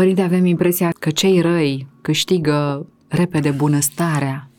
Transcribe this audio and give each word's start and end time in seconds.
Părinte, 0.00 0.22
avem 0.22 0.44
impresia 0.44 0.92
că 0.98 1.10
cei 1.10 1.40
răi 1.40 1.86
câștigă 2.00 2.86
repede 3.08 3.50
bunăstarea. 3.50 4.50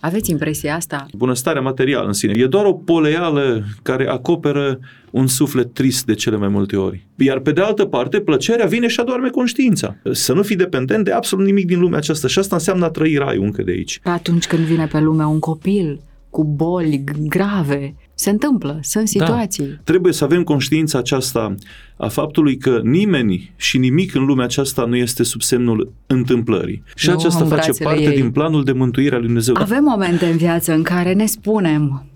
Aveți 0.00 0.30
impresia 0.30 0.74
asta? 0.74 1.06
Bunăstarea 1.14 1.60
materială 1.60 2.06
în 2.06 2.12
sine. 2.12 2.32
E 2.36 2.46
doar 2.46 2.64
o 2.64 2.72
poleală 2.72 3.64
care 3.82 4.08
acoperă 4.08 4.78
un 5.10 5.26
suflet 5.26 5.74
trist 5.74 6.04
de 6.06 6.14
cele 6.14 6.36
mai 6.36 6.48
multe 6.48 6.76
ori. 6.76 7.06
Iar 7.16 7.38
pe 7.38 7.52
de 7.52 7.60
altă 7.60 7.84
parte, 7.84 8.20
plăcerea 8.20 8.66
vine 8.66 8.86
și 8.86 9.00
adorme 9.00 9.28
conștiința. 9.28 9.96
Să 10.12 10.32
nu 10.32 10.42
fii 10.42 10.56
dependent 10.56 11.04
de 11.04 11.12
absolut 11.12 11.44
nimic 11.44 11.66
din 11.66 11.80
lumea 11.80 11.98
aceasta. 11.98 12.28
Și 12.28 12.38
asta 12.38 12.54
înseamnă 12.54 12.84
a 12.84 12.90
trăi 12.90 13.16
raiul 13.16 13.44
încă 13.44 13.62
de 13.62 13.70
aici. 13.70 14.00
Atunci 14.02 14.46
când 14.46 14.62
vine 14.62 14.86
pe 14.86 15.00
lume 15.00 15.24
un 15.24 15.38
copil 15.38 16.00
cu 16.30 16.44
boli 16.44 17.04
grave, 17.28 17.94
se 18.22 18.30
întâmplă, 18.30 18.78
sunt 18.82 19.12
Da. 19.12 19.24
situații. 19.24 19.80
Trebuie 19.84 20.12
să 20.12 20.24
avem 20.24 20.42
conștiința 20.42 20.98
aceasta 20.98 21.54
a 21.96 22.08
faptului 22.08 22.56
că 22.56 22.80
nimeni 22.84 23.52
și 23.56 23.78
nimic 23.78 24.14
în 24.14 24.24
lumea 24.24 24.44
aceasta 24.44 24.84
nu 24.84 24.96
este 24.96 25.22
sub 25.22 25.40
semnul 25.42 25.92
întâmplării. 26.06 26.82
Și 26.94 27.08
Nu 27.08 27.14
aceasta 27.14 27.42
în 27.42 27.48
face 27.48 27.62
brațele 27.62 27.88
parte 27.88 28.02
ei. 28.14 28.20
din 28.20 28.30
planul 28.30 28.64
de 28.64 28.72
mântuire 28.72 29.10
al 29.14 29.18
lui 29.18 29.26
Dumnezeu. 29.26 29.54
Avem 29.58 29.82
momente 29.84 30.26
în 30.26 30.36
viață 30.36 30.72
în 30.72 30.82
care 30.82 31.12
ne 31.12 31.26
spunem, 31.26 32.06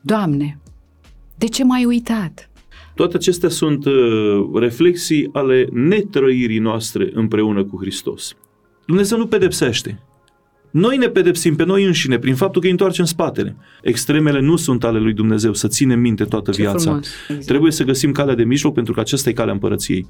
Doamne, 0.00 0.58
de 1.38 1.46
ce 1.46 1.64
m-ai 1.64 1.84
uitat? 1.84 2.50
Toate 2.94 3.16
acestea 3.16 3.48
sunt 3.48 3.84
uh, 3.84 3.92
reflexii 4.54 5.28
ale 5.32 5.68
netrăirii 5.72 6.58
noastre 6.58 7.10
împreună 7.14 7.64
cu 7.64 7.78
Hristos. 7.80 8.36
Dumnezeu 8.86 9.18
nu 9.18 9.26
pedepsește. 9.26 10.02
Noi 10.72 10.96
ne 10.96 11.06
pedepsim 11.06 11.56
pe 11.56 11.64
noi 11.64 11.84
înșine 11.84 12.18
prin 12.18 12.34
faptul 12.34 12.60
că 12.60 12.66
îi 12.66 12.72
întoarcem 12.72 13.04
spatele. 13.04 13.56
Extremele 13.82 14.40
nu 14.40 14.56
sunt 14.56 14.84
ale 14.84 14.98
lui 14.98 15.12
Dumnezeu, 15.12 15.54
să 15.54 15.68
ținem 15.68 16.00
minte 16.00 16.24
toată 16.24 16.50
Ce 16.50 16.62
viața. 16.62 16.78
frumos. 16.78 17.06
Exact. 17.28 17.46
Trebuie 17.46 17.72
să 17.72 17.84
găsim 17.84 18.12
calea 18.12 18.34
de 18.34 18.44
mijloc 18.44 18.74
pentru 18.74 18.92
că 18.92 19.00
aceasta 19.00 19.28
e 19.28 19.32
calea 19.32 19.52
împărăției. 19.52 20.06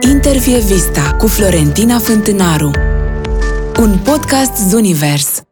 Intervie 0.00 0.58
Vista 0.58 1.16
cu 1.18 1.26
Florentina 1.26 1.98
Fântânaru 1.98 2.70
Un 3.80 3.98
podcast 4.04 4.68
Zunivers 4.68 5.42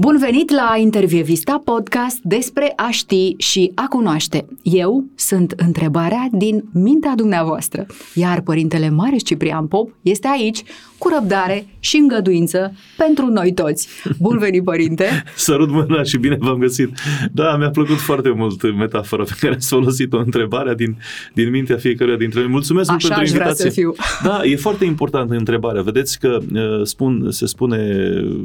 Bun 0.00 0.18
venit 0.18 0.50
la 0.50 0.74
Intervievista 0.76 1.62
podcast 1.64 2.18
despre 2.22 2.72
a 2.76 2.90
ști 2.90 3.34
și 3.38 3.72
a 3.74 3.86
cunoaște. 3.88 4.46
Eu 4.62 5.04
sunt 5.14 5.54
întrebarea 5.56 6.28
din 6.32 6.64
mintea 6.72 7.14
dumneavoastră, 7.14 7.86
iar 8.14 8.40
părintele 8.40 8.90
Mareș 8.90 9.22
Ciprian 9.22 9.66
Pop 9.66 9.90
este 10.02 10.28
aici 10.28 10.62
cu 10.98 11.08
răbdare 11.08 11.66
și 11.78 11.96
îngăduință 11.96 12.72
pentru 12.96 13.26
noi 13.26 13.52
toți. 13.52 13.88
Bun 14.18 14.38
venit, 14.38 14.64
părinte! 14.64 15.22
Sărut 15.36 15.70
mâna 15.70 16.02
și 16.02 16.16
bine 16.16 16.36
v-am 16.38 16.58
găsit. 16.58 16.98
Da, 17.32 17.56
mi-a 17.56 17.70
plăcut 17.70 17.96
foarte 17.96 18.30
mult 18.30 18.76
metafora 18.76 19.22
pe 19.22 19.34
care 19.40 19.54
ați 19.54 19.68
folosit-o, 19.68 20.18
întrebarea 20.18 20.74
din, 20.74 20.98
din 21.34 21.50
mintea 21.50 21.76
fiecăruia 21.76 22.16
dintre 22.16 22.40
noi. 22.40 22.48
Mulțumesc 22.48 22.90
mult 22.90 23.04
Așa 23.04 23.14
pentru 23.14 23.24
aș 23.24 23.38
vrea 23.38 23.48
invitație. 23.48 23.70
să 23.70 23.80
fiu. 23.80 23.94
Da, 24.30 24.44
e 24.44 24.56
foarte 24.56 24.84
importantă 24.84 25.34
întrebarea. 25.34 25.82
Vedeți 25.82 26.18
că 26.18 26.38
uh, 26.52 26.86
spun, 26.86 27.30
se 27.30 27.46
spune 27.46 27.76
uh, 28.24 28.36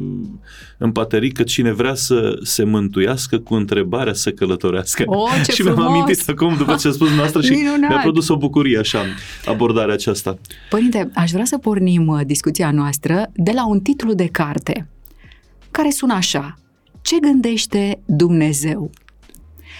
în 0.77 0.91
paterii 0.91 1.31
că 1.31 1.43
cine 1.43 1.71
vrea 1.71 1.93
să 1.93 2.39
se 2.41 2.63
mântuiască 2.63 3.37
cu 3.37 3.53
întrebarea 3.53 4.13
să 4.13 4.31
călătorească. 4.31 5.03
O, 5.05 5.27
ce 5.45 5.51
și 5.55 5.61
mi-am 5.61 5.75
frumos! 5.75 5.91
amintit 5.91 6.29
acum 6.29 6.55
după 6.57 6.75
ce 6.79 6.87
a 6.87 6.91
spus 6.91 7.09
noastră 7.15 7.41
și 7.47 7.51
Minunat! 7.51 7.89
mi-a 7.89 7.99
produs 8.01 8.27
o 8.27 8.37
bucurie 8.37 8.77
așa 8.77 9.05
abordarea 9.45 9.93
aceasta. 9.93 10.37
Părinte, 10.69 11.09
aș 11.15 11.31
vrea 11.31 11.45
să 11.45 11.57
pornim 11.57 12.07
uh, 12.07 12.21
discuția 12.43 12.71
noastră 12.71 13.31
de 13.33 13.51
la 13.55 13.67
un 13.67 13.79
titlu 13.79 14.13
de 14.13 14.27
carte 14.27 14.87
care 15.71 15.89
sună 15.89 16.13
așa. 16.13 16.57
Ce 17.01 17.19
gândește 17.19 18.01
Dumnezeu? 18.05 18.89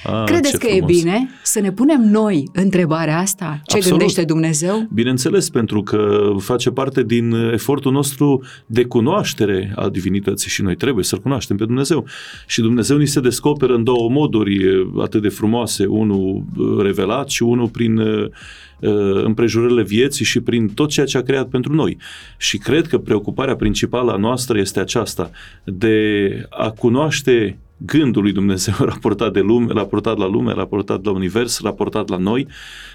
Ah, 0.04 0.24
Credeți 0.26 0.52
ce 0.52 0.58
că 0.58 0.68
frumos. 0.68 0.90
e 0.90 0.94
bine 0.94 1.30
să 1.44 1.60
ne 1.60 1.72
punem 1.72 2.02
noi 2.02 2.50
întrebarea 2.54 3.18
asta? 3.18 3.62
Ce 3.66 3.76
Absolut. 3.76 3.98
gândește 3.98 4.24
Dumnezeu? 4.24 4.88
Bineînțeles, 4.94 5.50
pentru 5.50 5.84
că 5.84 6.32
face 6.40 6.72
parte 6.72 7.04
din 7.04 7.34
efortul 7.34 7.92
nostru 7.92 8.44
de 8.66 8.84
cunoaștere 8.86 9.74
a 9.76 9.90
divinității 9.90 10.50
și 10.50 10.62
noi 10.62 10.76
trebuie 10.76 11.04
să-L 11.04 11.20
cunoaștem 11.20 11.58
pe 11.58 11.66
Dumnezeu. 11.66 12.06
Și 12.48 12.62
Dumnezeu 12.62 12.98
ni 12.98 13.08
se 13.08 13.20
descoperă 13.20 13.76
în 13.76 13.84
două 13.84 14.10
moduri 14.10 14.60
atât 15.02 15.22
de 15.22 15.30
frumoase, 15.30 15.86
unul 15.86 16.44
revelat 16.82 17.30
și 17.30 17.44
unul 17.44 17.68
prin 17.68 17.98
uh, 17.98 18.30
împrejurările 19.24 19.84
vieții 19.84 20.26
și 20.26 20.40
prin 20.40 20.68
tot 20.68 20.90
ceea 20.90 21.06
ce 21.06 21.18
a 21.18 21.22
creat 21.22 21.48
pentru 21.48 21.74
noi. 21.74 21.98
Și 22.38 22.58
cred 22.58 22.88
că 22.88 22.98
preocuparea 22.98 23.56
principală 23.56 24.12
a 24.12 24.18
noastră 24.18 24.60
este 24.60 24.80
aceasta, 24.80 25.32
de 25.64 26.48
a 26.50 26.70
cunoaște 26.70 27.58
gândul 27.86 28.22
lui 28.22 28.32
Dumnezeu 28.32 28.74
raportat 28.92 29.34
de 29.34 29.40
lume, 29.40 29.74
raportat 29.74 30.18
la 30.18 30.28
lume, 30.28 30.54
raportat 30.54 31.06
la 31.06 31.12
univers, 31.12 31.62
raportat 31.62 32.10
la 32.10 32.18
noi, 32.18 32.48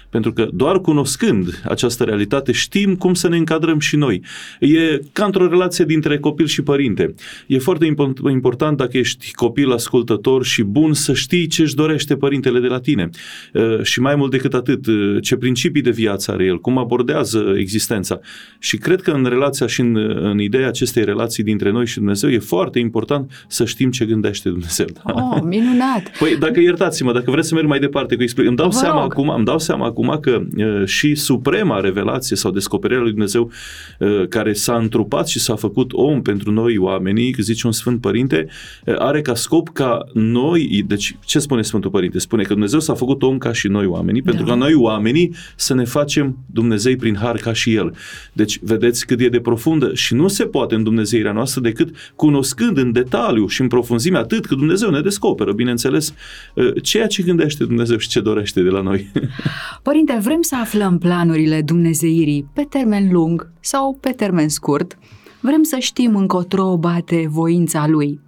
pentru 0.09 0.33
că 0.33 0.47
doar 0.53 0.79
cunoscând 0.81 1.61
această 1.67 2.03
realitate 2.03 2.51
știm 2.51 2.95
cum 2.95 3.13
să 3.13 3.27
ne 3.27 3.37
încadrăm 3.37 3.79
și 3.79 3.95
noi. 3.95 4.21
E 4.59 4.99
ca 5.11 5.25
într-o 5.25 5.47
relație 5.47 5.85
dintre 5.85 6.17
copil 6.19 6.45
și 6.45 6.61
părinte. 6.61 7.15
E 7.47 7.57
foarte 7.57 7.85
impo- 7.93 8.31
important 8.31 8.77
dacă 8.77 8.97
ești 8.97 9.31
copil 9.33 9.71
ascultător 9.71 10.45
și 10.45 10.63
bun 10.63 10.93
să 10.93 11.13
știi 11.13 11.47
ce 11.47 11.61
își 11.61 11.75
dorește 11.75 12.15
părintele 12.15 12.59
de 12.59 12.67
la 12.67 12.79
tine. 12.79 13.09
Uh, 13.53 13.83
Și 13.83 13.99
mai 13.99 14.15
mult 14.15 14.31
decât 14.31 14.53
atât, 14.53 14.85
uh, 14.87 15.17
ce 15.21 15.35
principii 15.35 15.81
de 15.81 15.89
viață 15.89 16.31
are 16.31 16.45
el, 16.45 16.59
cum 16.59 16.77
abordează 16.77 17.53
existența. 17.57 18.19
Și 18.59 18.77
cred 18.77 19.01
că 19.01 19.11
în 19.11 19.25
relația 19.25 19.67
și 19.67 19.81
în, 19.81 19.95
în 20.21 20.39
ideea 20.39 20.67
acestei 20.67 21.03
relații 21.03 21.43
dintre 21.43 21.71
noi 21.71 21.85
și 21.85 21.95
Dumnezeu 21.97 22.29
e 22.29 22.39
foarte 22.39 22.79
important 22.79 23.45
să 23.47 23.65
știm 23.65 23.91
ce 23.91 24.05
gândește 24.05 24.49
Dumnezeu. 24.49 24.85
Da? 24.93 25.13
Oh, 25.13 25.41
minunat! 25.43 26.11
Păi 26.19 26.37
dacă 26.39 26.59
iertați-mă, 26.59 27.13
dacă 27.13 27.31
vreți 27.31 27.47
să 27.47 27.55
merg 27.55 27.67
mai 27.67 27.79
departe 27.79 28.15
cu 28.15 28.21
explic, 28.21 28.47
îmi 28.47 28.55
dau 28.55 28.69
Vă 28.69 28.75
seama 28.75 29.01
rog. 29.01 29.11
acum, 29.11 29.29
îmi 29.29 29.45
dau 29.45 29.59
seama 29.59 29.85
acum 29.85 29.98
că 30.19 30.41
uh, 30.57 30.85
și 30.85 31.15
suprema 31.15 31.79
revelație 31.79 32.35
sau 32.35 32.51
descoperirea 32.51 33.01
lui 33.03 33.11
Dumnezeu 33.11 33.51
uh, 33.99 34.27
care 34.27 34.53
s-a 34.53 34.75
întrupat 34.75 35.27
și 35.27 35.39
s-a 35.39 35.55
făcut 35.55 35.93
om 35.93 36.21
pentru 36.21 36.51
noi 36.51 36.77
oamenii, 36.77 37.31
că 37.31 37.41
zice 37.41 37.65
un 37.67 37.73
Sfânt 37.73 38.01
Părinte, 38.01 38.47
uh, 38.85 38.95
are 38.97 39.21
ca 39.21 39.35
scop 39.35 39.69
ca 39.69 40.05
noi, 40.13 40.83
deci 40.87 41.17
ce 41.25 41.39
spune 41.39 41.61
Sfântul 41.61 41.89
Părinte? 41.89 42.19
Spune 42.19 42.43
că 42.43 42.51
Dumnezeu 42.51 42.79
s-a 42.79 42.93
făcut 42.93 43.23
om 43.23 43.37
ca 43.37 43.53
și 43.53 43.67
noi 43.67 43.85
oamenii, 43.85 44.21
pentru 44.21 44.45
Da. 44.45 44.51
ca 44.51 44.57
noi 44.57 44.73
oamenii 44.73 45.35
să 45.55 45.73
ne 45.73 45.83
facem 45.83 46.37
Dumnezei 46.45 46.95
prin 46.95 47.15
har 47.15 47.35
ca 47.35 47.53
și 47.53 47.73
El. 47.73 47.95
Deci 48.33 48.59
vedeți 48.61 49.05
cât 49.05 49.19
e 49.19 49.29
de 49.29 49.39
profundă 49.39 49.93
și 49.93 50.13
nu 50.13 50.27
se 50.27 50.45
poate 50.45 50.75
în 50.75 50.83
Dumnezeirea 50.83 51.31
noastră 51.31 51.61
decât 51.61 51.95
cunoscând 52.15 52.77
în 52.77 52.91
detaliu 52.91 53.47
și 53.47 53.61
în 53.61 53.67
profunzime 53.67 54.17
atât 54.17 54.45
că 54.45 54.55
Dumnezeu 54.55 54.89
ne 54.89 55.01
descoperă, 55.01 55.51
bineînțeles, 55.53 56.13
uh, 56.53 56.73
ceea 56.83 57.07
ce 57.07 57.23
gândește 57.23 57.63
Dumnezeu 57.63 57.97
și 57.97 58.07
ce 58.07 58.19
dorește 58.19 58.61
de 58.61 58.69
la 58.69 58.81
noi. 58.81 59.11
Părinte, 59.89 60.19
vrem 60.21 60.41
să 60.41 60.55
aflăm 60.55 60.97
planurile 60.97 61.61
Dumnezeirii 61.61 62.49
pe 62.53 62.61
termen 62.69 63.11
lung 63.11 63.51
sau 63.59 63.97
pe 64.01 64.09
termen 64.09 64.49
scurt. 64.49 64.97
Vrem 65.39 65.63
să 65.63 65.77
știm 65.79 66.15
încotro 66.15 66.77
bate 66.77 67.27
voința 67.29 67.87
Lui. 67.87 68.19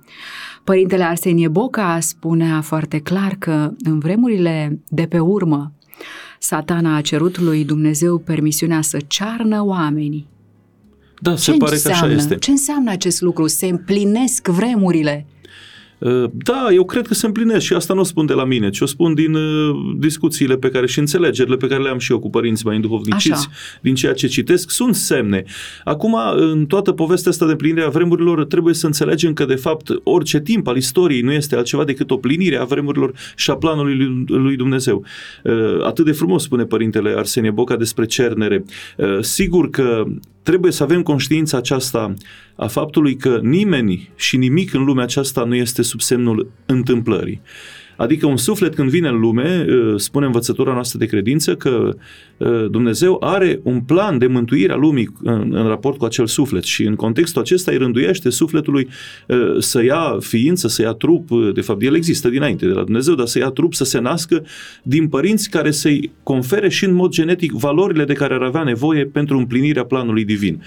Părintele 0.63 1.03
Arsenie 1.03 1.47
Boca 1.47 1.99
spunea 1.99 2.61
foarte 2.61 2.99
clar 2.99 3.35
că 3.39 3.71
în 3.79 3.99
vremurile 3.99 4.79
de 4.87 5.05
pe 5.05 5.19
urmă, 5.19 5.73
satana 6.39 6.95
a 6.95 7.01
cerut 7.01 7.39
lui 7.39 7.65
Dumnezeu 7.65 8.17
permisiunea 8.17 8.81
să 8.81 8.97
cearnă 9.07 9.65
oamenii. 9.65 10.27
Da, 11.19 11.35
se 11.35 11.51
Ce 11.51 11.57
pare 11.57 11.77
că 11.77 11.87
așa 11.87 11.89
înseamnă? 11.89 12.15
este. 12.15 12.35
Ce 12.35 12.51
înseamnă 12.51 12.91
acest 12.91 13.21
lucru? 13.21 13.47
Se 13.47 13.67
împlinesc 13.67 14.47
vremurile. 14.47 15.25
Uh, 16.01 16.23
Da, 16.33 16.67
eu 16.73 16.85
cred 16.85 17.07
că 17.07 17.13
se 17.13 17.25
împlinesc 17.25 17.65
și 17.65 17.73
asta 17.73 17.93
nu 17.93 17.99
o 17.99 18.03
spun 18.03 18.25
de 18.25 18.33
la 18.33 18.43
mine, 18.45 18.69
ci 18.69 18.81
o 18.81 18.85
spun 18.85 19.13
din 19.13 19.33
uh, 19.33 19.75
discuțiile 19.97 20.57
pe 20.57 20.69
care 20.69 20.87
și 20.87 20.99
înțelegerile 20.99 21.55
pe 21.55 21.67
care 21.67 21.81
le 21.81 21.89
am 21.89 21.97
și 21.97 22.11
eu 22.11 22.19
cu 22.19 22.29
părinți 22.29 22.65
mai 22.65 22.75
înduhovniciți, 22.75 23.31
Așa. 23.47 23.49
din 23.81 23.95
ceea 23.95 24.13
ce 24.13 24.27
citesc, 24.27 24.69
sunt 24.69 24.95
semne. 24.95 25.43
Acum, 25.83 26.15
în 26.35 26.65
toată 26.65 26.91
povestea 26.91 27.31
asta 27.31 27.47
de 27.47 27.55
plinire 27.55 27.83
a 27.85 27.89
vremurilor, 27.89 28.45
trebuie 28.45 28.73
să 28.73 28.85
înțelegem 28.85 29.33
că, 29.33 29.45
de 29.45 29.55
fapt, 29.55 29.89
orice 30.03 30.39
timp 30.39 30.67
al 30.67 30.75
istoriei 30.77 31.21
nu 31.21 31.31
este 31.31 31.55
altceva 31.55 31.83
decât 31.83 32.11
o 32.11 32.17
plinire 32.17 32.57
a 32.57 32.63
vremurilor 32.63 33.13
și 33.35 33.49
a 33.51 33.55
planului 33.55 33.95
lui- 33.95 34.23
lui 34.27 34.55
Dumnezeu. 34.55 35.03
Uh, 35.43 35.85
Atât 35.85 36.05
de 36.05 36.11
frumos 36.11 36.43
spune 36.43 36.63
părintele 36.63 37.13
Arsenie 37.17 37.51
Boca 37.51 37.75
despre 37.75 38.05
cernere. 38.05 38.63
Uh, 38.97 39.17
Sigur 39.21 39.69
că 39.69 40.03
trebuie 40.43 40.71
să 40.71 40.83
avem 40.83 41.01
conștiința 41.01 41.57
aceasta 41.57 42.13
a 42.55 42.67
faptului 42.67 43.15
că 43.15 43.39
nimeni 43.43 44.09
și 44.15 44.37
nimic 44.37 44.73
în 44.73 44.83
lumea 44.83 45.03
aceasta 45.03 45.43
nu 45.43 45.55
este 45.55 45.81
sub 45.81 46.01
semnul 46.01 46.51
întâmplării. 46.65 47.41
Adică 47.97 48.25
un 48.25 48.37
suflet 48.37 48.75
când 48.75 48.89
vine 48.89 49.07
în 49.07 49.19
lume, 49.19 49.65
uh, 49.69 49.99
spune 49.99 50.25
învățătura 50.25 50.73
noastră 50.73 50.97
de 50.97 51.05
credință 51.05 51.55
că 51.55 51.69
uh, 51.69 51.93
Dumnezeu 52.69 53.17
are 53.19 53.59
un 53.63 53.81
plan 53.81 54.17
de 54.17 54.27
mântuire 54.27 54.73
a 54.73 54.75
lumii 54.75 55.09
în, 55.21 55.53
în 55.55 55.67
raport 55.67 55.97
cu 55.97 56.05
acel 56.05 56.27
suflet 56.27 56.63
și 56.63 56.83
în 56.83 56.95
contextul 56.95 57.41
acesta 57.41 57.71
îi 57.71 57.77
rânduiește 57.77 58.29
sufletului 58.29 58.87
uh, 59.27 59.37
să 59.59 59.83
ia 59.83 60.17
ființă, 60.19 60.67
să 60.67 60.81
ia 60.81 60.91
trup, 60.91 61.31
uh, 61.31 61.53
de 61.53 61.61
fapt 61.61 61.81
el 61.81 61.95
există 61.95 62.29
dinainte 62.29 62.65
de 62.65 62.71
la 62.71 62.83
Dumnezeu, 62.83 63.15
dar 63.15 63.25
să 63.25 63.39
ia 63.39 63.49
trup, 63.49 63.73
să 63.73 63.83
se 63.83 63.99
nască 63.99 64.43
din 64.83 65.07
părinți 65.07 65.49
care 65.49 65.71
să-i 65.71 66.11
confere 66.23 66.69
și 66.69 66.85
în 66.85 66.93
mod 66.93 67.11
genetic 67.11 67.51
valorile 67.51 68.05
de 68.05 68.13
care 68.13 68.33
ar 68.33 68.41
avea 68.41 68.63
nevoie 68.63 69.05
pentru 69.05 69.37
împlinirea 69.37 69.83
planului 69.83 70.25
divin. 70.25 70.61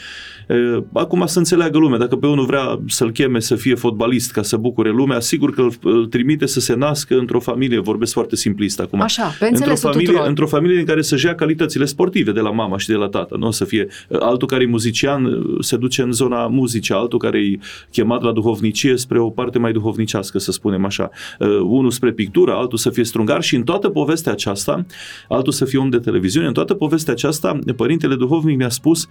Uh, 0.49 0.83
Acum 0.93 1.27
să 1.27 1.39
înțeleagă 1.39 1.79
lumea, 1.79 1.99
dacă 1.99 2.17
pe 2.17 2.27
unul 2.27 2.47
vrea 2.47 2.81
să-l 2.89 3.11
cheme 3.13 3.41
să 3.41 3.55
fie 3.55 3.75
fotbalist 3.75 4.33
ca 4.33 4.43
să 4.43 4.57
bucure 4.57 4.91
lumea, 4.91 5.21
sigur 5.21 5.55
că 5.55 5.61
îl, 5.61 5.73
îl 5.83 6.07
trimite 6.07 6.47
să 6.47 6.61
se 6.61 6.75
nască 6.75 7.19
într-o 7.19 7.41
familie, 7.41 7.79
vorbesc 7.79 8.13
foarte 8.13 8.37
simplist 8.37 8.81
acum. 8.81 9.01
Așa, 9.01 9.35
pe 9.39 9.49
într-o 9.53 9.75
familie, 9.75 10.07
tuturor. 10.07 10.29
într-o 10.29 10.47
familie 10.47 10.79
în 10.79 10.85
care 10.85 11.03
să-și 11.03 11.27
ia 11.27 11.35
calitățile 11.65 11.85
sportive 11.85 12.33
de 12.33 12.41
la 12.41 12.51
mama 12.51 12.79
și 12.79 12.89
de 12.89 12.95
la 12.95 13.09
tată, 13.09 13.37
nu 13.37 13.47
o 13.47 13.51
să 13.51 13.65
fie 13.65 13.87
altul 14.21 14.49
care 14.49 14.63
e 14.63 14.67
muzician, 14.67 15.43
se 15.61 15.77
duce 15.77 16.03
în 16.03 16.13
zona 16.13 16.47
muzicii, 16.47 16.95
altul 16.95 17.19
care 17.19 17.39
e 17.39 17.59
chemat 17.91 18.23
la 18.23 18.33
duhovnicie 18.33 18.97
spre 18.97 19.19
o 19.19 19.31
parte 19.31 19.59
mai 19.59 19.73
duhovnicească, 19.73 20.39
să 20.39 20.53
spunem 20.53 20.85
așa. 20.85 21.11
Uh, 21.39 21.49
unul 21.49 21.91
spre 21.91 22.13
pictură, 22.13 22.53
altul 22.53 22.79
să 22.79 22.91
fie 22.91 23.05
strungar 23.05 23.43
și 23.43 23.57
în 23.57 23.63
toată 23.63 23.89
povestea 23.89 24.33
aceasta, 24.33 24.87
altul 25.29 25.53
să 25.53 25.65
fie 25.65 25.79
om 25.79 25.91
de 25.91 25.99
televiziune, 25.99 26.47
în 26.47 26.53
toată 26.53 26.75
povestea 26.75 27.13
aceasta, 27.13 27.59
părintele 27.77 28.15
duhovnic 28.15 28.57
mi-a 28.57 28.69
spus 28.69 29.09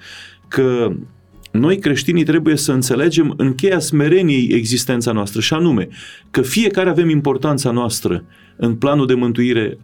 că 0.48 0.92
noi 1.52 1.78
creștinii 1.78 2.24
trebuie 2.24 2.56
să 2.56 2.72
înțelegem 2.72 3.34
în 3.38 3.56
cheia 3.56 3.80
smereniei 3.80 4.48
existența 4.52 5.12
noastră 5.12 5.42
și 5.42 5.54
anume 5.54 5.88
că 6.32 6.42
fiecare 6.42 6.90
avem 6.90 7.10
importanța 7.10 7.72
noastră 7.72 8.24
în 8.56 8.76
planul 8.76 9.06
de 9.06 9.14
mântuire 9.14 9.78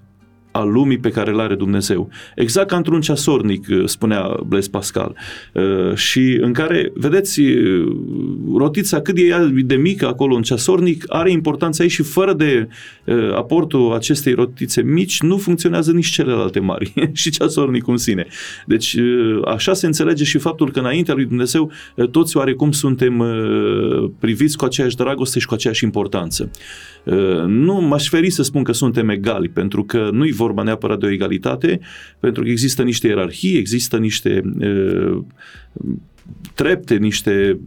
al 0.60 0.72
lumii 0.72 0.98
pe 0.98 1.10
care 1.10 1.32
îl 1.32 1.40
are 1.40 1.56
Dumnezeu. 1.56 2.10
Exact 2.36 2.68
ca 2.70 2.76
într-un 2.76 3.02
ceasornic, 3.02 3.68
uh, 3.70 3.84
spunea 3.86 4.40
Blaise 4.48 4.70
Pascal, 4.70 5.16
uh, 5.54 5.96
și 5.96 6.38
în 6.42 6.54
care, 6.54 6.92
vedeți, 6.94 7.40
uh, 7.40 7.96
rotița 8.56 9.02
cât 9.02 9.18
e 9.18 9.62
de 9.64 9.76
mică 9.76 10.08
acolo 10.08 10.36
în 10.36 10.42
ceasornic, 10.42 11.04
are 11.08 11.32
importanța 11.32 11.84
ei 11.84 11.90
și 11.90 12.04
fără 12.04 12.34
de 12.34 12.68
aportul 13.36 13.94
acestei 13.94 14.34
rotițe 14.34 14.82
mici 14.82 15.22
nu 15.22 15.38
funcționează 15.38 15.92
nici 15.92 16.08
celelalte 16.08 16.60
mari 16.60 16.94
și 17.14 17.30
ceasornicul 17.30 17.92
în 17.92 17.98
sine. 17.98 18.28
Deci 18.66 18.96
așa 19.46 19.74
se 19.74 19.86
înțelege 19.86 20.24
și 20.24 20.38
faptul 20.38 20.72
că 20.72 20.80
înaintea 20.80 21.14
lui 21.14 21.26
Dumnezeu 21.26 21.72
toți 22.12 22.38
oarecum 22.38 22.72
suntem 22.72 23.24
priviți 24.20 24.58
cu 24.58 24.66
aceeași 24.66 24.96
dragoste 24.96 25.40
și 25.40 25.46
cu 25.46 25.54
aceeași 25.54 25.84
importanță. 25.84 26.52
Nu 27.48 27.82
m-aș 27.82 28.10
feri 28.10 28.30
să 28.30 28.44
spun 28.44 28.64
că 28.64 28.72
suntem 28.72 29.10
egali, 29.10 29.50
pentru 29.50 29.84
că 29.84 30.10
nu-i 30.12 30.32
vorba 30.32 30.64
neapărat 30.64 31.00
de 31.00 31.06
o 31.06 31.10
egalitate, 31.10 31.80
pentru 32.20 32.44
că 32.44 32.50
există 32.50 32.84
niște 32.84 33.08
ierarhii, 33.08 33.58
există 33.58 33.98
niște 33.98 34.42
uh, 34.60 35.24
trepte, 36.56 36.96
niște 36.96 37.60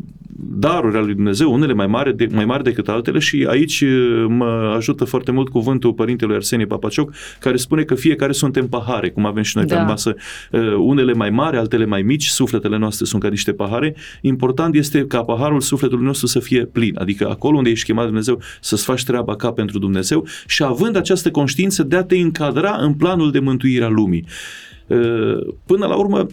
daruri 0.55 0.97
ale 0.97 1.05
lui 1.05 1.15
Dumnezeu, 1.15 1.53
unele 1.53 1.73
mai 1.73 1.87
mari, 1.87 2.17
de, 2.17 2.29
mai 2.33 2.45
mari 2.45 2.63
decât 2.63 2.89
altele 2.89 3.19
și 3.19 3.47
aici 3.49 3.81
uh, 3.81 4.25
mă 4.29 4.73
ajută 4.77 5.05
foarte 5.05 5.31
mult 5.31 5.49
cuvântul 5.49 5.93
părintelui 5.93 6.35
Arsenie 6.35 6.67
Papacioc, 6.67 7.13
care 7.41 7.57
spune 7.57 7.83
că 7.83 7.95
fiecare 7.95 8.33
suntem 8.33 8.69
pahare, 8.69 9.11
cum 9.11 9.27
avem 9.27 9.43
și 9.43 9.57
noi 9.57 9.67
da. 9.67 9.77
pe 9.77 9.83
masă, 9.83 10.15
uh, 10.51 10.75
unele 10.79 11.13
mai 11.13 11.31
mari, 11.31 11.57
altele 11.57 11.85
mai 11.85 12.03
mici, 12.03 12.27
sufletele 12.27 12.79
noastre 12.79 13.05
sunt 13.05 13.23
ca 13.23 13.29
niște 13.29 13.53
pahare. 13.53 13.95
Important 14.21 14.75
este 14.75 15.07
ca 15.07 15.23
paharul 15.23 15.61
sufletului 15.61 16.05
nostru 16.05 16.27
să 16.27 16.39
fie 16.39 16.65
plin, 16.65 16.97
adică 16.99 17.29
acolo 17.29 17.57
unde 17.57 17.71
ești 17.71 17.85
chemat 17.85 18.05
Dumnezeu 18.05 18.41
să-ți 18.61 18.85
faci 18.85 19.05
treaba 19.05 19.37
ca 19.37 19.53
pentru 19.53 19.79
Dumnezeu 19.79 20.27
și 20.47 20.63
având 20.63 20.97
această 20.97 21.31
conștiință 21.31 21.83
de 21.83 21.97
a 21.97 22.03
te 22.03 22.17
încadra 22.17 22.77
în 22.81 22.95
planul 22.95 23.31
de 23.31 23.39
mântuire 23.39 23.85
a 23.85 23.89
lumii. 23.89 24.25
Uh, 24.87 24.99
până 25.67 25.87
la 25.87 25.95
urmă, 25.95 26.27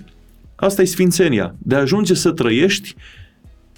asta 0.56 0.82
e 0.82 0.86
sfințenia, 0.86 1.56
de 1.58 1.76
a 1.76 1.80
ajunge 1.80 2.14
să 2.14 2.32
trăiești 2.32 2.96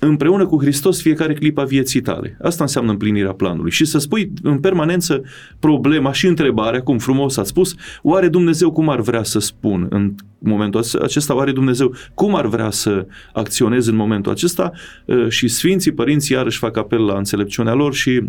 împreună 0.08 0.46
cu 0.46 0.62
Hristos 0.62 1.02
fiecare 1.02 1.34
clipa 1.34 1.64
vieții 1.64 2.02
tale. 2.02 2.38
Asta 2.42 2.64
înseamnă 2.64 2.92
împlinirea 2.92 3.34
planului. 3.34 3.72
Și 3.72 3.86
să 3.86 3.98
spui 3.98 4.32
în 4.42 4.60
permanență 4.60 5.24
problema 5.60 6.12
și 6.12 6.28
întrebarea, 6.28 6.82
cum 6.82 6.98
frumos 6.98 7.38
ați 7.38 7.50
spus, 7.50 7.76
oare 8.02 8.28
Dumnezeu 8.28 8.72
cum 8.72 8.90
ar 8.90 9.02
vrea 9.02 9.24
să 9.24 9.40
spun 9.40 9.88
în 9.90 10.16
momentul 10.40 10.84
acesta, 11.02 11.36
oare 11.36 11.52
Dumnezeu 11.52 11.94
cum 12.14 12.36
ar 12.36 12.48
vrea 12.48 12.70
să 12.70 13.06
acționeze 13.34 13.90
în 13.90 13.96
momentul 13.96 14.32
acesta 14.32 14.72
ă, 15.08 15.30
și 15.30 15.48
Sfinții 15.48 15.92
Părinții 15.92 16.36
iarăși 16.36 16.58
fac 16.58 16.78
apel 16.78 17.06
la 17.06 17.18
înțelepciunea 17.18 17.74
lor 17.74 17.94
și 17.94 18.22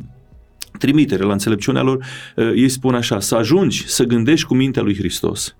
trimitere 0.78 1.22
la 1.22 1.32
înțelepciunea 1.32 1.82
lor, 1.82 2.04
ă, 2.36 2.42
ei 2.42 2.68
spun 2.68 2.94
așa, 2.94 3.20
să 3.20 3.34
ajungi 3.34 3.88
să 3.88 4.04
gândești 4.04 4.46
cu 4.46 4.54
mintea 4.54 4.82
lui 4.82 4.96
Hristos 4.96 5.56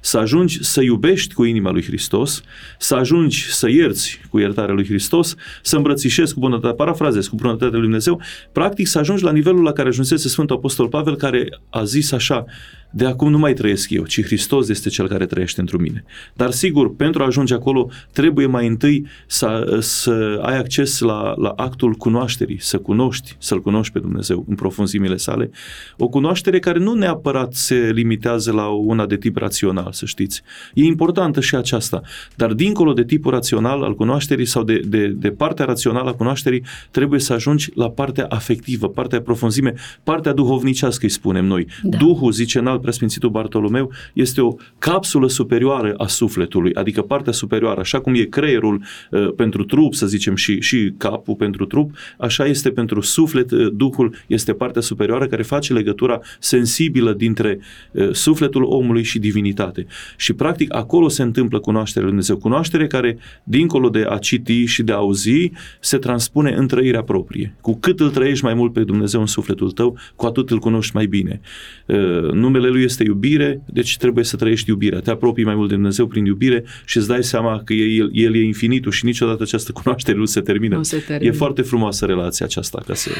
să 0.00 0.18
ajungi 0.18 0.64
să 0.64 0.82
iubești 0.82 1.34
cu 1.34 1.44
inima 1.44 1.70
lui 1.70 1.82
Hristos, 1.82 2.42
să 2.78 2.94
ajungi 2.94 3.52
să 3.52 3.70
ierți 3.70 4.20
cu 4.30 4.38
iertarea 4.38 4.74
lui 4.74 4.84
Hristos, 4.84 5.34
să 5.62 5.76
îmbrățișezi 5.76 6.34
cu 6.34 6.40
bunătate, 6.40 6.74
parafrazez, 6.74 7.26
cu 7.26 7.36
bunătatea 7.36 7.68
lui 7.68 7.80
Dumnezeu, 7.80 8.20
practic 8.52 8.86
să 8.86 8.98
ajungi 8.98 9.24
la 9.24 9.32
nivelul 9.32 9.62
la 9.62 9.72
care 9.72 9.88
ajunsese 9.88 10.28
Sfântul 10.28 10.56
Apostol 10.56 10.88
Pavel, 10.88 11.16
care 11.16 11.48
a 11.70 11.84
zis 11.84 12.12
așa, 12.12 12.44
de 12.90 13.06
acum 13.06 13.30
nu 13.30 13.38
mai 13.38 13.52
trăiesc 13.52 13.90
eu, 13.90 14.04
ci 14.04 14.22
Hristos 14.22 14.68
este 14.68 14.88
cel 14.88 15.08
care 15.08 15.26
trăiește 15.26 15.60
într 15.60 15.76
mine. 15.76 16.04
Dar 16.34 16.50
sigur, 16.50 16.94
pentru 16.94 17.22
a 17.22 17.26
ajunge 17.26 17.54
acolo, 17.54 17.90
trebuie 18.12 18.46
mai 18.46 18.66
întâi 18.66 19.06
să, 19.26 19.76
să 19.80 20.40
ai 20.42 20.58
acces 20.58 20.98
la, 20.98 21.34
la 21.36 21.48
actul 21.48 21.92
cunoașterii, 21.92 22.60
să 22.60 22.78
cunoști, 22.78 23.36
să-L 23.38 23.62
cunoști 23.62 23.92
pe 23.92 23.98
Dumnezeu 23.98 24.44
în 24.48 24.54
profunzimile 24.54 25.16
sale. 25.16 25.50
O 25.98 26.08
cunoaștere 26.08 26.58
care 26.58 26.78
nu 26.78 26.94
neapărat 26.94 27.54
se 27.54 27.90
limitează 27.94 28.52
la 28.52 28.66
una 28.66 29.06
de 29.06 29.16
tip 29.16 29.36
rațional, 29.36 29.92
să 29.92 30.06
știți. 30.06 30.42
E 30.74 30.84
importantă 30.84 31.40
și 31.40 31.54
aceasta, 31.54 32.02
dar 32.36 32.52
dincolo 32.52 32.92
de 32.92 33.04
tipul 33.04 33.30
rațional 33.32 33.82
al 33.82 33.94
cunoașterii 33.94 34.46
sau 34.46 34.62
de, 34.62 34.80
de, 34.86 35.06
de 35.06 35.30
partea 35.30 35.64
rațională 35.64 36.08
a 36.08 36.12
cunoașterii, 36.14 36.62
trebuie 36.90 37.20
să 37.20 37.32
ajungi 37.32 37.70
la 37.74 37.90
partea 37.90 38.26
afectivă, 38.28 38.88
partea 38.88 39.20
profunzime, 39.20 39.74
partea 40.02 40.32
duhovnicească, 40.32 41.04
îi 41.04 41.10
spunem 41.10 41.44
noi. 41.44 41.66
Da. 41.82 41.96
Duhul, 41.96 42.32
zice 42.32 42.58
în 42.58 42.66
alt 42.66 42.79
preasfințitul 42.80 43.30
Bartolomeu, 43.30 43.92
este 44.12 44.40
o 44.40 44.54
capsulă 44.78 45.28
superioară 45.28 45.94
a 45.96 46.06
sufletului, 46.06 46.74
adică 46.74 47.02
partea 47.02 47.32
superioară, 47.32 47.80
așa 47.80 48.00
cum 48.00 48.14
e 48.14 48.22
creierul 48.22 48.82
uh, 49.10 49.32
pentru 49.36 49.64
trup, 49.64 49.94
să 49.94 50.06
zicem, 50.06 50.34
și, 50.34 50.60
și 50.60 50.92
capul 50.96 51.34
pentru 51.34 51.64
trup, 51.64 51.90
așa 52.18 52.44
este 52.44 52.70
pentru 52.70 53.00
suflet, 53.00 53.50
uh, 53.50 53.68
Duhul 53.72 54.14
este 54.26 54.52
partea 54.52 54.82
superioară 54.82 55.26
care 55.26 55.42
face 55.42 55.72
legătura 55.72 56.20
sensibilă 56.38 57.12
dintre 57.12 57.58
uh, 57.92 58.12
sufletul 58.12 58.62
omului 58.62 59.02
și 59.02 59.18
divinitate. 59.18 59.86
Și 60.16 60.32
practic 60.32 60.74
acolo 60.74 61.08
se 61.08 61.22
întâmplă 61.22 61.58
cunoașterea 61.58 62.08
lui 62.08 62.10
Dumnezeu, 62.10 62.36
cunoaștere 62.36 62.86
care, 62.86 63.18
dincolo 63.42 63.88
de 63.88 64.06
a 64.08 64.18
citi 64.18 64.64
și 64.64 64.82
de 64.82 64.92
a 64.92 64.96
auzi, 64.96 65.50
se 65.80 65.98
transpune 65.98 66.52
în 66.52 66.66
trăirea 66.66 67.02
proprie. 67.02 67.54
Cu 67.60 67.78
cât 67.80 68.00
îl 68.00 68.10
trăiești 68.10 68.44
mai 68.44 68.54
mult 68.54 68.72
pe 68.72 68.84
Dumnezeu 68.84 69.20
în 69.20 69.26
sufletul 69.26 69.70
tău, 69.70 69.98
cu 70.16 70.26
atât 70.26 70.50
îl 70.50 70.58
cunoști 70.58 70.94
mai 70.94 71.06
bine. 71.06 71.40
Uh, 71.86 72.30
numele 72.32 72.69
lui 72.70 72.82
este 72.82 73.04
iubire, 73.04 73.62
deci 73.66 73.96
trebuie 73.96 74.24
să 74.24 74.36
trăiești 74.36 74.68
iubirea. 74.70 75.00
Te 75.00 75.10
apropii 75.10 75.44
mai 75.44 75.54
mult 75.54 75.68
de 75.68 75.74
Dumnezeu 75.74 76.06
prin 76.06 76.24
iubire 76.24 76.64
și 76.84 76.96
îți 76.96 77.08
dai 77.08 77.24
seama 77.24 77.62
că 77.64 77.72
el, 77.72 78.10
el 78.12 78.34
e 78.34 78.44
infinitul 78.44 78.92
și 78.92 79.04
niciodată 79.04 79.42
această 79.42 79.72
cunoaștere 79.72 80.16
nu 80.16 80.24
se 80.24 80.40
termină. 80.40 80.76
Nu 80.76 80.82
se 80.82 80.98
termină. 80.98 81.30
E 81.30 81.36
foarte 81.36 81.62
frumoasă 81.62 82.06
relația 82.06 82.46
aceasta, 82.46 82.82
ca 82.86 82.94
să 82.94 83.10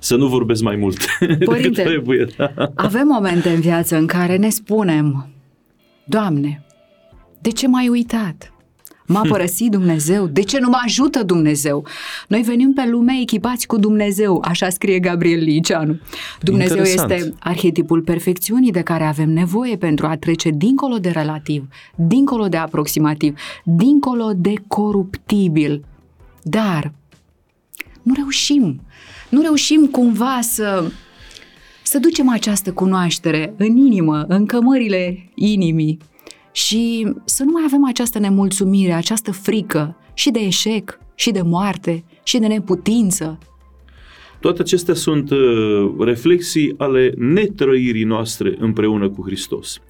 să 0.00 0.16
nu 0.16 0.26
vorbesc 0.26 0.62
mai 0.62 0.76
mult 0.76 0.98
Părinte, 1.44 1.82
trebuie. 1.82 2.26
Da. 2.36 2.52
avem 2.74 3.06
momente 3.06 3.48
în 3.48 3.60
viață 3.60 3.96
în 3.96 4.06
care 4.06 4.36
ne 4.36 4.48
spunem, 4.48 5.32
Doamne, 6.04 6.64
de 7.40 7.50
ce 7.50 7.68
m-ai 7.68 7.88
uitat? 7.88 8.52
M-a 9.08 9.20
hm. 9.22 9.28
părăsit 9.28 9.70
Dumnezeu? 9.70 10.26
De 10.26 10.42
ce 10.42 10.58
nu 10.58 10.68
mă 10.68 10.78
ajută 10.84 11.22
Dumnezeu? 11.22 11.86
Noi 12.28 12.42
venim 12.42 12.72
pe 12.72 12.88
lume 12.90 13.12
echipați 13.20 13.66
cu 13.66 13.78
Dumnezeu, 13.78 14.42
așa 14.44 14.68
scrie 14.68 14.98
Gabriel 14.98 15.42
Liceanu. 15.42 15.98
Dumnezeu 16.40 16.76
Interesant. 16.76 17.10
este 17.10 17.34
arhetipul 17.38 18.02
perfecțiunii 18.02 18.72
de 18.72 18.80
care 18.80 19.04
avem 19.04 19.30
nevoie 19.30 19.76
pentru 19.76 20.06
a 20.06 20.16
trece 20.16 20.50
dincolo 20.50 20.98
de 20.98 21.08
relativ, 21.08 21.68
dincolo 21.94 22.48
de 22.48 22.56
aproximativ, 22.56 23.38
dincolo 23.64 24.32
de 24.36 24.54
coruptibil. 24.66 25.84
Dar 26.42 26.92
nu 28.02 28.12
reușim. 28.16 28.80
Nu 29.28 29.40
reușim 29.40 29.86
cumva 29.86 30.38
să 30.40 30.90
să 31.82 31.98
ducem 31.98 32.28
această 32.28 32.72
cunoaștere 32.72 33.54
în 33.56 33.76
inimă, 33.76 34.24
în 34.28 34.46
cămările 34.46 35.30
inimii 35.34 35.98
și 36.58 37.12
să 37.24 37.42
nu 37.42 37.50
mai 37.50 37.62
avem 37.66 37.86
această 37.86 38.18
nemulțumire, 38.18 38.92
această 38.92 39.32
frică 39.32 39.96
și 40.14 40.30
de 40.30 40.38
eșec, 40.38 40.98
și 41.14 41.30
de 41.30 41.42
moarte, 41.42 42.04
și 42.22 42.38
de 42.38 42.46
neputință. 42.46 43.38
Toate 44.40 44.60
acestea 44.60 44.94
sunt 44.94 45.30
uh, 45.30 45.38
reflexii 45.98 46.74
ale 46.76 47.14
netrăirii 47.16 48.04
noastre 48.04 48.56
împreună 48.58 49.08
cu 49.08 49.22
Hristos. 49.24 49.80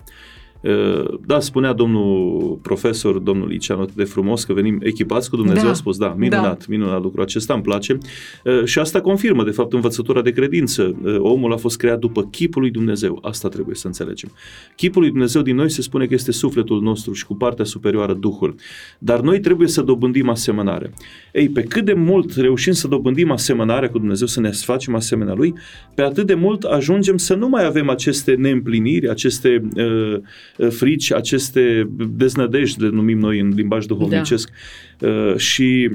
Uh, 0.61 1.19
da, 1.27 1.41
spunea 1.41 1.73
domnul 1.73 2.59
profesor, 2.63 3.19
domnul 3.19 3.49
Liceanu, 3.49 3.83
atât 3.83 3.95
de 3.95 4.05
frumos 4.05 4.45
că 4.45 4.53
venim 4.53 4.79
echipați 4.83 5.31
cu 5.31 5.37
Dumnezeu, 5.37 5.65
da. 5.65 5.71
a 5.71 5.73
spus, 5.73 5.97
da, 5.97 6.15
minunat, 6.19 6.59
da. 6.59 6.65
minunat 6.69 7.03
lucru 7.03 7.21
acesta, 7.21 7.55
îmi 7.55 7.63
place. 7.63 7.99
Uh, 8.45 8.65
și 8.65 8.79
asta 8.79 9.01
confirmă, 9.01 9.45
de 9.45 9.51
fapt, 9.51 9.73
învățătura 9.73 10.23
de 10.23 10.31
credință. 10.31 10.97
Uh, 11.03 11.17
omul 11.19 11.53
a 11.53 11.57
fost 11.57 11.77
creat 11.77 11.99
după 11.99 12.23
chipul 12.23 12.63
lui 12.63 12.71
Dumnezeu. 12.71 13.19
Asta 13.23 13.49
trebuie 13.49 13.75
să 13.75 13.87
înțelegem. 13.87 14.31
Chipul 14.77 15.03
lui 15.03 15.11
Dumnezeu 15.11 15.43
din 15.43 15.57
noi 15.57 15.71
se 15.71 15.83
spune 15.83 16.07
că 16.07 16.15
este 16.15 16.33
sufletul 16.33 16.83
nostru 16.83 17.13
și 17.13 17.27
cu 17.27 17.35
partea 17.35 17.65
superioară 17.65 18.15
Duhul. 18.15 18.55
Dar 18.99 19.21
noi 19.21 19.41
trebuie 19.41 19.69
să 19.69 19.83
dobândim 19.83 20.29
asemănare. 20.29 20.93
Ei, 21.33 21.49
pe 21.49 21.63
cât 21.63 21.85
de 21.85 21.93
mult 21.93 22.37
reușim 22.37 22.73
să 22.73 22.89
dobândim 22.89 23.31
asemănarea 23.31 23.91
cu 23.91 23.99
Dumnezeu, 23.99 24.27
să 24.27 24.41
ne 24.41 24.51
facem 24.51 24.95
asemenea 24.95 25.35
Lui, 25.35 25.55
pe 25.95 26.03
atât 26.03 26.27
de 26.27 26.35
mult 26.35 26.63
ajungem 26.63 27.17
să 27.17 27.35
nu 27.35 27.49
mai 27.49 27.65
avem 27.65 27.89
aceste 27.89 28.35
neîmpliniri, 28.35 29.09
aceste 29.09 29.69
uh, 29.77 30.21
Uh, 30.57 30.58
frici, 30.69 31.13
aceste 31.13 31.91
deznădejde, 32.17 32.85
le 32.85 32.91
numim 32.91 33.19
noi 33.19 33.41
în 33.41 33.49
limbaj 33.49 33.87
duhovnicesc. 33.87 34.51
Da. 34.99 35.09
Uh, 35.09 35.37
și 35.37 35.91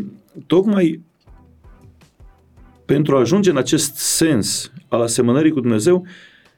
tocmai 0.47 1.01
pentru 2.85 3.15
a 3.15 3.19
ajunge 3.19 3.49
în 3.49 3.57
acest 3.57 3.95
sens 3.95 4.71
al 4.87 5.01
asemănării 5.01 5.51
cu 5.51 5.59
Dumnezeu, 5.59 6.05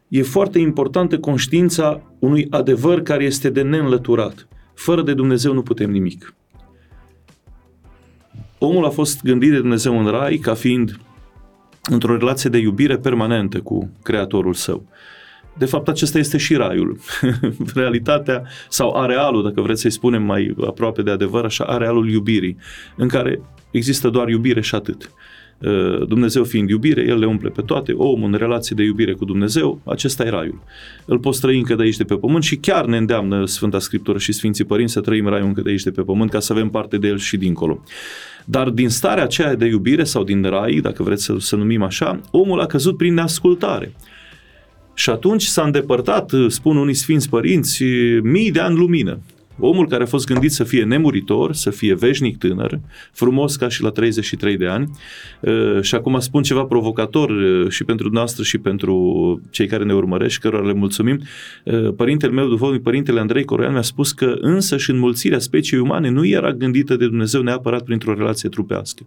e 0.07 0.21
foarte 0.21 0.59
importantă 0.59 1.19
conștiința 1.19 2.01
unui 2.19 2.47
adevăr 2.49 3.01
care 3.01 3.23
este 3.23 3.49
de 3.49 3.61
neînlăturat. 3.61 4.47
Fără 4.73 5.01
de 5.01 5.13
Dumnezeu 5.13 5.53
nu 5.53 5.61
putem 5.61 5.91
nimic. 5.91 6.33
Omul 8.57 8.85
a 8.85 8.89
fost 8.89 9.23
gândit 9.23 9.51
de 9.51 9.57
Dumnezeu 9.57 9.99
în 9.99 10.07
rai 10.11 10.37
ca 10.37 10.53
fiind 10.53 10.99
într-o 11.91 12.17
relație 12.17 12.49
de 12.49 12.57
iubire 12.57 12.97
permanentă 12.97 13.59
cu 13.59 13.89
Creatorul 14.03 14.53
său. 14.53 14.85
De 15.57 15.65
fapt, 15.65 15.87
acesta 15.87 16.17
este 16.17 16.37
și 16.37 16.55
raiul. 16.55 16.97
Realitatea 17.75 18.43
sau 18.69 18.95
arealul, 18.95 19.43
dacă 19.43 19.61
vreți 19.61 19.81
să-i 19.81 19.91
spunem 19.91 20.23
mai 20.23 20.55
aproape 20.67 21.01
de 21.01 21.11
adevăr, 21.11 21.45
așa, 21.45 21.63
arealul 21.63 22.09
iubirii, 22.09 22.57
în 22.95 23.07
care 23.07 23.41
există 23.71 24.09
doar 24.09 24.29
iubire 24.29 24.61
și 24.61 24.75
atât. 24.75 25.11
Uh, 25.57 26.07
Dumnezeu 26.07 26.43
fiind 26.43 26.69
iubire, 26.69 27.05
El 27.07 27.19
le 27.19 27.25
umple 27.25 27.49
pe 27.49 27.61
toate, 27.61 27.91
omul 27.91 28.31
în 28.31 28.37
relație 28.37 28.75
de 28.75 28.83
iubire 28.83 29.13
cu 29.13 29.25
Dumnezeu, 29.25 29.81
acesta 29.83 30.25
e 30.25 30.29
raiul. 30.29 30.63
Îl 31.05 31.19
poți 31.19 31.41
trăi 31.41 31.57
încă 31.57 31.75
de 31.75 31.83
aici 31.83 31.97
de 31.97 32.03
pe 32.03 32.15
pământ 32.15 32.43
și 32.43 32.55
chiar 32.55 32.85
ne 32.85 32.97
îndeamnă 32.97 33.45
Sfânta 33.45 33.79
Scriptură 33.79 34.17
și 34.17 34.31
Sfinții 34.31 34.63
Părinți 34.63 34.93
să 34.93 35.01
trăim 35.01 35.27
raiul 35.27 35.47
încă 35.47 35.61
de 35.61 35.69
aici 35.69 35.83
de 35.83 35.91
pe 35.91 36.01
pământ 36.01 36.29
ca 36.29 36.39
să 36.39 36.53
avem 36.53 36.69
parte 36.69 36.97
de 36.97 37.07
el 37.07 37.17
și 37.17 37.37
dincolo. 37.37 37.83
Dar 38.45 38.69
din 38.69 38.89
starea 38.89 39.23
aceea 39.23 39.55
de 39.55 39.65
iubire 39.65 40.03
sau 40.03 40.23
din 40.23 40.43
rai, 40.43 40.79
dacă 40.81 41.03
vreți 41.03 41.23
să, 41.23 41.35
să 41.37 41.55
numim 41.55 41.83
așa, 41.83 42.19
omul 42.31 42.59
a 42.59 42.65
căzut 42.65 42.97
prin 42.97 43.13
neascultare. 43.13 43.93
Și 44.95 45.09
atunci 45.09 45.43
s-a 45.43 45.63
îndepărtat, 45.63 46.31
spun 46.47 46.77
unii 46.77 46.93
sfinți 46.93 47.29
părinți, 47.29 47.83
mii 48.21 48.51
de 48.51 48.59
ani 48.59 48.77
lumină. 48.77 49.19
Omul 49.59 49.87
care 49.87 50.03
a 50.03 50.05
fost 50.05 50.25
gândit 50.25 50.51
să 50.51 50.63
fie 50.63 50.83
nemuritor, 50.83 51.53
să 51.53 51.69
fie 51.69 51.93
veșnic 51.93 52.37
tânăr, 52.37 52.79
frumos 53.11 53.55
ca 53.55 53.69
și 53.69 53.81
la 53.81 53.89
33 53.89 54.57
de 54.57 54.67
ani, 54.67 54.89
uh, 55.39 55.81
și 55.81 55.95
acum 55.95 56.19
spun 56.19 56.43
ceva 56.43 56.63
provocator 56.63 57.29
uh, 57.29 57.69
și 57.69 57.83
pentru 57.83 58.09
noastră 58.09 58.43
și 58.43 58.57
pentru 58.57 59.41
cei 59.49 59.67
care 59.67 59.83
ne 59.83 59.93
urmăresc, 59.93 60.39
cărora 60.39 60.65
le 60.65 60.73
mulțumim, 60.73 61.21
uh, 61.63 61.93
părintele 61.95 62.31
meu 62.31 62.47
duhovnic, 62.47 62.81
părintele 62.81 63.19
Andrei 63.19 63.43
Coroian 63.43 63.71
mi-a 63.71 63.81
spus 63.81 64.11
că 64.11 64.35
însă 64.39 64.77
și 64.77 64.89
înmulțirea 64.89 65.39
speciei 65.39 65.79
umane 65.79 66.09
nu 66.09 66.25
era 66.25 66.51
gândită 66.53 66.95
de 66.95 67.05
Dumnezeu 67.05 67.41
neapărat 67.41 67.83
printr-o 67.83 68.13
relație 68.13 68.49
trupească 68.49 69.05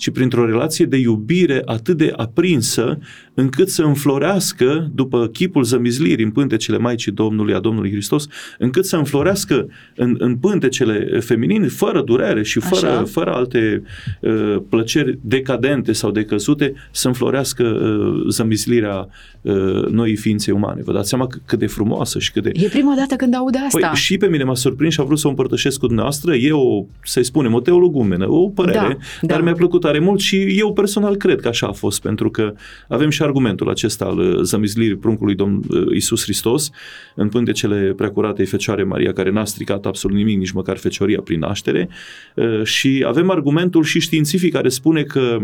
ci 0.00 0.10
printr-o 0.10 0.46
relație 0.46 0.84
de 0.84 0.96
iubire 0.96 1.62
atât 1.64 1.96
de 1.96 2.12
aprinsă, 2.16 2.98
încât 3.34 3.68
să 3.68 3.82
înflorească, 3.82 4.90
după 4.94 5.26
chipul 5.26 5.62
zămizlirii 5.62 6.24
în 6.24 6.30
pântecele 6.30 6.78
Maicii 6.78 7.12
Domnului, 7.12 7.54
a 7.54 7.58
Domnului 7.58 7.90
Hristos, 7.90 8.26
încât 8.58 8.84
să 8.84 8.96
înflorească 8.96 9.68
în, 9.96 10.16
în 10.18 10.36
pântecele 10.36 11.20
feminine, 11.20 11.66
fără 11.66 12.02
durere 12.02 12.42
și 12.42 12.60
fără, 12.60 13.04
fără 13.10 13.32
alte 13.32 13.82
uh, 14.20 14.56
plăceri 14.68 15.18
decadente 15.20 15.92
sau 15.92 16.10
decăzute, 16.10 16.72
să 16.90 17.06
înflorească 17.06 17.64
uh, 17.64 18.24
zămizlirea 18.28 19.08
uh, 19.40 19.86
noii 19.88 20.16
ființe 20.16 20.52
umane. 20.52 20.82
Vă 20.84 20.92
dați 20.92 21.08
seama 21.08 21.26
cât 21.44 21.58
de 21.58 21.66
frumoasă 21.66 22.18
și 22.18 22.32
cât 22.32 22.42
de... 22.42 22.50
E 22.54 22.68
prima 22.68 22.94
dată 22.96 23.14
când 23.14 23.34
aud 23.34 23.54
asta. 23.66 23.88
Păi, 23.88 23.96
și 23.96 24.16
pe 24.16 24.26
mine 24.26 24.44
m-a 24.44 24.54
surprins 24.54 24.92
și 24.92 25.00
a 25.00 25.04
vrut 25.04 25.18
să 25.18 25.26
o 25.26 25.30
împărtășesc 25.30 25.78
cu 25.78 25.86
dumneavoastră. 25.86 26.34
E 26.34 26.52
o, 26.52 26.84
să-i 27.04 27.24
spunem, 27.24 27.54
o 27.54 27.60
teologumenă, 27.60 28.30
o 28.30 28.48
părere, 28.48 28.98
da, 29.20 29.26
dar 29.26 29.38
da. 29.38 29.44
mi-a 29.44 29.52
plăcut 29.52 29.84
tare 29.90 30.02
mult 30.02 30.20
și 30.20 30.58
eu 30.58 30.72
personal 30.72 31.16
cred 31.16 31.40
că 31.40 31.48
așa 31.48 31.66
a 31.66 31.72
fost, 31.72 32.02
pentru 32.02 32.30
că 32.30 32.52
avem 32.88 33.10
și 33.10 33.22
argumentul 33.22 33.68
acesta 33.68 34.04
al 34.04 34.18
uh, 34.18 34.40
zămizlirii 34.42 34.96
pruncului 34.96 35.34
Domn 35.34 35.62
uh, 35.68 35.86
Isus 35.94 36.22
Hristos 36.22 36.70
în 37.14 37.28
pântecele 37.28 37.92
preacuratei 37.96 38.46
Fecioare 38.46 38.82
Maria, 38.82 39.12
care 39.12 39.30
n-a 39.30 39.44
stricat 39.44 39.86
absolut 39.86 40.16
nimic, 40.16 40.38
nici 40.38 40.50
măcar 40.50 40.76
fecioria 40.76 41.20
prin 41.20 41.38
naștere 41.38 41.88
uh, 42.34 42.64
și 42.64 43.04
avem 43.06 43.30
argumentul 43.30 43.82
și 43.82 44.00
științific 44.00 44.52
care 44.52 44.68
spune 44.68 45.02
că 45.02 45.38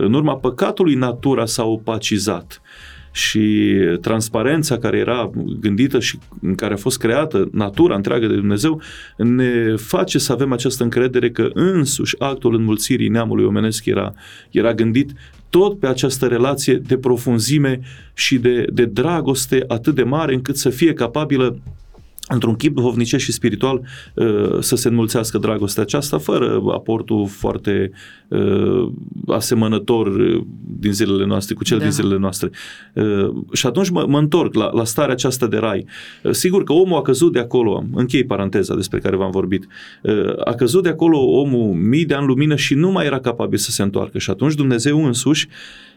în 0.00 0.14
urma 0.14 0.36
păcatului 0.36 0.94
natura 0.94 1.46
s-a 1.46 1.64
opacizat 1.64 2.60
și 3.18 3.74
transparența 4.00 4.78
care 4.78 4.98
era 4.98 5.30
gândită 5.60 6.00
și 6.00 6.18
în 6.40 6.54
care 6.54 6.74
a 6.74 6.76
fost 6.76 6.98
creată 6.98 7.48
natura 7.52 7.94
întreagă 7.94 8.26
de 8.26 8.34
Dumnezeu 8.34 8.80
ne 9.16 9.74
face 9.76 10.18
să 10.18 10.32
avem 10.32 10.52
această 10.52 10.82
încredere 10.82 11.30
că 11.30 11.50
însuși 11.52 12.14
actul 12.18 12.54
înmulțirii 12.54 13.08
neamului 13.08 13.44
omenesc 13.44 13.86
era, 13.86 14.14
era 14.50 14.74
gândit 14.74 15.10
tot 15.50 15.78
pe 15.78 15.86
această 15.86 16.26
relație 16.26 16.74
de 16.74 16.98
profunzime 16.98 17.80
și 18.14 18.38
de, 18.38 18.66
de 18.72 18.84
dragoste 18.84 19.64
atât 19.68 19.94
de 19.94 20.02
mare 20.02 20.34
încât 20.34 20.56
să 20.56 20.70
fie 20.70 20.92
capabilă 20.92 21.58
într-un 22.28 22.54
chip 22.54 22.74
duhovnicesc 22.74 23.24
și 23.24 23.32
spiritual 23.32 23.80
uh, 24.14 24.56
să 24.60 24.76
se 24.76 24.88
înmulțească 24.88 25.38
dragostea 25.38 25.82
aceasta 25.82 26.18
fără 26.18 26.62
aportul 26.72 27.26
foarte 27.26 27.90
uh, 28.28 28.92
asemănător 29.26 30.06
uh, 30.06 30.42
din 30.78 30.92
zilele 30.92 31.26
noastre 31.26 31.54
cu 31.54 31.64
cel 31.64 31.78
da. 31.78 31.82
din 31.82 31.92
zilele 31.92 32.18
noastre. 32.18 32.50
Și 33.52 33.66
atunci 33.66 33.90
mă, 33.90 34.04
mă 34.08 34.18
întorc 34.18 34.54
la, 34.54 34.70
la 34.72 34.84
starea 34.84 35.12
aceasta 35.12 35.46
de 35.46 35.56
rai. 35.56 35.86
Sigur 36.30 36.64
că 36.64 36.72
omul 36.72 36.98
a 36.98 37.02
căzut 37.02 37.32
de 37.32 37.38
acolo, 37.38 37.84
închei 37.94 38.24
paranteza 38.24 38.74
despre 38.74 38.98
care 38.98 39.16
v-am 39.16 39.30
vorbit, 39.30 39.66
a 40.44 40.52
căzut 40.54 40.82
de 40.82 40.88
acolo 40.88 41.18
omul 41.18 41.74
mii 41.74 42.04
de 42.04 42.14
ani 42.14 42.26
lumină 42.26 42.56
și 42.56 42.74
nu 42.74 42.90
mai 42.90 43.06
era 43.06 43.20
capabil 43.20 43.58
să 43.58 43.70
se 43.70 43.82
întoarcă 43.82 44.18
și 44.18 44.30
atunci 44.30 44.54
Dumnezeu 44.54 45.04
însuși 45.04 45.48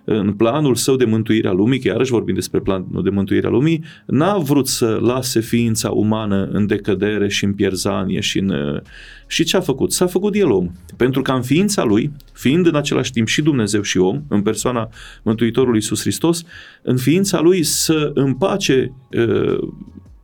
în 0.03 0.33
planul 0.33 0.75
său 0.75 0.95
de 0.95 1.05
mântuire 1.05 1.47
a 1.47 1.51
lumii, 1.51 1.79
că 1.79 1.87
iarăși 1.87 2.11
vorbim 2.11 2.35
despre 2.35 2.59
planul 2.59 3.03
de 3.03 3.09
mântuire 3.09 3.47
a 3.47 3.49
lumii, 3.49 3.83
n-a 4.05 4.37
vrut 4.37 4.67
să 4.67 4.99
lase 5.01 5.39
ființa 5.39 5.89
umană 5.89 6.49
în 6.51 6.67
decădere 6.67 7.27
și 7.27 7.45
în 7.45 7.53
pierzanie 7.53 8.19
și 8.19 8.39
în... 8.39 8.81
Și 9.27 9.43
ce 9.43 9.57
a 9.57 9.59
făcut? 9.59 9.91
S-a 9.91 10.05
făcut 10.05 10.35
el 10.35 10.51
om. 10.51 10.71
Pentru 10.97 11.21
că 11.21 11.31
în 11.31 11.41
ființa 11.41 11.83
lui, 11.83 12.11
fiind 12.33 12.65
în 12.65 12.75
același 12.75 13.11
timp 13.11 13.27
și 13.27 13.41
Dumnezeu 13.41 13.81
și 13.81 13.97
om, 13.97 14.21
în 14.27 14.41
persoana 14.41 14.89
Mântuitorului 15.23 15.75
Iisus 15.75 16.01
Hristos, 16.01 16.43
în 16.81 16.97
ființa 16.97 17.39
lui 17.39 17.63
să 17.63 18.11
împace 18.13 18.93
uh, 19.17 19.57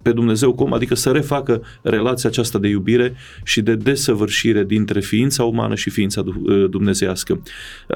pe 0.08 0.14
Dumnezeu 0.14 0.54
cum, 0.54 0.74
adică 0.74 0.96
să 0.96 1.10
refacă 1.10 1.62
relația 1.82 2.30
aceasta 2.30 2.60
de 2.60 2.68
iubire 2.68 3.16
și 3.44 3.62
de 3.62 3.76
desăvârșire 3.76 4.64
dintre 4.64 5.00
ființa 5.00 5.44
umană 5.44 5.76
și 5.76 5.90
ființa 5.90 6.24
ă, 6.48 6.68
dumnezeiască. 6.68 7.42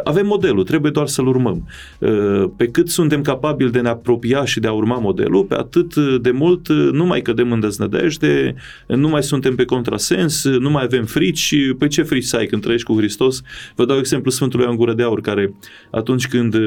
Avem 0.04 0.26
modelul, 0.26 0.64
trebuie 0.64 0.92
doar 0.92 1.08
să-l 1.08 1.28
urmăm. 1.28 1.68
Ă, 2.02 2.52
pe 2.58 2.66
cât 2.66 2.90
suntem 2.90 3.22
capabili 3.22 3.72
de 3.72 3.80
ne 3.80 3.90
apropia 3.90 4.46
și 4.46 4.60
de 4.60 4.68
a 4.68 4.72
urma 4.72 4.98
modelul, 4.98 5.44
pe 5.44 5.56
atât 5.56 5.96
de 5.96 6.32
mult 6.32 6.68
nu 6.70 7.06
mai 7.06 7.22
cădem 7.22 7.52
în 7.52 7.60
deznădejde, 7.60 8.56
nu 8.88 9.08
mai 9.08 9.24
suntem 9.24 9.56
pe 9.56 9.66
contrasens, 9.66 10.44
nu 10.44 10.70
mai 10.70 10.84
avem 10.84 11.06
frici. 11.06 11.56
Pe 11.80 11.88
ce 11.88 12.02
frici 12.02 12.24
să 12.24 12.36
ai 12.36 12.46
când 12.46 12.62
trăiești 12.62 12.88
cu 12.88 12.98
Hristos? 12.98 13.42
Vă 13.76 13.86
dau 13.86 13.98
exemplu 13.98 14.32
Sfântului 14.32 14.66
Ioan 14.66 14.78
Gură 14.78 14.94
de 14.94 15.04
Aur, 15.04 15.22
care 15.22 15.54
atunci 15.92 16.28
când 16.28 16.54
ă, 16.54 16.60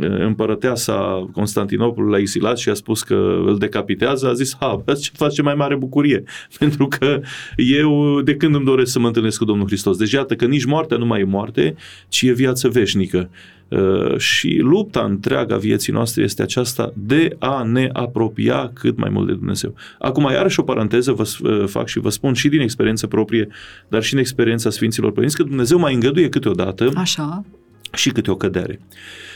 împărăteasa 0.00 1.28
Constantinopolului 1.32 2.12
l-a 2.12 2.20
exilat 2.20 2.58
și 2.58 2.68
a 2.68 2.74
spus 2.74 3.02
că 3.02 3.42
îl 3.46 3.58
decapitează, 3.58 4.28
a 4.28 4.32
zis, 4.32 4.56
ha, 4.60 4.79
ce 5.00 5.10
face 5.14 5.42
mai 5.42 5.54
mare 5.54 5.76
bucurie. 5.76 6.22
Pentru 6.58 6.88
că 6.88 7.20
eu 7.56 8.20
de 8.20 8.34
când 8.34 8.54
îmi 8.54 8.64
doresc 8.64 8.92
să 8.92 8.98
mă 8.98 9.06
întâlnesc 9.06 9.38
cu 9.38 9.44
Domnul 9.44 9.66
Hristos. 9.66 9.96
Deci 9.96 10.12
iată 10.12 10.34
că 10.34 10.44
nici 10.44 10.64
moartea 10.64 10.96
nu 10.96 11.06
mai 11.06 11.20
e 11.20 11.24
moarte, 11.24 11.74
ci 12.08 12.22
e 12.22 12.32
viață 12.32 12.68
veșnică. 12.68 13.30
Uh, 13.70 14.18
și 14.18 14.58
lupta 14.62 15.04
întreaga 15.04 15.56
vieții 15.56 15.92
noastre 15.92 16.22
este 16.22 16.42
aceasta 16.42 16.92
de 16.96 17.36
a 17.38 17.62
ne 17.62 17.88
apropia 17.92 18.70
cât 18.74 18.96
mai 18.96 19.10
mult 19.10 19.26
de 19.26 19.32
Dumnezeu. 19.32 19.74
Acum, 19.98 20.28
iarăși 20.30 20.60
o 20.60 20.62
paranteză 20.62 21.12
vă 21.12 21.28
uh, 21.42 21.66
fac 21.66 21.86
și 21.86 21.98
vă 21.98 22.08
spun 22.08 22.32
și 22.32 22.48
din 22.48 22.60
experiență 22.60 23.06
proprie, 23.06 23.48
dar 23.88 24.02
și 24.02 24.10
din 24.10 24.18
experiența 24.18 24.70
Sfinților 24.70 25.12
Părinți, 25.12 25.36
că 25.36 25.42
Dumnezeu 25.42 25.78
mai 25.78 25.94
îngăduie 25.94 26.28
câteodată 26.28 26.90
Așa. 26.94 27.44
Și 27.92 28.10
câte 28.10 28.30
o 28.30 28.36
cădere. 28.36 28.80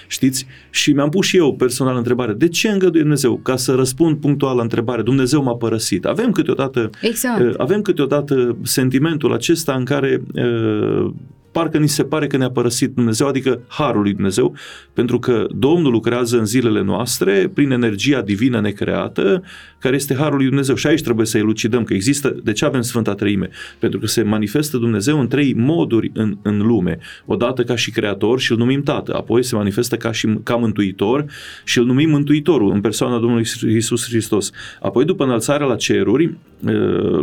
Știți? 0.07 0.47
Și 0.71 0.93
mi-am 0.93 1.09
pus 1.09 1.27
și 1.27 1.37
eu 1.37 1.55
personal 1.55 1.97
întrebare, 1.97 2.33
de 2.33 2.49
ce 2.49 2.69
îngăduie 2.69 3.03
Dumnezeu? 3.03 3.37
Ca 3.37 3.57
să 3.57 3.73
răspund 3.73 4.17
punctual 4.17 4.57
la 4.57 4.63
întrebare, 4.63 5.03
Dumnezeu 5.03 5.43
m-a 5.43 5.55
părăsit. 5.55 6.05
Avem 6.05 6.31
câteodată, 6.31 6.91
exact. 7.01 7.41
uh, 7.41 7.55
avem 7.57 7.83
câteodată 7.83 8.57
sentimentul 8.63 9.33
acesta 9.33 9.75
în 9.75 9.85
care 9.85 10.23
uh, 10.35 11.13
parcă 11.55 11.79
ni 11.79 11.89
se 11.89 12.05
pare 12.05 12.27
că 12.27 12.37
ne-a 12.37 12.51
părăsit 12.51 12.95
Dumnezeu, 12.95 13.27
adică 13.27 13.61
Harul 13.69 14.03
lui 14.03 14.13
Dumnezeu, 14.13 14.57
pentru 14.93 15.19
că 15.19 15.47
Domnul 15.51 15.93
lucrează 15.93 16.39
în 16.39 16.47
zilele 16.47 16.83
noastre 16.83 17.51
prin 17.55 17.71
energia 17.71 18.21
divină 18.21 18.61
necreată, 18.61 19.43
care 19.79 19.95
este 19.97 20.15
Harul 20.15 20.37
lui 20.37 20.47
Dumnezeu. 20.47 20.75
Și 20.75 20.87
aici 20.87 21.03
trebuie 21.03 21.27
să 21.27 21.39
elucidăm 21.39 21.85
că 21.85 21.95
există, 21.95 22.37
de 22.43 22.53
ce 22.53 22.65
avem 22.65 22.81
Sfânta 22.81 23.15
Treime? 23.15 23.49
Pentru 23.79 23.99
că 23.99 24.07
se 24.07 24.23
manifestă 24.23 24.77
Dumnezeu 24.77 25.21
în 25.21 25.29
trei 25.29 25.55
moduri 25.55 26.11
în, 26.15 26.37
în 26.43 26.59
lume. 26.59 26.99
Odată 27.27 27.63
ca 27.63 27.77
și 27.77 27.91
Creator 27.91 28.41
și 28.41 28.53
îl 28.53 28.59
numim 28.59 28.83
Tată, 28.83 29.15
apoi 29.15 29.43
se 29.43 29.55
manifestă 29.55 29.97
ca 29.97 30.13
și 30.13 30.39
ca 30.43 30.55
Mântuitor 30.57 31.25
și 31.65 31.79
îl 31.79 31.85
numim 31.85 32.11
Mântuitorul 32.11 32.73
în 32.73 32.81
persoana 32.81 33.19
Domnului 33.19 33.47
Isus 33.77 34.09
Hristos. 34.09 34.51
Apoi 34.81 35.05
după 35.05 35.25
înălțarea 35.25 35.67
la 35.67 35.77
ceruri, 35.77 36.35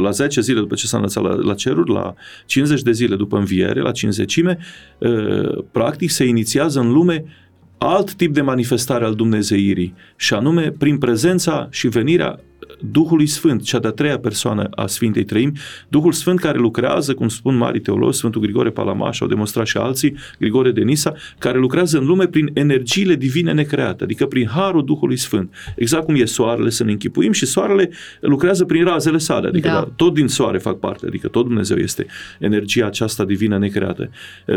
la 0.02 0.12
10 0.12 0.42
zile 0.42 0.60
după 0.60 0.76
ce 0.76 0.86
s-a 0.88 0.98
înălțat 0.98 1.24
la, 1.24 1.34
la 1.34 1.54
ceruri, 1.54 1.92
la 1.92 2.14
50 2.46 2.82
de 2.82 2.92
zile 2.92 3.16
după 3.16 3.38
înviere, 3.38 3.82
la 3.82 3.92
50 3.92 4.21
practic 5.72 6.10
se 6.10 6.24
inițiază 6.24 6.80
în 6.80 6.92
lume 6.92 7.24
alt 7.78 8.13
tip 8.13 8.34
de 8.34 8.42
manifestare 8.42 9.06
al 9.06 9.16
Dumnezeirii, 9.16 9.94
și 10.16 10.34
anume 10.34 10.72
prin 10.78 10.98
prezența 10.98 11.68
și 11.72 11.88
venirea 11.88 12.40
Duhului 12.80 13.25
Sfânt, 13.25 13.62
cea 13.62 13.80
de-a 13.80 13.90
treia 13.90 14.20
persoană 14.20 14.68
a 14.75 14.88
Sfintei 14.88 15.24
Trăimi, 15.24 15.51
Duhul 15.88 16.12
Sfânt 16.12 16.40
care 16.40 16.58
lucrează, 16.58 17.13
cum 17.13 17.28
spun 17.28 17.58
mari 17.58 17.80
teologi, 17.80 18.18
Sfântul 18.18 18.42
Grigore 18.42 18.70
Palamaș, 18.70 19.22
au 19.22 19.28
demonstrat 19.28 19.66
și 19.66 19.78
alții, 19.78 20.16
Grigore 20.40 20.72
de 20.72 20.82
Nisa, 20.82 21.13
care 21.40 21.58
lucrează 21.58 21.98
în 21.98 22.06
lume 22.06 22.28
prin 22.28 22.50
energiile 22.54 23.16
divine 23.16 23.54
necreate, 23.54 24.04
adică 24.04 24.25
prin 24.25 24.48
harul 24.48 24.86
Duhului 24.86 25.18
Sfânt. 25.18 25.54
Exact 25.75 26.06
cum 26.06 26.16
e 26.16 26.25
soarele 26.25 26.70
să 26.70 26.84
ne 26.84 26.92
închipuim 26.92 27.32
și 27.32 27.46
soarele 27.46 27.90
lucrează 28.20 28.66
prin 28.66 28.84
razele 28.84 29.18
sale, 29.18 29.48
adică 29.48 29.68
da. 29.68 29.74
Da, 29.74 29.92
tot 29.96 30.13
din 30.13 30.28
soare 30.28 30.58
fac 30.58 30.80
parte, 30.80 31.06
adică 31.08 31.28
tot 31.28 31.46
Dumnezeu 31.46 31.78
este 31.78 32.06
energia 32.40 32.86
aceasta 32.86 33.25
divină 33.25 33.58
necreată. 33.58 34.10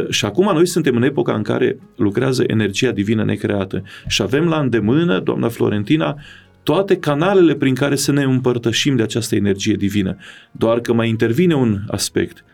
Și 0.08 0.24
acum 0.24 0.50
noi 0.54 0.66
suntem 0.66 0.96
în 0.96 1.02
epoca 1.02 1.34
în 1.34 1.42
care 1.42 1.78
lucrează 1.96 2.44
energia 2.46 2.90
divină 2.90 3.24
necreată 3.24 3.82
și 4.06 4.22
avem 4.22 4.44
la 4.48 4.58
îndemână, 4.58 5.20
doamna 5.20 5.48
Florentina, 5.48 6.16
toate 6.64 6.98
canalele 6.98 7.54
prin 7.54 7.74
care 7.74 7.96
să 7.96 8.12
ne 8.12 8.22
împărtășim 8.22 8.96
de 8.96 9.02
această 9.02 9.34
energie 9.34 9.74
divină. 9.74 10.16
Doar 10.52 10.80
că 10.80 10.92
mai 10.92 11.08
intervine 11.08 11.54
un 11.54 11.80
aspect. 11.88 12.44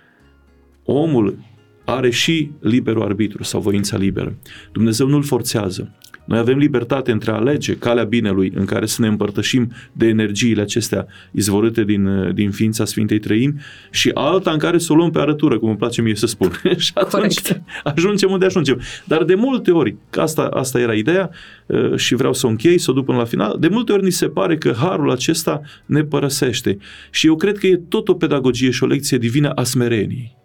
Omul 0.84 1.38
are 1.84 2.10
și 2.10 2.50
liberul 2.60 3.02
arbitru 3.02 3.42
sau 3.42 3.60
voința 3.60 3.96
liberă. 3.96 4.36
Dumnezeu 4.72 5.06
nu-l 5.06 5.22
forțează. 5.22 5.94
Noi 6.30 6.38
avem 6.38 6.58
libertate 6.58 7.10
între 7.10 7.30
a 7.30 7.34
alege 7.34 7.76
calea 7.76 8.04
binelui 8.04 8.52
în 8.54 8.64
care 8.64 8.86
să 8.86 9.00
ne 9.00 9.06
împărtășim 9.06 9.72
de 9.92 10.06
energiile 10.06 10.62
acestea 10.62 11.06
izvorâte 11.30 11.84
din, 11.84 12.34
din 12.34 12.50
ființa 12.50 12.84
Sfintei 12.84 13.18
Trăim 13.18 13.58
și 13.90 14.10
alta 14.14 14.50
în 14.50 14.58
care 14.58 14.78
să 14.78 14.92
o 14.92 14.96
luăm 14.96 15.10
pe 15.10 15.18
arătură, 15.18 15.58
cum 15.58 15.68
îmi 15.68 15.78
place 15.78 16.02
mie 16.02 16.14
să 16.14 16.26
spun. 16.26 16.50
și 16.76 16.90
atunci 16.94 17.40
Corect. 17.40 17.62
ajungem 17.84 18.30
unde 18.30 18.44
ajungem. 18.44 18.80
Dar 19.04 19.24
de 19.24 19.34
multe 19.34 19.70
ori, 19.70 19.96
că 20.10 20.20
asta, 20.20 20.42
asta 20.42 20.80
era 20.80 20.94
ideea 20.94 21.30
uh, 21.66 21.96
și 21.96 22.14
vreau 22.14 22.32
să 22.32 22.46
o 22.46 22.48
închei, 22.48 22.78
să 22.78 22.90
o 22.90 22.94
duc 22.94 23.04
până 23.04 23.18
la 23.18 23.24
final, 23.24 23.56
de 23.60 23.68
multe 23.68 23.92
ori 23.92 24.04
ni 24.04 24.10
se 24.10 24.28
pare 24.28 24.56
că 24.56 24.74
harul 24.78 25.10
acesta 25.10 25.60
ne 25.86 26.02
părăsește. 26.02 26.78
Și 27.10 27.26
eu 27.26 27.36
cred 27.36 27.58
că 27.58 27.66
e 27.66 27.82
tot 27.88 28.08
o 28.08 28.14
pedagogie 28.14 28.70
și 28.70 28.82
o 28.82 28.86
lecție 28.86 29.18
divină 29.18 29.50
a 29.50 29.64
smereniei. 29.64 30.36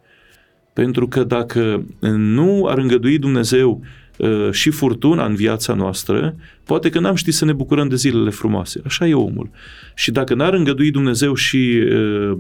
Pentru 0.74 1.08
că 1.08 1.24
dacă 1.24 1.86
nu 2.18 2.66
ar 2.70 2.78
îngădui 2.78 3.18
Dumnezeu 3.18 3.82
uh, 3.82 4.04
și 4.52 4.70
furtuna 4.70 5.26
în 5.26 5.36
viața 5.36 5.74
noastră, 5.74 6.36
poate 6.64 6.90
că 6.90 7.00
n-am 7.00 7.16
ști 7.16 7.32
să 7.32 7.46
ne 7.46 7.54
bucurăm 7.54 7.88
de 7.88 7.96
zilele 7.96 8.30
frumoase. 8.30 8.82
Așa 8.86 9.08
e 9.08 9.14
omul. 9.14 9.50
Și 9.96 10.12
dacă 10.12 10.34
n-ar 10.34 10.54
îngădui 10.54 10.92
Dumnezeu 10.92 11.34
și 11.34 11.84
uh, 11.92 12.38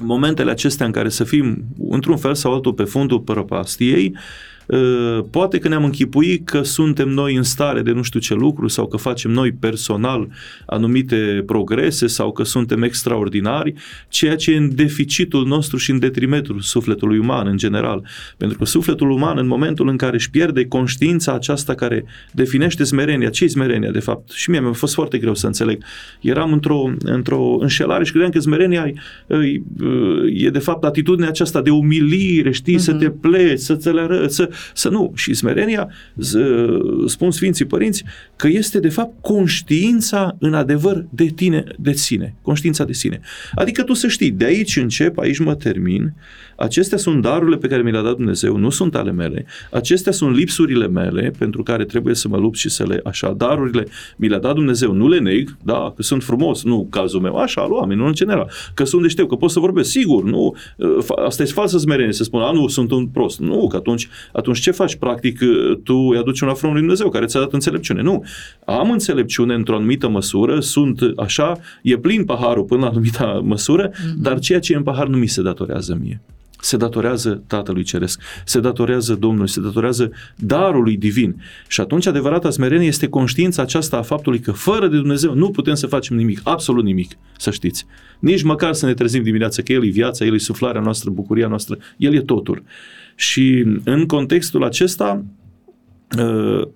momentele 0.00 0.50
acestea 0.50 0.86
în 0.86 0.92
care 0.92 1.08
să 1.08 1.24
fim 1.24 1.64
într-un 1.88 2.16
fel 2.16 2.34
sau 2.34 2.52
altul 2.52 2.72
pe 2.72 2.84
fundul 2.84 3.20
prăpastiei, 3.20 4.14
Ă, 4.14 4.20
poate 5.30 5.58
că 5.58 5.68
ne-am 5.68 5.84
închipuit 5.84 6.44
că 6.44 6.62
suntem 6.62 7.08
noi 7.08 7.34
în 7.34 7.42
stare 7.42 7.82
de 7.82 7.92
nu 7.92 8.02
știu 8.02 8.20
ce 8.20 8.34
lucru 8.34 8.68
sau 8.68 8.86
că 8.86 8.96
facem 8.96 9.30
noi 9.30 9.52
personal 9.52 10.28
anumite 10.66 11.42
progrese 11.46 12.06
sau 12.06 12.32
că 12.32 12.42
suntem 12.42 12.82
extraordinari, 12.82 13.74
ceea 14.08 14.36
ce 14.36 14.52
e 14.52 14.56
în 14.56 14.74
deficitul 14.74 15.46
nostru 15.46 15.76
și 15.76 15.90
în 15.90 15.98
detrimentul 15.98 16.60
sufletului 16.60 17.18
uman 17.18 17.46
în 17.46 17.56
general. 17.56 18.06
Pentru 18.36 18.58
că 18.58 18.64
sufletul 18.64 19.10
uman 19.10 19.38
în 19.38 19.46
momentul 19.46 19.88
în 19.88 19.96
care 19.96 20.14
își 20.14 20.30
pierde 20.30 20.66
conștiința 20.66 21.32
aceasta 21.32 21.74
care 21.74 22.04
definește 22.32 22.84
smerenia, 22.84 23.28
ce 23.28 23.44
e 23.44 23.48
smerenia 23.48 23.90
de 23.90 24.00
fapt? 24.00 24.30
Și 24.30 24.50
mie 24.50 24.60
mi-a 24.60 24.72
fost 24.72 24.94
foarte 24.94 25.18
greu 25.18 25.34
să 25.34 25.46
înțeleg. 25.46 25.84
Eram 26.20 26.52
într-o, 26.52 26.92
într-o 26.98 27.56
înșelare 27.60 28.04
și 28.04 28.10
credeam 28.10 28.30
că 28.30 28.38
smerenia 28.40 28.86
e, 28.86 29.62
e 30.46 30.50
de 30.50 30.58
fapt 30.58 30.84
atitudinea 30.84 31.28
aceasta 31.28 31.62
de 31.62 31.70
umilire, 31.70 32.50
știi, 32.50 32.74
uh-huh. 32.74 32.78
să 32.78 32.92
te 32.92 33.10
pleci, 33.10 33.58
să-ți 33.58 33.90
le 33.92 34.00
arăți, 34.00 34.34
să, 34.34 34.50
să 34.74 34.88
nu. 34.88 35.12
Și 35.14 35.34
smerenia, 35.34 35.90
spun 37.06 37.30
Sfinții 37.30 37.64
Părinți, 37.64 38.04
că 38.36 38.48
este 38.48 38.80
de 38.80 38.88
fapt 38.88 39.20
conștiința 39.20 40.36
în 40.38 40.54
adevăr 40.54 41.06
de 41.10 41.26
tine, 41.26 41.64
de 41.78 41.92
sine. 41.92 42.34
Conștiința 42.42 42.84
de 42.84 42.92
sine. 42.92 43.20
Adică 43.54 43.82
tu 43.82 43.92
să 43.92 44.08
știi, 44.08 44.30
de 44.30 44.44
aici 44.44 44.76
încep, 44.76 45.18
aici 45.18 45.38
mă 45.38 45.54
termin, 45.54 46.14
acestea 46.62 46.98
sunt 46.98 47.22
darurile 47.22 47.56
pe 47.56 47.66
care 47.66 47.82
mi 47.82 47.90
le-a 47.90 48.02
dat 48.02 48.16
Dumnezeu, 48.16 48.56
nu 48.56 48.70
sunt 48.70 48.94
ale 48.94 49.10
mele, 49.12 49.46
acestea 49.70 50.12
sunt 50.12 50.36
lipsurile 50.36 50.88
mele 50.88 51.32
pentru 51.38 51.62
care 51.62 51.84
trebuie 51.84 52.14
să 52.14 52.28
mă 52.28 52.36
lupt 52.36 52.56
și 52.56 52.68
să 52.68 52.84
le 52.86 53.00
așa. 53.04 53.32
Darurile 53.32 53.86
mi 54.16 54.28
le-a 54.28 54.38
dat 54.38 54.54
Dumnezeu, 54.54 54.92
nu 54.92 55.08
le 55.08 55.18
neg, 55.18 55.56
da, 55.62 55.92
că 55.96 56.02
sunt 56.02 56.22
frumos, 56.22 56.62
nu 56.64 56.86
cazul 56.90 57.20
meu, 57.20 57.36
așa, 57.36 57.60
al 57.60 57.72
oamenilor 57.72 58.08
în 58.08 58.14
general, 58.14 58.50
că 58.74 58.84
sunt 58.84 59.02
deștept, 59.02 59.28
că 59.28 59.34
pot 59.34 59.50
să 59.50 59.60
vorbesc, 59.60 59.90
sigur, 59.90 60.24
nu, 60.24 60.54
asta 61.24 61.42
e 61.42 61.46
falsă 61.46 61.78
smerenie, 61.78 62.12
să 62.12 62.24
spun, 62.24 62.40
a, 62.40 62.50
nu, 62.50 62.68
sunt 62.68 62.90
un 62.90 63.06
prost, 63.06 63.40
nu, 63.40 63.66
că 63.66 63.76
atunci, 63.76 64.08
atunci 64.32 64.58
ce 64.58 64.70
faci? 64.70 64.96
Practic, 64.96 65.38
tu 65.84 65.94
îi 65.94 66.18
aduci 66.18 66.40
un 66.40 66.48
afront 66.48 66.72
lui 66.72 66.82
Dumnezeu 66.82 67.08
care 67.08 67.26
ți-a 67.26 67.40
dat 67.40 67.52
înțelepciune. 67.52 68.02
Nu, 68.02 68.24
am 68.64 68.90
înțelepciune 68.90 69.54
într-o 69.54 69.76
anumită 69.76 70.08
măsură, 70.08 70.60
sunt 70.60 71.00
așa, 71.16 71.58
e 71.82 71.96
plin 71.96 72.24
paharul 72.24 72.64
până 72.64 72.80
la 72.80 72.88
anumită 72.88 73.40
măsură, 73.44 73.90
mm-hmm. 73.90 74.16
dar 74.16 74.38
ceea 74.38 74.60
ce 74.60 74.72
e 74.72 74.76
în 74.76 74.82
pahar 74.82 75.06
nu 75.06 75.16
mi 75.16 75.26
se 75.26 75.42
datorează 75.42 75.98
mie 76.02 76.20
se 76.62 76.76
datorează 76.76 77.42
Tatălui 77.46 77.82
Ceresc, 77.82 78.20
se 78.44 78.60
datorează 78.60 79.14
Domnului, 79.14 79.48
se 79.48 79.60
datorează 79.60 80.10
darului 80.36 80.96
divin. 80.96 81.42
Și 81.68 81.80
atunci 81.80 82.06
adevărata 82.06 82.50
smerenie 82.50 82.86
este 82.86 83.08
conștiința 83.08 83.62
aceasta 83.62 83.96
a 83.96 84.02
faptului 84.02 84.38
că 84.38 84.52
fără 84.52 84.88
de 84.88 84.96
Dumnezeu 84.96 85.34
nu 85.34 85.50
putem 85.50 85.74
să 85.74 85.86
facem 85.86 86.16
nimic, 86.16 86.40
absolut 86.44 86.84
nimic, 86.84 87.12
să 87.36 87.50
știți. 87.50 87.86
Nici 88.18 88.42
măcar 88.42 88.72
să 88.72 88.86
ne 88.86 88.94
trezim 88.94 89.22
dimineața 89.22 89.62
că 89.62 89.72
El 89.72 89.84
e 89.84 89.88
viața, 89.88 90.24
El 90.24 90.34
e 90.34 90.38
suflarea 90.38 90.80
noastră, 90.80 91.10
bucuria 91.10 91.48
noastră, 91.48 91.78
El 91.96 92.14
e 92.14 92.20
totul. 92.20 92.62
Și 93.14 93.66
în 93.84 94.06
contextul 94.06 94.64
acesta, 94.64 95.24
ă, 96.18 96.68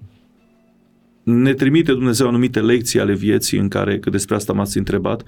ne 1.26 1.54
trimite 1.54 1.92
Dumnezeu 1.92 2.28
anumite 2.28 2.60
lecții 2.60 3.00
ale 3.00 3.14
vieții 3.14 3.58
în 3.58 3.68
care, 3.68 3.98
că 3.98 4.10
despre 4.10 4.34
asta 4.34 4.52
m-ați 4.52 4.78
întrebat, 4.78 5.22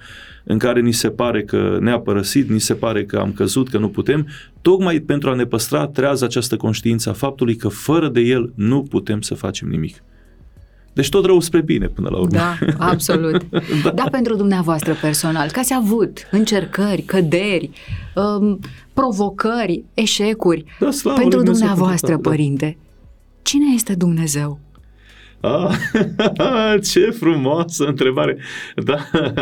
în 0.45 0.59
care 0.59 0.81
ni 0.81 0.93
se 0.93 1.11
pare 1.11 1.43
că 1.43 1.79
ne-a 1.81 2.01
părăsit, 2.01 2.49
ni 2.49 2.59
se 2.59 2.75
pare 2.75 3.05
că 3.05 3.19
am 3.19 3.33
căzut, 3.33 3.69
că 3.69 3.79
nu 3.79 3.89
putem, 3.89 4.27
tocmai 4.63 5.01
pentru 5.01 5.31
a 5.31 5.35
ne 5.35 5.45
păstra 5.45 5.87
trează 5.87 6.25
această 6.25 6.57
conștiință 6.57 7.11
a 7.11 7.13
faptului 7.13 7.57
că 7.57 7.69
fără 7.69 8.09
de 8.09 8.21
El 8.21 8.53
nu 8.55 8.83
putem 8.83 9.21
să 9.21 9.35
facem 9.35 9.69
nimic. 9.69 10.03
Deci 10.93 11.09
tot 11.09 11.25
rău 11.25 11.41
spre 11.41 11.61
bine 11.61 11.87
până 11.87 12.09
la 12.11 12.19
urmă. 12.19 12.37
Da, 12.37 12.59
absolut. 12.79 13.45
da. 13.85 13.91
da, 13.91 14.05
pentru 14.11 14.37
dumneavoastră 14.37 14.95
personal, 15.01 15.51
că 15.51 15.59
ați 15.59 15.75
avut 15.75 16.29
încercări, 16.31 17.03
căderi, 17.03 17.71
um, 18.15 18.61
provocări, 18.93 19.85
eșecuri. 19.95 20.65
Da, 20.81 21.13
pentru 21.15 21.43
dumneavoastră, 21.43 22.15
da. 22.15 22.19
părinte, 22.29 22.77
cine 23.43 23.75
este 23.75 23.95
Dumnezeu? 23.95 24.59
Ah, 25.41 25.71
ce 26.93 27.11
frumoasă 27.11 27.85
întrebare! 27.85 28.39
Da, 28.85 28.97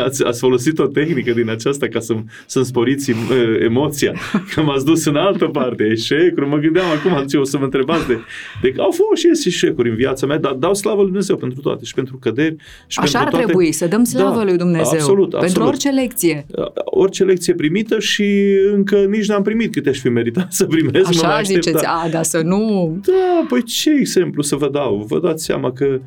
ați, 0.05 0.23
ați 0.25 0.39
folosit 0.39 0.79
o 0.79 0.87
tehnică 0.87 1.31
din 1.31 1.49
aceasta 1.49 1.87
ca 1.87 1.99
să, 1.99 2.15
să-mi 2.45 2.65
sporiți 2.65 3.13
emoția, 3.59 4.13
că 4.53 4.61
m-ați 4.61 4.85
dus 4.85 5.05
în 5.05 5.15
altă 5.15 5.45
parte, 5.45 5.83
eșecuri. 5.83 6.47
Mă 6.47 6.57
gândeam 6.57 6.85
acum 6.97 7.25
ce 7.25 7.37
o 7.37 7.43
să 7.43 7.57
mă 7.57 7.63
întrebați 7.63 8.07
de, 8.07 8.19
de 8.61 8.73
au 8.77 8.91
fost 8.91 9.21
și 9.21 9.47
eșecuri 9.47 9.89
în 9.89 9.95
viața 9.95 10.25
mea, 10.25 10.37
dar 10.37 10.51
dau 10.51 10.73
slavă 10.73 10.95
lui 10.95 11.05
Dumnezeu 11.05 11.35
pentru 11.35 11.61
toate 11.61 11.85
și 11.85 11.93
pentru 11.93 12.17
căderi. 12.17 12.55
Și 12.87 12.99
Așa 12.99 13.01
pentru 13.01 13.17
ar 13.19 13.29
toate. 13.29 13.45
trebui, 13.45 13.71
să 13.71 13.87
dăm 13.87 14.03
slavă 14.03 14.37
da, 14.37 14.43
lui 14.43 14.57
Dumnezeu 14.57 14.99
absolut, 14.99 15.33
absolut. 15.33 15.39
pentru 15.39 15.63
orice 15.63 15.89
lecție. 15.89 16.45
Orice 16.75 17.23
lecție 17.23 17.53
primită 17.53 17.99
și 17.99 18.57
încă 18.73 18.95
nici 18.95 19.27
n-am 19.27 19.41
primit 19.41 19.71
câte 19.71 19.89
aș 19.89 19.99
fi 19.99 20.09
meritat 20.09 20.53
să 20.53 20.65
primesc. 20.65 21.07
Așa 21.07 21.41
ziceți, 21.41 21.85
a, 21.85 22.09
dar 22.11 22.23
să 22.23 22.41
nu... 22.41 22.91
Da, 23.05 23.45
păi 23.47 23.63
ce 23.63 23.89
exemplu 23.99 24.41
să 24.41 24.55
vă 24.55 24.69
dau? 24.69 25.05
Vă 25.07 25.19
dați 25.19 25.43
seama 25.43 25.71
că 25.71 25.86
Uh, 25.87 25.99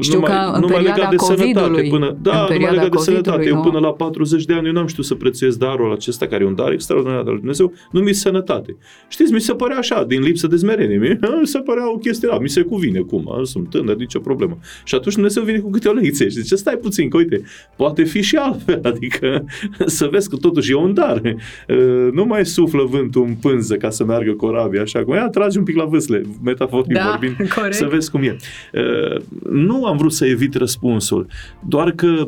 Știu 0.00 0.14
numai, 0.14 0.30
că 0.30 0.50
în 0.54 0.60
numai 0.60 0.82
legat 0.82 1.10
de 1.10 1.16
sănătate. 1.16 1.86
Până, 1.90 2.16
da, 2.22 2.46
numai 2.50 2.70
legat 2.70 2.90
de 2.90 2.96
sănătate. 2.96 3.46
Eu 3.46 3.60
până 3.60 3.78
la 3.78 3.92
40 3.92 4.44
de 4.44 4.52
ani 4.52 4.66
eu 4.66 4.72
n-am 4.72 4.86
știut 4.86 5.06
să 5.06 5.14
prețuiesc 5.14 5.58
darul 5.58 5.92
acesta, 5.92 6.26
care 6.26 6.44
e 6.44 6.46
un 6.46 6.54
dar 6.54 6.72
extraordinar 6.72 7.18
al 7.18 7.24
lui 7.24 7.36
Dumnezeu, 7.36 7.72
numit 7.90 8.16
sănătate. 8.16 8.76
Știți, 9.08 9.32
mi 9.32 9.40
se 9.40 9.54
părea 9.54 9.76
așa, 9.76 10.04
din 10.04 10.22
lipsă 10.22 10.46
de 10.46 10.56
smerenie. 10.56 10.98
Mi 10.98 11.46
se 11.54 11.58
părea 11.58 11.92
o 11.92 11.96
chestie, 11.96 12.28
da, 12.30 12.38
mi 12.38 12.48
se 12.48 12.62
cuvine 12.62 12.98
cum, 12.98 13.40
sunt 13.42 13.70
tânăr, 13.70 13.96
nicio 13.96 14.18
problemă. 14.18 14.58
Și 14.84 14.94
atunci 14.94 15.14
Dumnezeu 15.14 15.42
vine 15.42 15.58
cu 15.58 15.70
câte 15.70 15.88
o 15.88 15.92
lecție 15.92 16.28
și 16.28 16.40
zice, 16.40 16.54
stai 16.54 16.76
puțin, 16.76 17.08
că 17.08 17.16
uite, 17.16 17.42
poate 17.76 18.04
fi 18.04 18.20
și 18.22 18.36
altfel, 18.36 18.80
adică 18.92 19.44
să 19.86 20.08
vezi 20.10 20.28
că 20.28 20.36
totuși 20.36 20.70
e 20.70 20.74
un 20.74 20.94
dar. 20.94 21.20
Uh, 21.68 22.12
nu 22.12 22.24
mai 22.24 22.46
suflă 22.46 22.84
vântul 22.84 23.22
în 23.22 23.34
pânză 23.34 23.76
ca 23.76 23.90
să 23.90 24.04
meargă 24.04 24.32
corabia, 24.32 24.82
așa 24.82 25.04
cum, 25.04 25.14
ia, 25.14 25.28
tragi 25.28 25.58
un 25.58 25.64
pic 25.64 25.76
la 25.76 25.84
vâsle, 25.84 26.22
metaforic 26.42 26.92
da, 26.92 27.08
vorbind, 27.10 27.48
corect. 27.56 27.74
să 27.74 27.86
vezi 27.90 28.10
cum 28.10 28.22
e 28.22 28.36
uh, 28.72 29.19
nu 29.50 29.84
am 29.84 29.96
vrut 29.96 30.12
să 30.12 30.26
evit 30.26 30.54
răspunsul, 30.54 31.26
doar 31.66 31.90
că 31.90 32.24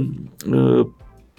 uh, 0.50 0.86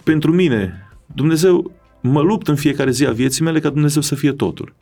pentru 0.04 0.32
mine 0.32 0.88
Dumnezeu 1.14 1.70
mă 2.00 2.20
lupt 2.20 2.48
în 2.48 2.56
fiecare 2.56 2.90
zi 2.90 3.06
a 3.06 3.10
vieții 3.10 3.44
mele 3.44 3.60
ca 3.60 3.70
Dumnezeu 3.70 4.02
să 4.02 4.14
fie 4.14 4.32
totul. 4.32 4.74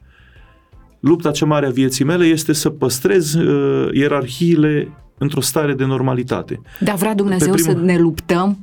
Lupta 1.00 1.30
cea 1.30 1.46
mare 1.46 1.66
a 1.66 1.70
vieții 1.70 2.04
mele 2.04 2.24
este 2.24 2.52
să 2.52 2.70
păstrez 2.70 3.34
uh, 3.34 3.88
ierarhiile 3.92 4.88
într-o 5.18 5.40
stare 5.40 5.74
de 5.74 5.84
normalitate. 5.84 6.60
Dar 6.80 6.94
vrea 6.94 7.14
Dumnezeu 7.14 7.52
primul... 7.52 7.72
să 7.72 7.80
ne 7.80 7.98
luptăm 7.98 8.58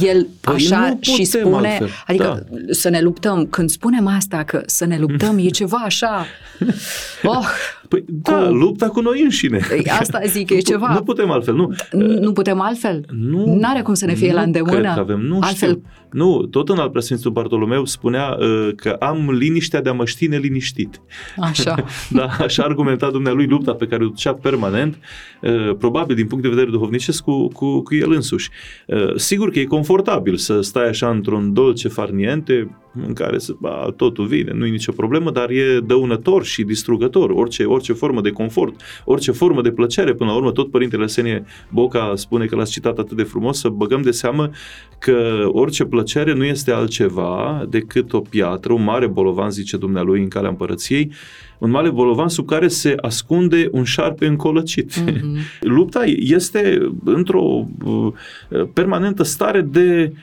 El 0.00 0.28
Păi 0.40 0.54
așa 0.54 0.88
nu 0.88 0.98
și 1.00 1.22
putem 1.22 1.40
spune, 1.40 1.68
altfel, 1.68 1.88
adică 2.06 2.46
să 2.70 2.88
ne 2.88 3.00
luptăm. 3.00 3.46
Când 3.46 3.70
spunem 3.70 4.06
asta, 4.06 4.44
că 4.44 4.62
să 4.66 4.84
ne 4.84 4.98
luptăm 4.98 5.38
e 5.38 5.48
ceva 5.48 5.76
așa, 5.76 6.26
oh, 7.22 7.46
Păi 7.88 8.04
da, 8.08 8.32
Cu- 8.46 8.52
lupta 8.54 8.88
cu 8.88 9.00
noi 9.00 9.22
înșine. 9.22 9.60
Ei, 9.72 9.84
asta 10.00 10.20
zic, 10.26 10.50
e 10.50 10.54
Nu- 10.54 10.60
ceva- 10.60 10.92
Nu 10.94 11.02
putem 11.02 11.30
altfel, 11.30 11.54
nu. 11.54 11.72
nu 12.20 12.32
putem 12.32 12.60
altfel? 12.60 13.04
Nu. 13.10 13.56
N-are 13.60 13.82
cum 13.82 13.94
să 13.94 14.06
ne 14.06 14.14
fie 14.14 14.28
nu 14.30 14.34
la 14.34 14.40
îndemână. 14.42 14.72
Cred 14.72 14.92
că 14.94 15.00
avem, 15.00 15.20
nu 15.20 15.38
altfel, 15.40 15.68
știu. 15.68 15.82
Nu, 16.12 16.46
tot 16.46 16.68
în 16.68 16.78
al 16.78 16.88
preasfințitul 16.90 17.30
Bartolomeu 17.30 17.84
spunea 17.84 18.36
uh, 18.40 18.68
că 18.76 18.88
am 18.88 19.30
liniștea 19.30 19.80
de 19.82 19.88
a 19.88 19.92
mă 19.92 20.04
ști 20.04 20.26
neliniștit. 20.26 21.00
așa. 21.40 21.84
Da, 22.10 22.26
așa 22.40 22.62
argumenta 22.62 23.10
dumnealui 23.10 23.46
lupta 23.46 23.72
pe 23.74 23.86
care 23.86 24.04
o 24.04 24.08
ducea 24.08 24.34
permanent, 24.34 24.98
uh, 25.42 25.76
probabil 25.78 26.16
din 26.16 26.26
punct 26.26 26.42
de 26.42 26.48
vedere 26.50 26.70
duhovnicesc, 26.70 27.22
cu, 27.22 27.48
cu, 27.48 27.82
cu 27.82 27.94
el 27.94 28.12
însuși. 28.12 28.50
Uh, 28.86 29.14
Sigur 29.16 29.50
că 29.50 29.58
e 29.58 29.64
confortabil 29.64 30.36
să 30.36 30.60
stai 30.60 30.88
așa 30.88 31.08
într-un 31.10 31.52
dolce 31.52 31.88
farniente 31.88 32.76
în 33.06 33.12
care 33.12 33.38
să, 33.38 33.52
ba, 33.60 33.92
totul 33.96 34.26
vine, 34.26 34.52
nu 34.54 34.66
e 34.66 34.70
nicio 34.70 34.92
problemă, 34.92 35.30
dar 35.30 35.50
e 35.50 35.80
dăunător 35.86 36.44
și 36.44 36.62
distrugător. 36.62 37.30
Orice, 37.30 37.64
orice 37.64 37.92
formă 37.92 38.20
de 38.20 38.30
confort, 38.30 38.80
orice 39.04 39.32
formă 39.32 39.62
de 39.62 39.70
plăcere, 39.70 40.14
până 40.14 40.30
la 40.30 40.36
urmă, 40.36 40.52
tot 40.52 40.70
Părintele 40.70 41.06
Senie 41.06 41.44
Boca 41.70 42.12
spune 42.16 42.44
că 42.44 42.56
l-ați 42.56 42.72
citat 42.72 42.98
atât 42.98 43.16
de 43.16 43.22
frumos, 43.22 43.58
să 43.58 43.68
băgăm 43.68 44.02
de 44.02 44.10
seamă 44.10 44.50
că 44.98 45.48
orice 45.52 45.84
plăcere 45.84 46.34
nu 46.34 46.44
este 46.44 46.70
altceva 46.70 47.66
decât 47.68 48.12
o 48.12 48.20
piatră, 48.20 48.72
un 48.72 48.84
mare 48.84 49.06
bolovan, 49.06 49.50
zice 49.50 49.76
dumnealui, 49.76 50.20
în 50.20 50.28
calea 50.28 50.50
împărăției, 50.50 51.12
un 51.58 51.70
mare 51.70 51.90
bolovan 51.90 52.28
sub 52.28 52.46
care 52.46 52.68
se 52.68 52.94
ascunde 53.00 53.68
un 53.72 53.84
șarpe 53.84 54.26
încolăcit. 54.26 54.96
Mhm. 54.96 55.36
Lupta 55.76 56.04
este 56.18 56.92
într-o 57.04 57.66
uh, 57.84 58.12
permanentă 58.72 59.22
stare 59.22 59.60
de 59.60 60.12
uh, 60.12 60.18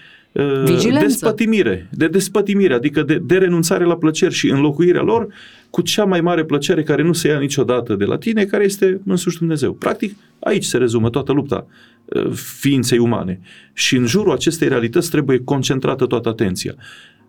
Vigilență. 0.65 1.05
despătimire, 1.05 1.87
de 1.91 2.07
despătimire, 2.07 2.73
adică 2.73 3.03
de, 3.03 3.21
de 3.23 3.37
renunțare 3.37 3.83
la 3.83 3.95
plăceri 3.95 4.33
și 4.33 4.49
înlocuirea 4.49 5.01
lor 5.01 5.27
cu 5.69 5.81
cea 5.81 6.05
mai 6.05 6.21
mare 6.21 6.45
plăcere 6.45 6.83
care 6.83 7.03
nu 7.03 7.13
se 7.13 7.27
ia 7.27 7.39
niciodată 7.39 7.95
de 7.95 8.05
la 8.05 8.17
tine, 8.17 8.45
care 8.45 8.63
este 8.63 9.01
însuși 9.05 9.37
Dumnezeu. 9.37 9.73
Practic, 9.73 10.15
aici 10.39 10.63
se 10.63 10.77
rezumă 10.77 11.09
toată 11.09 11.31
lupta 11.31 11.67
uh, 12.05 12.31
ființei 12.33 12.97
umane. 12.97 13.39
Și 13.73 13.95
în 13.95 14.05
jurul 14.05 14.31
acestei 14.31 14.67
realități 14.67 15.09
trebuie 15.09 15.41
concentrată 15.43 16.05
toată 16.05 16.29
atenția. 16.29 16.75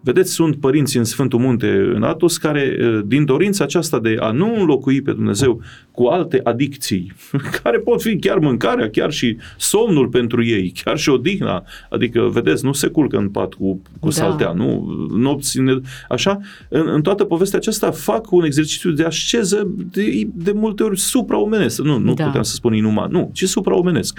Vedeți, 0.07 0.33
sunt 0.33 0.57
părinți 0.57 0.97
în 0.97 1.05
Sfântul 1.05 1.39
Munte, 1.39 1.91
în 1.95 2.03
Atos, 2.03 2.37
care, 2.37 2.77
uh, 2.81 3.01
din 3.07 3.25
dorința 3.25 3.65
aceasta 3.65 3.99
de 4.01 4.17
a 4.21 4.31
nu 4.31 4.55
înlocui 4.61 5.03
pe 5.03 5.13
Dumnezeu 5.13 5.61
cu 5.91 6.05
alte 6.07 6.41
adicții, 6.45 7.13
care 7.63 7.79
pot 7.79 8.03
fi 8.03 8.17
chiar 8.19 8.39
mâncarea, 8.39 8.91
chiar 8.91 9.11
și 9.13 9.37
somnul 9.57 10.09
pentru 10.09 10.45
ei, 10.45 10.73
chiar 10.85 10.99
și 10.99 11.09
odihna, 11.09 11.65
adică, 11.91 12.21
vedeți, 12.33 12.65
nu 12.65 12.73
se 12.73 12.89
culcă 12.89 13.17
în 13.17 13.29
pat 13.29 13.55
cu, 13.55 13.83
cu 14.01 14.09
Da. 14.09 14.11
saltea, 14.11 14.53
nu? 14.53 14.87
Nopți, 15.17 15.61
ne- 15.61 15.81
așa, 16.09 16.41
în, 16.69 16.89
în 16.89 17.03
toată 17.03 17.25
povestea 17.25 17.59
aceasta 17.59 17.91
fac 17.91 18.33
un 18.33 18.45
exercițiu 18.45 18.91
de 18.91 19.05
asceză 19.05 19.69
de, 19.91 20.29
de 20.35 20.53
multe 20.53 20.83
ori 20.83 20.99
supraomenesc, 20.99 21.83
nu, 21.83 21.99
nu 21.99 22.15
Da. 22.15 22.25
puteam 22.25 22.43
să 22.43 22.55
spun 22.55 22.75
inuman, 22.75 23.11
nu, 23.11 23.31
ci 23.33 23.45
supraomenesc. 23.45 24.19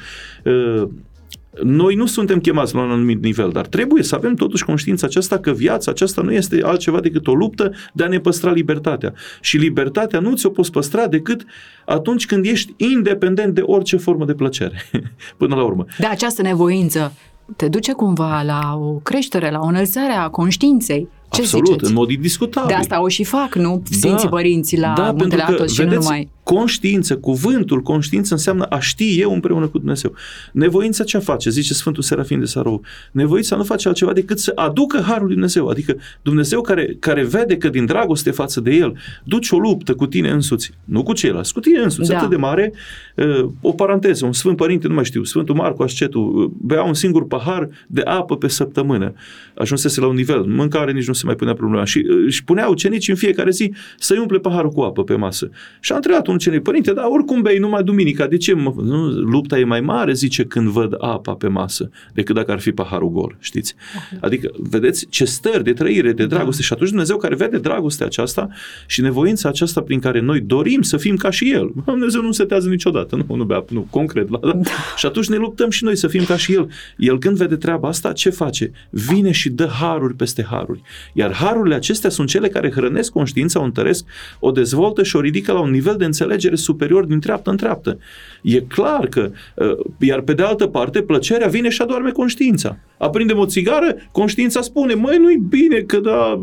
Uh, 1.59 1.65
noi 1.65 1.95
nu 1.95 2.05
suntem 2.05 2.39
chemați 2.39 2.75
la 2.75 2.81
un 2.81 2.91
anumit 2.91 3.23
nivel, 3.23 3.49
dar 3.49 3.67
trebuie 3.67 4.03
să 4.03 4.15
avem 4.15 4.35
totuși 4.35 4.65
conștiința 4.65 5.07
aceasta 5.07 5.37
că 5.39 5.51
viața 5.51 5.91
aceasta 5.91 6.21
nu 6.21 6.31
este 6.31 6.61
altceva 6.63 6.99
decât 6.99 7.27
o 7.27 7.33
luptă 7.33 7.71
de 7.93 8.03
a 8.03 8.07
ne 8.07 8.19
păstra 8.19 8.51
libertatea. 8.51 9.13
Și 9.41 9.57
libertatea 9.57 10.19
nu 10.19 10.35
ți-o 10.35 10.49
poți 10.49 10.71
păstra 10.71 11.07
decât 11.07 11.45
atunci 11.85 12.25
când 12.25 12.45
ești 12.45 12.73
independent 12.77 13.53
de 13.53 13.61
orice 13.61 13.97
formă 13.97 14.25
de 14.25 14.33
plăcere. 14.33 14.81
Până 15.37 15.55
la 15.55 15.63
urmă. 15.63 15.85
De 15.97 16.05
această 16.05 16.41
nevoință 16.41 17.13
te 17.55 17.67
duce 17.67 17.93
cumva 17.93 18.41
la 18.41 18.77
o 18.79 18.91
creștere, 18.91 19.51
la 19.51 19.59
o 19.59 19.65
înălțare 19.65 20.13
a 20.13 20.27
conștiinței. 20.27 21.07
Ce 21.29 21.41
Absolut, 21.41 21.67
ziceți? 21.67 21.89
în 21.89 21.93
mod 21.93 22.09
indiscutabil. 22.09 22.67
De 22.67 22.73
asta 22.73 23.01
o 23.01 23.07
și 23.07 23.23
fac, 23.23 23.55
nu? 23.55 23.83
Sfinții 23.89 24.29
părinții 24.29 24.79
la 24.79 24.93
da, 24.97 25.03
Muntele 25.03 25.29
pentru 25.29 25.37
că, 25.37 25.51
Atos 25.51 25.73
și 25.73 25.81
nu 25.81 25.87
vedeți, 25.87 26.05
numai. 26.05 26.29
Conștiință, 26.47 27.17
cuvântul 27.17 27.81
conștiință 27.81 28.33
înseamnă 28.33 28.63
a 28.63 28.79
ști 28.79 29.19
eu 29.19 29.33
împreună 29.33 29.67
cu 29.67 29.77
Dumnezeu. 29.77 30.13
Nevoința 30.51 31.03
ce 31.03 31.17
face, 31.17 31.49
zice 31.49 31.73
Sfântul 31.73 32.03
Serafin 32.03 32.39
de 32.39 32.45
Sarou, 32.45 32.81
nevoința 33.11 33.55
nu 33.55 33.63
face 33.63 33.87
altceva 33.87 34.13
decât 34.13 34.39
să 34.39 34.51
aducă 34.55 34.99
harul 34.99 35.25
lui 35.25 35.33
Dumnezeu, 35.33 35.67
adică 35.67 35.97
Dumnezeu 36.21 36.61
care, 36.61 36.95
care 36.99 37.23
vede 37.23 37.57
că 37.57 37.69
din 37.69 37.85
dragoste 37.85 38.31
față 38.31 38.61
de 38.61 38.71
El 38.71 38.97
duci 39.23 39.49
o 39.49 39.57
luptă 39.57 39.93
cu 39.93 40.07
tine 40.07 40.29
însuți, 40.29 40.71
nu 40.83 41.03
cu 41.03 41.13
ceilalți, 41.13 41.53
cu 41.53 41.59
tine 41.59 41.79
însuți, 41.79 42.09
Da. 42.09 42.17
atât 42.17 42.29
de 42.29 42.35
mare, 42.35 42.73
uh, 43.15 43.49
o 43.61 43.71
paranteză, 43.71 44.25
un 44.25 44.33
Sfânt 44.33 44.57
Părinte, 44.57 44.87
nu 44.87 44.93
mai 44.93 45.05
știu, 45.05 45.23
Sfântul 45.23 45.55
Marcu 45.55 45.83
Ascetu, 45.83 46.19
uh, 46.19 46.51
bea 46.57 46.83
un 46.83 46.93
singur 46.93 47.27
pahar 47.27 47.69
de 47.87 48.01
apă 48.01 48.37
pe 48.37 48.47
săptămână, 48.47 49.13
ajunsese 49.55 49.99
la 49.99 50.07
un 50.07 50.15
nivel, 50.15 50.41
mâncare 50.43 50.91
nici 50.91 51.07
nu 51.07 51.13
se 51.13 51.25
mai 51.25 51.35
punea 51.35 51.53
problema 51.53 51.83
și 51.83 52.05
uh, 52.09 52.23
își 52.25 52.43
punea 52.43 52.67
ucenici 52.67 53.07
în 53.07 53.15
fiecare 53.15 53.51
zi 53.51 53.73
să-i 53.97 54.17
umple 54.17 54.37
paharul 54.37 54.71
cu 54.71 54.81
apă 54.81 55.03
pe 55.03 55.15
masă. 55.15 55.49
Și 55.79 55.91
a 55.91 55.95
întrebat 55.95 56.27
un 56.27 56.36
ucenic, 56.37 56.61
părinte, 56.61 56.93
dar 56.93 57.05
oricum 57.09 57.41
bei 57.41 57.57
numai 57.57 57.83
duminica, 57.83 58.27
de 58.27 58.37
ce? 58.37 58.53
Mă? 58.53 58.73
Nu, 58.77 59.07
lupta 59.07 59.59
e 59.59 59.63
mai 59.63 59.81
mare, 59.81 60.13
zice, 60.13 60.43
când 60.43 60.67
văd 60.67 60.95
apa 60.99 61.33
pe 61.33 61.47
masă, 61.47 61.89
decât 62.13 62.35
dacă 62.35 62.51
ar 62.51 62.59
fi 62.59 62.71
paharul 62.71 63.09
gol, 63.09 63.35
știți? 63.39 63.75
Adică, 64.19 64.49
vedeți 64.57 65.07
ce 65.09 65.25
stări 65.25 65.63
de 65.63 65.73
trăire, 65.73 66.11
de 66.11 66.25
dragoste 66.25 66.61
și 66.61 66.73
atunci 66.73 66.89
Dumnezeu 66.89 67.17
care 67.17 67.35
vede 67.35 67.57
dragostea 67.57 68.05
aceasta 68.05 68.49
și 68.85 69.01
nevoința 69.01 69.49
aceasta 69.49 69.81
prin 69.81 69.99
care 69.99 70.19
noi 70.19 70.39
dorim 70.39 70.81
să 70.81 70.97
fim 70.97 71.15
ca 71.15 71.29
și 71.29 71.51
El. 71.51 71.71
Dumnezeu 71.85 72.21
nu 72.21 72.31
setează 72.31 72.69
niciodată, 72.69 73.15
nu, 73.27 73.35
nu 73.35 73.43
bea, 73.43 73.65
nu, 73.69 73.87
concret. 73.89 74.29
Da, 74.29 74.39
da. 74.43 74.59
Și 74.95 75.05
atunci 75.05 75.27
ne 75.27 75.35
luptăm 75.35 75.69
și 75.69 75.83
noi 75.83 75.95
să 75.95 76.07
fim 76.07 76.23
ca 76.23 76.37
și 76.37 76.53
El. 76.53 76.69
El 76.97 77.19
când 77.19 77.37
vede 77.37 77.55
treaba 77.55 77.87
asta, 77.87 78.11
ce 78.11 78.29
face? 78.29 78.71
Vine 78.89 79.31
și 79.31 79.49
dă 79.49 79.65
haruri 79.65 80.15
peste 80.15 80.45
haruri. 80.49 80.81
Iar 81.13 81.33
harurile 81.33 81.75
acestea 81.75 82.09
sunt 82.09 82.27
cele 82.27 82.47
care 82.47 82.71
hrănesc 82.71 83.11
conștiința, 83.11 83.59
o 83.59 83.63
întăresc, 83.63 84.05
o 84.39 84.51
dezvoltă 84.51 85.03
și 85.03 85.15
o 85.15 85.19
ridică 85.19 85.51
la 85.51 85.59
un 85.59 85.71
nivel 85.71 85.95
de 85.97 86.05
înțelegere 86.05 86.26
superior 86.55 87.05
din 87.05 87.19
treaptă 87.19 87.49
în 87.49 87.57
treaptă. 87.57 87.97
E 88.41 88.59
clar 88.61 89.07
că, 89.07 89.31
uh, 89.55 89.77
iar 89.99 90.21
pe 90.21 90.33
de 90.33 90.43
altă 90.43 90.67
parte, 90.67 91.01
plăcerea 91.01 91.47
vine 91.47 91.69
și 91.69 91.81
adorme 91.81 92.11
conștiința. 92.11 92.77
Aprindem 92.97 93.37
o 93.37 93.45
țigară, 93.45 93.95
conștiința 94.11 94.61
spune, 94.61 94.93
măi, 94.93 95.17
nu-i 95.17 95.37
bine 95.49 95.79
că 95.79 95.99
da, 95.99 96.39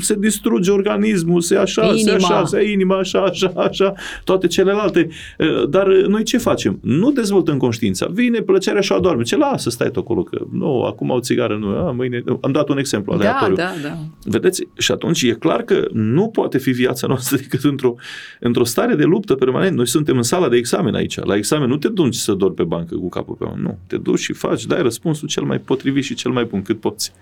se 0.00 0.14
distruge 0.18 0.70
organismul, 0.70 1.40
se 1.40 1.56
așa, 1.56 1.92
se 1.94 1.98
Inima. 2.00 2.14
așa, 2.14 2.44
se 2.44 2.70
inima, 2.70 2.98
așa, 2.98 3.20
așa, 3.20 3.52
așa, 3.56 3.92
toate 4.24 4.46
celelalte. 4.46 5.08
Uh, 5.38 5.68
Dar 5.68 5.86
uh, 5.86 6.04
noi 6.06 6.22
ce 6.22 6.38
facem? 6.38 6.78
Nu 6.82 7.10
dezvoltăm 7.10 7.56
conștiința. 7.56 8.06
Vine 8.12 8.40
plăcerea 8.40 8.80
și 8.80 8.92
o 8.92 8.94
adorme. 8.94 9.22
Ce 9.22 9.36
lasă, 9.36 9.70
stai 9.70 9.90
tu 9.90 9.98
acolo, 9.98 10.22
că 10.22 10.38
nu, 10.52 10.82
acum 10.82 11.10
o 11.10 11.20
țigară, 11.20 11.56
nu, 11.60 11.68
a, 11.68 11.90
mâine, 11.90 12.22
am 12.40 12.52
dat 12.52 12.68
un 12.68 12.78
exemplu 12.78 13.12
Da, 13.12 13.18
aleatoriu. 13.18 13.54
da, 13.54 13.70
da. 13.82 13.96
Vedeți? 14.24 14.68
Și 14.78 14.92
atunci 14.92 15.22
e 15.22 15.30
clar 15.32 15.62
că 15.62 15.86
nu 15.92 16.28
poate 16.28 16.58
fi 16.58 16.70
viața 16.70 17.06
noastră 17.06 17.36
decât 17.42 17.64
într-o, 17.64 17.94
într-o 18.40 18.64
stare 18.64 18.94
de 18.94 19.04
luptă 19.04 19.34
permanent. 19.34 19.76
Noi 19.76 19.86
suntem 19.86 20.16
în 20.16 20.22
sala 20.22 20.48
de 20.48 20.56
examen 20.56 20.94
aici. 20.94 21.20
La 21.30 21.36
examen 21.36 21.68
nu 21.68 21.76
te 21.76 21.88
duci 21.88 22.14
să 22.14 22.32
dormi 22.32 22.54
pe 22.54 22.64
bancă 22.64 22.94
cu 22.94 23.08
capul 23.08 23.34
pe 23.34 23.44
mână. 23.44 23.60
Nu. 23.62 23.78
Te 23.86 23.96
duci 23.96 24.18
și 24.18 24.32
faci, 24.32 24.66
dai 24.66 24.82
răspunsul 24.82 25.28
cel 25.28 25.42
mai 25.42 25.58
potrivit 25.58 26.04
și 26.04 26.14
cel 26.14 26.30
mai 26.30 26.44
bun 26.44 26.62
cât 26.62 26.80
poți. 26.80 27.12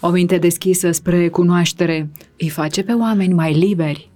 O 0.00 0.10
minte 0.10 0.38
deschisă 0.38 0.90
spre 0.90 1.28
cunoaștere 1.28 2.10
îi 2.38 2.48
face 2.48 2.82
pe 2.82 2.92
oameni 2.92 3.34
mai 3.34 3.52
liberi. 3.52 4.10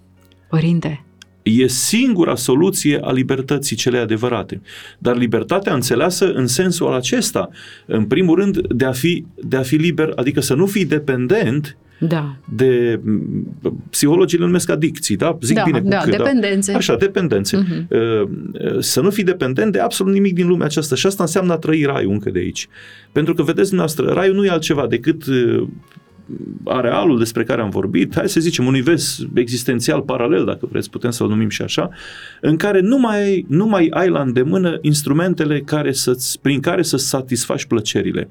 Părinte, 0.48 1.05
E 1.49 1.67
singura 1.67 2.35
soluție 2.35 2.99
a 3.03 3.13
libertății 3.13 3.77
cele 3.77 3.99
adevărate. 3.99 4.61
Dar 4.99 5.17
libertatea 5.17 5.75
înțeleasă 5.75 6.33
în 6.33 6.47
sensul 6.47 6.93
acesta, 6.93 7.49
în 7.87 8.05
primul 8.05 8.37
rând, 8.39 8.67
de 8.67 8.85
a 8.85 8.93
fi, 8.93 9.25
de 9.45 9.57
a 9.57 9.63
fi 9.63 9.77
liber, 9.77 10.13
adică 10.17 10.41
să 10.41 10.55
nu 10.55 10.67
fii 10.67 10.85
dependent 10.85 11.77
da. 11.99 12.37
de 12.57 13.01
m, 13.05 13.81
psihologii 13.91 14.39
le 14.39 14.45
numesc 14.45 14.71
adicții, 14.71 15.17
da? 15.17 15.39
Zic 15.41 15.57
Da, 15.57 15.63
bine 15.65 15.81
cu 15.81 15.89
da, 15.89 15.97
cât, 15.97 16.17
dependențe. 16.17 16.73
Așa, 16.73 16.97
dependențe. 16.97 17.57
Mhm. 17.57 17.87
Uh, 17.91 18.79
Să 18.79 19.01
nu 19.01 19.11
fii 19.11 19.25
dependent 19.25 19.73
de 19.73 19.79
absolut 19.79 20.13
nimic 20.13 20.35
din 20.35 20.47
lumea 20.47 20.67
aceasta 20.67 20.95
și 20.95 21.07
asta 21.07 21.23
înseamnă 21.23 21.53
a 21.53 21.57
trăi 21.57 21.85
raiul 21.85 22.13
încă 22.13 22.31
de 22.31 22.39
aici. 22.39 22.69
Pentru 23.13 23.35
că, 23.35 23.43
vedeți 23.43 23.69
dumneavoastră, 23.69 24.13
raiul 24.13 24.35
nu 24.35 24.45
e 24.45 24.51
altceva 24.51 24.87
decât 24.87 25.27
uh, 25.27 25.69
arealul 26.64 27.19
despre 27.19 27.45
care 27.45 27.61
am 27.61 27.71
vorbit, 27.71 28.14
hai 28.14 28.29
să 28.29 28.41
zicem, 28.41 28.67
un 28.67 28.73
univers 28.73 29.21
existențial 29.35 30.01
paralel, 30.01 30.45
dacă 30.45 30.69
vreți, 30.71 30.91
putem 30.91 31.11
să-l 31.11 31.29
numim 31.29 31.49
și 31.49 31.62
așa, 31.62 31.88
în 32.41 32.57
care 32.57 32.81
nu 32.81 32.99
mai, 32.99 33.23
ai- 33.23 33.45
nu 33.49 33.67
mai 33.67 33.87
ai 33.91 34.09
la 34.09 34.21
îndemână 34.21 34.79
instrumentele 34.81 35.61
care 35.61 35.93
să 35.93 36.37
prin 36.43 36.61
care 36.61 36.83
să 36.83 36.97
satisfaci 36.97 37.64
plăcerile. 37.64 38.29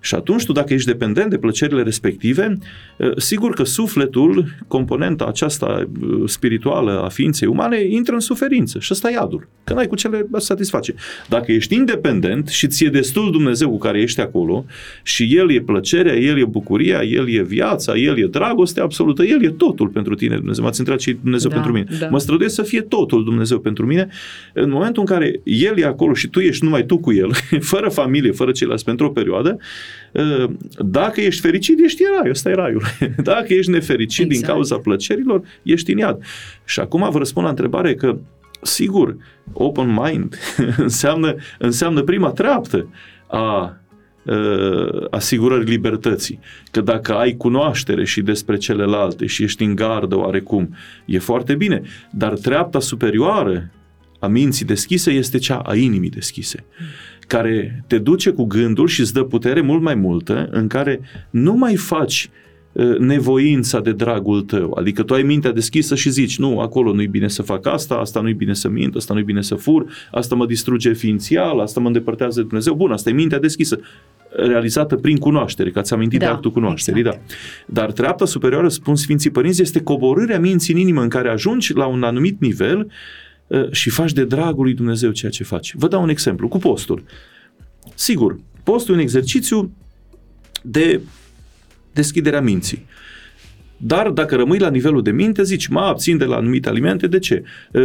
Și 0.00 0.14
atunci 0.14 0.44
tu, 0.44 0.52
dacă 0.52 0.74
ești 0.74 0.86
dependent 0.86 1.30
de 1.30 1.38
plăcerile 1.38 1.82
respective, 1.82 2.58
eh, 2.96 3.10
sigur 3.16 3.54
că 3.54 3.64
sufletul, 3.64 4.46
componenta 4.68 5.24
aceasta 5.24 5.80
eh, 5.80 6.08
spirituală 6.26 7.02
a 7.04 7.08
ființei 7.08 7.48
umane, 7.48 7.80
intră 7.88 8.14
în 8.14 8.20
suferință 8.20 8.78
și 8.78 8.88
ăsta 8.92 9.10
e 9.10 9.12
iadul, 9.12 9.48
că 9.64 9.72
n-ai 9.72 9.86
cu 9.86 9.96
ce 9.96 10.08
le 10.08 10.26
satisface. 10.36 10.94
Dacă 11.28 11.52
ești 11.52 11.74
independent 11.74 12.48
și 12.48 12.66
ți-e 12.66 12.88
destul 12.88 13.30
Dumnezeu 13.30 13.70
cu 13.70 13.78
care 13.78 14.00
ești 14.00 14.20
acolo 14.20 14.64
și 15.02 15.36
El 15.36 15.50
e 15.50 15.60
plăcerea, 15.60 16.14
El 16.14 16.38
e 16.38 16.44
bucuria, 16.44 17.02
El 17.02 17.28
e 17.28 17.42
viața, 17.42 17.96
El 17.96 18.18
e 18.18 18.26
dragoste 18.26 18.80
absolută, 18.80 19.24
El 19.24 19.44
e 19.44 19.50
totul 19.50 19.88
pentru 19.88 20.14
tine, 20.14 20.36
Dumnezeu. 20.36 20.64
M-ați 20.64 20.78
întrebat 20.78 21.02
ce 21.02 21.10
e 21.10 21.18
Dumnezeu 21.22 21.50
Da, 21.50 21.54
pentru 21.54 21.72
mine. 21.72 21.86
da. 22.00 22.08
Mă 22.08 22.18
străduiesc 22.18 22.54
să 22.54 22.62
fie 22.62 22.80
totul 22.80 23.24
Dumnezeu 23.24 23.58
pentru 23.58 23.86
mine. 23.86 24.08
În 24.52 24.70
momentul 24.70 25.02
în 25.06 25.14
care 25.14 25.40
El 25.44 25.78
e 25.78 25.84
acolo 25.84 26.14
și 26.14 26.28
tu 26.28 26.40
ești 26.40 26.64
numai 26.64 26.84
tu 26.84 26.98
cu 26.98 27.12
El, 27.12 27.30
fără 27.72 27.88
familie, 27.88 28.30
fără 28.30 28.50
ceilalți, 28.50 28.84
pentru 28.84 29.06
o 29.06 29.10
perioadă, 29.10 29.56
uh, 29.58 29.87
dacă 30.78 31.20
ești 31.20 31.40
fericit, 31.40 31.84
ești 31.84 32.02
în 32.02 32.18
rai, 32.18 32.30
ăsta 32.30 32.50
e 32.50 32.54
raiul. 32.54 32.82
Dacă 33.22 33.54
ești 33.54 33.70
nefericit 33.70 34.24
exact. 34.24 34.40
din 34.40 34.54
cauza 34.54 34.76
plăcerilor, 34.76 35.42
ești 35.62 35.92
în 35.92 35.98
iad. 35.98 36.22
Și 36.64 36.80
acum 36.80 37.08
vă 37.10 37.18
răspund 37.18 37.44
la 37.44 37.50
întrebare 37.50 37.94
că 37.94 38.18
sigur, 38.62 39.16
open 39.52 39.98
mind 40.02 40.38
înseamnă, 40.76 41.34
înseamnă 41.58 42.02
prima 42.02 42.30
treaptă 42.30 42.88
a 43.26 43.76
uh, 44.22 45.06
asigurării 45.10 45.68
libertății. 45.68 46.40
Că 46.70 46.80
dacă 46.80 47.14
ai 47.14 47.36
cunoaștere 47.36 48.04
și 48.04 48.22
despre 48.22 48.56
celelalte 48.56 49.26
și 49.26 49.42
ești 49.42 49.62
în 49.62 49.74
gardă 49.74 50.16
oarecum, 50.16 50.74
e 51.04 51.18
foarte 51.18 51.54
bine. 51.54 51.82
Dar 52.10 52.32
treapta 52.32 52.80
superioară 52.80 53.70
a 54.18 54.26
minții 54.26 54.64
deschise 54.64 55.10
este 55.10 55.38
cea 55.38 55.58
a 55.58 55.74
inimii 55.74 56.10
deschise, 56.10 56.64
care 57.28 57.84
te 57.86 57.98
duce 57.98 58.30
cu 58.30 58.44
gândul 58.44 58.86
și 58.86 59.00
îți 59.00 59.12
dă 59.12 59.22
putere 59.22 59.60
mult 59.60 59.82
mai 59.82 59.94
multă, 59.94 60.48
în 60.50 60.66
care 60.66 61.00
nu 61.30 61.54
mai 61.54 61.76
faci 61.76 62.30
uh, 62.72 62.98
nevoința 62.98 63.80
de 63.80 63.92
dragul 63.92 64.42
tău. 64.42 64.76
Adică 64.78 65.02
tu 65.02 65.14
ai 65.14 65.22
mintea 65.22 65.52
deschisă 65.52 65.94
și 65.94 66.10
zici, 66.10 66.38
nu, 66.38 66.60
acolo 66.60 66.92
nu-i 66.92 67.06
bine 67.06 67.28
să 67.28 67.42
fac 67.42 67.66
asta, 67.66 67.94
asta 67.94 68.20
nu-i 68.20 68.32
bine 68.32 68.54
să 68.54 68.68
mint, 68.68 68.94
asta 68.94 69.14
nu-i 69.14 69.22
bine 69.22 69.42
să 69.42 69.54
fur, 69.54 69.86
asta 70.10 70.34
mă 70.34 70.46
distruge 70.46 70.92
ființial, 70.92 71.60
asta 71.60 71.80
mă 71.80 71.86
îndepărtează 71.86 72.40
de 72.40 72.46
Dumnezeu. 72.46 72.74
Bun, 72.74 72.92
asta 72.92 73.10
e 73.10 73.12
mintea 73.12 73.38
deschisă 73.38 73.80
realizată 74.30 74.96
prin 74.96 75.16
cunoaștere, 75.16 75.70
că 75.70 75.78
ați 75.78 75.92
amintit 75.92 76.18
da, 76.18 76.26
de 76.26 76.32
actul 76.32 76.50
cunoașterii, 76.50 77.00
exact. 77.00 77.18
da. 77.26 77.34
Dar 77.66 77.92
treapta 77.92 78.24
superioară, 78.24 78.68
spun 78.68 78.96
Sfinții 78.96 79.30
Părinți, 79.30 79.62
este 79.62 79.82
coborârea 79.82 80.40
minții 80.40 80.74
în 80.74 80.80
inimă 80.80 81.02
în 81.02 81.08
care 81.08 81.28
ajungi 81.28 81.74
la 81.74 81.86
un 81.86 82.02
anumit 82.02 82.40
nivel 82.40 82.78
uh, 82.78 82.92
și 83.70 83.90
faci 83.90 84.12
de 84.12 84.24
dragul 84.24 84.64
lui 84.64 84.74
Dumnezeu 84.74 85.10
ceea 85.10 85.30
ce 85.30 85.44
faci. 85.44 85.74
Vă 85.74 85.88
dau 85.88 86.02
un 86.02 86.08
exemplu, 86.08 86.48
cu 86.48 86.58
postul. 86.58 87.04
Sigur, 87.94 88.38
postul 88.62 88.94
e 88.94 88.96
un 88.96 89.02
exercițiu 89.02 89.72
de 90.62 91.00
deschiderea 91.92 92.40
minții. 92.40 92.86
Dar 93.80 94.08
dacă 94.08 94.36
rămâi 94.36 94.58
la 94.58 94.70
nivelul 94.70 95.02
de 95.02 95.10
minte, 95.10 95.42
zici, 95.42 95.66
mă 95.66 95.80
abțin 95.80 96.16
de 96.16 96.24
la 96.24 96.36
anumite 96.36 96.68
alimente, 96.68 97.06
de 97.06 97.18
ce? 97.18 97.42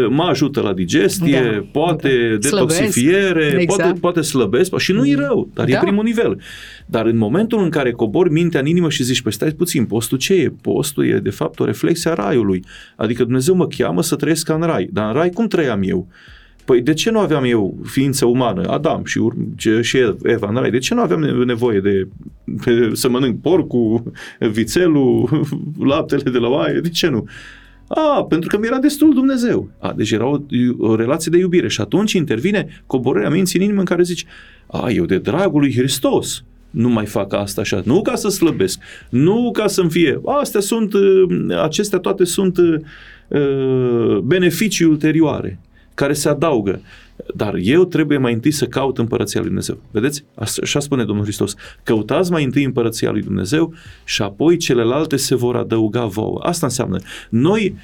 Mă 0.09 0.23
ajută 0.23 0.61
la 0.61 0.73
digestie, 0.73 1.51
da, 1.53 1.65
poate 1.71 2.37
da. 2.41 2.49
detoxifiere, 2.49 3.45
exact. 3.45 3.65
poate, 3.65 3.99
poate 3.99 4.21
slăbesc 4.21 4.77
și 4.77 4.91
nu 4.91 5.05
e 5.05 5.15
rău, 5.15 5.49
dar 5.53 5.65
da. 5.65 5.71
e 5.71 5.79
primul 5.81 6.03
nivel. 6.03 6.41
Dar 6.85 7.05
în 7.05 7.17
momentul 7.17 7.63
în 7.63 7.69
care 7.69 7.91
cobori 7.91 8.31
mintea 8.31 8.59
în 8.59 8.65
inimă 8.65 8.89
și 8.89 9.03
zici, 9.03 9.21
păi 9.21 9.31
stai 9.31 9.51
puțin, 9.51 9.85
postul 9.85 10.17
ce 10.17 10.33
e? 10.33 10.53
Postul 10.61 11.07
e 11.07 11.19
de 11.19 11.29
fapt 11.29 11.59
o 11.59 11.65
reflexie 11.65 12.11
a 12.11 12.13
raiului. 12.13 12.63
Adică 12.95 13.23
Dumnezeu 13.23 13.55
mă 13.55 13.67
cheamă 13.67 14.01
să 14.01 14.15
trăiesc 14.15 14.45
ca 14.45 14.53
în 14.53 14.61
rai. 14.61 14.89
Dar 14.91 15.07
în 15.07 15.13
rai 15.13 15.29
cum 15.29 15.47
trăiam 15.47 15.81
eu? 15.83 16.07
Păi 16.65 16.81
de 16.81 16.93
ce 16.93 17.11
nu 17.11 17.19
aveam 17.19 17.43
eu 17.43 17.77
ființă 17.83 18.25
umană, 18.25 18.67
Adam 18.67 19.05
și, 19.05 19.19
și 19.81 19.97
Eva 20.23 20.47
în 20.49 20.55
rai, 20.55 20.71
de 20.71 20.77
ce 20.77 20.93
nu 20.93 21.01
aveam 21.01 21.19
nevoie 21.21 21.79
de, 21.79 22.07
de 22.43 22.89
să 22.93 23.09
mănânc 23.09 23.41
porcul, 23.41 24.11
vițelul, 24.39 25.29
laptele 25.91 26.31
de 26.31 26.37
la 26.37 26.47
oaie, 26.47 26.79
de 26.79 26.89
ce 26.89 27.07
nu? 27.07 27.27
A, 27.87 28.25
pentru 28.29 28.49
că 28.49 28.57
mi 28.57 28.65
era 28.65 28.79
destul 28.79 29.13
Dumnezeu. 29.13 29.69
A, 29.79 29.93
deci 29.97 30.11
era 30.11 30.25
o, 30.25 30.37
o 30.77 30.95
relație 30.95 31.31
de 31.31 31.37
iubire 31.37 31.67
și 31.67 31.81
atunci 31.81 32.13
intervine 32.13 32.83
coborârea 32.85 33.29
minții 33.29 33.59
în 33.59 33.65
inimă 33.65 33.79
în 33.79 33.85
care 33.85 34.03
zici, 34.03 34.25
a, 34.67 34.89
eu 34.89 35.05
de 35.05 35.17
dragul 35.17 35.59
lui 35.59 35.75
Hristos 35.75 36.43
nu 36.69 36.89
mai 36.89 37.05
fac 37.05 37.33
asta 37.33 37.61
așa, 37.61 37.81
nu 37.85 38.01
ca 38.01 38.15
să 38.15 38.29
slăbesc, 38.29 38.79
nu 39.09 39.51
ca 39.51 39.67
să-mi 39.67 39.89
fie, 39.89 40.21
astea 40.41 40.59
sunt, 40.59 40.93
acestea 41.63 41.99
toate 41.99 42.23
sunt 42.23 42.57
uh, 42.57 44.17
beneficii 44.23 44.85
ulterioare 44.85 45.59
care 45.93 46.13
se 46.13 46.29
adaugă. 46.29 46.81
Dar 47.35 47.55
eu 47.61 47.85
trebuie 47.85 48.17
mai 48.17 48.33
întâi 48.33 48.51
să 48.51 48.65
caut 48.65 48.97
împărăția 48.97 49.39
lui 49.39 49.49
Dumnezeu. 49.49 49.77
Vedeți? 49.91 50.23
Așa 50.61 50.79
spune 50.79 51.03
Domnul 51.03 51.23
Hristos. 51.23 51.55
Căutați 51.83 52.31
mai 52.31 52.43
întâi 52.43 52.63
împărăția 52.63 53.11
lui 53.11 53.21
Dumnezeu 53.21 53.73
și 54.03 54.21
apoi 54.21 54.57
celelalte 54.57 55.15
se 55.15 55.35
vor 55.35 55.55
adăuga 55.55 56.05
vouă. 56.05 56.39
Asta 56.43 56.65
înseamnă. 56.65 56.99
Noi 57.29 57.75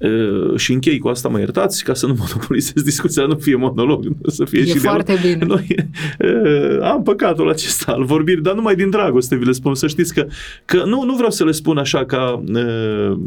Uh, 0.00 0.56
și 0.56 0.72
închei 0.72 0.98
cu 0.98 1.08
asta, 1.08 1.28
mă 1.28 1.38
iertați, 1.38 1.84
ca 1.84 1.94
să 1.94 2.06
nu 2.06 2.14
monopolizez 2.26 2.82
discuția, 2.82 3.24
nu 3.26 3.34
fie 3.34 3.54
monolog, 3.54 4.04
să 4.26 4.44
fie 4.44 4.60
e 4.60 4.64
și 4.64 4.78
foarte 4.78 5.18
dialog. 5.22 5.38
bine. 5.38 5.46
Noi, 5.46 5.76
uh, 6.18 6.82
am 6.82 7.02
păcatul 7.02 7.48
acesta 7.50 7.92
al 7.92 8.04
vorbirii, 8.04 8.42
dar 8.42 8.54
numai 8.54 8.74
din 8.74 8.90
dragoste 8.90 9.36
vi 9.36 9.44
le 9.44 9.52
spun, 9.52 9.74
să 9.74 9.86
știți 9.86 10.14
că, 10.14 10.26
că 10.64 10.82
nu, 10.86 11.04
nu 11.04 11.14
vreau 11.14 11.30
să 11.30 11.44
le 11.44 11.50
spun 11.50 11.78
așa 11.78 12.04
ca 12.04 12.42
uh, 12.54 13.18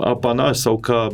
apanaj 0.00 0.56
sau 0.56 0.78
ca, 0.78 1.08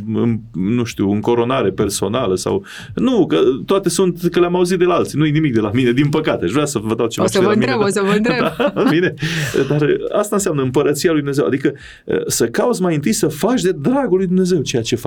nu 0.53 0.85
știu, 0.85 1.11
în 1.11 1.21
coronare 1.21 1.71
personală 1.71 2.35
sau, 2.35 2.65
nu, 2.95 3.27
că 3.27 3.39
toate 3.67 3.89
sunt, 3.89 4.21
că 4.31 4.41
le-am 4.41 4.57
auzit 4.57 4.79
de 4.79 4.85
la 4.85 4.95
alții, 4.95 5.19
nu 5.19 5.27
e 5.27 5.31
nimic 5.31 5.53
de 5.55 5.61
la 5.61 5.71
mine, 5.75 5.93
din 5.93 6.09
păcate, 6.09 6.47
și 6.47 6.53
vreau 6.53 6.67
să 6.67 6.79
vă 6.79 6.95
dau 6.95 7.07
ceva 7.07 7.27
O 7.27 7.31
să 7.31 7.41
vă 7.41 7.53
întreb, 7.53 7.81
o 7.81 7.89
să 7.89 8.03
vă 8.05 8.13
întreb. 8.17 8.35
Da, 8.75 8.83
bine, 8.91 9.15
dar 9.69 9.97
asta 10.13 10.35
înseamnă 10.35 10.63
împărăția 10.63 11.11
lui 11.11 11.21
Dumnezeu, 11.21 11.47
adică 11.47 11.73
uh, 12.05 12.17
să 12.27 12.47
cauți 12.47 12.83
mai 12.83 12.95
întâi 12.95 13.13
să 13.13 13.29
faci 13.29 13.63
de 13.63 13.73
dragul 13.73 14.17
lui 14.17 14.27
Dumnezeu 14.27 14.61
ceea 14.61 14.83
ce 14.83 14.97
faci. 14.97 15.06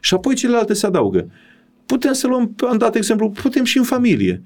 Și 0.00 0.14
apoi 0.14 0.34
celelalte 0.34 0.74
se 0.74 0.86
adaugă. 0.86 1.30
Putem 1.86 2.12
să 2.12 2.26
luăm, 2.26 2.54
am 2.68 2.78
dat 2.78 2.94
exemplu, 2.94 3.30
putem 3.30 3.64
și 3.64 3.78
în 3.78 3.84
familie. 3.84 4.42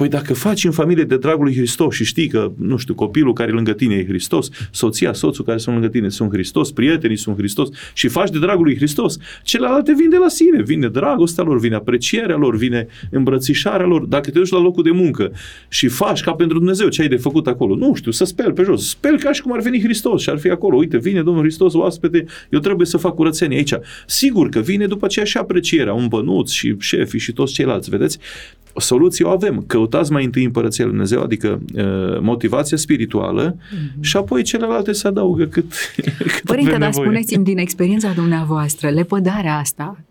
Păi 0.00 0.08
dacă 0.08 0.34
faci 0.34 0.64
în 0.64 0.70
familie 0.70 1.04
de 1.04 1.16
dragul 1.16 1.44
lui 1.44 1.54
Hristos 1.54 1.94
și 1.94 2.04
știi 2.04 2.28
că, 2.28 2.52
nu 2.56 2.76
știu, 2.76 2.94
copilul 2.94 3.32
care 3.32 3.50
e 3.50 3.52
lângă 3.52 3.72
tine 3.72 3.94
e 3.94 4.06
Hristos, 4.06 4.48
soția, 4.70 5.12
soțul 5.12 5.44
care 5.44 5.58
sunt 5.58 5.74
lângă 5.74 5.90
tine 5.90 6.08
sunt 6.08 6.32
Hristos, 6.32 6.72
prietenii 6.72 7.16
sunt 7.16 7.36
Hristos 7.36 7.68
și 7.92 8.08
faci 8.08 8.30
de 8.30 8.38
dragul 8.38 8.64
lui 8.64 8.76
Hristos, 8.76 9.16
celelalte 9.42 9.94
vin 9.94 10.10
de 10.10 10.16
la 10.16 10.28
sine, 10.28 10.62
vine 10.62 10.88
dragostea 10.88 11.44
lor, 11.44 11.58
vine 11.58 11.74
aprecierea 11.74 12.36
lor, 12.36 12.56
vine 12.56 12.86
îmbrățișarea 13.10 13.86
lor. 13.86 14.04
Dacă 14.04 14.30
te 14.30 14.38
duci 14.38 14.50
la 14.50 14.58
locul 14.58 14.82
de 14.82 14.90
muncă 14.90 15.32
și 15.68 15.88
faci 15.88 16.20
ca 16.20 16.32
pentru 16.32 16.58
Dumnezeu 16.58 16.88
ce 16.88 17.02
ai 17.02 17.08
de 17.08 17.16
făcut 17.16 17.46
acolo, 17.46 17.74
nu 17.74 17.94
știu, 17.94 18.10
să 18.10 18.24
speli 18.24 18.52
pe 18.52 18.62
jos, 18.62 18.88
speli 18.88 19.18
ca 19.18 19.32
și 19.32 19.42
cum 19.42 19.52
ar 19.52 19.60
veni 19.60 19.80
Hristos 19.80 20.22
și 20.22 20.30
ar 20.30 20.38
fi 20.38 20.48
acolo, 20.48 20.76
uite, 20.76 20.98
vine 20.98 21.22
Domnul 21.22 21.42
Hristos 21.42 21.74
oaspete, 21.74 22.24
eu 22.50 22.58
trebuie 22.58 22.86
să 22.86 22.96
fac 22.96 23.14
curățenie 23.14 23.56
aici. 23.56 23.74
Sigur 24.06 24.48
că 24.48 24.60
vine 24.60 24.86
după 24.86 25.04
aceea 25.04 25.24
și 25.24 25.36
aprecierea, 25.36 25.92
un 25.92 26.08
bănuț 26.08 26.50
și 26.50 26.74
șefii 26.78 27.18
și 27.18 27.32
toți 27.32 27.52
ceilalți, 27.52 27.90
vedeți? 27.90 28.18
Soluție 28.78 29.24
o 29.24 29.28
avem. 29.28 29.64
Căutați 29.66 30.12
mai 30.12 30.24
întâi 30.24 30.44
împărăția 30.44 30.84
lui 30.84 30.92
Dumnezeu, 30.92 31.22
adică 31.22 31.60
uh, 31.74 32.20
motivația 32.20 32.76
spirituală 32.76 33.54
mm-hmm. 33.54 34.00
și 34.00 34.16
apoi 34.16 34.42
celelalte 34.42 34.92
se 34.92 35.08
adaugă 35.08 35.44
cât, 35.44 35.72
cât 36.34 36.44
Părinte, 36.44 36.76
dar 36.78 36.92
spuneți-mi 36.92 37.44
din 37.44 37.58
experiența 37.58 38.12
dumneavoastră, 38.12 38.88
lepădarea 38.88 39.58
asta, 39.58 40.04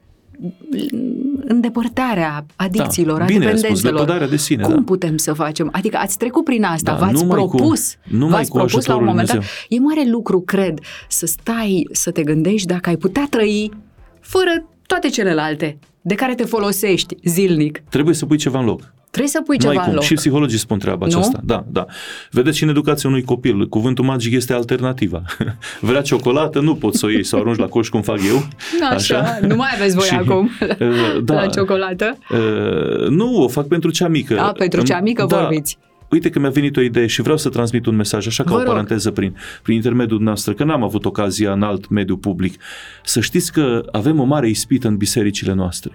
îndepărtarea 1.47 2.45
adicțiilor, 2.55 3.17
da, 3.17 3.23
a 3.23 3.27
dependențelor. 3.27 4.27
de 4.29 4.37
sine, 4.37 4.63
Cum 4.63 4.73
da. 4.73 4.81
putem 4.85 5.17
să 5.17 5.33
facem? 5.33 5.69
Adică 5.71 5.97
ați 5.97 6.17
trecut 6.17 6.43
prin 6.43 6.63
asta, 6.63 6.91
da, 6.91 7.05
v-ați 7.05 7.25
propus, 7.25 7.93
cu, 7.93 8.15
numai 8.15 8.31
v-ați 8.31 8.49
cu 8.49 8.57
propus 8.57 8.85
la 8.85 8.95
un 8.95 9.03
moment 9.03 9.27
dat. 9.27 9.35
Dumnezeu. 9.35 9.67
E 9.69 9.79
mare 9.79 10.09
lucru, 10.09 10.41
cred, 10.41 10.79
să 11.07 11.25
stai, 11.25 11.87
să 11.91 12.11
te 12.11 12.23
gândești 12.23 12.67
dacă 12.67 12.89
ai 12.89 12.97
putea 12.97 13.27
trăi 13.29 13.71
fără 14.19 14.65
toate 14.85 15.09
celelalte 15.09 15.77
de 16.01 16.15
care 16.15 16.35
te 16.35 16.43
folosești 16.43 17.15
zilnic. 17.23 17.81
Trebuie 17.89 18.15
să 18.15 18.25
pui 18.25 18.37
ceva 18.37 18.59
în 18.59 18.65
loc. 18.65 18.93
Trebuie 19.11 19.31
să 19.31 19.41
pui 19.41 19.57
Nu 19.61 19.67
ai 19.67 19.73
ceva 19.73 19.83
cum. 19.83 19.89
în 19.93 19.95
loc. 19.97 20.05
Și 20.07 20.13
psihologii 20.13 20.57
spun 20.57 20.79
treaba 20.79 21.05
Nu? 21.05 21.11
aceasta. 21.17 21.39
Da, 21.43 21.65
da. 21.71 21.85
Vedeți 22.31 22.57
și 22.57 22.63
în 22.63 22.69
educația 22.69 23.09
unui 23.09 23.23
copil, 23.23 23.67
cuvântul 23.67 24.05
magic 24.05 24.33
este 24.33 24.53
alternativa. 24.53 25.21
Vrea 25.81 26.01
ciocolată, 26.01 26.59
nu 26.59 26.75
poți 26.75 26.99
să 26.99 27.05
o 27.05 27.09
iei 27.09 27.23
să 27.23 27.35
o 27.35 27.39
arunci 27.39 27.57
la 27.57 27.65
coș 27.67 27.89
cum 27.89 28.01
fac 28.01 28.17
eu. 28.27 28.47
Așa, 28.91 29.39
nu 29.47 29.55
mai 29.55 29.69
aveți 29.75 29.95
voi 29.95 30.05
Și, 30.11 30.13
acum 30.13 30.49
uh, 30.79 31.23
da. 31.23 31.33
la 31.33 31.45
ciocolată. 31.47 32.17
Uh, 32.31 33.07
nu, 33.07 33.43
o 33.43 33.47
fac 33.47 33.67
pentru 33.67 33.89
cea 33.91 34.07
mică. 34.07 34.39
A, 34.39 34.51
pentru 34.51 34.81
cea 34.81 34.99
mică 35.01 35.25
da, 35.29 35.37
vorbiți. 35.39 35.77
Uite 36.11 36.29
că 36.29 36.39
mi-a 36.39 36.49
venit 36.49 36.77
o 36.77 36.81
idee 36.81 37.07
și 37.07 37.21
vreau 37.21 37.37
să 37.37 37.49
transmit 37.49 37.85
un 37.85 37.95
mesaj, 37.95 38.27
așa 38.27 38.43
ca 38.43 38.49
Vă 38.49 38.55
o 38.55 38.59
rog. 38.59 38.67
paranteză 38.67 39.11
prin, 39.11 39.35
prin 39.63 39.75
intermediul 39.75 40.21
noastră, 40.21 40.53
că 40.53 40.63
n-am 40.63 40.83
avut 40.83 41.05
ocazia 41.05 41.51
în 41.51 41.61
alt 41.61 41.89
mediu 41.89 42.17
public. 42.17 42.61
Să 43.03 43.19
știți 43.19 43.51
că 43.51 43.85
avem 43.91 44.19
o 44.19 44.23
mare 44.23 44.49
ispită 44.49 44.87
în 44.87 44.97
bisericile 44.97 45.53
noastre. 45.53 45.91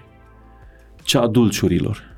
Cea 1.03 1.21
a 1.21 1.27
dulciurilor. 1.27 2.14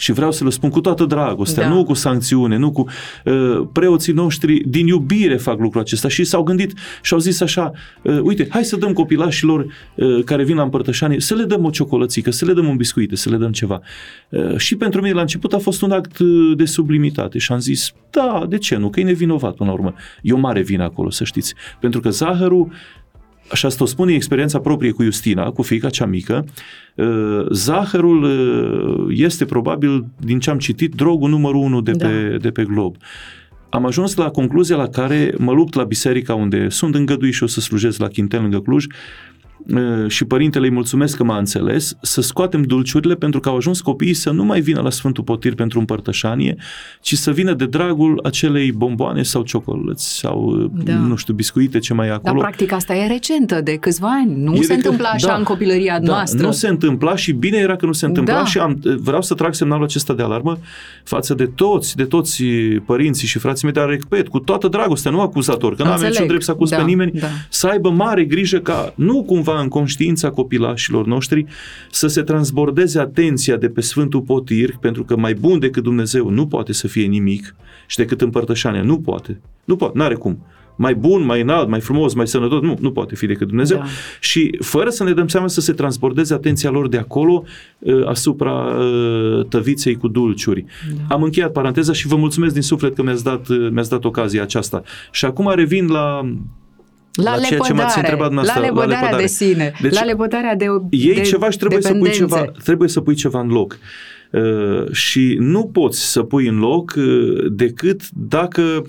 Și 0.00 0.12
vreau 0.12 0.32
să 0.32 0.44
le 0.44 0.50
spun 0.50 0.70
cu 0.70 0.80
toată 0.80 1.04
dragostea, 1.04 1.68
Da. 1.68 1.74
nu 1.74 1.84
cu 1.84 1.94
sancțiune, 1.94 2.56
nu 2.56 2.72
cu 2.72 2.86
uh, 3.24 3.66
preoții 3.72 4.12
noștri 4.12 4.62
din 4.68 4.86
iubire 4.86 5.36
fac 5.36 5.58
lucrul 5.58 5.80
acesta 5.80 6.08
și 6.08 6.24
s-au 6.24 6.42
gândit 6.42 6.72
și 7.02 7.12
au 7.12 7.18
zis 7.18 7.40
așa, 7.40 7.72
uh, 8.02 8.18
uite, 8.22 8.46
hai 8.50 8.64
să 8.64 8.76
dăm 8.76 8.92
copilașilor 8.92 9.66
uh, 9.94 10.24
care 10.24 10.44
vin 10.44 10.56
la 10.56 10.62
împărtășanie, 10.62 11.20
să 11.20 11.34
le 11.34 11.44
dăm 11.44 11.64
o 11.64 11.70
ciocolățică, 11.70 12.30
să 12.30 12.44
le 12.44 12.52
dăm 12.52 12.68
un 12.68 12.76
biscuit, 12.76 13.10
să 13.14 13.30
le 13.30 13.36
dăm 13.36 13.52
ceva. 13.52 13.80
Uh, 14.28 14.56
și 14.56 14.76
pentru 14.76 15.00
mine 15.00 15.14
la 15.14 15.20
început 15.20 15.52
a 15.52 15.58
fost 15.58 15.82
un 15.82 15.90
act 15.90 16.18
uh, 16.18 16.56
de 16.56 16.64
sublimitate 16.64 17.38
și 17.38 17.52
am 17.52 17.58
zis, 17.58 17.92
da, 18.10 18.44
de 18.48 18.58
ce 18.58 18.76
nu, 18.76 18.90
că 18.90 19.00
e 19.00 19.04
nevinovat 19.04 19.54
până 19.54 19.68
la 19.68 19.74
urmă. 19.74 19.94
E 20.22 20.32
o 20.32 20.38
mare 20.38 20.62
vină 20.62 20.82
acolo, 20.82 21.10
să 21.10 21.24
știți. 21.24 21.54
Pentru 21.80 22.00
că 22.00 22.10
zahărul 22.10 22.72
Așa 23.50 23.68
asta 23.68 23.82
o 23.82 23.86
spune 23.86 24.14
experiența 24.14 24.58
proprie 24.58 24.90
cu 24.90 25.02
Justina, 25.02 25.50
cu 25.50 25.62
fiica 25.62 25.88
cea 25.88 26.06
mică, 26.06 26.44
uh, 26.94 27.46
zahărul 27.50 28.22
uh, 28.22 29.14
este 29.16 29.44
probabil, 29.44 30.06
din 30.16 30.38
ce 30.38 30.50
am 30.50 30.58
citit, 30.58 30.94
drogul 30.94 31.30
numărul 31.30 31.62
unu 31.62 31.80
de, 31.80 31.92
Da. 31.92 32.06
pe, 32.06 32.36
de 32.40 32.50
pe 32.50 32.64
glob. 32.64 32.96
Am 33.70 33.86
ajuns 33.86 34.14
la 34.14 34.30
concluzia 34.30 34.76
la 34.76 34.88
care 34.88 35.34
mă 35.38 35.52
lupt 35.52 35.74
la 35.74 35.84
biserica 35.84 36.34
unde 36.34 36.68
sunt 36.68 36.94
îngăduit 36.94 37.34
și 37.34 37.42
o 37.42 37.46
să 37.46 37.60
slujesc 37.60 38.00
la 38.00 38.08
Chintel 38.08 38.40
lângă 38.40 38.60
Cluj, 38.60 38.84
uh, 38.84 38.92
și 40.08 40.24
părintele 40.24 40.66
îi 40.66 40.72
mulțumesc 40.72 41.16
că 41.16 41.24
m-a 41.24 41.38
înțeles, 41.38 41.96
să 42.02 42.20
scoatem 42.20 42.62
dulciurile 42.62 43.14
pentru 43.14 43.40
că 43.40 43.48
au 43.48 43.56
ajuns 43.56 43.80
copiii 43.80 44.14
să 44.14 44.30
nu 44.30 44.44
mai 44.44 44.60
vină 44.60 44.80
la 44.80 44.90
Sfântul 44.90 45.24
Potir 45.24 45.54
pentru 45.54 45.78
împărtășanie, 45.78 46.56
ci 47.00 47.14
să 47.14 47.30
vină 47.30 47.52
de 47.52 47.66
dragul 47.66 48.20
acelei 48.22 48.72
bomboane 48.72 49.22
sau 49.22 49.42
ciocolăți 49.42 50.18
sau, 50.18 50.70
da. 50.84 50.94
nu 50.94 51.16
știu, 51.16 51.34
biscuite, 51.34 51.78
ce 51.78 51.94
mai 51.94 52.08
e 52.08 52.10
acolo. 52.10 52.40
Dar 52.40 52.42
practic 52.42 52.72
asta 52.72 52.94
e 52.94 53.06
recentă, 53.06 53.60
de 53.60 53.76
câțiva 53.76 54.08
ani. 54.08 54.42
Nu 54.42 54.54
e 54.54 54.62
se 54.62 54.74
întâmpla 54.74 55.08
așa 55.08 55.26
da, 55.26 55.34
în 55.34 55.42
copilăria 55.42 56.00
da, 56.00 56.12
noastră. 56.12 56.46
Nu 56.46 56.52
se 56.52 56.68
întâmpla 56.68 57.16
și 57.16 57.32
bine 57.32 57.56
era 57.56 57.76
că 57.76 57.86
nu 57.86 57.92
se 57.92 58.06
întâmpla 58.06 58.34
da. 58.34 58.44
și 58.44 58.58
am, 58.58 58.80
vreau 59.00 59.22
să 59.22 59.34
trag 59.34 59.54
semnalul 59.54 59.84
acesta 59.84 60.14
de 60.14 60.22
alarmă 60.22 60.58
față 61.04 61.34
de 61.34 61.46
toți, 61.46 61.96
de 61.96 62.04
toți 62.04 62.44
părinții 62.86 63.26
și 63.26 63.38
frații 63.38 63.64
mei, 63.64 63.74
dar 63.74 63.88
repet, 63.88 64.28
cu 64.28 64.38
toată 64.38 64.68
dragostea, 64.68 65.10
nu 65.10 65.20
acuzator, 65.20 65.74
că 65.76 65.82
nu 65.82 65.90
am 65.90 66.00
niciun 66.00 66.26
drept 66.26 66.42
să 66.42 66.50
acuz 66.50 66.70
da, 66.70 66.76
pe 66.76 66.82
nimeni, 66.82 67.12
da. 67.12 67.26
să 67.48 67.66
aibă 67.66 67.90
mare 67.90 68.24
grijă 68.24 68.58
ca 68.58 68.92
nu 68.94 69.22
cumva 69.22 69.57
în 69.60 69.68
conștiința 69.68 70.30
copilașilor 70.30 71.06
noștri 71.06 71.44
să 71.90 72.06
se 72.06 72.22
transbordeze 72.22 72.98
atenția 72.98 73.56
de 73.56 73.68
pe 73.68 73.80
Sfântul 73.80 74.20
Potir, 74.20 74.76
pentru 74.80 75.04
că 75.04 75.16
mai 75.16 75.34
bun 75.34 75.58
decât 75.58 75.82
Dumnezeu 75.82 76.28
nu 76.28 76.46
poate 76.46 76.72
să 76.72 76.86
fie 76.86 77.06
nimic 77.06 77.54
și 77.86 77.96
decât 77.96 78.20
împărtășania 78.20 78.82
nu 78.82 79.00
poate. 79.00 79.40
Nu 79.64 79.76
poate, 79.76 79.98
n-are 79.98 80.14
cum 80.14 80.38
mai 80.78 80.94
bun, 80.94 81.24
mai 81.24 81.40
înalt, 81.40 81.68
mai 81.68 81.80
frumos, 81.80 82.14
mai 82.14 82.26
sănătos, 82.26 82.60
nu, 82.60 82.76
nu 82.80 82.92
poate 82.92 83.14
fi 83.14 83.26
decât 83.26 83.46
Dumnezeu. 83.46 83.76
Da. 83.76 83.84
Și 84.20 84.58
fără 84.60 84.90
să 84.90 85.04
ne 85.04 85.12
dăm 85.12 85.28
seama 85.28 85.48
să 85.48 85.60
se 85.60 85.72
transbordeze 85.72 86.34
atenția 86.34 86.70
lor 86.70 86.88
de 86.88 86.96
acolo 86.96 87.42
uh, 87.78 88.06
asupra 88.06 88.52
uh, 88.52 89.46
tăviței 89.48 89.96
cu 89.96 90.08
dulciuri. 90.08 90.64
Da. 90.96 91.14
Am 91.14 91.22
încheiat 91.22 91.52
paranteza 91.52 91.92
și 91.92 92.06
vă 92.06 92.16
mulțumesc 92.16 92.52
din 92.52 92.62
suflet 92.62 92.94
că 92.94 93.02
mi-ați 93.02 93.24
dat, 93.24 93.48
uh, 93.48 93.68
mi-ați 93.70 93.90
dat 93.90 94.04
ocazia 94.04 94.42
aceasta. 94.42 94.82
Și 95.10 95.24
acum 95.24 95.52
revin 95.54 95.86
la 95.86 96.34
la, 97.22 97.36
la 97.36 97.42
ceea 97.42 97.58
ce 97.58 97.72
m-ați 97.72 97.98
întrebat 97.98 98.32
noastră, 98.32 98.60
la 98.60 98.66
lepădarea 98.66 98.94
la 98.94 99.00
lepădare. 99.00 99.22
de 99.22 99.28
sine, 99.28 99.72
deci, 99.80 99.94
la 99.94 100.02
lepădarea 100.02 100.54
de 100.54 100.66
Ei 100.90 101.14
de 101.14 101.20
ceva 101.20 101.50
și 101.50 101.58
trebuie 101.58 101.82
să, 101.82 101.94
pui 101.94 102.10
ceva, 102.10 102.44
trebuie 102.62 102.88
să 102.88 103.00
pui 103.00 103.14
ceva 103.14 103.40
în 103.40 103.48
loc. 103.48 103.78
Uh, 104.30 104.92
și 104.92 105.36
nu 105.40 105.66
poți 105.66 106.10
să 106.10 106.22
pui 106.22 106.46
în 106.46 106.58
loc 106.58 106.94
uh, 106.96 107.46
decât 107.50 108.08
dacă 108.10 108.86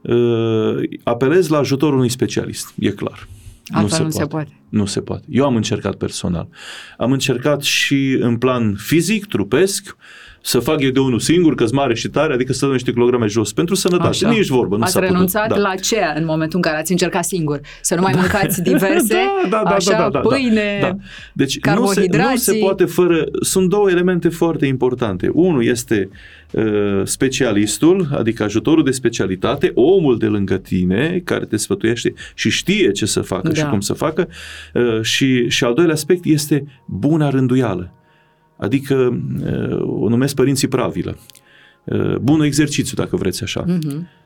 uh, 0.00 0.82
apelezi 1.02 1.50
la 1.50 1.58
ajutorul 1.58 1.94
unui 1.94 2.08
specialist, 2.08 2.74
e 2.78 2.90
clar. 2.90 3.28
Asta 3.68 3.82
nu, 3.82 3.88
se, 3.88 4.02
nu 4.02 4.08
poate. 4.08 4.18
se 4.18 4.26
poate. 4.26 4.60
Nu 4.68 4.86
se 4.86 5.00
poate. 5.00 5.24
Eu 5.28 5.44
am 5.44 5.56
încercat 5.56 5.94
personal. 5.94 6.48
Am 6.98 7.12
încercat 7.12 7.62
și 7.62 8.16
în 8.20 8.36
plan 8.36 8.74
fizic, 8.74 9.26
trupesc, 9.26 9.96
să 10.40 10.58
fac 10.58 10.80
eu 10.80 10.90
de 10.90 11.00
unul 11.00 11.18
singur, 11.18 11.54
că 11.54 11.64
mare 11.72 11.94
și 11.94 12.08
tare, 12.08 12.32
adică 12.32 12.52
să 12.52 12.64
dăm 12.64 12.72
niște 12.72 12.92
kilograme 12.92 13.26
jos. 13.26 13.52
Pentru 13.52 13.74
sănătate, 13.74 14.08
Așa. 14.08 14.28
nici 14.28 14.46
vorbă. 14.46 14.76
Nu 14.76 14.82
ați 14.82 14.92
s-a 14.92 15.00
renunțat 15.00 15.46
putut. 15.46 15.62
Da. 15.62 15.68
la 15.68 15.74
ce 15.74 15.96
în 16.14 16.24
momentul 16.24 16.56
în 16.56 16.62
care 16.62 16.76
ați 16.80 16.90
încercat 16.90 17.24
singur? 17.24 17.60
Să 17.80 17.94
nu 17.94 18.00
mai 18.00 18.12
da. 18.12 18.18
mâncați 18.18 18.62
diverse, 18.70 19.14
da, 19.14 19.48
da, 19.48 19.62
da, 19.64 19.74
așa, 19.74 19.90
da, 19.90 19.98
da, 19.98 20.08
da, 20.08 20.18
pâine, 20.18 20.78
da. 20.80 20.96
Deci 21.32 21.58
nu 21.74 21.86
se, 21.86 22.06
nu 22.10 22.36
se 22.36 22.54
poate 22.54 22.84
fără... 22.84 23.24
Sunt 23.40 23.68
două 23.68 23.90
elemente 23.90 24.28
foarte 24.28 24.66
importante. 24.66 25.30
Unul 25.32 25.64
este 25.64 26.08
uh, 26.50 27.00
specialistul, 27.04 28.08
adică 28.12 28.42
ajutorul 28.42 28.84
de 28.84 28.90
specialitate, 28.90 29.70
omul 29.74 30.18
de 30.18 30.26
lângă 30.26 30.56
tine, 30.56 31.20
care 31.24 31.44
te 31.44 31.56
sfătuiește 31.56 32.12
și 32.34 32.50
știe 32.50 32.90
ce 32.90 33.06
să 33.06 33.20
facă 33.20 33.48
da. 33.48 33.54
și 33.54 33.64
cum 33.64 33.80
să 33.80 33.92
facă. 33.92 34.28
Uh, 34.74 35.02
și, 35.02 35.48
și 35.48 35.64
al 35.64 35.74
doilea 35.74 35.94
aspect 35.94 36.24
este 36.24 36.64
buna 36.86 37.28
rânduială 37.28 37.92
adică 38.58 39.20
uh, 39.44 40.02
o 40.02 40.08
numesc 40.08 40.34
părinții 40.34 40.68
pravilă. 40.68 41.16
Uh, 41.84 42.16
bunul 42.16 42.44
exercițiu, 42.44 42.96
dacă 42.96 43.16
vreți 43.16 43.42
așa. 43.42 43.64
Uh-huh. 43.64 44.16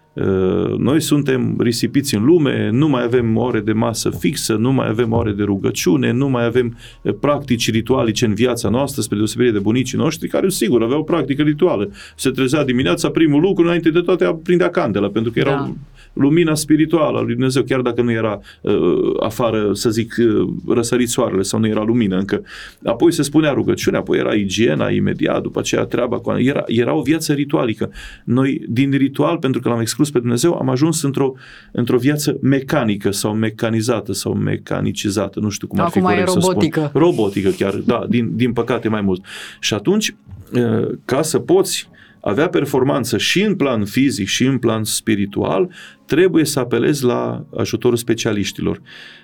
Noi 0.79 1.01
suntem 1.01 1.57
risipiți 1.59 2.15
în 2.15 2.25
lume, 2.25 2.71
nu 2.71 2.89
mai 2.89 3.03
avem 3.03 3.37
ore 3.37 3.61
de 3.61 3.73
masă 3.73 4.11
fixă, 4.11 4.55
nu 4.55 4.73
mai 4.73 4.89
avem 4.89 5.13
ore 5.13 5.33
de 5.33 5.43
rugăciune, 5.43 6.11
nu 6.11 6.29
mai 6.29 6.45
avem 6.45 6.77
uh, 7.03 7.15
practici 7.21 7.71
ritualice 7.71 8.27
în 8.27 8.35
viața 8.35 8.69
noastră, 8.69 9.03
spre 9.03 9.17
deosebire 9.17 9.51
de 9.51 9.59
bunicii 9.59 9.99
noștri, 9.99 10.29
care, 10.29 10.49
sigur, 10.49 10.83
aveau 10.83 11.01
o 11.01 11.03
practică 11.03 11.43
rituală. 11.43 11.91
Se 12.17 12.31
trezea 12.31 12.65
dimineața, 12.65 13.11
primul 13.11 13.41
lucru, 13.41 13.65
înainte 13.65 13.91
de 13.91 14.01
toate, 14.01 14.39
prindea 14.43 14.71
candela, 14.71 15.09
pentru 15.09 15.33
că 15.33 15.39
erau 15.39 15.55
da 15.55 15.75
lumina 16.13 16.55
spirituală 16.55 17.19
a 17.19 17.21
lui 17.21 17.33
Dumnezeu, 17.33 17.63
chiar 17.63 17.81
dacă 17.81 18.03
nu 18.03 18.13
era 18.13 18.41
uh, 18.61 18.75
afară, 19.21 19.71
să 19.73 19.91
zic, 19.91 20.15
uh, 20.19 20.49
răsărit 20.69 21.09
soarele 21.09 21.43
sau 21.43 21.59
nu 21.59 21.67
era 21.67 21.83
lumină 21.83 22.17
încă. 22.17 22.43
Apoi 22.85 23.13
se 23.13 23.23
spunea 23.23 23.53
rugăciune, 23.53 23.97
apoi 23.97 24.19
era 24.19 24.35
igiena 24.35 24.91
imediat, 24.91 25.43
după 25.43 25.59
aceea 25.59 25.85
treaba 25.85 26.19
cu 26.19 26.31
era, 26.39 26.63
era 26.67 26.95
o 26.95 27.03
viață 27.03 27.33
ritualică. 27.33 27.91
Noi, 28.25 28.63
din 28.69 28.91
ritual, 28.91 29.39
pentru 29.39 29.61
că 29.61 29.69
l-am 29.69 29.81
exclus 29.81 30.11
pe 30.11 30.19
Dumnezeu, 30.19 30.55
am 30.55 30.69
ajuns 30.69 31.03
într-o, 31.03 31.33
într-o 31.73 31.99
viață 31.99 32.39
mecanică 32.41 33.11
sau 33.11 33.35
mecanizată 33.35 34.13
sau 34.13 34.35
mecanicizată, 34.35 35.41
nu 35.41 35.49
știu 35.49 35.67
cum 35.67 35.81
Acum 35.81 36.05
ar 36.05 36.15
fi 36.15 36.21
corect 36.21 36.29
e 36.29 36.41
robotică. 36.41 36.81
să 36.81 36.87
spun. 36.87 37.01
Robotică 37.01 37.51
chiar, 37.51 37.75
da, 37.75 38.05
din, 38.09 38.31
din 38.37 38.53
păcate 38.53 38.89
mai 38.89 39.01
mult. 39.01 39.25
Și 39.61 39.75
atunci, 39.75 40.15
uh, 40.53 40.89
ca 41.05 41.23
să 41.23 41.39
poți 41.39 41.89
avea 42.25 42.49
performanță 42.49 43.19
și 43.19 43.43
în 43.43 43.55
plan 43.55 43.85
fizic 43.85 44.29
și 44.29 44.45
în 44.45 44.59
plan 44.59 44.85
spiritual, 44.85 45.71
trebuie 46.07 46.45
să 46.45 46.59
apelezi 46.59 47.05
la 47.05 47.45
ajutorul 47.57 47.97
specialiștilor. 47.97 48.81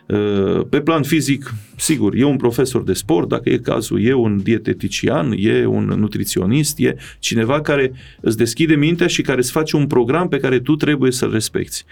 Uh, 0.06 0.60
pe 0.70 0.80
plan 0.80 1.02
fizic, 1.02 1.54
sigur, 1.76 2.14
e 2.14 2.24
un 2.24 2.36
profesor 2.36 2.82
de 2.82 2.92
sport, 2.92 3.28
dacă 3.28 3.50
e 3.50 3.56
cazul, 3.56 4.04
e 4.04 4.12
un 4.12 4.40
dietetician, 4.42 5.34
e 5.36 5.66
un 5.66 5.84
nutriționist, 5.84 6.78
e 6.78 6.96
cineva 7.18 7.60
care 7.60 7.92
îți 8.20 8.36
deschide 8.36 8.74
mintea 8.74 9.06
și 9.06 9.22
care 9.22 9.38
îți 9.38 9.50
face 9.50 9.76
un 9.76 9.86
program 9.86 10.28
pe 10.28 10.38
care 10.38 10.58
tu 10.58 10.76
trebuie 10.76 11.12
să-l 11.12 11.30
respecti. 11.30 11.84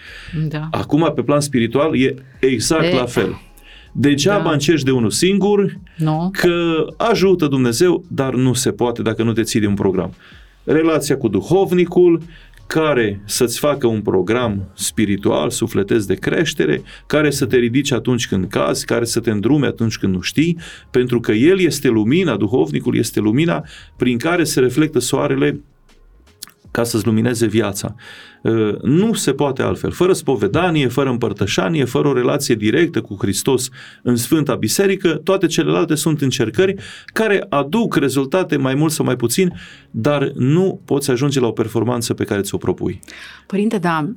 Da. 0.49 0.69
Acum, 0.71 1.13
pe 1.15 1.23
plan 1.23 1.41
spiritual, 1.41 2.01
e 2.01 2.15
exact 2.41 2.93
e... 2.93 2.95
la 2.95 3.07
fel. 3.07 3.41
Degeaba 3.93 4.43
da. 4.43 4.53
încerci 4.53 4.83
de 4.83 4.91
unul 4.91 5.11
singur, 5.11 5.79
no. 5.97 6.31
că 6.31 6.87
ajută 6.97 7.47
Dumnezeu, 7.47 8.05
dar 8.09 8.35
nu 8.35 8.53
se 8.53 8.71
poate 8.71 9.03
dacă 9.03 9.23
nu 9.23 9.33
te 9.33 9.43
ții 9.43 9.61
de 9.61 9.67
un 9.67 9.75
program 9.75 10.13
relația 10.67 11.17
cu 11.17 11.29
duhovnicul, 11.29 12.23
care 12.67 13.21
să-ți 13.25 13.59
facă 13.59 13.87
un 13.87 14.03
program 14.03 14.69
spiritual, 14.75 15.51
sufletesc 15.51 16.07
de 16.07 16.15
creștere, 16.15 16.83
care 17.07 17.31
să 17.31 17.47
te 17.47 17.57
ridice 17.57 17.95
atunci 17.95 18.29
când 18.29 18.49
cazi, 18.49 18.85
care 18.85 19.05
să 19.05 19.21
te 19.21 19.31
îndrume 19.31 19.67
atunci 19.67 19.99
când 19.99 20.15
nu 20.15 20.21
știi, 20.21 20.59
pentru 20.91 21.21
că 21.21 21.33
el 21.33 21.61
este 21.61 21.89
lumina, 21.89 22.37
duhovnicul 22.37 22.97
este 22.97 23.21
lumina 23.21 23.65
prin 23.97 24.19
care 24.19 24.45
se 24.45 24.61
reflectă 24.61 24.99
soarele 24.99 25.61
ca 26.71 26.85
să-ți 26.85 27.07
lumineze 27.07 27.47
viața. 27.47 27.95
Ă, 28.47 28.79
nu 28.83 29.15
se 29.15 29.33
poate 29.33 29.63
altfel. 29.63 29.91
Fără 29.91 30.13
spovedanie, 30.13 30.89
fără 30.89 31.11
împărtășanie, 31.11 31.85
fără 31.85 32.09
o 32.09 32.13
relație 32.13 32.55
directă 32.55 33.01
cu 33.01 33.17
Hristos 33.19 33.69
în 34.03 34.17
Sfânta 34.17 34.55
Biserică, 34.55 35.21
toate 35.25 35.47
celelalte 35.47 35.95
sunt 35.95 36.21
încercări 36.21 36.75
care 37.07 37.47
aduc 37.49 37.97
rezultate 37.97 38.57
mai 38.57 38.75
mult 38.75 38.93
sau 38.93 39.05
mai 39.05 39.17
puțin, 39.17 39.53
dar 39.91 40.31
nu 40.35 40.81
poți 40.85 41.11
ajunge 41.11 41.41
la 41.41 41.47
o 41.47 41.53
performanță 41.53 42.15
pe 42.15 42.25
care 42.25 42.41
ți-o 42.41 42.59
propui. 42.59 43.01
Părinte, 43.47 43.79
da, 43.79 44.11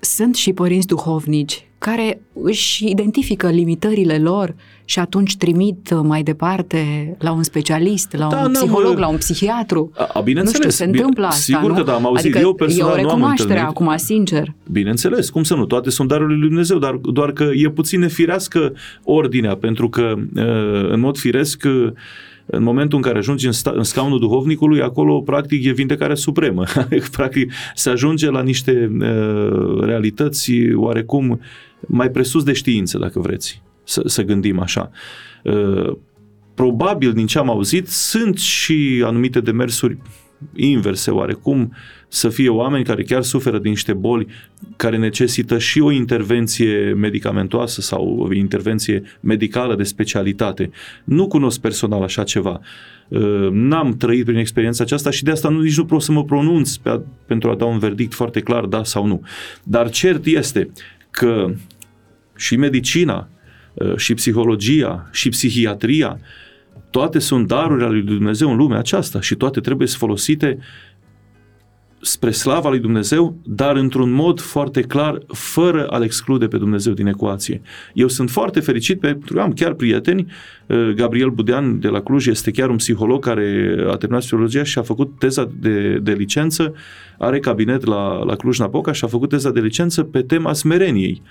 sunt 0.00 0.34
și 0.34 0.52
părinți 0.52 0.86
duhovnici 0.86 1.66
care 1.78 2.20
își 2.42 2.90
identifică 2.90 3.50
limitările 3.50 4.18
lor 4.18 4.54
și 4.84 4.98
atunci 4.98 5.36
trimit 5.36 5.94
mai 6.02 6.22
departe 6.22 7.14
la 7.18 7.32
un 7.32 7.42
specialist, 7.42 8.16
la 8.16 8.28
da, 8.28 8.40
un 8.40 8.52
psiholog, 8.52 8.92
mă... 8.92 9.00
la 9.00 9.08
un 9.08 9.16
psihiatru. 9.16 9.90
A, 9.96 10.10
a, 10.12 10.20
bineînțeles. 10.20 10.64
Nu 10.64 10.70
știu, 10.70 10.84
se 10.84 10.90
întâmplă 10.90 11.26
asta, 11.26 11.40
Sigur 11.40 11.70
nu? 11.70 11.76
că 11.76 11.82
da, 11.82 11.94
am 11.94 12.06
auzit. 12.06 12.24
Adică 12.24 12.38
eu 12.38 12.54
personal 12.54 12.90
e 12.90 12.92
o 12.92 12.96
recunoaștere 12.96 13.54
nu 13.54 13.60
am 13.60 13.66
acum, 13.68 13.96
sincer. 13.96 14.54
Bineînțeles, 14.70 15.30
cum 15.30 15.42
să 15.42 15.54
nu? 15.54 15.66
Toate 15.66 15.90
sunt 15.90 16.08
darurile 16.08 16.38
lui 16.38 16.48
Dumnezeu, 16.48 16.78
dar 16.78 16.94
doar 16.94 17.32
că 17.32 17.50
e 17.54 17.70
puțin 17.70 18.00
nefirească 18.00 18.72
ordinea, 19.04 19.56
pentru 19.56 19.88
că 19.88 20.14
în 20.88 21.00
mod 21.00 21.18
firesc 21.18 21.64
în 22.46 22.62
momentul 22.62 22.98
în 22.98 23.04
care 23.04 23.18
ajungi 23.18 23.46
în, 23.46 23.52
sta, 23.52 23.72
în 23.74 23.82
scaunul 23.82 24.18
duhovnicului, 24.18 24.82
acolo 24.82 25.20
practic 25.20 25.64
e 25.64 25.72
vindecarea 25.72 26.14
supremă. 26.14 26.64
practic 27.16 27.52
se 27.74 27.90
ajunge 27.90 28.30
la 28.30 28.42
niște 28.42 28.90
uh, 29.00 29.80
realități 29.80 30.52
oarecum 30.74 31.40
mai 31.80 32.10
presus 32.10 32.42
de 32.42 32.52
știință, 32.52 32.98
dacă 32.98 33.20
vreți, 33.20 33.62
să, 33.84 34.02
să 34.04 34.22
gândim 34.22 34.60
așa. 34.60 34.90
Uh, 35.42 35.96
probabil, 36.54 37.12
din 37.12 37.26
ce 37.26 37.38
am 37.38 37.50
auzit, 37.50 37.88
sunt 37.88 38.38
și 38.38 39.02
anumite 39.04 39.40
demersuri 39.40 39.98
inverse 40.54 41.10
oarecum, 41.10 41.72
să 42.16 42.28
fie 42.28 42.48
oameni 42.48 42.84
care 42.84 43.02
chiar 43.02 43.22
suferă 43.22 43.58
din 43.58 43.70
niște 43.70 43.92
boli 43.92 44.26
care 44.76 44.96
necesită 44.96 45.58
și 45.58 45.80
o 45.80 45.90
intervenție 45.90 46.92
medicamentoasă 46.92 47.80
sau 47.80 48.16
o 48.18 48.32
intervenție 48.32 49.02
medicală 49.20 49.74
de 49.74 49.82
specialitate. 49.82 50.70
Nu 51.04 51.26
cunosc 51.26 51.60
personal 51.60 52.02
așa 52.02 52.22
ceva. 52.22 52.60
Uh, 53.08 53.48
n-am 53.50 53.96
trăit 53.96 54.24
prin 54.24 54.36
experiența 54.36 54.84
aceasta 54.84 55.10
și 55.10 55.22
de 55.22 55.30
asta 55.30 55.48
nu, 55.48 55.60
nici 55.60 55.76
nu 55.76 55.84
pot 55.84 56.02
să 56.02 56.12
mă 56.12 56.24
pronunț 56.24 56.74
pe 56.74 56.88
a, 56.88 57.00
pentru 57.26 57.50
a 57.50 57.54
da 57.54 57.64
un 57.64 57.78
verdict 57.78 58.14
foarte 58.14 58.40
clar, 58.40 58.64
da 58.64 58.84
sau 58.84 59.06
nu. 59.06 59.22
Dar 59.62 59.90
cert 59.90 60.26
este 60.26 60.70
că 61.10 61.54
și 62.36 62.56
medicina, 62.56 63.28
uh, 63.74 63.96
și 63.96 64.14
psihologia, 64.14 65.08
și 65.12 65.28
psihiatria, 65.28 66.20
toate 66.90 67.18
sunt 67.18 67.46
daruri 67.46 67.84
ale 67.84 67.92
lui 67.92 68.02
Dumnezeu 68.02 68.50
în 68.50 68.56
lumea 68.56 68.78
aceasta 68.78 69.20
și 69.20 69.34
toate 69.34 69.60
trebuie 69.60 69.88
să 69.88 69.96
folosite 69.96 70.58
spre 72.00 72.30
slava 72.30 72.68
lui 72.68 72.78
Dumnezeu, 72.78 73.36
dar 73.44 73.76
într-un 73.76 74.10
mod 74.10 74.40
foarte 74.40 74.80
clar, 74.80 75.18
fără 75.26 75.86
a-L 75.86 76.02
exclude 76.02 76.46
pe 76.46 76.56
Dumnezeu 76.56 76.92
din 76.92 77.06
ecuație. 77.06 77.60
Eu 77.92 78.08
sunt 78.08 78.30
foarte 78.30 78.60
fericit 78.60 79.00
pentru 79.00 79.34
că 79.34 79.40
am 79.40 79.52
chiar 79.52 79.72
prieteni, 79.72 80.26
uh, 80.66 80.92
Gabriel 80.94 81.30
Budean 81.30 81.80
de 81.80 81.88
la 81.88 82.00
Cluj 82.00 82.26
este 82.26 82.50
chiar 82.50 82.70
un 82.70 82.76
psiholog 82.76 83.24
care 83.24 83.76
a 83.90 83.96
terminat 83.96 84.22
psihologia 84.22 84.62
și 84.62 84.78
a 84.78 84.82
făcut 84.82 85.18
teza 85.18 85.50
de, 85.58 85.98
de 85.98 86.12
licență, 86.12 86.74
are 87.18 87.38
cabinet 87.40 87.84
la, 87.84 88.24
la 88.24 88.36
Cluj-Napoca 88.36 88.92
și 88.92 89.04
a 89.04 89.08
făcut 89.08 89.28
teza 89.28 89.50
de 89.50 89.60
licență 89.60 90.02
pe 90.02 90.22
tema 90.22 90.52
smereniei 90.52 91.22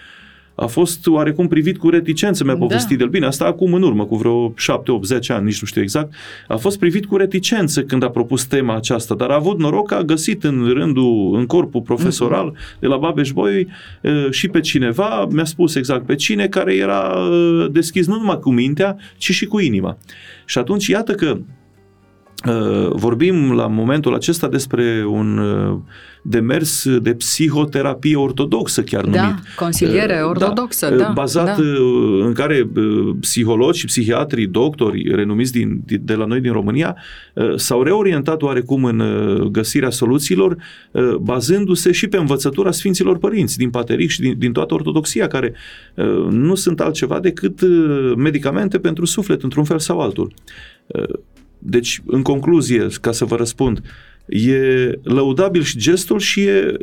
a 0.56 0.66
fost 0.66 1.08
oarecum 1.08 1.48
privit 1.48 1.78
cu 1.78 1.90
reticență, 1.90 2.44
mi-a 2.44 2.58
povestit 2.58 2.98
da. 2.98 3.04
el. 3.04 3.10
Bine, 3.10 3.26
asta 3.26 3.46
acum 3.46 3.74
în 3.74 3.82
urmă, 3.82 4.06
cu 4.06 4.16
vreo 4.16 4.54
7, 4.58 4.92
8, 4.92 5.06
10 5.06 5.34
ani, 5.34 5.46
nici 5.46 5.62
nu 5.62 5.68
știu 5.68 5.82
exact, 5.82 6.14
a 6.48 6.56
fost 6.56 6.80
privit 6.80 7.06
cu 7.06 7.18
reticență 7.18 7.84
când 7.84 8.04
a 8.04 8.10
propus 8.10 8.46
tema 8.46 8.76
aceasta, 8.76 9.16
dar 9.16 9.30
a 9.30 9.36
avut 9.36 9.60
noroc 9.60 9.88
că 9.88 9.96
a 9.96 10.02
găsit 10.02 10.44
în 10.44 10.72
rândul, 10.74 11.36
în 11.36 11.46
corpul 11.46 11.82
profesoral 11.82 12.52
uh-huh. 12.52 12.80
de 12.80 12.88
la 12.88 12.98
Babeș 12.98 13.32
Boi 13.32 13.68
și 14.30 14.48
pe 14.48 14.60
cineva, 14.60 15.28
mi-a 15.32 15.46
spus 15.46 15.76
exact 15.76 16.06
pe 16.06 16.16
cine, 16.16 16.48
care 16.48 16.76
era 16.76 17.18
deschis 17.72 18.08
nu 18.08 18.16
numai 18.16 18.40
cu 18.40 18.52
mintea, 18.52 18.98
ci 19.18 19.32
și 19.32 19.46
cu 19.46 19.60
inima. 19.60 19.98
Și 20.46 20.58
atunci, 20.58 20.88
iată 20.88 21.14
că 21.14 21.38
vorbim 22.90 23.54
la 23.54 23.68
momentul 23.68 24.14
acesta 24.14 24.48
despre 24.48 25.06
un 25.08 25.40
demers 26.22 26.98
de 27.00 27.14
psihoterapie 27.14 28.16
ortodoxă 28.16 28.82
chiar 28.84 29.06
da, 29.06 29.22
numit. 29.22 29.44
consiliere 29.56 30.18
da, 30.20 30.28
ortodoxă, 30.28 30.90
da. 30.90 31.12
Bazat 31.14 31.46
da. 31.46 31.64
în 32.26 32.34
care 32.34 32.70
psihologi 33.20 33.80
și 33.80 33.86
psihiatrii, 33.86 34.48
doctori 34.48 35.16
renumiți 35.16 35.52
din, 35.52 35.82
de 36.02 36.14
la 36.14 36.26
noi 36.26 36.40
din 36.40 36.52
România 36.52 36.96
s-au 37.56 37.84
reorientat 37.84 38.42
oarecum 38.42 38.84
în 38.84 39.02
găsirea 39.52 39.90
soluțiilor 39.90 40.58
bazându-se 41.22 41.92
și 41.92 42.08
pe 42.08 42.18
învățătura 42.18 42.72
Sfinților 42.72 43.18
Părinți 43.18 43.58
din 43.58 43.70
Pateric 43.70 44.10
și 44.10 44.20
din, 44.20 44.36
din 44.38 44.52
toată 44.52 44.74
ortodoxia 44.74 45.28
care 45.28 45.54
nu 46.30 46.56
sunt 46.56 46.80
altceva 46.80 47.20
decât 47.20 47.60
medicamente 48.18 48.80
pentru 48.80 49.06
suflet 49.06 49.44
într-un 49.44 49.64
fel 49.64 49.80
sau 49.80 50.00
altul. 50.00 50.34
Deci, 51.60 52.02
în 52.06 52.22
concluzie, 52.22 52.88
ca 53.02 53.12
să 53.12 53.26
vă 53.26 53.36
răspund, 53.36 53.82
e 54.26 54.92
lăudabil 55.04 55.62
și 55.62 55.78
gestul 55.78 56.20
și 56.20 56.42
e 56.42 56.78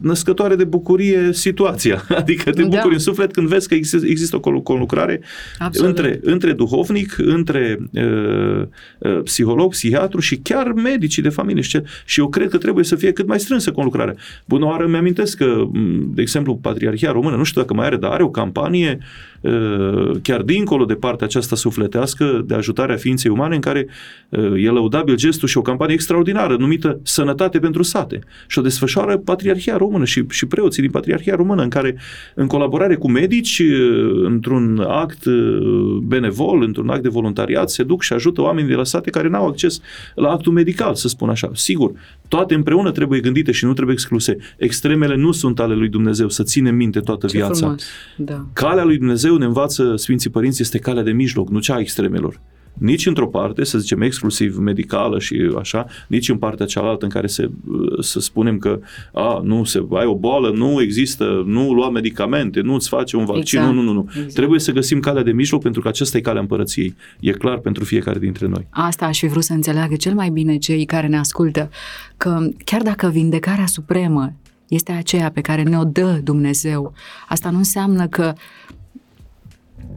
născătoare 0.00 0.54
de 0.54 0.64
bucurie 0.64 1.32
situația. 1.32 2.04
Adică 2.20 2.50
te 2.50 2.62
da. 2.62 2.68
bucuri 2.68 2.94
în 2.94 3.00
suflet 3.00 3.32
când 3.32 3.48
vezi 3.48 3.68
că 3.68 3.74
există, 3.74 4.06
există 4.06 4.40
o 4.42 4.60
conlucrare 4.60 5.20
între, 5.72 6.20
între 6.22 6.52
duhovnic, 6.52 7.14
între 7.18 7.78
uh, 7.92 8.62
uh, 8.98 9.22
psiholog, 9.22 9.70
psihiatru 9.70 10.20
și 10.20 10.36
chiar 10.36 10.72
medicii 10.72 11.22
de 11.22 11.28
familie. 11.28 11.62
Și 12.04 12.20
eu 12.20 12.28
cred 12.28 12.48
că 12.48 12.58
trebuie 12.58 12.84
să 12.84 12.96
fie 12.96 13.12
cât 13.12 13.26
mai 13.26 13.40
strânsă 13.40 13.72
conlucrare. 13.72 14.16
Bună 14.46 14.64
oară, 14.64 14.86
mi-amintesc 14.86 15.36
că, 15.36 15.64
de 16.06 16.20
exemplu, 16.22 16.56
Patriarhia 16.56 17.12
Română, 17.12 17.36
nu 17.36 17.44
știu 17.44 17.60
dacă 17.60 17.74
mai 17.74 17.86
are, 17.86 17.96
dar 17.96 18.10
are 18.10 18.22
o 18.22 18.30
campanie 18.30 18.98
uh, 18.98 19.08
chiar 20.22 20.42
dincolo 20.42 20.84
de 20.84 20.94
partea 20.94 21.26
aceasta 21.26 21.56
sufletească 21.56 22.42
de 22.46 22.54
ajutare 22.54 22.92
a 22.92 22.96
ființei 22.96 23.30
umane 23.30 23.54
în 23.54 23.60
care 23.60 23.86
uh, 24.28 24.64
e 24.64 24.68
lăudabil 24.68 25.16
gestul 25.16 25.48
și 25.48 25.58
o 25.58 25.62
campanie 25.62 25.94
extraordinară 25.94 26.56
numită 26.56 27.00
Sănătate 27.02 27.58
pentru 27.58 27.82
sate. 27.82 28.18
Și 28.46 28.58
o 28.58 28.62
desfășoară 28.62 29.16
Patriarhia 29.16 29.76
Română 29.76 30.04
și, 30.04 30.24
și 30.28 30.46
preoții 30.46 30.82
din 30.82 30.90
Patriarhia 30.90 31.34
Română, 31.34 31.62
în 31.62 31.68
care, 31.68 31.96
în 32.34 32.46
colaborare 32.46 32.94
cu 32.94 33.10
medici, 33.10 33.62
într-un 34.22 34.84
act 34.88 35.24
benevol, 36.02 36.62
într-un 36.62 36.88
act 36.88 37.02
de 37.02 37.08
voluntariat, 37.08 37.70
se 37.70 37.82
duc 37.82 38.02
și 38.02 38.12
ajută 38.12 38.40
oamenii 38.40 38.70
de 38.70 38.76
la 38.76 38.84
sate 38.84 39.10
care 39.10 39.28
n-au 39.28 39.46
acces 39.46 39.80
la 40.14 40.30
actul 40.30 40.52
medical, 40.52 40.94
să 40.94 41.08
spun 41.08 41.28
așa. 41.28 41.50
Sigur, 41.52 41.92
toate 42.28 42.54
împreună 42.54 42.90
trebuie 42.90 43.20
gândite 43.20 43.52
și 43.52 43.64
nu 43.64 43.72
trebuie 43.72 43.94
excluse. 43.94 44.36
Extremele 44.56 45.16
nu 45.16 45.32
sunt 45.32 45.60
ale 45.60 45.74
lui 45.74 45.88
Dumnezeu, 45.88 46.28
să 46.28 46.42
ținem 46.42 46.74
minte 46.74 47.00
toată 47.00 47.26
Ce 47.26 47.36
viața. 47.36 47.74
Da. 48.16 48.46
Calea 48.52 48.84
lui 48.84 48.98
Dumnezeu, 48.98 49.29
ne 49.36 49.44
învață 49.44 49.96
Sfinții 49.96 50.30
Părinți, 50.30 50.62
este 50.62 50.78
calea 50.78 51.02
de 51.02 51.12
mijloc, 51.12 51.48
nu 51.48 51.58
cea 51.58 51.74
a 51.74 51.78
extremelor 51.78 52.40
nici 52.80 53.06
într-o 53.06 53.26
parte, 53.26 53.64
să 53.64 53.78
zicem, 53.78 54.00
exclusiv 54.00 54.56
medicală 54.56 55.18
și 55.18 55.52
așa, 55.58 55.86
nici 56.06 56.28
în 56.28 56.36
partea 56.36 56.66
cealaltă 56.66 57.04
în 57.04 57.10
care 57.10 57.26
se, 57.26 57.50
să 58.00 58.20
spunem 58.20 58.58
că 58.58 58.80
a, 59.12 59.40
nu, 59.44 59.64
se, 59.64 59.86
ai 59.92 60.06
o 60.06 60.14
boală, 60.14 60.50
nu 60.50 60.80
există, 60.82 61.42
nu 61.46 61.72
lua 61.72 61.90
medicamente, 61.90 62.60
nu 62.60 62.74
îți 62.74 62.88
face 62.88 63.16
un 63.16 63.24
vaccin, 63.24 63.58
exact. 63.58 63.76
nu, 63.76 63.82
nu, 63.82 63.92
nu. 63.92 64.06
Exact. 64.08 64.32
Trebuie 64.32 64.60
să 64.60 64.72
găsim 64.72 65.00
calea 65.00 65.22
de 65.22 65.32
mijloc 65.32 65.62
pentru 65.62 65.80
că 65.80 65.88
aceasta 65.88 66.16
e 66.16 66.20
calea 66.20 66.40
împărăției. 66.40 66.94
E 67.20 67.30
clar 67.30 67.58
pentru 67.58 67.84
fiecare 67.84 68.18
dintre 68.18 68.46
noi. 68.46 68.66
Asta 68.70 69.06
aș 69.06 69.18
fi 69.18 69.26
vrut 69.26 69.44
să 69.44 69.52
înțeleagă 69.52 69.96
cel 69.96 70.14
mai 70.14 70.28
bine 70.28 70.56
cei 70.56 70.84
care 70.84 71.06
ne 71.06 71.18
ascultă, 71.18 71.70
că 72.16 72.48
chiar 72.64 72.82
dacă 72.82 73.08
vindecarea 73.08 73.66
supremă 73.66 74.32
este 74.68 74.92
aceea 74.92 75.30
pe 75.30 75.40
care 75.40 75.62
ne-o 75.62 75.84
dă 75.84 76.20
Dumnezeu, 76.24 76.92
asta 77.28 77.50
nu 77.50 77.56
înseamnă 77.56 78.06
că 78.06 78.32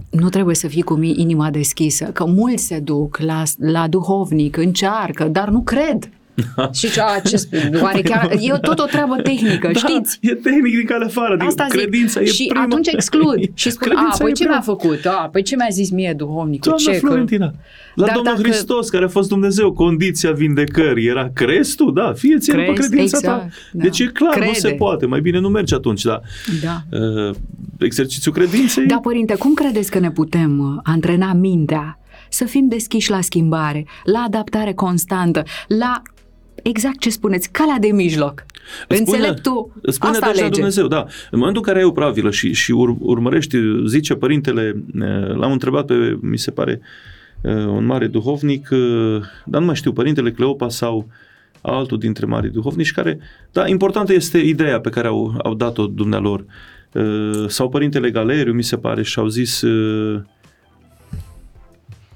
nu 0.10 0.30
trebuie 0.30 0.56
să 0.56 0.68
fii 0.68 0.82
cu 0.82 1.02
inima 1.02 1.50
deschisă, 1.50 2.06
că 2.06 2.26
mulți 2.26 2.64
se 2.64 2.80
duc 2.80 3.18
la, 3.18 3.44
la 3.58 3.88
duhovnic, 3.88 4.58
încearcă, 4.58 5.24
dar 5.24 5.50
nu 5.50 5.62
cred. 5.62 6.10
și 6.80 6.92
ce, 6.92 7.02
ce 7.24 7.48
oare 7.82 8.02
chiar, 8.02 8.32
e 8.40 8.58
tot 8.62 8.80
o 8.80 8.86
treabă 8.86 9.16
tehnică, 9.16 9.70
da, 9.74 9.80
știți? 9.80 10.18
e 10.22 10.34
tehnic 10.34 10.76
din 10.76 10.86
calea 10.86 11.08
afară, 11.08 11.34
adică 11.34 11.48
Asta 11.48 11.66
credința 11.70 12.20
zic. 12.20 12.30
e 12.30 12.32
Și 12.32 12.46
prima. 12.46 12.64
atunci 12.64 12.88
exclud 12.88 13.40
și 13.54 13.70
spun, 13.70 13.92
a, 13.96 14.16
păi 14.18 14.34
ce 14.34 14.48
mi-a 14.48 14.62
făcut? 14.62 15.06
A, 15.06 15.30
păi 15.32 15.42
ce 15.42 15.56
mi-a 15.56 15.68
zis 15.72 15.92
mie 15.92 16.14
duhovnicul? 16.18 16.72
Doamna 16.72 17.00
ce, 17.00 17.06
Florentina, 17.06 17.48
că... 17.48 17.56
la 17.96 18.06
Dar 18.06 18.16
Domnul 18.16 18.34
dacă... 18.36 18.48
Hristos, 18.48 18.90
care 18.90 19.06
a 19.06 19.08
fost 19.08 19.30
Dumnezeu, 19.30 19.72
condiția 19.72 20.32
vindecării 20.32 21.08
era, 21.08 21.30
crezi 21.34 21.76
tu? 21.76 21.92
Da, 21.92 22.14
fie 22.14 22.38
ți 22.38 22.50
după 22.50 22.74
credința 22.74 23.18
exact, 23.18 23.24
ta. 23.24 23.48
Da. 23.72 23.84
Deci 23.84 24.00
e 24.00 24.06
clar, 24.06 24.32
Crede. 24.32 24.48
nu 24.48 24.54
se 24.54 24.70
poate, 24.70 25.06
mai 25.06 25.22
bine 25.22 25.40
nu 25.40 25.50
mergi 25.50 25.74
atunci, 25.74 26.02
da. 26.02 26.22
da. 26.62 26.98
Uh, 27.00 27.36
exercițiul 27.80 28.34
credinței. 28.34 28.86
Da, 28.86 29.00
părinte, 29.00 29.36
cum 29.36 29.54
credeți 29.54 29.92
că 29.92 30.00
ne 30.00 30.12
putem 30.12 30.60
uh, 30.60 30.80
antrena 30.84 31.34
mintea 31.34 31.98
să 32.30 32.46
fim 32.46 32.68
deschiși 32.68 33.10
la 33.10 33.22
schimbare, 33.22 33.86
la 34.04 34.20
adaptare 34.20 34.74
constantă, 34.74 35.44
la 35.68 36.02
exact 36.62 37.00
ce 37.00 37.10
spuneți, 37.10 37.52
calea 37.52 37.80
de 37.80 37.88
mijloc. 37.88 38.46
Spune, 38.82 39.00
Înțeleptul 39.00 39.72
spune 39.84 40.12
asta 40.12 40.28
deja 40.28 40.40
alege. 40.40 40.56
Dumnezeu, 40.56 40.88
da. 40.88 41.06
În 41.32 41.40
momentul 41.40 41.62
în 41.66 41.68
care 41.68 41.80
ai 41.80 41.90
o 41.90 41.92
pravilă 41.92 42.32
și, 42.32 42.54
și 42.54 42.72
ur, 42.72 42.96
urmărești, 43.00 43.58
zice 43.88 44.14
părintele, 44.14 44.84
l-am 45.36 45.52
întrebat 45.52 45.86
pe, 45.86 46.18
mi 46.22 46.38
se 46.38 46.52
pare, 46.52 46.82
un 47.68 47.86
mare 47.86 48.08
duhovnic, 48.08 48.68
dar 49.46 49.60
nu 49.60 49.66
mai 49.66 49.76
știu, 49.76 49.94
părintele 49.94 50.32
Cleopa 50.32 50.70
sau 50.70 51.08
altul 51.62 51.98
dintre 51.98 52.26
mari 52.26 52.52
duhovnici 52.52 52.92
care, 52.92 53.20
da, 53.52 53.68
importantă 53.68 54.14
este 54.14 54.38
ideea 54.38 54.80
pe 54.80 54.90
care 54.90 55.08
au, 55.08 55.40
au 55.44 55.54
dat-o 55.54 55.88
dumnealor. 55.88 56.46
Sau 57.48 57.70
părintele 57.70 58.12
Galeriu, 58.12 58.54
mi 58.54 58.64
se 58.64 58.78
pare, 58.78 59.04
și 59.04 59.20
au 59.20 59.28
zis 59.28 59.64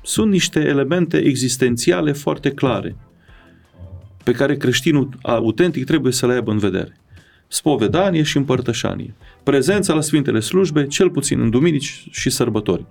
sunt 0.01 0.31
niște 0.31 0.59
elemente 0.59 1.17
existențiale 1.17 2.11
foarte 2.11 2.51
clare 2.51 2.95
pe 4.27 4.33
care 4.33 4.57
creștinul 4.57 5.09
autentic 5.21 5.85
trebuie 5.85 6.11
să 6.11 6.25
le 6.25 6.33
aibă 6.33 6.51
în 6.51 6.57
vedere. 6.57 6.97
Spovedanie 7.47 8.23
și 8.23 8.37
împărtășanie. 8.37 9.13
Prezența 9.43 9.93
la 9.93 10.01
Sfintele 10.01 10.39
Slujbe, 10.39 10.87
cel 10.87 11.09
puțin 11.09 11.39
în 11.39 11.49
duminici 11.49 12.07
și 12.11 12.29
sărbători. 12.29 12.85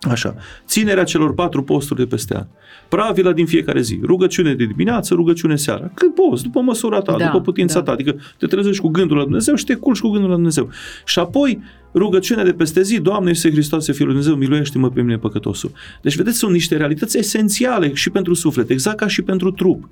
Așa. 0.00 0.34
Ținerea 0.66 1.04
celor 1.04 1.34
patru 1.34 1.62
posturi 1.62 2.00
de 2.00 2.06
peste 2.06 2.36
an. 2.36 2.46
Pravila 2.88 3.32
din 3.32 3.46
fiecare 3.46 3.80
zi. 3.80 4.00
Rugăciune 4.02 4.54
de 4.54 4.64
dimineață, 4.64 5.14
rugăciune 5.14 5.56
seara. 5.56 5.90
Cât 5.94 6.14
poți, 6.14 6.42
după 6.42 6.60
măsura 6.60 7.00
ta, 7.00 7.16
da, 7.16 7.24
după 7.24 7.40
putința 7.40 7.78
da. 7.78 7.84
ta. 7.84 7.92
Adică 7.92 8.16
te 8.38 8.46
trezești 8.46 8.80
cu 8.80 8.88
gândul 8.88 9.16
la 9.16 9.22
Dumnezeu 9.22 9.54
și 9.54 9.64
te 9.64 9.74
culci 9.74 10.00
cu 10.00 10.08
gândul 10.08 10.28
la 10.28 10.34
Dumnezeu. 10.34 10.70
Și 11.04 11.18
apoi 11.18 11.62
rugăciunea 11.94 12.44
de 12.44 12.52
peste 12.52 12.82
zi, 12.82 12.98
Doamne 12.98 13.28
Iisuse 13.28 13.50
Hristoase, 13.50 13.92
Fiul 13.92 14.06
lui 14.06 14.16
Dumnezeu, 14.16 14.40
miluiește-mă 14.40 14.90
pe 14.90 15.02
mine 15.02 15.18
păcătosul. 15.18 15.72
Deci, 16.02 16.16
vedeți, 16.16 16.38
sunt 16.38 16.52
niște 16.52 16.76
realități 16.76 17.18
esențiale 17.18 17.94
și 17.94 18.10
pentru 18.10 18.34
suflet, 18.34 18.70
exact 18.70 18.96
ca 18.96 19.06
și 19.06 19.22
pentru 19.22 19.50
trup. 19.50 19.88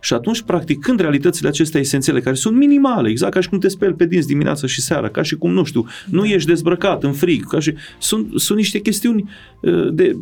Și 0.00 0.14
atunci, 0.14 0.42
practicând 0.42 1.00
realitățile 1.00 1.48
acestea 1.48 1.80
esențiale, 1.80 2.20
care 2.20 2.34
sunt 2.34 2.56
minimale, 2.56 3.08
exact 3.08 3.32
ca 3.32 3.40
și 3.40 3.48
cum 3.48 3.58
te 3.58 3.68
speli 3.68 3.94
pe 3.94 4.06
dinți 4.06 4.26
dimineața 4.26 4.66
și 4.66 4.80
seara, 4.80 5.08
ca 5.08 5.22
și 5.22 5.36
cum, 5.36 5.52
nu 5.52 5.64
știu, 5.64 5.86
nu 6.10 6.22
da. 6.22 6.28
ești 6.28 6.48
dezbrăcat 6.48 7.04
în 7.04 7.12
frig, 7.12 7.46
ca 7.46 7.58
și, 7.58 7.74
sunt, 7.98 8.40
sunt 8.40 8.58
niște 8.58 8.78
chestiuni 8.78 9.30
uh, 9.60 9.88
de, 9.92 10.16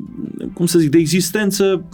cum 0.52 0.66
să 0.66 0.78
zic, 0.78 0.90
de 0.90 0.98
existență 0.98 1.84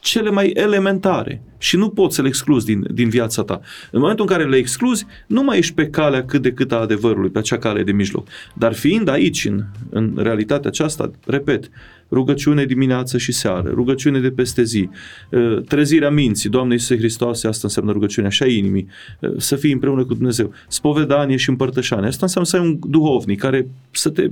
cele 0.00 0.30
mai 0.30 0.50
elementare 0.54 1.42
și 1.58 1.76
nu 1.76 1.88
poți 1.88 2.14
să 2.14 2.22
le 2.22 2.28
excluzi 2.28 2.66
din, 2.66 2.86
din 2.90 3.08
viața 3.08 3.42
ta. 3.42 3.60
În 3.90 4.00
momentul 4.00 4.26
în 4.28 4.36
care 4.36 4.48
le 4.48 4.56
excluzi, 4.56 5.06
nu 5.26 5.42
mai 5.42 5.58
ești 5.58 5.74
pe 5.74 5.88
calea 5.88 6.24
cât 6.24 6.42
de 6.42 6.52
cât 6.52 6.72
a 6.72 6.76
adevărului, 6.76 7.30
pe 7.30 7.38
acea 7.38 7.58
cale 7.58 7.82
de 7.82 7.92
mijloc. 7.92 8.28
Dar 8.54 8.74
fiind 8.74 9.08
aici, 9.08 9.44
în, 9.44 9.64
în 9.90 10.14
realitatea 10.16 10.70
aceasta, 10.70 11.10
repet, 11.26 11.70
rugăciune 12.10 12.64
dimineață 12.64 13.18
și 13.18 13.32
seară, 13.32 13.70
rugăciune 13.74 14.20
de 14.20 14.30
peste 14.30 14.62
zi, 14.62 14.88
ă, 15.32 15.60
trezirea 15.68 16.10
minții, 16.10 16.50
Doamne 16.50 16.72
Iisuse 16.72 16.96
Hristoase, 16.96 17.46
asta 17.46 17.60
înseamnă 17.62 17.92
rugăciunea 17.92 18.30
și 18.30 18.42
a 18.42 18.46
inimii, 18.46 18.86
ă, 19.22 19.32
să 19.36 19.56
fii 19.56 19.72
împreună 19.72 20.04
cu 20.04 20.14
Dumnezeu, 20.14 20.52
spovedanie 20.68 21.36
și 21.36 21.48
împărtășanie, 21.48 22.08
asta 22.08 22.24
înseamnă 22.24 22.50
să 22.50 22.56
ai 22.56 22.62
un 22.62 22.78
duhovnic 22.90 23.38
care 23.38 23.68
să 23.90 24.10
te 24.10 24.30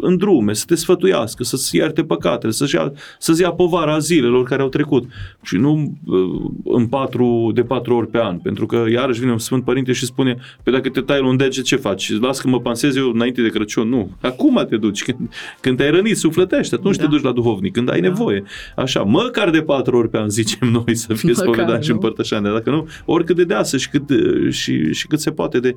îndrume, 0.00 0.52
să 0.52 0.64
te 0.66 0.74
sfătuiască, 0.74 1.44
să-ți 1.44 1.76
ierte 1.76 2.04
păcatele, 2.04 2.52
să-ți 2.52 2.74
ia, 2.74 2.92
să 3.18 3.36
ia 3.40 3.50
povara 3.50 3.98
zilelor 3.98 4.44
care 4.44 4.62
au 4.62 4.68
trecut 4.68 5.10
și 5.42 5.56
nu 5.56 5.96
ă, 6.08 6.16
în 6.64 6.86
patru, 6.86 7.50
de 7.54 7.62
patru 7.62 7.96
ori 7.96 8.08
pe 8.08 8.18
an, 8.18 8.38
pentru 8.38 8.66
că 8.66 8.84
iarăși 8.90 9.20
vine 9.20 9.32
un 9.32 9.38
Sfânt 9.38 9.64
Părinte 9.64 9.92
și 9.92 10.04
spune, 10.04 10.36
pe 10.62 10.70
dacă 10.70 10.88
te 10.88 11.00
tai 11.00 11.20
la 11.20 11.26
un 11.26 11.36
deget, 11.36 11.64
ce 11.64 11.76
faci? 11.76 12.18
Las 12.20 12.40
că 12.40 12.48
mă 12.48 12.60
pansez 12.60 12.96
eu 12.96 13.10
înainte 13.10 13.42
de 13.42 13.48
Crăciun. 13.48 13.88
Nu, 13.88 14.10
acum 14.20 14.66
te 14.68 14.76
duci, 14.76 15.04
când, 15.04 15.18
când 15.60 15.76
te-ai 15.76 15.90
rănit 15.90 16.16
sufletește, 16.16 16.74
atunci 16.74 16.96
da. 16.96 17.02
te 17.02 17.07
duci 17.08 17.22
la 17.22 17.32
duhovnic, 17.32 17.72
când 17.72 17.90
ai 17.90 18.00
da. 18.00 18.08
nevoie. 18.08 18.42
Așa, 18.76 19.02
măcar 19.02 19.50
de 19.50 19.62
patru 19.62 19.96
ori 19.96 20.08
pe 20.10 20.18
an 20.18 20.28
zicem 20.38 20.68
noi 20.68 20.94
să 20.94 21.14
fie 21.14 21.34
spovedat 21.34 21.84
și 21.84 21.90
împărtășani, 21.90 22.44
dacă 22.44 22.70
nu, 22.70 22.88
oricât 23.04 23.36
de 23.36 23.44
deasă 23.44 23.76
și 23.76 23.88
cât, 23.88 24.10
și, 24.50 24.92
și 24.92 25.06
cât 25.06 25.20
se 25.20 25.30
poate 25.30 25.60
de... 25.60 25.74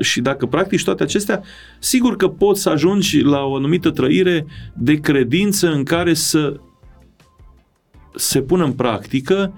Și 0.00 0.20
dacă 0.20 0.46
practici 0.46 0.84
toate 0.84 1.02
acestea, 1.02 1.42
sigur 1.78 2.16
că 2.16 2.28
poți 2.28 2.62
să 2.62 2.70
ajungi 2.70 3.20
la 3.20 3.42
o 3.42 3.54
anumită 3.54 3.90
trăire 3.90 4.46
de 4.74 4.94
credință 4.94 5.72
în 5.72 5.82
care 5.82 6.14
să 6.14 6.60
se 8.14 8.42
pună 8.42 8.64
în 8.64 8.72
practică 8.72 9.52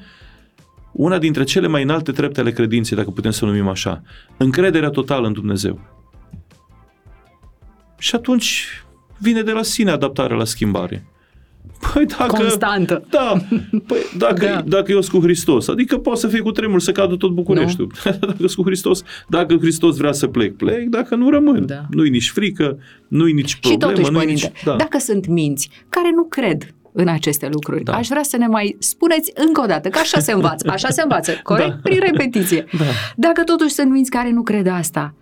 una 0.93 1.19
dintre 1.19 1.45
cele 1.45 1.67
mai 1.67 1.83
înalte 1.83 2.13
trepte 2.13 2.41
ale 2.41 2.51
credinței, 2.51 2.97
dacă 2.97 3.11
putem 3.11 3.31
să 3.31 3.45
o 3.45 3.49
numim 3.49 3.69
așa, 3.69 4.03
încrederea 4.37 4.89
totală 4.89 5.27
în 5.27 5.33
Dumnezeu. 5.33 5.81
Și 7.99 8.15
atunci 8.15 8.85
vine 9.19 9.43
de 9.43 9.53
la 9.53 9.62
sine 9.62 9.91
adaptarea 9.91 10.37
la 10.37 10.45
schimbare. 10.45 11.07
Păi 11.93 12.07
dacă, 12.07 12.37
Constantă. 12.37 13.05
Da, 13.11 13.33
păi 13.87 13.99
dacă, 14.17 14.45
da. 14.45 14.62
dacă 14.67 14.93
eu 14.93 15.01
sunt 15.01 15.21
cu 15.21 15.27
Hristos, 15.27 15.69
adică 15.69 15.99
poate 15.99 16.21
să 16.21 16.29
fie 16.29 16.41
cu 16.41 16.51
tremur 16.51 16.81
să 16.81 16.93
cadă 16.93 17.17
tot 17.17 17.31
Bucureștiul. 17.31 17.93
dacă 18.05 18.37
sunt 18.39 18.55
cu 18.55 18.62
Hristos, 18.62 19.03
dacă 19.29 19.57
Hristos 19.57 19.97
vrea 19.97 20.12
să 20.12 20.27
plec, 20.27 20.57
plec, 20.57 20.89
dacă 20.89 21.14
nu 21.14 21.31
rămân. 21.31 21.67
Da. 21.67 21.85
Nu-i 21.91 22.11
nici 22.11 22.31
frică, 22.31 22.79
nu-i 23.09 23.33
nici 23.33 23.57
problemă. 23.57 23.93
Și 23.93 23.97
totuși, 23.97 24.12
nu 24.12 24.31
nici, 24.33 24.51
da. 24.64 24.77
dacă 24.77 24.99
sunt 24.99 25.27
minți 25.27 25.71
care 25.89 26.11
nu 26.14 26.25
cred 26.25 26.75
în 26.93 27.09
aceste 27.09 27.49
lucruri. 27.53 27.85
Da. 27.85 27.93
Aș 27.93 28.09
vrea 28.09 28.23
să 28.23 28.37
ne 28.37 28.47
mai 28.47 28.77
spuneți 28.79 29.33
încă 29.47 29.61
o 29.61 29.67
dată, 29.67 29.89
că 29.89 29.99
așa 29.99 30.19
se 30.19 30.33
învață, 30.33 30.71
așa 30.71 30.89
se 30.89 31.03
învață, 31.03 31.33
corect? 31.43 31.69
Da. 31.69 31.79
Prin 31.83 32.01
repetiție. 32.01 32.64
Da. 32.79 32.85
Dacă 33.17 33.43
totuși 33.43 33.75
sunt 33.75 33.91
minți 33.91 34.11
care 34.11 34.31
nu 34.31 34.43
cred 34.43 34.67
asta, 34.67 35.14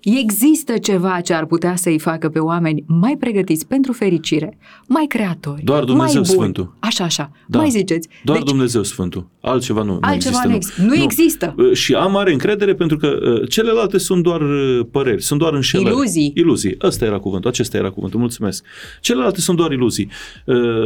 Există 0.00 0.78
ceva 0.78 1.20
ce 1.20 1.32
ar 1.32 1.46
putea 1.46 1.76
să-i 1.76 1.98
facă 1.98 2.28
pe 2.28 2.38
oameni 2.38 2.84
mai 2.86 3.16
pregătiți 3.18 3.66
pentru 3.66 3.92
fericire, 3.92 4.58
mai 4.88 5.04
creatori, 5.08 5.62
Doar 5.64 5.84
Dumnezeu 5.84 6.20
mai 6.20 6.30
buni. 6.34 6.38
Sfântul. 6.38 6.74
Așa, 6.78 7.04
așa. 7.04 7.30
Da. 7.46 7.58
Mai 7.58 7.70
ziceți. 7.70 8.08
Doar 8.24 8.38
deci, 8.38 8.46
Dumnezeu 8.46 8.82
Sfântul. 8.82 9.28
Altceva 9.40 9.82
nu, 9.82 9.98
altceva 10.00 10.40
nu 10.44 10.54
există. 10.54 10.82
Nu, 10.82 10.88
nu, 10.88 10.94
nu 10.94 11.02
există. 11.02 11.54
Uh, 11.58 11.72
și 11.72 11.94
am 11.94 12.12
mare 12.12 12.32
încredere 12.32 12.74
pentru 12.74 12.96
că 12.96 13.18
uh, 13.22 13.48
celelalte 13.48 13.98
sunt 13.98 14.22
doar 14.22 14.40
uh, 14.40 14.86
păreri, 14.90 15.22
sunt 15.22 15.38
doar 15.38 15.52
înșelări. 15.52 15.94
Iluzii. 15.94 16.32
Iluzii. 16.34 16.76
Ăsta 16.82 17.04
era 17.04 17.18
cuvântul, 17.18 17.50
acesta 17.50 17.76
era 17.76 17.90
cuvântul. 17.90 18.20
Mulțumesc. 18.20 18.64
Celelalte 19.00 19.40
sunt 19.40 19.56
doar 19.56 19.72
iluzii. 19.72 20.10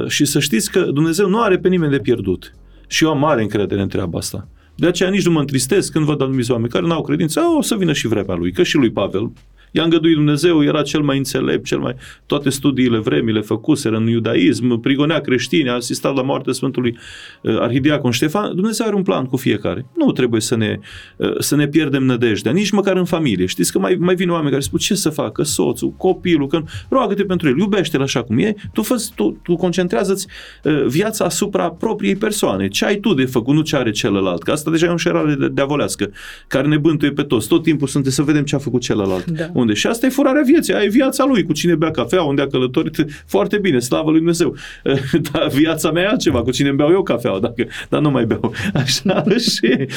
Și 0.06 0.24
să 0.24 0.38
știți 0.38 0.70
că 0.70 0.80
Dumnezeu 0.80 1.28
nu 1.28 1.40
are 1.40 1.58
pe 1.58 1.68
nimeni 1.68 1.90
de 1.90 1.98
pierdut. 1.98 2.54
Și 2.86 3.04
eu 3.04 3.10
am 3.10 3.18
mare 3.18 3.42
încredere 3.42 3.82
în 3.82 3.88
treaba 3.88 4.18
asta. 4.18 4.48
De 4.74 4.86
aceea 4.86 5.10
nici 5.10 5.24
nu 5.24 5.32
mă 5.32 5.40
întristez 5.40 5.88
când 5.88 6.04
văd 6.04 6.20
anumiți 6.22 6.50
oameni 6.50 6.70
care 6.70 6.86
n-au 6.86 7.02
credință, 7.02 7.40
o 7.58 7.62
să 7.62 7.76
vină 7.76 7.92
și 7.92 8.06
vremea 8.06 8.34
lui, 8.34 8.52
că 8.52 8.62
și 8.62 8.76
lui 8.76 8.90
Pavel 8.90 9.32
I-a 9.74 9.82
îngăduit 9.82 10.14
Dumnezeu, 10.14 10.64
era 10.64 10.82
cel 10.82 11.00
mai 11.00 11.16
înțelept, 11.16 11.64
cel 11.64 11.78
mai... 11.78 11.94
Toate 12.26 12.50
studiile 12.50 12.98
vremile 12.98 13.40
făcuseră 13.40 13.96
în 13.96 14.06
iudaism, 14.06 14.80
prigonea 14.80 15.20
creștini, 15.20 15.68
a 15.68 15.74
asistat 15.74 16.14
la 16.14 16.22
moartea 16.22 16.52
Sfântului 16.52 16.98
uh, 17.42 17.60
Arhidiacon 17.60 18.10
Ștefan. 18.10 18.54
Dumnezeu 18.54 18.86
are 18.86 18.94
un 18.94 19.02
plan 19.02 19.24
cu 19.24 19.36
fiecare. 19.36 19.86
Nu 19.96 20.12
trebuie 20.12 20.40
să 20.40 20.56
ne, 20.56 20.78
uh, 21.16 21.38
să 21.38 21.56
ne 21.56 21.68
pierdem 21.68 22.04
nădejdea, 22.04 22.52
nici 22.52 22.70
măcar 22.70 22.96
în 22.96 23.04
familie. 23.04 23.46
Știți 23.46 23.72
că 23.72 23.78
mai, 23.78 23.96
mai 23.98 24.14
vin 24.14 24.30
oameni 24.30 24.50
care 24.50 24.62
spun 24.62 24.78
ce 24.78 24.94
să 24.94 25.10
facă 25.10 25.42
soțul, 25.42 25.90
copilul, 25.96 26.46
că 26.46 26.62
roagă-te 26.88 27.24
pentru 27.24 27.48
el, 27.48 27.58
iubește-l 27.58 28.02
așa 28.02 28.22
cum 28.22 28.38
e, 28.38 28.54
tu, 28.72 28.82
fă, 28.82 29.04
tu, 29.14 29.40
tu 29.42 29.56
concentrează-ți 29.56 30.26
uh, 30.64 30.84
viața 30.86 31.24
asupra 31.24 31.70
propriei 31.70 32.16
persoane. 32.16 32.68
Ce 32.68 32.84
ai 32.84 32.96
tu 32.96 33.14
de 33.14 33.24
făcut, 33.24 33.54
nu 33.54 33.60
ce 33.60 33.76
are 33.76 33.90
celălalt. 33.90 34.42
Că 34.42 34.50
asta 34.50 34.70
deja 34.70 34.86
e 34.86 34.90
un 34.90 34.96
șerare 34.96 35.34
de, 35.34 35.48
de 35.48 35.60
avolească, 35.60 36.10
care 36.46 36.68
ne 36.68 36.76
bântuie 36.76 37.10
pe 37.10 37.22
toți. 37.22 37.48
Tot 37.48 37.62
timpul 37.62 37.88
suntem 37.88 38.12
să 38.12 38.22
vedem 38.22 38.44
ce 38.44 38.54
a 38.54 38.58
făcut 38.58 38.80
celălalt. 38.80 39.30
Da 39.30 39.50
unde. 39.62 39.74
Și 39.74 39.86
asta 39.86 40.06
e 40.06 40.08
furarea 40.08 40.42
vieții, 40.42 40.74
aia 40.74 40.84
e 40.84 40.88
viața 40.88 41.24
lui, 41.24 41.44
cu 41.44 41.52
cine 41.52 41.74
bea 41.74 41.90
cafea, 41.90 42.22
unde 42.22 42.42
a 42.42 42.46
călătorit, 42.46 43.04
foarte 43.26 43.58
bine, 43.58 43.78
slavă 43.78 44.10
lui 44.10 44.18
Dumnezeu. 44.18 44.56
Dar 45.32 45.48
viața 45.48 45.90
mea 45.90 46.02
e 46.02 46.06
altceva, 46.06 46.42
cu 46.42 46.50
cine 46.50 46.70
beau 46.70 46.90
eu 46.90 47.02
cafea, 47.02 47.38
dacă, 47.38 47.66
dar 47.88 48.00
nu 48.00 48.10
mai 48.10 48.24
beau. 48.24 48.54
Așa 48.74 49.24
și 49.38 49.88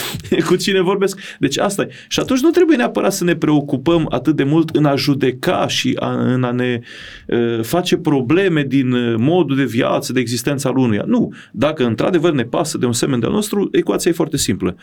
cu 0.45 0.55
cine 0.55 0.81
vorbesc. 0.81 1.19
Deci 1.39 1.57
asta 1.57 1.81
e. 1.81 1.89
Și 2.07 2.19
atunci 2.19 2.39
nu 2.39 2.49
trebuie 2.49 2.77
neapărat 2.77 3.13
să 3.13 3.23
ne 3.23 3.35
preocupăm 3.35 4.07
atât 4.09 4.35
de 4.35 4.43
mult 4.43 4.69
în 4.69 4.85
a 4.85 4.95
judeca 4.95 5.67
și 5.67 5.97
a, 5.99 6.33
în 6.33 6.43
a 6.43 6.51
ne 6.51 6.79
uh, 7.27 7.59
face 7.61 7.97
probleme 7.97 8.63
din 8.63 9.15
modul 9.17 9.55
de 9.55 9.63
viață, 9.63 10.13
de 10.13 10.19
existența 10.19 10.69
al 10.69 10.77
unuia. 10.77 11.03
Nu. 11.07 11.33
Dacă 11.51 11.85
într-adevăr 11.85 12.31
ne 12.31 12.43
pasă 12.43 12.77
de 12.77 12.85
un 12.85 12.93
semen 12.93 13.19
de-al 13.19 13.31
nostru, 13.31 13.69
ecuația 13.71 14.11
e 14.11 14.13
foarte 14.13 14.37
simplă 14.37 14.75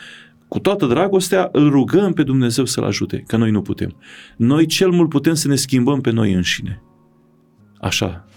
cu 0.53 0.59
toată 0.59 0.87
dragostea, 0.87 1.49
îl 1.53 1.71
rugăm 1.71 2.13
pe 2.13 2.23
Dumnezeu 2.23 2.65
să-l 2.65 2.85
ajute, 2.85 3.25
că 3.27 3.37
noi 3.37 3.51
nu 3.51 3.63
putem. 3.63 3.97
Noi 4.37 4.67
cel 4.67 4.91
mult 4.91 5.09
putem 5.09 5.35
să 5.35 5.49
ne 5.49 5.55
schimbăm 5.55 6.01
pe 6.01 6.11
noi 6.11 6.33
înșine. 6.33 6.83
Așa 7.81 8.29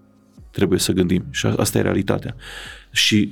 trebuie 0.52 0.80
să 0.80 0.92
gândim 0.92 1.26
și 1.32 1.46
asta 1.46 1.78
e 1.78 1.82
realitatea. 1.82 2.36
Și 2.92 3.32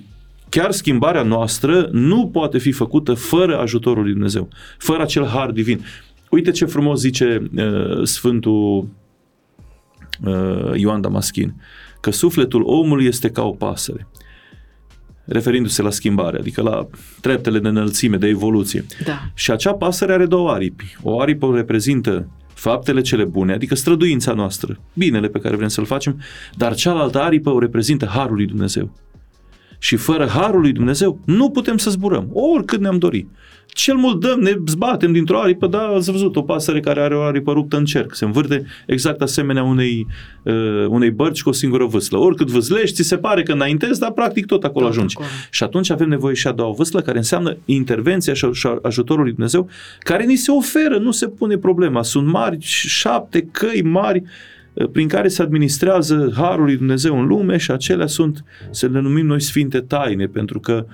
chiar 0.50 0.72
schimbarea 0.72 1.24
noastră 1.24 1.90
nu 1.92 2.28
poate 2.28 2.58
fi 2.58 2.72
făcută 2.72 3.14
fără 3.14 3.60
ajutorul 3.60 4.04
lui 4.04 4.12
Dumnezeu, 4.12 4.50
fără 4.78 5.02
acel 5.02 5.26
har 5.26 5.52
divin. 5.52 5.86
Uite 6.30 6.52
ce 6.52 6.66
frumos 6.66 7.00
zice 7.00 7.50
uh, 7.56 8.04
Sfântul 8.04 8.88
uh, 10.26 10.72
Ioan 10.74 11.02
Damaschin, 11.02 11.56
că 12.02 12.12
sufletul 12.12 12.64
omului 12.64 13.06
este 13.06 13.30
ca 13.30 13.44
o 13.44 13.52
pasăre 13.52 14.08
referindu-se 15.26 15.82
la 15.82 15.90
schimbare, 15.90 16.38
adică 16.38 16.62
la 16.62 16.88
treptele 17.22 17.60
de 17.60 17.68
înălțime, 17.68 18.18
de 18.18 18.28
evoluție. 18.28 18.86
Da. 19.06 19.20
Și 19.34 19.52
acea 19.52 19.74
pasăre 19.74 20.14
are 20.14 20.26
două 20.26 20.52
aripi. 20.52 20.98
O 21.02 21.22
aripă 21.22 21.52
reprezintă 21.56 22.28
faptele 22.54 23.02
cele 23.02 23.24
bune, 23.24 23.54
adică 23.54 23.76
străduința 23.76 24.34
noastră, 24.34 24.80
binele 24.94 25.28
pe 25.28 25.40
care 25.40 25.56
vrem 25.56 25.68
să-l 25.68 25.86
facem, 25.86 26.22
dar 26.56 26.76
cealaltă 26.76 27.22
aripă 27.22 27.50
o 27.50 27.60
reprezintă 27.60 28.06
Harul 28.06 28.36
lui 28.36 28.46
Dumnezeu. 28.46 28.92
Și 29.84 29.96
fără 29.96 30.26
Harul 30.26 30.62
lui 30.62 30.72
Dumnezeu 30.72 31.20
nu 31.26 31.50
putem 31.50 31.78
să 31.78 31.90
zburăm, 31.90 32.30
oricât 32.34 32.80
ne-am 32.80 32.98
dorit 32.98 33.28
cel 33.68 33.96
mult 33.96 34.20
dăm, 34.20 34.40
ne 34.40 34.56
zbatem 34.68 35.12
dintr-o 35.12 35.40
aripă, 35.40 35.68
da, 35.68 35.88
ați 35.88 36.12
văzut 36.12 36.36
o 36.36 36.42
pasăre 36.42 36.80
care 36.80 37.02
are 37.02 37.16
o 37.16 37.22
aripă 37.22 37.52
ruptă 37.52 37.78
în 37.78 37.86
cerc, 37.86 38.16
se 38.16 38.26
învârte 38.26 38.66
exact 38.86 39.22
asemenea 39.22 39.64
unei, 39.64 40.08
uh, 40.44 40.86
unei 40.88 41.12
bărci 41.12 41.42
cu 41.42 41.50
o 41.50 41.52
singură 41.52 41.86
vâslă. 41.86 42.18
Oricât 42.18 42.50
vâzlești, 42.50 42.96
ți 42.96 43.08
se 43.08 43.18
pare 43.18 43.44
că 43.44 43.52
înaintezi, 43.52 44.00
dar 44.00 44.12
practic 44.12 44.46
tot 44.46 44.64
acolo 44.64 44.86
tot 44.86 44.94
ajungi. 44.94 45.16
Acolo. 45.18 45.30
Și 45.50 45.64
atunci 45.64 45.90
avem 45.90 46.10
nevoie 46.10 46.36
și 46.36 46.48
a 46.48 46.52
doua 46.52 46.72
vâslă, 46.72 47.02
care 47.02 47.18
înseamnă 47.18 47.58
intervenția 47.66 48.34
și 48.34 48.48
ajutorul 48.82 49.24
lui 49.24 49.32
Dumnezeu, 49.32 49.70
care 50.00 50.24
ni 50.24 50.36
se 50.36 50.52
oferă, 50.52 50.98
nu 50.98 51.12
se 51.12 51.28
pune 51.28 51.58
problema. 51.58 52.04
Sunt 52.04 52.28
mari, 52.28 52.58
șapte 52.62 53.48
căi 53.52 53.82
mari 53.82 54.20
uh, 54.20 54.53
prin 54.92 55.08
care 55.08 55.28
se 55.28 55.42
administrează 55.42 56.32
Harul 56.36 56.64
lui 56.66 56.78
Dumnezeu 56.78 57.20
în 57.20 57.26
lume 57.26 57.58
și 57.58 57.72
acelea 57.72 58.08
sunt, 58.08 58.44
să 58.72 58.88
le 58.88 59.00
numim 59.00 59.26
noi 59.26 59.42
Sfinte 59.42 59.80
Taine, 59.80 60.28
pentru 60.28 60.60
că 60.60 60.86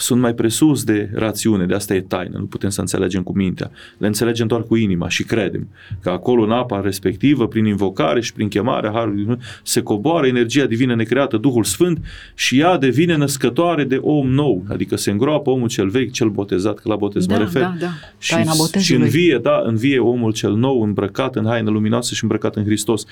sunt 0.00 0.20
mai 0.20 0.34
presus 0.34 0.84
de 0.84 1.10
rațiune, 1.14 1.66
de 1.66 1.74
asta 1.74 1.94
e 1.94 2.00
taină, 2.00 2.38
nu 2.38 2.44
putem 2.44 2.70
să 2.70 2.80
înțelegem 2.80 3.22
cu 3.22 3.36
mintea. 3.36 3.70
Le 3.98 4.06
înțelegem 4.06 4.46
doar 4.46 4.62
cu 4.62 4.76
inima 4.76 5.08
și 5.08 5.24
credem 5.24 5.68
că 6.02 6.10
acolo 6.10 6.42
în 6.42 6.50
apa 6.50 6.80
respectivă, 6.80 7.48
prin 7.48 7.64
invocare 7.64 8.20
și 8.20 8.32
prin 8.32 8.48
chemarea 8.48 8.90
Harului 8.90 9.22
Dumnezeu, 9.22 9.44
se 9.62 9.82
coboară 9.82 10.26
energia 10.26 10.64
divină 10.66 10.94
necreată, 10.94 11.36
Duhul 11.36 11.64
Sfânt 11.64 12.04
și 12.34 12.58
ea 12.58 12.78
devine 12.78 13.16
născătoare 13.16 13.84
de 13.84 13.96
om 13.96 14.28
nou, 14.30 14.64
adică 14.68 14.96
se 14.96 15.10
îngroapă 15.10 15.50
omul 15.50 15.68
cel 15.68 15.88
vechi, 15.88 16.12
cel 16.12 16.28
botezat, 16.28 16.78
că 16.78 16.88
la 16.88 16.96
botez 16.96 17.26
da, 17.26 17.36
mă 17.36 17.42
refer. 17.42 17.62
Da, 17.62 17.74
da. 17.78 17.88
Și, 18.18 18.34
și 18.78 18.94
învie, 18.94 19.38
da, 19.42 19.62
învie 19.64 19.98
omul 19.98 20.32
cel 20.32 20.54
nou, 20.54 20.82
îmbrăcat 20.82 21.36
în 21.36 21.44
haină 21.44 21.70
luminoasă 21.70 22.14
și 22.14 22.22
îmbrăcat 22.22 22.56
în 22.56 22.64
Hristos. 22.64 23.04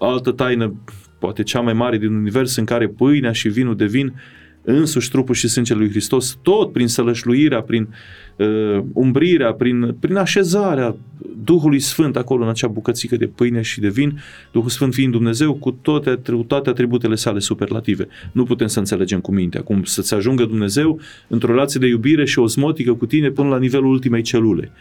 Altă 0.00 0.30
taină, 0.30 0.74
poate 1.18 1.42
cea 1.42 1.60
mai 1.60 1.72
mare 1.72 1.98
din 1.98 2.14
univers, 2.14 2.56
în 2.56 2.64
care 2.64 2.88
pâinea 2.88 3.32
și 3.32 3.48
vinul 3.48 3.76
devin 3.76 4.14
însuși 4.62 5.10
trupul 5.10 5.34
și 5.34 5.48
sângele 5.48 5.78
lui 5.78 5.90
Hristos, 5.90 6.38
tot 6.42 6.72
prin 6.72 6.86
sălășluirea, 6.86 7.62
prin 7.62 7.88
uh, 8.36 8.82
umbrirea, 8.92 9.52
prin, 9.52 9.96
prin 10.00 10.16
așezarea 10.16 10.96
Duhului 11.44 11.78
Sfânt 11.78 12.16
acolo 12.16 12.42
în 12.42 12.48
acea 12.48 12.66
bucățică 12.66 13.16
de 13.16 13.26
pâine 13.26 13.60
și 13.60 13.80
de 13.80 13.88
vin, 13.88 14.20
Duhul 14.52 14.68
Sfânt 14.68 14.94
fiind 14.94 15.12
Dumnezeu 15.12 15.54
cu 15.54 15.70
toate, 15.70 16.20
toate 16.46 16.68
atributele 16.68 17.14
sale 17.14 17.38
superlative. 17.38 18.08
Nu 18.32 18.44
putem 18.44 18.66
să 18.66 18.78
înțelegem 18.78 19.20
cu 19.20 19.32
mintea, 19.32 19.62
cum 19.62 19.84
să-ți 19.84 20.14
ajungă 20.14 20.44
Dumnezeu 20.44 21.00
într-o 21.28 21.52
relație 21.52 21.80
de 21.80 21.86
iubire 21.86 22.24
și 22.24 22.38
osmotică 22.38 22.94
cu 22.94 23.06
tine 23.06 23.30
până 23.30 23.48
la 23.48 23.58
nivelul 23.58 23.90
ultimei 23.90 24.22
celule 24.22 24.72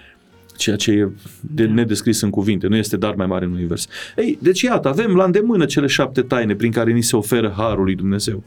ceea 0.57 0.75
ce 0.75 0.91
e 0.91 1.09
de 1.41 1.65
da. 1.65 1.73
nedescris 1.73 2.21
în 2.21 2.29
cuvinte, 2.29 2.67
nu 2.67 2.75
este 2.75 2.97
dar 2.97 3.15
mai 3.15 3.25
mare 3.25 3.45
în 3.45 3.51
univers. 3.51 3.87
Ei, 4.15 4.37
deci 4.41 4.61
iată, 4.61 4.87
avem 4.87 5.15
la 5.15 5.23
îndemână 5.23 5.65
cele 5.65 5.87
șapte 5.87 6.21
taine 6.21 6.55
prin 6.55 6.71
care 6.71 6.91
ni 6.91 7.03
se 7.03 7.15
oferă 7.15 7.53
Harul 7.57 7.83
lui 7.83 7.95
Dumnezeu. 7.95 8.43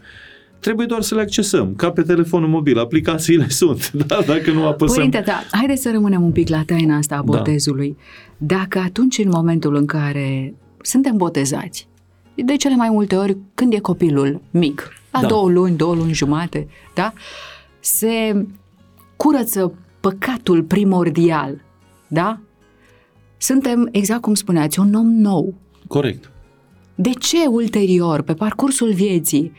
Trebuie 0.61 0.87
doar 0.87 1.03
să 1.03 1.15
le 1.15 1.21
accesăm, 1.21 1.75
ca 1.75 1.91
pe 1.91 2.03
telefonul 2.03 2.49
mobil. 2.49 2.79
Aplicațiile 2.79 3.49
sunt, 3.61 3.91
da? 3.93 4.19
dacă 4.27 4.51
nu 4.51 4.67
apăsăm... 4.67 4.97
Părinte, 4.97 5.23
da, 5.27 5.43
haideți 5.51 5.83
să 5.83 5.91
rămânem 5.91 6.23
un 6.23 6.33
pic 6.33 6.49
la 6.49 6.63
taina 6.67 6.97
asta 6.97 7.15
a 7.15 7.23
da. 7.23 7.37
botezului. 7.37 7.97
Da. 8.37 8.57
Dacă 8.57 8.79
atunci, 8.79 9.19
în 9.19 9.29
momentul 9.33 9.75
în 9.75 9.87
care 9.87 10.55
suntem 10.83 11.17
botezați, 11.17 11.89
de 12.35 12.57
cele 12.57 12.77
mai 12.77 12.89
multe 12.91 13.17
ori 13.17 13.37
când 13.55 13.73
e 13.73 13.79
copilul 13.79 14.41
mic, 14.51 14.93
la 15.11 15.21
da. 15.21 15.27
două 15.27 15.51
luni, 15.51 15.77
două 15.77 15.95
luni 15.95 16.13
jumate, 16.13 16.69
da? 16.95 17.13
Se 17.81 18.47
curăță 19.17 19.75
păcatul 20.01 20.63
primordial, 20.63 21.61
da? 22.09 22.41
Suntem, 23.37 23.89
exact 23.93 24.21
cum 24.21 24.35
spuneați, 24.35 24.79
un 24.79 24.95
om 24.95 25.07
nou. 25.07 25.55
Corect. 25.89 26.31
De 26.95 27.11
ce 27.11 27.47
ulterior, 27.49 28.23
pe 28.23 28.35
parcursul 28.35 28.93
vieții, 28.93 29.53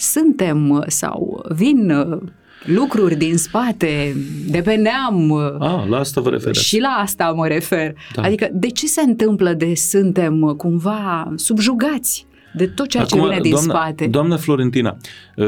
suntem 0.00 0.84
sau 0.86 1.44
vin 1.48 1.90
uh, 1.90 2.18
lucruri 2.64 3.14
din 3.14 3.36
spate, 3.36 4.16
de 4.48 4.60
pe 4.60 4.74
neam. 4.74 5.28
uh, 5.30 5.54
Ah, 5.58 5.84
la 5.88 5.98
asta 5.98 6.20
vă 6.20 6.30
referiți. 6.30 6.64
Și 6.64 6.80
la 6.80 6.88
asta 6.88 7.32
mă 7.36 7.46
refer. 7.46 7.92
Da. 8.14 8.22
Adică 8.22 8.48
de 8.52 8.66
ce 8.70 8.86
se 8.86 9.00
întâmplă 9.00 9.52
de 9.52 9.74
suntem 9.74 10.40
uh, 10.40 10.54
cumva 10.54 11.32
subjugați 11.36 12.26
de 12.54 12.66
tot 12.66 12.88
ceea 12.88 13.04
ce 13.04 13.20
vine 13.20 13.38
din 13.40 13.50
doamna, 13.50 13.74
spate? 13.74 14.06
Doamna 14.06 14.36
Florentina, 14.36 14.96
uh, 15.36 15.46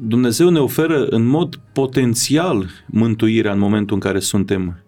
Dumnezeu 0.00 0.48
ne 0.48 0.58
oferă 0.58 1.04
în 1.10 1.26
mod 1.26 1.60
potențial 1.72 2.66
mântuirea 2.86 3.52
în 3.52 3.58
momentul 3.58 3.94
în 3.94 4.00
care 4.00 4.18
suntem 4.18 4.82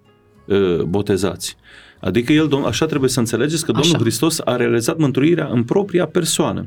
uh, 0.46 0.82
botezați. 0.82 1.56
Adică 2.00 2.32
el, 2.32 2.48
domn- 2.48 2.66
așa 2.66 2.86
trebuie 2.86 3.10
să 3.10 3.18
înțelegeți 3.18 3.64
că 3.64 3.72
Domnul 3.72 3.90
Așa. 3.94 4.00
Hristos 4.02 4.40
a 4.44 4.56
realizat 4.56 4.98
mântuirea 4.98 5.48
în 5.52 5.62
propria 5.62 6.06
persoană. 6.06 6.66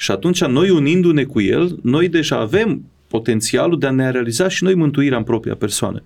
Și 0.00 0.10
atunci 0.10 0.44
noi 0.44 0.70
unindu-ne 0.70 1.24
cu 1.24 1.40
El, 1.40 1.78
noi 1.82 2.08
deja 2.08 2.36
avem 2.36 2.84
potențialul 3.08 3.78
de 3.78 3.86
a 3.86 3.90
ne 3.90 4.10
realiza 4.10 4.48
și 4.48 4.64
noi 4.64 4.74
mântuirea 4.74 5.18
în 5.18 5.24
propria 5.24 5.54
persoană. 5.54 6.02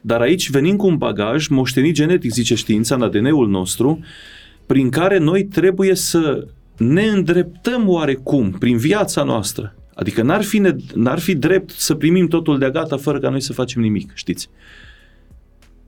Dar 0.00 0.20
aici 0.20 0.50
venim 0.50 0.76
cu 0.76 0.86
un 0.86 0.96
bagaj 0.96 1.46
moștenit 1.46 1.94
genetic, 1.94 2.30
zice 2.30 2.54
știința, 2.54 2.94
în 2.94 3.02
ADN-ul 3.02 3.48
nostru, 3.48 4.00
prin 4.66 4.90
care 4.90 5.18
noi 5.18 5.44
trebuie 5.44 5.94
să 5.94 6.46
ne 6.76 7.04
îndreptăm 7.04 7.88
oarecum 7.88 8.50
prin 8.50 8.76
viața 8.76 9.22
noastră. 9.22 9.74
Adică 9.94 10.22
n-ar 10.22 10.42
fi, 10.42 10.58
ne, 10.58 10.76
n-ar 10.94 11.18
fi 11.18 11.34
drept 11.34 11.70
să 11.70 11.94
primim 11.94 12.26
totul 12.26 12.58
de 12.58 12.70
gata 12.72 12.96
fără 12.96 13.18
ca 13.18 13.28
noi 13.28 13.40
să 13.40 13.52
facem 13.52 13.82
nimic, 13.82 14.10
știți? 14.14 14.48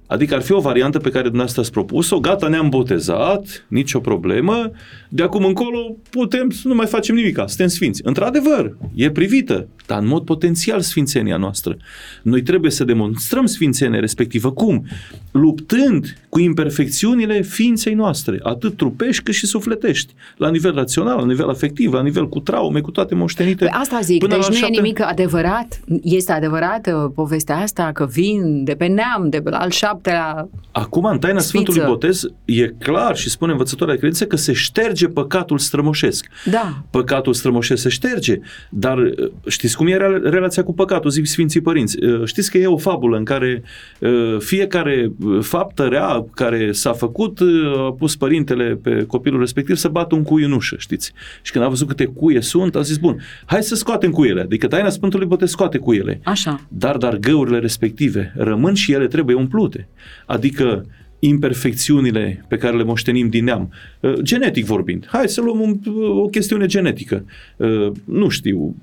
Adică 0.07 0.35
ar 0.35 0.43
fi 0.43 0.53
o 0.53 0.61
variantă 0.61 0.99
pe 0.99 1.09
care 1.09 1.23
dumneavoastră 1.23 1.61
ați 1.61 1.71
propus-o, 1.71 2.21
gata, 2.21 2.49
ne-am 2.49 2.69
botezat, 2.69 3.65
nicio 3.69 4.01
problemă, 4.01 4.71
de 5.09 5.23
acum 5.23 5.45
încolo 5.45 5.97
putem 6.11 6.51
să 6.51 6.69
nu 6.69 6.75
mai 6.75 6.87
facem 6.87 7.15
nimic, 7.15 7.43
suntem 7.47 7.67
sfinți. 7.67 8.01
Într-adevăr, 8.05 8.77
e 8.95 9.11
privită, 9.11 9.69
dar 9.87 9.99
în 10.01 10.07
mod 10.07 10.25
potențial 10.25 10.81
sfințenia 10.81 11.37
noastră. 11.37 11.77
Noi 12.23 12.43
trebuie 12.43 12.71
să 12.71 12.85
demonstrăm 12.85 13.47
sfințenia 13.47 14.01
respectivă. 14.01 14.53
Cum? 14.53 14.85
Luptând 15.31 16.17
cu 16.29 16.41
imperfecțiunile 16.41 17.43
ființei 17.43 17.95
noastre, 17.95 18.41
atât 18.43 18.77
trupești 18.77 19.23
cât 19.23 19.35
și 19.35 19.47
sufletești, 19.47 20.15
la 20.37 20.51
nivel 20.51 20.75
rațional, 20.75 21.19
la 21.19 21.27
nivel 21.27 21.49
afectiv, 21.49 21.93
la 21.93 22.03
nivel 22.03 22.29
cu 22.29 22.41
traume, 22.41 22.81
cu 22.81 22.91
toate 22.91 23.15
moștenite. 23.15 23.65
Păi 23.65 23.75
asta 23.81 24.01
zic, 24.03 24.19
până 24.19 24.35
deci 24.35 24.43
la 24.43 24.49
nu 24.49 24.55
e 24.55 24.59
șapte- 24.59 24.81
nimic 24.81 25.01
adevărat, 25.01 25.81
este 26.03 26.33
adevărată 26.33 27.13
povestea 27.15 27.57
asta 27.57 27.91
că 27.95 28.07
vin 28.07 28.65
de 28.65 28.75
pe 28.75 28.87
neam, 28.87 29.29
de 29.29 29.41
pe 29.41 29.51
la 29.51 29.59
al 29.59 29.71
șaptelea, 29.95 30.49
Acum, 30.73 31.05
în 31.05 31.19
taina 31.19 31.39
Sfiță. 31.39 31.57
Sfântului 31.63 31.89
Botez, 31.89 32.23
e 32.45 32.67
clar 32.69 33.17
și 33.17 33.31
spune 33.31 33.53
învățătoarea 33.53 33.95
de 33.95 34.01
credință 34.01 34.27
că 34.27 34.37
se 34.37 34.53
șterge 34.53 35.07
păcatul 35.09 35.59
strămoșesc. 35.59 36.27
da, 36.51 36.83
Păcatul 36.91 37.33
strămoșesc 37.35 37.83
se 37.83 37.89
șterge, 37.89 38.39
dar 38.71 38.99
uh, 38.99 39.13
știți 39.47 39.77
cum 39.77 39.87
e 39.87 39.97
rela- 39.97 40.23
relația 40.31 40.65
cu 40.65 40.75
păcatul, 40.75 41.11
zic 41.11 41.27
Sfinții 41.27 41.61
Părinți. 41.61 42.05
Uh, 42.05 42.25
Știți 42.25 42.51
că 42.51 42.59
e 42.59 42.67
o 42.67 42.77
fabulă 42.77 43.17
în 43.17 43.25
care 43.25 43.63
uh, 44.01 44.37
fiecare 44.39 45.13
uh, 45.25 45.39
faptă 45.43 45.83
rea 45.85 46.25
care 46.35 46.73
s-a 46.73 46.93
făcut 46.93 47.41
uh, 47.41 47.49
a 47.77 47.93
pus 47.99 48.17
părintele 48.17 48.79
pe 48.83 49.05
copilul 49.07 49.41
respectiv 49.41 49.77
să 49.77 49.89
bată 49.89 50.15
un 50.15 50.23
cui 50.23 50.45
în 50.45 50.53
ușă, 50.53 50.77
știți? 50.79 51.13
Și 51.43 51.53
când 51.53 51.65
a 51.65 51.69
văzut 51.69 51.89
câte 51.89 52.05
cuie 52.05 52.41
sunt, 52.41 52.77
a 52.77 52.81
zis, 52.81 52.97
bun, 52.97 53.21
hai 53.45 53.63
să 53.63 53.75
scoatem 53.75 54.11
cuiele. 54.11 54.41
Adică 54.41 54.67
taina 54.67 54.89
Sfântului 54.89 55.27
Botez 55.27 55.51
scoate 55.51 55.79
cuiele. 55.79 56.21
așa. 56.25 56.61
Dar, 56.69 56.97
dar 56.97 57.17
găurile 57.17 57.59
respective 57.59 58.33
rămân 58.37 58.75
și 58.75 58.93
ele 58.93 59.07
trebuie 59.07 59.37
umplute. 59.37 59.84
Adică 60.27 60.87
imperfecțiunile 61.19 62.45
pe 62.49 62.57
care 62.57 62.77
le 62.77 62.85
moștenim 62.85 63.29
din 63.29 63.45
neam, 63.45 63.73
uh, 64.01 64.13
genetic 64.23 64.65
vorbind. 64.65 65.07
Hai 65.11 65.29
să 65.29 65.41
luăm 65.41 65.61
un, 65.61 65.79
o 66.21 66.27
chestiune 66.27 66.67
genetică. 66.67 67.25
Uh, 67.57 67.91
Nu 68.05 68.29
știu, 68.29 68.77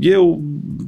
eu, 0.00 0.42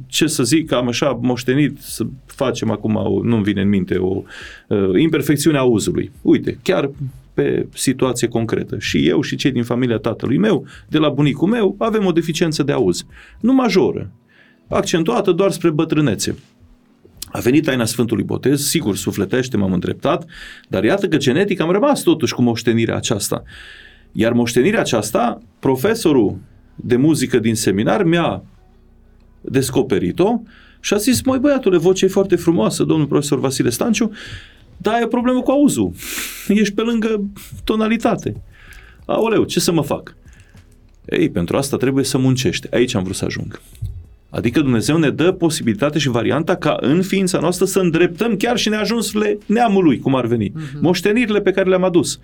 ce 0.07 0.27
să 0.27 0.43
zic, 0.43 0.71
am 0.71 0.87
așa 0.87 1.19
moștenit 1.21 1.77
să 1.79 2.05
facem 2.25 2.71
acum, 2.71 2.95
o- 2.95 3.23
nu-mi 3.23 3.43
vine 3.43 3.61
în 3.61 3.69
minte, 3.69 3.97
o 3.97 4.23
uh, 4.67 4.99
imperfecțiune 5.01 5.57
a 5.57 5.59
auzului. 5.59 6.11
Uite, 6.21 6.57
chiar 6.63 6.91
pe 7.33 7.67
situație 7.73 8.27
concretă. 8.27 8.75
Și 8.79 9.07
eu 9.07 9.21
și 9.21 9.35
cei 9.35 9.51
din 9.51 9.63
familia 9.63 9.97
tatălui 9.97 10.37
meu, 10.37 10.65
de 10.87 10.97
la 10.97 11.09
bunicul 11.09 11.47
meu, 11.47 11.75
avem 11.79 12.05
o 12.05 12.11
deficiență 12.11 12.63
de 12.63 12.71
auz. 12.71 13.05
Nu 13.39 13.53
majoră, 13.53 14.11
accentuată 14.67 15.31
doar 15.31 15.51
spre 15.51 15.69
bătrânețe. 15.69 16.35
A 17.31 17.39
venit 17.39 17.63
taina 17.63 17.85
Sfântului 17.85 18.23
Botez, 18.23 18.65
sigur, 18.65 18.95
sufletește, 18.95 19.57
m-am 19.57 19.73
îndreptat, 19.73 20.25
dar 20.67 20.83
iată 20.83 21.07
că 21.07 21.17
genetic 21.17 21.59
am 21.59 21.71
rămas 21.71 22.01
totuși 22.01 22.33
cu 22.33 22.41
moștenirea 22.41 22.95
aceasta. 22.95 23.43
Iar 24.11 24.33
moștenirea 24.33 24.79
aceasta, 24.79 25.41
profesorul 25.59 26.37
de 26.75 26.95
muzică 26.95 27.39
din 27.39 27.55
seminar 27.55 28.03
mi-a 28.03 28.43
descoperit-o 29.41 30.41
și 30.79 30.93
a 30.93 30.97
zis, 30.97 31.21
măi 31.21 31.39
băiatule, 31.39 31.77
vocea 31.77 32.05
e 32.05 32.09
foarte 32.09 32.35
frumoasă, 32.35 32.83
domnul 32.83 33.07
profesor 33.07 33.39
Vasile 33.39 33.69
Stanciu, 33.69 34.11
dar 34.77 34.93
ai 34.93 35.03
o 35.03 35.07
problemă 35.07 35.41
cu 35.41 35.51
auzul. 35.51 35.91
Ești 36.47 36.73
pe 36.73 36.81
lângă 36.81 37.23
tonalitate. 37.63 38.41
Aoleu, 39.05 39.43
ce 39.43 39.59
să 39.59 39.71
mă 39.71 39.81
fac? 39.81 40.15
Ei, 41.05 41.29
pentru 41.29 41.57
asta 41.57 41.77
trebuie 41.77 42.03
să 42.03 42.17
muncești. 42.17 42.67
Aici 42.73 42.93
am 42.93 43.03
vrut 43.03 43.15
să 43.15 43.25
ajung. 43.25 43.61
Adică 44.31 44.59
Dumnezeu 44.59 44.97
ne 44.97 45.09
dă 45.09 45.31
posibilitatea 45.31 45.99
și 45.99 46.09
varianta 46.09 46.55
ca 46.55 46.77
în 46.79 47.01
ființa 47.01 47.39
noastră 47.39 47.65
să 47.65 47.79
îndreptăm 47.79 48.35
chiar 48.35 48.57
și 48.57 48.69
neajunsurile 48.69 49.37
neamului, 49.45 49.99
cum 49.99 50.15
ar 50.15 50.25
veni. 50.25 50.49
Uh-huh. 50.49 50.79
Moștenirile 50.79 51.41
pe 51.41 51.51
care 51.51 51.69
le-am 51.69 51.83
adus. 51.83 52.19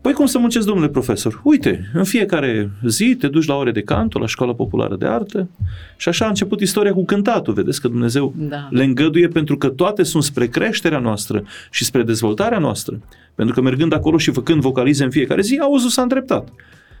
Păi 0.00 0.12
cum 0.12 0.26
să 0.26 0.38
muncesc, 0.38 0.66
domnule 0.66 0.88
profesor? 0.88 1.40
Uite, 1.44 1.90
în 1.94 2.04
fiecare 2.04 2.70
zi 2.86 3.16
te 3.18 3.28
duci 3.28 3.46
la 3.46 3.54
ore 3.54 3.70
de 3.70 3.82
canto, 3.82 4.18
la 4.18 4.26
școala 4.26 4.54
populară 4.54 4.96
de 4.96 5.06
artă 5.06 5.48
și 5.96 6.08
așa 6.08 6.24
a 6.24 6.28
început 6.28 6.60
istoria 6.60 6.92
cu 6.92 7.04
cântatul. 7.04 7.54
Vedeți 7.54 7.80
că 7.80 7.88
Dumnezeu 7.88 8.34
Da. 8.36 8.68
le 8.70 8.84
îngăduie 8.84 9.28
pentru 9.28 9.56
că 9.56 9.68
toate 9.68 10.02
sunt 10.02 10.22
spre 10.22 10.46
creșterea 10.46 10.98
noastră 10.98 11.44
și 11.70 11.84
spre 11.84 12.02
dezvoltarea 12.02 12.58
noastră. 12.58 13.00
Pentru 13.34 13.54
că 13.54 13.60
mergând 13.60 13.92
acolo 13.92 14.18
și 14.18 14.30
făcând 14.30 14.60
vocalize 14.60 15.04
în 15.04 15.10
fiecare 15.10 15.42
zi, 15.42 15.58
auzul 15.60 15.90
s-a 15.90 16.02
îndreptat. 16.02 16.48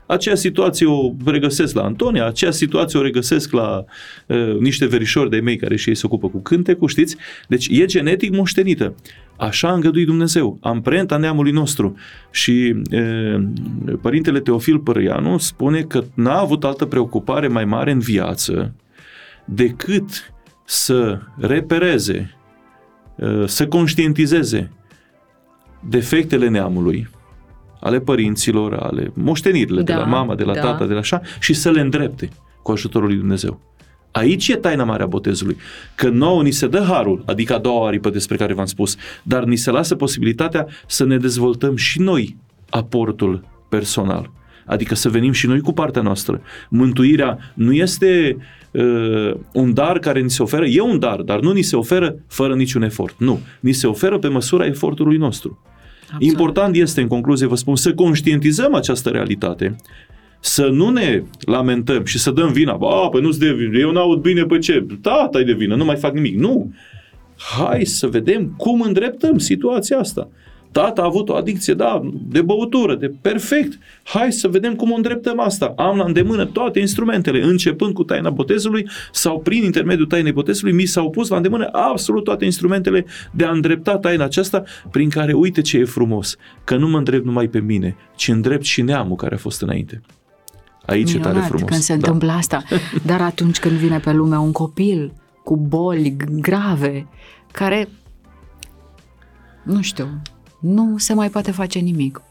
Aceea 0.06 0.34
situație 0.34 0.86
o 0.86 1.12
regăsesc 1.24 1.74
la 1.74 1.82
Antonia, 1.82 2.26
aceea 2.26 2.50
situație 2.50 2.98
o 2.98 3.02
regăsesc 3.02 3.52
la 3.52 3.84
uh, 4.26 4.58
niște 4.58 4.86
verișori 4.86 5.30
de 5.30 5.40
mei 5.40 5.56
care 5.56 5.76
și 5.76 5.88
ei 5.88 5.94
se 5.94 6.06
ocupă 6.06 6.28
cu 6.28 6.38
cântecul, 6.38 6.88
știți? 6.88 7.16
Deci 7.48 7.68
e 7.70 7.84
genetic 7.84 8.36
moștenită. 8.36 8.94
Așa 9.36 9.68
a 9.68 9.72
îngăduit 9.72 10.06
Dumnezeu, 10.06 10.58
amprenta 10.60 11.16
neamului 11.16 11.52
nostru. 11.52 11.96
Și 12.30 12.82
uh, 12.92 13.42
părintele 14.00 14.40
Teofil 14.40 14.78
Părăianu 14.78 15.38
spune 15.38 15.82
că 15.82 16.04
n-a 16.14 16.38
avut 16.38 16.64
altă 16.64 16.84
preocupare 16.84 17.48
mai 17.48 17.64
mare 17.64 17.90
în 17.90 17.98
viață 17.98 18.74
decât 19.44 20.32
să 20.64 21.18
repereze, 21.38 22.36
uh, 23.16 23.44
să 23.46 23.68
conștientizeze 23.68 24.70
defectele 25.88 26.48
neamului, 26.48 27.08
ale 27.82 28.00
părinților, 28.00 28.74
ale 28.74 29.12
moștenirile 29.14 29.82
de 29.82 29.92
Da, 29.92 29.98
la 29.98 30.04
mama, 30.04 30.34
de 30.34 30.44
la 30.44 30.54
da. 30.54 30.60
tata, 30.60 30.86
de 30.86 30.92
la 30.92 30.98
așa, 30.98 31.20
și 31.40 31.52
să 31.52 31.70
le 31.70 31.80
îndrepte 31.80 32.28
cu 32.62 32.72
ajutorul 32.72 33.08
lui 33.08 33.16
Dumnezeu. 33.16 33.60
Aici 34.10 34.48
e 34.48 34.56
taina 34.56 34.84
mare 34.84 35.02
a 35.02 35.06
botezului. 35.06 35.56
Că 35.94 36.08
nouă 36.08 36.42
ni 36.42 36.50
se 36.50 36.66
dă 36.66 36.84
harul, 36.88 37.22
adică 37.26 37.54
a 37.54 37.58
doua 37.58 37.86
aripă 37.86 38.10
despre 38.10 38.36
care 38.36 38.54
v-am 38.54 38.66
spus, 38.66 38.96
dar 39.22 39.44
ni 39.44 39.56
se 39.56 39.70
lasă 39.70 39.94
posibilitatea 39.94 40.66
să 40.86 41.04
ne 41.04 41.16
dezvoltăm 41.16 41.76
și 41.76 42.00
noi 42.00 42.36
aportul 42.70 43.44
personal. 43.68 44.30
Adică 44.66 44.94
să 44.94 45.08
venim 45.08 45.32
și 45.32 45.46
noi 45.46 45.60
cu 45.60 45.72
partea 45.72 46.02
noastră. 46.02 46.40
Mântuirea 46.68 47.38
nu 47.54 47.72
este 47.72 48.36
uh, 48.70 49.34
un 49.52 49.74
dar 49.74 49.98
care 49.98 50.20
ni 50.20 50.30
se 50.30 50.42
oferă, 50.42 50.66
e 50.66 50.80
un 50.80 50.98
dar, 50.98 51.20
dar 51.20 51.40
nu 51.40 51.52
ni 51.52 51.62
se 51.62 51.76
oferă 51.76 52.16
fără 52.26 52.54
niciun 52.54 52.82
efort. 52.82 53.14
Nu. 53.18 53.40
Ni 53.60 53.72
se 53.72 53.86
oferă 53.86 54.18
pe 54.18 54.28
măsura 54.28 54.66
efortului 54.66 55.16
nostru. 55.16 55.58
Absolut. 56.12 56.32
Important 56.32 56.76
este, 56.76 57.00
în 57.00 57.06
concluzie, 57.06 57.46
vă 57.46 57.56
spun, 57.56 57.76
să 57.76 57.94
conștientizăm 57.94 58.74
această 58.74 59.08
realitate, 59.08 59.76
să 60.40 60.66
nu 60.66 60.88
ne 60.88 61.22
lamentăm 61.46 62.04
și 62.04 62.18
să 62.18 62.30
dăm 62.30 62.52
vina. 62.52 62.76
Ba, 62.76 63.08
păi 63.08 63.20
nu-ți 63.20 63.38
de 63.38 63.52
vină, 63.52 63.78
eu 63.78 63.90
n-aud 63.90 64.20
bine, 64.20 64.42
pe 64.42 64.58
ce? 64.58 64.86
Tata 65.00 65.40
e 65.40 65.44
de 65.44 65.52
vină, 65.52 65.74
nu 65.74 65.84
mai 65.84 65.96
fac 65.96 66.14
nimic. 66.14 66.38
Nu! 66.38 66.72
Hai 67.36 67.84
să 67.84 68.06
vedem 68.06 68.54
cum 68.56 68.80
îndreptăm 68.80 69.38
situația 69.38 69.98
asta. 69.98 70.28
Tata 70.72 71.02
a 71.02 71.04
avut 71.04 71.28
o 71.28 71.34
adicție, 71.34 71.74
da, 71.74 72.00
de 72.12 72.42
băutură, 72.42 72.94
de 72.94 73.12
perfect. 73.20 73.78
Hai 74.04 74.32
să 74.32 74.48
vedem 74.48 74.74
cum 74.74 74.90
o 74.90 74.94
îndreptăm 74.94 75.40
asta. 75.40 75.74
Am 75.76 75.96
la 75.96 76.04
îndemână 76.04 76.46
toate 76.46 76.78
instrumentele, 76.78 77.42
începând 77.42 77.94
cu 77.94 78.04
taina 78.04 78.30
botezului 78.30 78.88
sau 79.12 79.40
prin 79.40 79.64
intermediul 79.64 80.06
tainei 80.06 80.32
botezului, 80.32 80.72
mi 80.72 80.84
s-au 80.84 81.10
pus 81.10 81.28
la 81.28 81.36
îndemână 81.36 81.68
absolut 81.72 82.24
toate 82.24 82.44
instrumentele 82.44 83.04
de 83.30 83.44
a 83.44 83.50
îndrepta 83.50 83.98
taina 83.98 84.24
aceasta, 84.24 84.62
prin 84.90 85.08
care 85.08 85.32
uite 85.32 85.60
ce 85.60 85.78
e 85.78 85.84
frumos, 85.84 86.36
că 86.64 86.76
nu 86.76 86.88
mă 86.88 86.98
îndrept 86.98 87.24
numai 87.24 87.46
pe 87.46 87.60
mine, 87.60 87.96
ci 88.16 88.28
îndrept 88.28 88.64
și 88.64 88.82
neamul 88.82 89.16
care 89.16 89.34
a 89.34 89.38
fost 89.38 89.62
înainte. 89.62 90.00
Aici 90.86 91.12
e 91.12 91.18
tare 91.18 91.28
Minunat 91.28 91.48
frumos. 91.48 91.68
când 91.68 91.80
se 91.80 91.96
da. 91.96 91.98
întâmplă 91.98 92.32
asta. 92.32 92.62
Dar 93.06 93.20
atunci 93.20 93.58
când 93.58 93.76
vine 93.76 93.98
pe 93.98 94.12
lume 94.12 94.36
un 94.36 94.52
copil 94.52 95.06
cu 95.06 95.22
cu 95.44 95.56
boli 95.56 96.16
grave, 96.40 97.06
care, 97.52 97.88
nu 99.62 99.82
știu, 99.82 100.22
nu 100.62 100.94
se 100.98 101.14
mai 101.14 101.30
poate 101.30 101.50
face 101.50 101.78
nimic. 101.78 102.22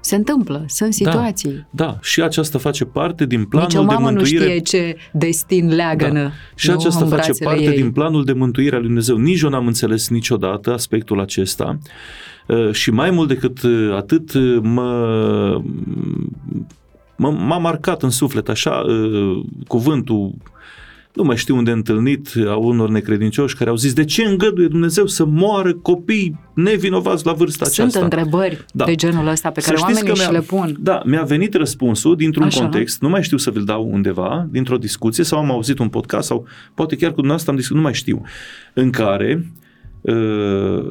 Se 0.00 0.14
întâmplă, 0.14 0.64
sunt 0.68 0.94
situații. 0.94 1.66
Da, 1.70 1.84
da, 1.84 1.98
și 2.02 2.22
aceasta 2.22 2.58
face 2.58 2.84
parte 2.84 3.26
din 3.26 3.44
planul 3.44 3.68
Nici 3.68 3.78
o 3.78 3.82
mamă 3.82 4.08
de 4.08 4.14
mântuire. 4.14 4.44
nu 4.44 4.50
știe 4.50 4.58
ce 4.58 4.96
destin 5.12 5.74
leagănă. 5.74 6.22
Da. 6.22 6.30
Și 6.54 6.68
nu, 6.68 6.74
aceasta 6.74 7.04
în 7.04 7.10
face 7.10 7.22
brațele 7.22 7.48
parte 7.50 7.64
ei. 7.64 7.82
din 7.82 7.90
planul 7.90 8.24
de 8.24 8.32
mântuire 8.32 8.74
al 8.74 8.80
lui 8.80 8.86
Dumnezeu. 8.86 9.16
Nici 9.16 9.40
eu 9.40 9.50
n-am 9.50 9.66
înțeles 9.66 10.08
niciodată 10.08 10.72
aspectul 10.72 11.20
acesta 11.20 11.78
Uh, 12.46 12.72
și 12.72 12.90
mai 12.90 13.10
mult 13.10 13.28
decât 13.28 13.62
uh, 13.62 13.92
atât 13.94 14.32
uh, 14.32 14.58
mă, 14.62 15.62
mă, 17.16 17.30
m-a 17.30 17.58
marcat 17.58 18.02
în 18.02 18.10
suflet 18.10 18.48
așa 18.48 18.70
uh, 18.70 19.42
cuvântul 19.66 20.34
nu 21.14 21.22
mai 21.22 21.36
știu 21.36 21.56
unde 21.56 21.70
întâlnit 21.70 22.28
a 22.46 22.56
unor 22.56 22.88
necredincioși 22.88 23.56
care 23.56 23.70
au 23.70 23.76
zis 23.76 23.92
de 23.92 24.04
ce 24.04 24.22
îngăduie 24.24 24.68
Dumnezeu 24.68 25.06
să 25.06 25.24
moară 25.24 25.74
copii 25.74 26.38
nevinovați 26.54 27.26
la 27.26 27.32
vârsta 27.32 27.64
Sunt 27.64 27.78
aceasta. 27.78 28.00
întrebări 28.04 28.64
Da. 28.72 28.84
de 28.84 28.94
genul 28.94 29.26
ăsta 29.26 29.50
pe 29.50 29.60
care 29.60 29.76
Să 29.76 29.82
știți 29.82 29.96
oamenii 30.04 30.08
că 30.08 30.14
și 30.14 30.30
mi-a- 30.30 30.38
le 30.38 30.44
pun. 30.46 30.76
Da, 30.80 31.02
mi-a 31.04 31.22
venit 31.22 31.54
răspunsul 31.54 32.16
dintr-un 32.16 32.44
Așa. 32.44 32.60
context, 32.60 33.00
nu 33.00 33.08
mai 33.08 33.22
știu 33.22 33.36
să 33.36 33.50
vi-l 33.50 33.64
dau 33.64 33.88
undeva, 33.92 34.46
dintr-o 34.50 34.76
discuție 34.78 35.24
sau 35.24 35.38
am 35.38 35.50
auzit 35.50 35.78
un 35.78 35.88
podcast 35.88 36.26
sau 36.26 36.46
poate 36.74 36.96
chiar 36.96 37.08
cu 37.08 37.14
dumneavoastră 37.14 37.50
am 37.50 37.56
discutat, 37.56 37.82
nu 37.82 37.88
mai 37.88 37.96
știu, 37.98 38.22
în 38.74 38.90
care 38.90 39.52
uh, 40.00 40.90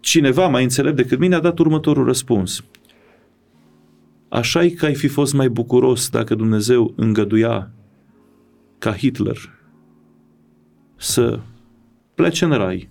cineva 0.00 0.46
mai 0.48 0.62
înțelept 0.62 0.96
decât 0.96 1.18
mine 1.18 1.34
a 1.34 1.40
dat 1.40 1.58
următorul 1.58 2.04
răspuns. 2.04 2.62
așa 4.28 4.64
e 4.64 4.68
că 4.68 4.84
ai 4.86 4.94
fi 4.94 5.08
fost 5.08 5.34
mai 5.34 5.48
bucuros 5.48 6.08
dacă 6.08 6.34
Dumnezeu 6.34 6.92
îngăduia 6.96 7.70
ca 8.78 8.96
Hitler 8.96 9.56
să 10.96 11.40
plece 12.14 12.44
în 12.44 12.50
rai, 12.50 12.88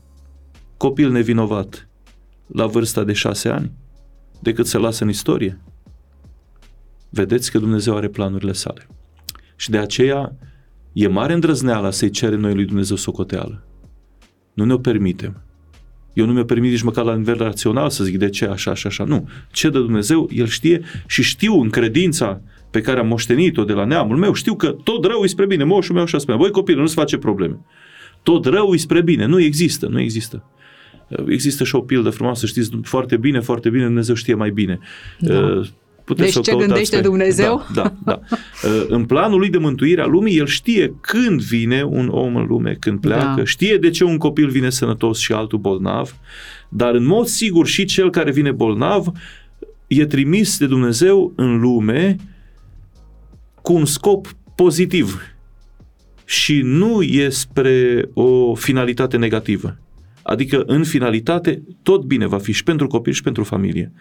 copil 0.77 1.11
nevinovat, 1.11 1.89
la 2.47 2.65
vârsta 2.65 3.03
de 3.03 3.13
șase 3.13 3.49
ani, 3.49 3.71
decât 4.41 4.67
să 4.67 4.77
lasă 4.77 5.03
în 5.03 5.09
istorie. 5.09 5.59
Vedeți 7.09 7.51
că 7.51 7.59
Dumnezeu 7.59 7.95
are 7.95 8.07
planurile 8.07 8.51
sale. 8.51 8.87
Și 9.55 9.69
de 9.69 9.77
aceea 9.77 10.35
e 10.93 11.07
mare 11.07 11.33
îndrăzneala 11.33 11.89
să-i 11.89 12.09
cere 12.09 12.35
noi 12.35 12.53
lui 12.53 12.65
Dumnezeu 12.65 12.95
socoteală. 12.95 13.63
Nu 14.53 14.65
ne-o 14.65 14.77
permitem. 14.77 15.41
Eu 16.13 16.25
nu 16.25 16.33
mi-o 16.33 16.43
permit 16.43 16.71
nici 16.71 16.81
măcar 16.81 17.05
la 17.05 17.15
nivel 17.15 17.37
rațional 17.37 17.89
să 17.89 18.03
zic 18.03 18.17
de 18.17 18.29
ce 18.29 18.45
așa 18.45 18.73
și 18.73 18.87
așa. 18.87 19.03
Nu. 19.03 19.29
Ce 19.51 19.69
de 19.69 19.77
Dumnezeu, 19.77 20.29
El 20.31 20.47
știe 20.47 20.81
și 21.07 21.23
știu 21.23 21.61
în 21.61 21.69
credința 21.69 22.41
pe 22.77 22.83
care 22.83 22.99
am 22.99 23.07
moștenit-o 23.07 23.63
de 23.63 23.73
la 23.73 23.85
neamul 23.85 24.17
meu, 24.17 24.33
știu 24.33 24.55
că 24.55 24.67
tot 24.83 25.05
rău 25.05 25.19
îi 25.21 25.27
spre 25.27 25.45
bine. 25.45 25.63
Moșul 25.63 25.93
meu 25.95 26.03
așa 26.03 26.17
spune. 26.17 26.37
Voi 26.37 26.51
copilul, 26.51 26.81
nu-ți 26.81 26.93
face 26.93 27.17
probleme. 27.17 27.57
Tot 28.23 28.45
rău 28.45 28.69
îi 28.69 28.77
spre 28.77 29.01
bine. 29.01 29.25
Nu 29.25 29.39
există, 29.39 29.87
nu 29.87 29.99
există. 29.99 30.43
Există 31.27 31.63
și 31.63 31.75
o 31.75 31.79
pildă 31.79 32.09
frumoasă, 32.09 32.45
știți 32.45 32.69
foarte 32.83 33.17
bine, 33.17 33.39
foarte 33.39 33.69
bine, 33.69 33.83
Dumnezeu 33.83 34.15
știe 34.15 34.33
mai 34.33 34.49
bine. 34.49 34.79
Da. 35.19 35.61
Puteți 36.03 36.23
Deci 36.23 36.31
să 36.33 36.39
o 36.39 36.41
ce 36.41 36.49
căutați 36.49 36.67
gândește 36.69 36.95
pe- 36.95 37.01
Dumnezeu? 37.01 37.65
Da, 37.73 37.93
da, 38.05 38.19
da. 38.19 38.19
În 38.87 39.05
planul 39.05 39.39
lui 39.39 39.49
de 39.49 39.57
mântuire 39.57 40.01
a 40.01 40.05
lumii, 40.05 40.37
el 40.37 40.45
știe 40.45 40.93
când 41.01 41.41
vine 41.41 41.83
un 41.83 42.07
om 42.11 42.35
în 42.35 42.45
lume, 42.45 42.75
când 42.79 42.99
pleacă, 42.99 43.33
Da. 43.37 43.43
știe 43.45 43.77
de 43.77 43.89
ce 43.89 44.03
un 44.03 44.17
copil 44.17 44.47
vine 44.49 44.69
sănătos 44.69 45.19
și 45.19 45.31
altul 45.31 45.59
bolnav, 45.59 46.15
dar 46.69 46.93
în 46.93 47.05
mod 47.05 47.25
sigur 47.25 47.67
și 47.67 47.85
cel 47.85 48.09
care 48.09 48.31
vine 48.31 48.51
bolnav 48.51 49.07
e 49.87 50.05
trimis 50.05 50.57
de 50.57 50.65
Dumnezeu 50.65 51.33
în 51.35 51.59
lume 51.59 52.15
cu 53.67 53.73
un 53.73 53.85
scop 53.85 54.27
pozitiv 54.55 55.21
și 56.25 56.61
nu 56.63 57.01
e 57.01 57.29
spre 57.29 58.09
o 58.13 58.55
finalitate 58.55 59.17
negativă. 59.17 59.77
Adică, 60.23 60.63
în 60.65 60.83
finalitate, 60.83 61.63
tot 61.83 62.03
bine 62.03 62.25
va 62.27 62.37
fi 62.37 62.51
și 62.51 62.63
pentru 62.63 62.87
copil 62.87 63.13
și 63.13 63.21
pentru 63.21 63.43
familie. 63.43 63.93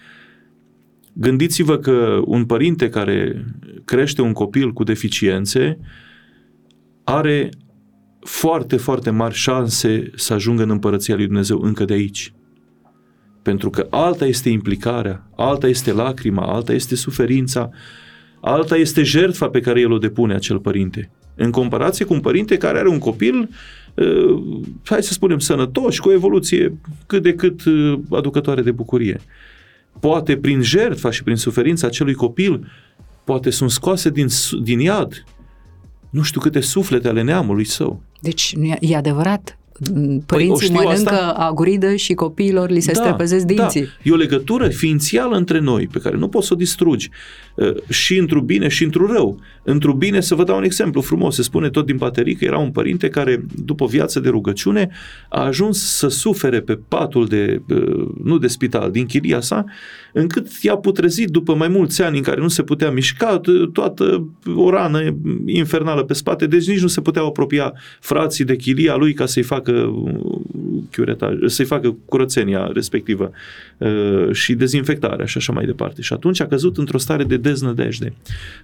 Gândiți-vă 1.12 1.78
că 1.78 2.20
un 2.24 2.44
părinte 2.44 2.88
care 2.88 3.44
crește 3.84 4.22
un 4.22 4.32
copil 4.32 4.72
cu 4.72 4.84
deficiențe 4.84 5.78
are 7.04 7.48
foarte, 8.20 8.76
foarte 8.76 9.10
mari 9.10 9.34
șanse 9.34 10.10
să 10.14 10.32
ajungă 10.32 10.62
în 10.62 10.70
împărăția 10.70 11.14
lui 11.14 11.26
Dumnezeu 11.26 11.60
încă 11.60 11.84
de 11.84 11.92
aici. 11.92 12.32
Pentru 13.42 13.70
că 13.70 13.86
alta 13.90 14.26
este 14.26 14.48
implicarea, 14.48 15.30
alta 15.36 15.66
este 15.68 15.92
lacrima, 15.92 16.42
alta 16.46 16.72
este 16.72 16.94
suferința, 16.94 17.70
alta 18.40 18.76
este 18.76 19.02
jertfa 19.02 19.48
pe 19.48 19.60
care 19.60 19.80
el 19.80 19.92
o 19.92 19.98
depune 19.98 20.34
acel 20.34 20.58
părinte. 20.58 21.10
În 21.34 21.50
comparație 21.50 22.04
cu 22.04 22.12
un 22.12 22.20
părinte 22.20 22.56
care 22.56 22.78
are 22.78 22.88
un 22.88 22.98
copil, 22.98 23.48
uh, 23.94 24.42
hai 24.84 25.02
să 25.02 25.12
spunem, 25.12 25.38
sănătos 25.38 25.94
și 25.94 26.00
cu 26.00 26.08
o 26.08 26.12
evoluție 26.12 26.78
cât 27.06 27.22
de 27.22 27.34
cât 27.34 27.64
uh, 27.64 27.98
aducătoare 28.10 28.62
de 28.62 28.70
bucurie. 28.70 29.20
Poate 30.00 30.36
prin 30.36 30.62
jertfa 30.62 31.10
și 31.10 31.22
prin 31.22 31.36
suferința 31.36 31.86
acelui 31.86 32.14
copil, 32.14 32.66
poate 33.24 33.50
sunt 33.50 33.70
scoase 33.70 34.10
din, 34.10 34.28
su- 34.28 34.58
din 34.58 34.80
iad 34.80 35.24
nu 36.10 36.22
știu 36.22 36.40
câte 36.40 36.60
suflete 36.60 37.08
ale 37.08 37.22
neamului 37.22 37.64
său. 37.64 38.02
Deci 38.20 38.54
nu 38.56 38.64
e, 38.64 38.76
e 38.80 38.96
adevărat. 38.96 39.58
Părinții 40.26 40.66
știu 40.66 40.82
mănâncă 40.82 41.10
asta. 41.10 41.34
aguridă 41.38 41.94
și 41.94 42.14
copiilor 42.14 42.70
li 42.70 42.80
se 42.80 42.92
da, 42.92 43.00
strepezesc 43.00 43.44
dinții. 43.44 43.80
Da. 43.80 43.88
E 44.02 44.12
o 44.12 44.16
legătură 44.16 44.68
ființială 44.68 45.36
între 45.36 45.58
noi 45.58 45.88
pe 45.92 45.98
care 45.98 46.16
nu 46.16 46.28
poți 46.28 46.46
să 46.46 46.52
o 46.52 46.56
distrugi. 46.56 47.10
Uh, 47.54 47.74
Și 47.88 48.16
într-un 48.18 48.44
bine 48.44 48.68
și 48.68 48.84
într-un 48.84 49.06
rău. 49.06 49.40
Într-un 49.62 49.98
bine, 49.98 50.20
să 50.20 50.34
vă 50.34 50.44
dau 50.44 50.56
un 50.56 50.64
exemplu 50.64 51.00
frumos, 51.00 51.34
se 51.34 51.42
spune 51.42 51.70
tot 51.70 51.86
din 51.86 51.98
paterii 51.98 52.34
că 52.34 52.44
era 52.44 52.58
un 52.58 52.70
părinte 52.70 53.08
care, 53.08 53.44
după 53.64 53.84
o 53.84 53.86
viață 53.86 54.20
de 54.20 54.28
rugăciune, 54.28 54.90
a 55.28 55.44
ajuns 55.44 55.96
să 55.96 56.08
sufere 56.08 56.60
pe 56.60 56.78
patul 56.88 57.26
de, 57.26 57.62
uh, 57.68 58.08
nu 58.24 58.38
de 58.38 58.46
spital, 58.46 58.90
din 58.90 59.06
chiria 59.06 59.40
sa, 59.40 59.64
încât 60.18 60.48
i-a 60.62 60.76
putrezit 60.76 61.28
după 61.28 61.54
mai 61.54 61.68
mulți 61.68 62.02
ani 62.02 62.16
în 62.16 62.22
care 62.22 62.40
nu 62.40 62.48
se 62.48 62.62
putea 62.62 62.90
mișca, 62.90 63.40
t- 63.40 63.72
toată 63.72 64.28
o 64.54 64.70
rană 64.70 65.16
infernală 65.46 66.04
pe 66.04 66.12
spate, 66.12 66.46
deci 66.46 66.68
nici 66.68 66.80
nu 66.80 66.86
se 66.86 67.00
puteau 67.00 67.26
apropia 67.26 67.72
frații 68.00 68.44
de 68.44 68.56
chilia 68.56 68.96
lui 68.96 69.12
ca 69.12 69.26
să-i 69.26 69.42
facă 69.42 69.72
uh, 69.72 70.38
chiuretaj, 70.90 71.34
să-i 71.46 71.64
facă 71.64 71.96
curățenia 72.04 72.70
respectivă 72.72 73.30
uh, 73.78 74.32
și 74.32 74.54
dezinfectarea 74.54 75.26
și 75.26 75.38
așa 75.38 75.52
mai 75.52 75.64
departe. 75.64 76.02
Și 76.02 76.12
atunci 76.12 76.40
a 76.40 76.46
căzut 76.46 76.76
într-o 76.76 76.98
stare 76.98 77.24
de 77.24 77.36
deznădejde 77.36 78.12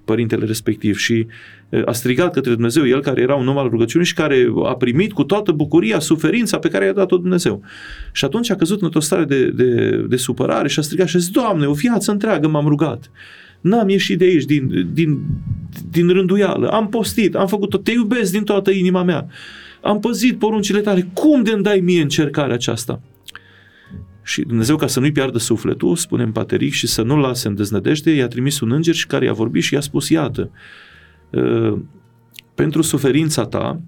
părintele 0.05 0.45
respectiv 0.45 0.97
și 0.97 1.27
uh, 1.29 1.62
a 1.85 1.93
strigat 1.93 2.33
către 2.33 2.53
Dumnezeu, 2.53 2.87
el 2.87 3.01
care 3.01 3.21
era 3.21 3.35
un 3.35 3.49
om 3.49 3.59
al 3.59 3.69
rugăciunii 3.69 4.07
și 4.07 4.15
care 4.15 4.53
a 4.65 4.75
primit 4.75 5.13
cu 5.13 5.25
toată 5.25 5.53
bucuria 5.53 5.99
suferința 5.99 6.59
pe 6.59 6.69
care 6.69 6.85
i-a 6.85 6.93
dat-o 6.93 7.17
Dumnezeu. 7.17 7.63
Și 8.13 8.25
atunci 8.25 8.51
a 8.51 8.57
căzut 8.57 8.83
într-o 8.83 9.01
stare 9.01 9.25
de, 9.25 9.47
de, 9.47 9.91
de 10.09 10.17
supărare 10.17 10.69
și 10.69 10.79
a 10.79 10.83
strigat 10.83 11.09
și 11.09 11.17
a 11.17 11.19
zis, 11.19 11.29
Doamne, 11.29 11.67
o 11.67 11.73
viață 11.73 12.11
întreagă 12.11 12.49
m-am 12.49 12.67
rugat. 12.67 13.11
N-am 13.61 13.89
ieșit 13.89 14.19
de 14.19 14.25
aici 14.25 14.45
din, 14.45 14.89
din, 14.93 15.21
din 15.91 16.09
rânduială, 16.09 16.69
am 16.69 16.89
postit, 16.89 17.35
am 17.35 17.47
făcut 17.47 17.71
tot, 17.71 17.85
te 17.85 17.93
iubesc 17.93 18.33
din 18.33 18.45
toată 18.45 18.71
inima 18.71 19.03
mea, 19.03 19.27
am 19.81 20.01
păzit 20.01 20.39
poruncile 20.39 20.81
tale, 20.81 21.09
cum 21.13 21.43
de 21.43 21.51
îmi 21.51 21.63
dai 21.63 21.81
mie 21.81 22.03
încercarea 22.03 22.55
aceasta? 22.55 23.01
Și 24.23 24.43
Dumnezeu, 24.43 24.77
ca 24.77 24.87
să 24.87 25.01
nu-i 25.01 25.13
piardă 25.13 25.39
sufletul, 25.39 25.97
spune 25.97 26.23
în 26.23 26.33
pateric 26.33 26.73
și 26.73 26.87
să 26.87 27.03
nu-l 27.03 27.19
lase 27.19 27.49
în 27.49 27.55
deznădejde, 27.55 28.11
i-a 28.11 28.29
trimis 28.29 28.61
un 28.61 28.73
înger 28.73 28.95
și 28.95 29.07
care 29.07 29.25
i-a 29.25 29.33
vorbit 29.33 29.63
și 29.63 29.75
i-a 29.75 29.81
spus, 29.81 30.09
iată, 30.09 30.51
uh, 30.53 30.59
pentru 32.55 32.83
suferința 32.83 33.45
ta 33.47 33.81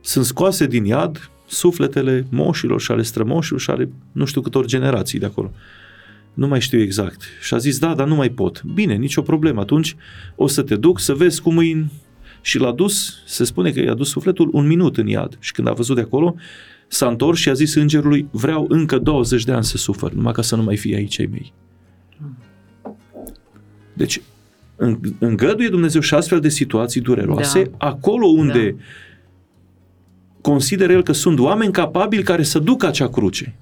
sunt 0.00 0.24
scoase 0.24 0.66
din 0.66 0.84
iad 0.84 1.30
sufletele 1.46 2.26
moșilor 2.30 2.80
și 2.80 2.90
ale 2.90 3.02
strămoșilor 3.02 3.60
și 3.60 3.70
ale 3.70 3.88
nu 4.12 4.24
știu 4.24 4.40
câtor 4.40 4.66
generații 4.66 5.18
de 5.18 5.26
acolo. 5.26 5.52
Nu 6.34 6.46
mai 6.46 6.60
știu 6.60 6.80
exact. 6.80 7.22
Și 7.40 7.54
a 7.54 7.56
zis, 7.56 7.78
da, 7.78 7.94
dar 7.94 8.06
nu 8.06 8.14
mai 8.14 8.28
pot. 8.28 8.62
Bine, 8.62 8.94
nicio 8.94 9.22
problemă. 9.22 9.60
Atunci 9.60 9.96
o 10.36 10.46
să 10.46 10.62
te 10.62 10.76
duc 10.76 11.00
să 11.00 11.14
vezi 11.14 11.42
cum 11.42 11.56
îi... 11.56 11.90
Și 12.40 12.58
l-a 12.58 12.72
dus, 12.72 13.22
se 13.26 13.44
spune 13.44 13.70
că 13.70 13.80
i-a 13.80 13.94
dus 13.94 14.08
sufletul 14.08 14.48
un 14.52 14.66
minut 14.66 14.96
în 14.96 15.06
iad. 15.06 15.36
Și 15.40 15.52
când 15.52 15.68
a 15.68 15.72
văzut 15.72 15.96
de 15.96 16.02
acolo, 16.02 16.34
s-a 16.88 17.08
întors 17.08 17.38
și 17.40 17.48
a 17.48 17.52
zis 17.52 17.74
îngerului, 17.74 18.26
vreau 18.30 18.66
încă 18.68 18.98
20 18.98 19.44
de 19.44 19.52
ani 19.52 19.64
să 19.64 19.76
sufăr, 19.76 20.12
numai 20.12 20.32
ca 20.32 20.42
să 20.42 20.56
nu 20.56 20.62
mai 20.62 20.76
fie 20.76 20.96
aici 20.96 21.20
ai 21.20 21.28
mei. 21.30 21.52
Deci, 23.92 24.20
în- 24.33 24.33
îngăduie 25.18 25.68
Dumnezeu 25.68 26.00
și 26.00 26.14
astfel 26.14 26.40
de 26.40 26.48
situații 26.48 27.00
dureroase, 27.00 27.62
Da. 27.62 27.86
acolo 27.86 28.26
unde 28.26 28.76
consideră 30.40 30.92
el 30.92 31.02
că 31.02 31.12
sunt 31.12 31.38
oameni 31.38 31.72
capabili 31.72 32.22
care 32.22 32.42
să 32.42 32.58
ducă 32.58 32.86
acea 32.86 33.08
cruce. 33.08 33.54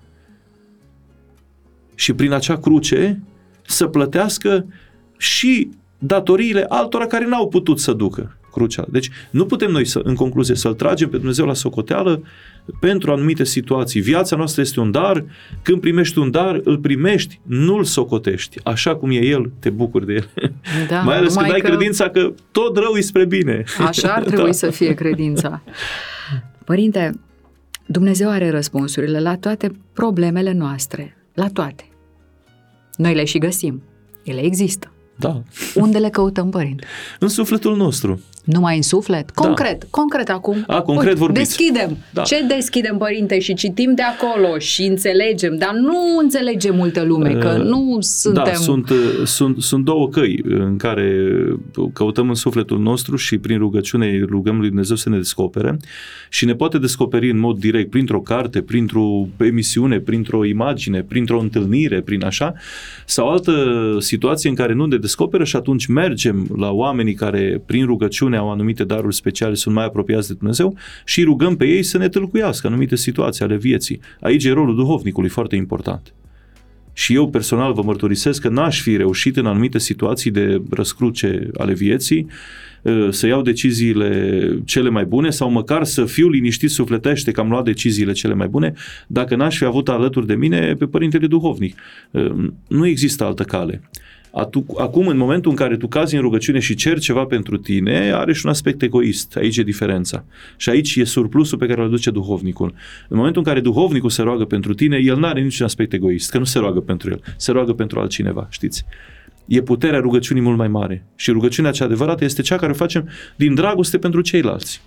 Și 1.94 2.12
prin 2.12 2.32
acea 2.32 2.58
cruce 2.58 3.22
să 3.66 3.86
plătească 3.86 4.66
și 5.16 5.70
datoriile 5.98 6.64
altora 6.68 7.06
care 7.06 7.26
n-au 7.26 7.48
putut 7.48 7.80
să 7.80 7.92
ducă. 7.92 8.36
Crucial. 8.52 8.86
Deci 8.90 9.10
nu 9.30 9.46
putem 9.46 9.70
noi, 9.70 9.84
să, 9.84 10.00
în 10.04 10.14
concluzie, 10.14 10.54
să-L 10.54 10.74
tragem 10.74 11.08
pe 11.08 11.16
Dumnezeu 11.16 11.46
la 11.46 11.54
socoteală 11.54 12.22
pentru 12.80 13.12
anumite 13.12 13.44
situații. 13.44 14.00
Viața 14.00 14.36
noastră 14.36 14.62
este 14.62 14.80
un 14.80 14.90
dar, 14.90 15.24
când 15.62 15.80
primești 15.80 16.18
un 16.18 16.30
dar, 16.30 16.60
îl 16.64 16.78
primești, 16.78 17.40
nu-l 17.42 17.84
socotești. 17.84 18.58
Așa 18.64 18.96
cum 18.96 19.10
e 19.10 19.24
El, 19.24 19.50
te 19.58 19.70
bucuri 19.70 20.06
de 20.06 20.12
El. 20.12 20.30
Da, 20.88 21.00
Mai 21.00 21.16
ales 21.16 21.34
când 21.34 21.52
ai 21.52 21.60
că... 21.60 21.68
credința 21.68 22.08
că 22.08 22.32
tot 22.50 22.76
rău 22.76 22.92
e 22.94 23.00
spre 23.00 23.24
bine. 23.24 23.64
Așa 23.78 24.12
ar 24.12 24.22
trebui 24.22 24.44
da. 24.50 24.52
să 24.52 24.70
fie 24.70 24.94
credința. 24.94 25.62
Părinte, 26.64 27.20
Dumnezeu 27.86 28.30
are 28.30 28.50
răspunsurile 28.50 29.20
la 29.20 29.36
toate 29.36 29.70
problemele 29.92 30.52
noastre, 30.52 31.16
la 31.34 31.48
toate. 31.48 31.88
Noi 32.96 33.14
le 33.14 33.24
și 33.24 33.38
găsim. 33.38 33.82
Ele 34.24 34.40
există. 34.40 34.92
Da. 35.16 35.42
Unde 35.74 35.98
le 35.98 36.08
căutăm, 36.08 36.50
părinte? 36.50 36.84
În 37.18 37.28
sufletul 37.28 37.76
nostru. 37.76 38.20
Numai 38.44 38.76
în 38.76 38.82
suflet? 38.82 39.30
Concret, 39.30 39.80
da. 39.80 39.86
concret 39.90 40.28
acum. 40.28 40.64
A, 40.66 40.80
concret 40.80 41.08
Uite, 41.08 41.18
vorbiți. 41.18 41.56
Deschidem. 41.56 41.96
Da. 42.12 42.22
Ce 42.22 42.44
deschidem, 42.48 42.96
părinte, 42.96 43.38
și 43.38 43.54
citim 43.54 43.94
de 43.94 44.02
acolo 44.02 44.58
și 44.58 44.82
înțelegem, 44.82 45.56
dar 45.58 45.74
nu 45.74 46.18
înțelege 46.20 46.70
multă 46.70 47.02
lume, 47.02 47.32
că 47.32 47.56
uh, 47.58 47.64
nu 47.64 47.98
suntem... 48.00 48.44
Da, 48.44 48.52
sunt, 48.52 48.90
uh, 48.90 48.96
sunt, 49.24 49.62
sunt 49.62 49.84
două 49.84 50.08
căi 50.08 50.40
în 50.44 50.76
care 50.76 51.34
căutăm 51.92 52.28
în 52.28 52.34
sufletul 52.34 52.78
nostru 52.78 53.16
și 53.16 53.38
prin 53.38 53.58
rugăciune 53.58 54.24
rugăm 54.28 54.58
lui 54.58 54.68
Dumnezeu 54.68 54.96
să 54.96 55.08
ne 55.08 55.16
descopere 55.16 55.76
și 56.28 56.44
ne 56.44 56.54
poate 56.54 56.78
descoperi 56.78 57.30
în 57.30 57.38
mod 57.38 57.58
direct 57.58 57.90
printr-o 57.90 58.20
carte, 58.20 58.62
printr-o 58.62 59.26
emisiune, 59.36 59.98
printr-o 59.98 60.44
imagine, 60.44 61.02
printr-o 61.02 61.40
întâlnire, 61.40 62.00
prin 62.00 62.24
așa, 62.24 62.54
sau 63.04 63.28
altă 63.28 63.52
situație 63.98 64.48
în 64.48 64.54
care 64.54 64.72
nu 64.72 64.86
ne 64.86 64.96
descoperă 64.96 65.44
și 65.44 65.56
atunci 65.56 65.86
mergem 65.86 66.46
la 66.56 66.70
oamenii 66.70 67.14
care 67.14 67.62
prin 67.66 67.86
rugăciune 67.86 68.31
rugăciune 68.32 68.36
au 68.36 68.50
anumite 68.50 68.84
daruri 68.84 69.14
speciale, 69.14 69.54
sunt 69.54 69.74
mai 69.74 69.84
apropiați 69.84 70.28
de 70.28 70.34
Dumnezeu 70.34 70.76
și 71.04 71.22
rugăm 71.22 71.56
pe 71.56 71.64
ei 71.64 71.82
să 71.82 71.98
ne 71.98 72.08
tâlcuiască 72.08 72.66
anumite 72.66 72.96
situații 72.96 73.44
ale 73.44 73.56
vieții. 73.56 74.00
Aici 74.20 74.44
e 74.44 74.52
rolul 74.52 74.76
duhovnicului 74.76 75.28
foarte 75.28 75.56
important. 75.56 76.12
Și 76.94 77.14
eu 77.14 77.30
personal 77.30 77.72
vă 77.72 77.82
mărturisesc 77.82 78.40
că 78.40 78.48
n-aș 78.48 78.82
fi 78.82 78.96
reușit 78.96 79.36
în 79.36 79.46
anumite 79.46 79.78
situații 79.78 80.30
de 80.30 80.62
răscruce 80.70 81.50
ale 81.56 81.72
vieții 81.72 82.26
ă, 82.84 83.10
să 83.10 83.26
iau 83.26 83.42
deciziile 83.42 84.62
cele 84.64 84.88
mai 84.88 85.04
bune 85.04 85.30
sau 85.30 85.50
măcar 85.50 85.84
să 85.84 86.04
fiu 86.04 86.28
liniștit 86.28 86.70
sufletește 86.70 87.30
că 87.30 87.40
am 87.40 87.48
luat 87.48 87.64
deciziile 87.64 88.12
cele 88.12 88.34
mai 88.34 88.48
bune 88.48 88.72
dacă 89.06 89.36
n-aș 89.36 89.56
fi 89.56 89.64
avut 89.64 89.88
alături 89.88 90.26
de 90.26 90.34
mine 90.34 90.74
pe 90.74 90.86
Părintele 90.86 91.26
Duhovnic. 91.26 91.76
Ă, 92.14 92.34
nu 92.68 92.86
există 92.86 93.24
altă 93.24 93.42
cale. 93.42 93.80
Acum, 94.78 95.06
în 95.06 95.16
momentul 95.16 95.50
în 95.50 95.56
care 95.56 95.76
tu 95.76 95.86
cazi 95.86 96.14
în 96.14 96.20
rugăciune 96.20 96.58
și 96.58 96.74
ceri 96.74 97.00
ceva 97.00 97.24
pentru 97.24 97.56
tine, 97.56 98.12
are 98.14 98.32
și 98.32 98.40
un 98.44 98.50
aspect 98.50 98.82
egoist. 98.82 99.36
Aici 99.36 99.56
e 99.56 99.62
diferența. 99.62 100.24
Și 100.56 100.68
aici 100.68 100.96
e 100.96 101.04
surplusul 101.04 101.58
pe 101.58 101.66
care 101.66 101.80
îl 101.80 101.86
aduce 101.86 102.10
duhovnicul. 102.10 102.74
În 103.08 103.16
momentul 103.16 103.42
în 103.44 103.48
care 103.48 103.60
duhovnicul 103.60 104.10
se 104.10 104.22
roagă 104.22 104.44
pentru 104.44 104.74
tine, 104.74 104.96
el 104.96 105.18
nu 105.18 105.26
are 105.26 105.40
niciun 105.40 105.66
aspect 105.66 105.92
egoist, 105.92 106.30
că 106.30 106.38
nu 106.38 106.44
se 106.44 106.58
roagă 106.58 106.80
pentru 106.80 107.10
el, 107.10 107.22
se 107.36 107.52
roagă 107.52 107.72
pentru 107.72 108.00
altcineva, 108.00 108.46
știți? 108.50 108.84
E 109.46 109.62
puterea 109.62 109.98
rugăciunii 109.98 110.42
mult 110.42 110.56
mai 110.56 110.68
mare. 110.68 111.06
Și 111.16 111.30
rugăciunea 111.30 111.70
cea 111.70 111.84
adevărată 111.84 112.24
este 112.24 112.42
cea 112.42 112.56
care 112.56 112.70
o 112.72 112.74
facem 112.74 113.08
din 113.36 113.54
dragoste 113.54 113.98
pentru 113.98 114.20
ceilalți. 114.20 114.80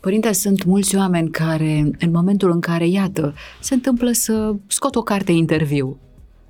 Părinte, 0.00 0.32
sunt 0.32 0.64
mulți 0.64 0.96
oameni 0.96 1.30
care, 1.30 1.90
în 1.98 2.10
momentul 2.10 2.50
în 2.50 2.60
care, 2.60 2.86
iată, 2.88 3.34
se 3.60 3.74
întâmplă 3.74 4.10
să 4.12 4.54
scot 4.66 4.94
o 4.94 5.02
carte 5.02 5.32
interviu, 5.32 5.98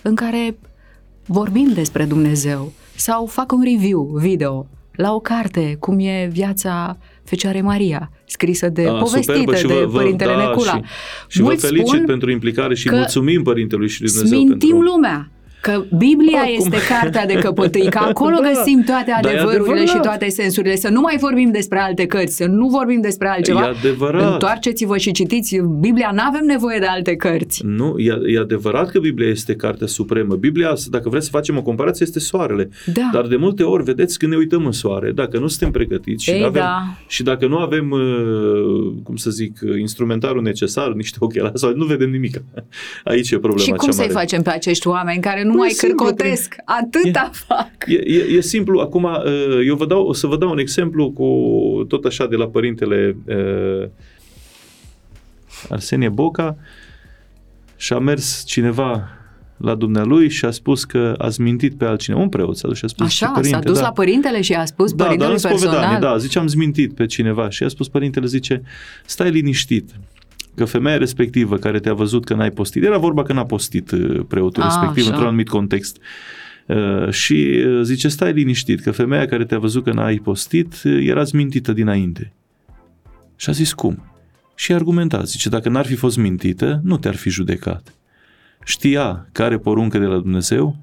în 0.03 0.14
care 0.14 0.57
vorbim 1.29 1.70
despre 1.74 2.05
Dumnezeu 2.05 2.72
sau 2.95 3.26
fac 3.26 3.53
un 3.53 3.62
review 3.62 4.03
video 4.14 4.66
la 4.93 5.14
o 5.14 5.20
carte, 5.20 5.76
cum 5.81 5.99
e 5.99 6.29
viața 6.33 6.99
Fecioare 7.24 7.61
Maria, 7.61 8.11
scrisă 8.26 8.68
de, 8.68 8.87
A, 8.87 8.93
ah, 8.93 8.99
povestită 8.99 9.66
de 9.66 9.85
vă, 9.85 9.99
Părintele 9.99 10.33
da, 10.33 10.49
Necula. 10.49 10.74
Și, 10.74 10.83
și 11.29 11.41
vă 11.41 11.55
felicit 11.55 12.07
pentru 12.07 12.31
implicare 12.31 12.74
și 12.74 12.91
mulțumim 12.91 13.43
Părintelui 13.43 13.89
și 13.89 14.01
lui 14.01 14.11
Dumnezeu 14.11 14.39
Smintim 14.39 14.68
pentru... 14.68 14.93
lumea 14.93 15.31
Că 15.61 15.84
Biblia 15.96 16.38
Acum. 16.40 16.54
este 16.56 16.76
cartea 16.88 17.26
de 17.26 17.34
căpătâi, 17.34 17.90
că 17.90 17.98
acolo 17.98 18.36
da, 18.42 18.48
găsim 18.48 18.82
toate 18.82 19.11
adevărurile 19.11 19.86
și 19.86 19.98
toate 20.02 20.28
sensurile. 20.28 20.76
Să 20.76 20.88
nu 20.88 21.00
mai 21.00 21.16
vorbim 21.20 21.50
despre 21.50 21.78
alte 21.78 22.06
cărți, 22.06 22.36
să 22.36 22.46
nu 22.46 22.66
vorbim 22.68 23.00
despre 23.00 23.28
altceva. 23.28 23.61
E 23.66 23.74
adevărat. 23.78 24.32
Întoarceți-vă 24.32 24.96
și 24.96 25.11
citiți 25.12 25.56
Biblia, 25.80 26.11
nu 26.14 26.22
avem 26.28 26.44
nevoie 26.46 26.78
de 26.78 26.86
alte 26.86 27.16
cărți. 27.16 27.62
Nu, 27.64 27.98
e, 27.98 28.18
e 28.26 28.38
adevărat 28.38 28.90
că 28.90 28.98
Biblia 28.98 29.28
este 29.28 29.54
cartea 29.54 29.86
supremă. 29.86 30.34
Biblia, 30.34 30.72
dacă 30.90 31.09
vreți 31.09 31.24
să 31.24 31.30
facem 31.30 31.56
o 31.56 31.62
comparație, 31.62 32.06
este 32.06 32.18
soarele. 32.18 32.68
Da. 32.92 33.11
Dar 33.12 33.26
de 33.26 33.36
multe 33.36 33.62
ori, 33.62 33.82
vedeți, 33.82 34.18
când 34.18 34.32
ne 34.32 34.38
uităm 34.38 34.66
în 34.66 34.72
soare, 34.72 35.11
dacă 35.11 35.38
nu 35.38 35.46
suntem 35.46 35.70
pregătiți 35.70 36.24
și, 36.24 36.30
Ei, 36.30 36.44
avem, 36.44 36.62
da. 36.62 36.82
și 37.06 37.22
dacă 37.22 37.46
nu 37.46 37.56
avem, 37.59 37.90
uh, 37.90 38.92
cum 39.02 39.16
să 39.16 39.30
zic, 39.30 39.59
instrumentarul 39.78 40.42
necesar, 40.42 40.92
niște 40.92 41.16
ochelari, 41.20 41.59
sau 41.59 41.72
nu 41.74 41.84
vedem 41.84 42.11
nimic. 42.11 42.42
Aici 43.04 43.30
e 43.30 43.38
problema 43.38 43.62
Și 43.64 43.70
cum 43.70 43.90
să-i 43.90 44.06
mare. 44.06 44.18
facem 44.18 44.42
pe 44.42 44.50
acești 44.50 44.86
oameni 44.88 45.20
care 45.20 45.42
nu 45.49 45.59
păi 45.59 45.61
mai 45.61 45.74
cârcote 45.76 46.22
vorbesc, 46.22 46.57
atâta 46.64 47.30
e, 47.32 47.36
fac. 47.46 47.70
E, 47.86 48.01
e, 48.05 48.36
e 48.36 48.40
simplu, 48.40 48.80
acum 48.80 49.03
uh, 49.05 49.66
eu 49.66 49.76
vă 49.76 49.86
dau, 49.86 50.07
o 50.07 50.12
să 50.12 50.26
vă 50.26 50.36
dau 50.36 50.51
un 50.51 50.59
exemplu 50.59 51.11
cu 51.11 51.28
tot 51.88 52.05
așa 52.05 52.26
de 52.26 52.36
la 52.36 52.46
părintele 52.46 53.16
uh, 53.26 53.88
Arsenie 55.68 56.09
Boca 56.09 56.57
și 57.76 57.92
a 57.92 57.99
mers 57.99 58.44
cineva 58.44 59.09
la 59.57 59.74
dumnealui 59.74 60.28
și 60.28 60.44
a 60.44 60.51
spus 60.51 60.84
că 60.84 61.14
ați 61.18 61.40
mintit 61.40 61.74
pe 61.74 61.84
altcineva. 61.84 62.22
Un 62.22 62.28
preot 62.28 62.57
s-a 62.57 62.68
dus 62.68 62.76
și 62.76 62.84
a 62.84 62.88
spus 62.88 63.07
Așa, 63.07 63.26
părinte, 63.26 63.57
s-a 63.57 63.62
dus 63.62 63.76
da. 63.76 63.82
la 63.82 63.92
părintele 63.92 64.40
și 64.40 64.53
a 64.53 64.64
spus 64.64 64.92
da, 64.92 65.05
părintele 65.05 65.36
da, 65.36 65.49
personal. 65.49 66.01
Da, 66.01 66.16
zice 66.16 66.38
am 66.38 66.46
zmintit 66.46 66.94
pe 66.94 67.07
cineva 67.07 67.51
și 67.51 67.62
a 67.62 67.68
spus 67.68 67.88
părintele, 67.88 68.26
zice, 68.26 68.62
stai 69.05 69.30
liniștit 69.30 69.90
că 70.59 70.64
femeia 70.64 70.96
respectivă 70.96 71.56
care 71.56 71.80
te-a 71.80 71.94
văzut 71.94 72.24
că 72.24 72.34
n-ai 72.34 72.50
postit, 72.50 72.84
era 72.84 72.98
vorba 72.98 73.22
că 73.22 73.32
n-a 73.32 73.44
postit 73.44 73.90
uh, 73.90 74.20
preotul 74.28 74.62
a, 74.62 74.66
ah, 74.66 74.72
respectiv 74.72 75.02
așa. 75.02 75.11
într-un 75.11 75.26
anumit 75.26 75.48
context. 75.48 75.98
Uh, 76.66 77.11
și 77.11 77.64
uh, 77.66 77.80
zice, 77.82 78.09
stai 78.09 78.32
liniștit, 78.32 78.80
că 78.80 78.90
femeia 78.90 79.26
care 79.26 79.44
te-a 79.44 79.59
văzut 79.59 79.84
că 79.84 79.92
n-ai 79.92 80.16
postit 80.16 80.74
era 80.84 81.22
mintită 81.32 81.72
dinainte. 81.72 82.32
Și 83.36 83.50
a 83.50 83.52
zis, 83.52 83.72
cum? 83.72 84.12
Și 84.54 84.72
a 84.72 84.74
argumentat, 84.74 85.26
zice, 85.26 85.48
dacă 85.48 85.68
n-ar 85.68 85.86
fi 85.86 85.94
fost 85.94 86.16
mintită, 86.16 86.80
nu 86.84 86.98
te-ar 86.98 87.16
fi 87.16 87.30
judecat. 87.30 87.94
Știa 88.64 89.28
care 89.32 89.59
poruncă 89.59 89.98
de 89.98 90.04
la 90.04 90.18
Dumnezeu 90.18 90.76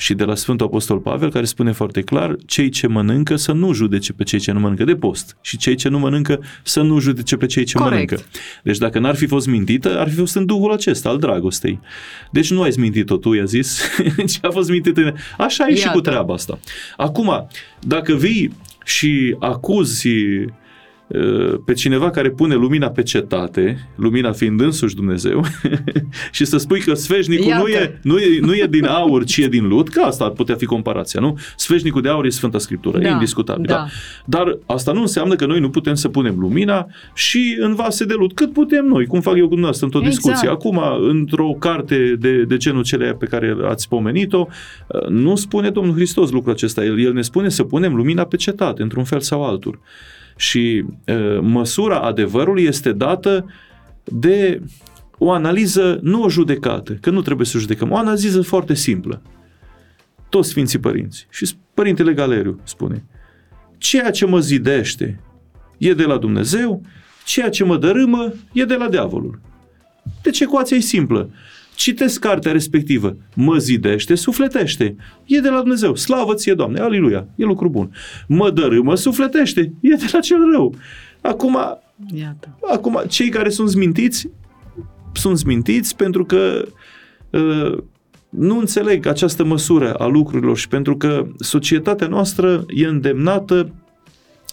și 0.00 0.14
de 0.14 0.24
la 0.24 0.34
Sfântul 0.34 0.66
Apostol 0.66 0.98
Pavel, 0.98 1.30
care 1.30 1.44
spune 1.44 1.72
foarte 1.72 2.00
clar, 2.02 2.36
cei 2.46 2.68
ce 2.68 2.86
mănâncă 2.86 3.36
să 3.36 3.52
nu 3.52 3.72
judece 3.72 4.12
pe 4.12 4.22
cei 4.22 4.38
ce 4.38 4.52
nu 4.52 4.60
mănâncă 4.60 4.84
de 4.84 4.96
post 4.96 5.36
și 5.40 5.56
cei 5.56 5.74
ce 5.74 5.88
nu 5.88 5.98
mănâncă 5.98 6.40
să 6.62 6.80
nu 6.80 6.98
judece 6.98 7.36
pe 7.36 7.46
cei 7.46 7.64
ce 7.64 7.76
Corect. 7.76 8.10
mănâncă. 8.10 8.28
Deci 8.62 8.78
dacă 8.78 8.98
n-ar 8.98 9.14
fi 9.14 9.26
fost 9.26 9.46
mintită, 9.46 9.98
ar 9.98 10.08
fi 10.08 10.14
fost 10.14 10.36
în 10.36 10.46
duhul 10.46 10.72
acesta, 10.72 11.08
al 11.08 11.18
dragostei. 11.18 11.80
Deci 12.30 12.50
nu 12.50 12.62
ai 12.62 12.72
mintit-o 12.76 13.16
tu, 13.16 13.32
i-a 13.34 13.44
zis, 13.44 13.82
ci 14.32 14.38
a 14.42 14.50
fost 14.50 14.70
mintită. 14.70 15.14
Așa 15.38 15.64
e 15.68 15.70
Iată. 15.70 15.80
și 15.80 15.88
cu 15.88 16.00
treaba 16.00 16.34
asta. 16.34 16.58
Acum, 16.96 17.48
dacă 17.80 18.14
vii 18.14 18.52
și 18.84 19.36
acuzi 19.38 20.08
Uh, 20.08 20.52
pe 21.64 21.72
cineva 21.72 22.10
care 22.10 22.30
pune 22.30 22.54
lumina 22.54 22.90
pe 22.90 23.02
cetate, 23.02 23.88
lumina 23.94 24.32
fiind 24.32 24.60
însuși 24.60 24.94
Dumnezeu, 24.94 25.44
și 26.32 26.44
să 26.44 26.56
spui 26.56 26.80
că 26.80 26.94
sfeșnicul 26.94 27.52
nu 27.52 27.66
e, 27.66 27.98
nu, 28.02 28.18
e, 28.18 28.40
nu 28.40 28.54
e 28.54 28.66
din 28.70 28.84
aur, 28.84 29.24
ci 29.24 29.36
e 29.36 29.48
din 29.48 29.68
lut, 29.68 29.88
că 29.88 30.00
asta 30.00 30.24
ar 30.24 30.30
putea 30.30 30.54
fi 30.54 30.64
comparația, 30.64 31.20
nu? 31.20 31.38
Sfeșnicul 31.56 32.02
de 32.02 32.08
aur 32.08 32.24
e 32.24 32.28
Sfânta 32.28 32.58
Scriptură, 32.58 32.98
da, 32.98 33.08
e 33.08 33.10
indiscutabil. 33.10 33.64
Da. 33.66 33.74
Da. 33.74 33.86
Dar 34.24 34.58
asta 34.66 34.92
nu 34.92 35.00
înseamnă 35.00 35.34
că 35.34 35.46
noi 35.46 35.60
nu 35.60 35.70
putem 35.70 35.94
să 35.94 36.08
punem 36.08 36.38
lumina 36.38 36.86
și 37.14 37.56
în 37.60 37.74
vase 37.74 38.04
de 38.04 38.14
lut, 38.14 38.34
cât 38.34 38.52
putem 38.52 38.84
noi, 38.84 39.06
cum 39.06 39.20
fac 39.20 39.36
eu 39.36 39.42
cu 39.42 39.48
dumneavoastră 39.48 39.86
într-o 39.86 40.00
exact. 40.00 40.16
discuție. 40.16 40.48
Acum, 40.48 40.80
într-o 41.08 41.56
carte 41.58 42.16
de, 42.18 42.42
de 42.42 42.56
genul 42.56 42.82
cele 42.82 43.14
pe 43.18 43.26
care 43.26 43.56
ați 43.68 43.88
pomenit-o, 43.88 44.46
uh, 44.86 45.08
nu 45.08 45.36
spune 45.36 45.70
Domnul 45.70 45.94
Hristos 45.94 46.30
lucrul 46.30 46.52
acesta. 46.52 46.84
El, 46.84 47.00
el 47.00 47.12
ne 47.12 47.22
spune 47.22 47.48
să 47.48 47.62
punem 47.62 47.94
lumina 47.94 48.24
pe 48.24 48.36
cetate, 48.36 48.82
într-un 48.82 49.04
fel 49.04 49.20
sau 49.20 49.44
altul. 49.44 49.78
Și 50.40 50.84
uh, 51.06 51.38
măsura 51.40 52.00
adevărului 52.00 52.64
este 52.64 52.92
dată 52.92 53.46
de 54.04 54.62
o 55.18 55.32
analiză, 55.32 55.98
nu 56.02 56.22
o 56.22 56.28
judecată, 56.28 56.92
că 56.92 57.10
nu 57.10 57.22
trebuie 57.22 57.46
să 57.46 57.58
judecăm, 57.58 57.90
o 57.90 57.96
analiză 57.96 58.42
foarte 58.42 58.74
simplă. 58.74 59.22
Toți 60.28 60.48
Sfinții 60.48 60.78
Părinți. 60.78 61.26
Și 61.30 61.54
Părintele 61.74 62.12
Galeriu 62.12 62.60
spune, 62.64 63.04
ceea 63.78 64.10
ce 64.10 64.26
mă 64.26 64.38
zidește 64.38 65.20
e 65.78 65.94
de 65.94 66.04
la 66.04 66.16
Dumnezeu, 66.16 66.82
ceea 67.24 67.50
ce 67.50 67.64
mă 67.64 67.76
dărâmă 67.76 68.32
e 68.52 68.64
de 68.64 68.74
la 68.74 68.88
diavolul. 68.88 69.40
Deci 70.22 70.40
ecuația 70.40 70.76
e 70.76 70.80
simplă 70.80 71.30
citesc 71.74 72.20
cartea 72.20 72.52
respectivă, 72.52 73.16
mă 73.34 73.56
zidește, 73.56 74.14
sufletește. 74.14 74.96
E 75.24 75.40
de 75.40 75.48
la 75.48 75.58
Dumnezeu. 75.58 75.94
Slavă 75.94 76.34
ție, 76.34 76.54
Doamne, 76.54 76.80
aleluia, 76.80 77.26
e 77.36 77.44
lucru 77.44 77.68
bun. 77.68 77.90
Mă 78.28 78.50
dărâmă, 78.50 78.94
sufletește, 78.94 79.72
e 79.80 79.94
de 79.94 80.08
la 80.12 80.20
cel 80.20 80.50
rău. 80.52 80.74
Acum, 81.20 81.58
Iată. 82.14 82.58
acum 82.72 83.02
cei 83.08 83.28
care 83.28 83.48
sunt 83.48 83.68
zmintiți, 83.68 84.28
sunt 85.12 85.38
zmintiți 85.38 85.96
pentru 85.96 86.24
că 86.24 86.68
uh, 87.30 87.78
nu 88.28 88.58
înțeleg 88.58 89.06
această 89.06 89.44
măsură 89.44 89.94
a 89.94 90.06
lucrurilor 90.06 90.56
și 90.56 90.68
pentru 90.68 90.96
că 90.96 91.26
societatea 91.38 92.06
noastră 92.06 92.64
e 92.68 92.86
îndemnată 92.86 93.72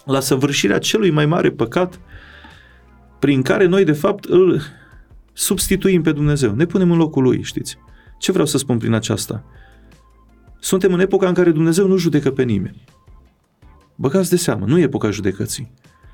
la 0.04 0.20
săvârșirea 0.20 0.78
celui 0.78 1.10
mai 1.10 1.26
mare 1.26 1.50
păcat 1.50 2.00
prin 3.18 3.42
care 3.42 3.66
noi, 3.66 3.84
de 3.84 3.92
fapt, 3.92 4.24
îl 4.24 4.62
substituim 5.38 6.02
pe 6.02 6.12
Dumnezeu. 6.12 6.54
Ne 6.54 6.66
punem 6.66 6.90
în 6.90 6.96
locul 6.96 7.22
lui, 7.22 7.42
știți? 7.42 7.78
Ce 8.18 8.32
vreau 8.32 8.46
să 8.46 8.58
spun 8.58 8.78
prin 8.78 8.92
aceasta? 8.92 9.44
Suntem 10.60 10.92
în 10.92 11.00
epoca 11.00 11.28
în 11.28 11.34
care 11.34 11.50
Dumnezeu 11.50 11.86
nu 11.86 11.96
judecă 11.96 12.30
pe 12.30 12.42
nimeni. 12.42 12.84
Băgați 13.94 14.30
de 14.30 14.36
seamă, 14.36 14.66
nu 14.66 14.78
e 14.78 14.82
epoca 14.82 15.10
judecății. 15.10 15.70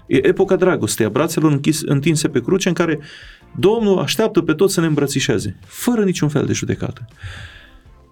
E 0.07 0.27
epoca 0.27 0.57
dragostei, 0.57 1.07
a 1.07 1.09
brațelor 1.09 1.53
închis, 1.53 1.81
întinse 1.83 2.29
pe 2.29 2.41
cruce, 2.41 2.69
în 2.69 2.75
care 2.75 2.99
Domnul 3.59 3.99
așteaptă 3.99 4.41
pe 4.41 4.53
toți 4.53 4.75
să 4.75 4.81
ne 4.81 4.87
îmbrățișeze, 4.87 5.57
fără 5.67 6.05
niciun 6.05 6.29
fel 6.29 6.47
de 6.47 6.53
judecată. 6.53 7.05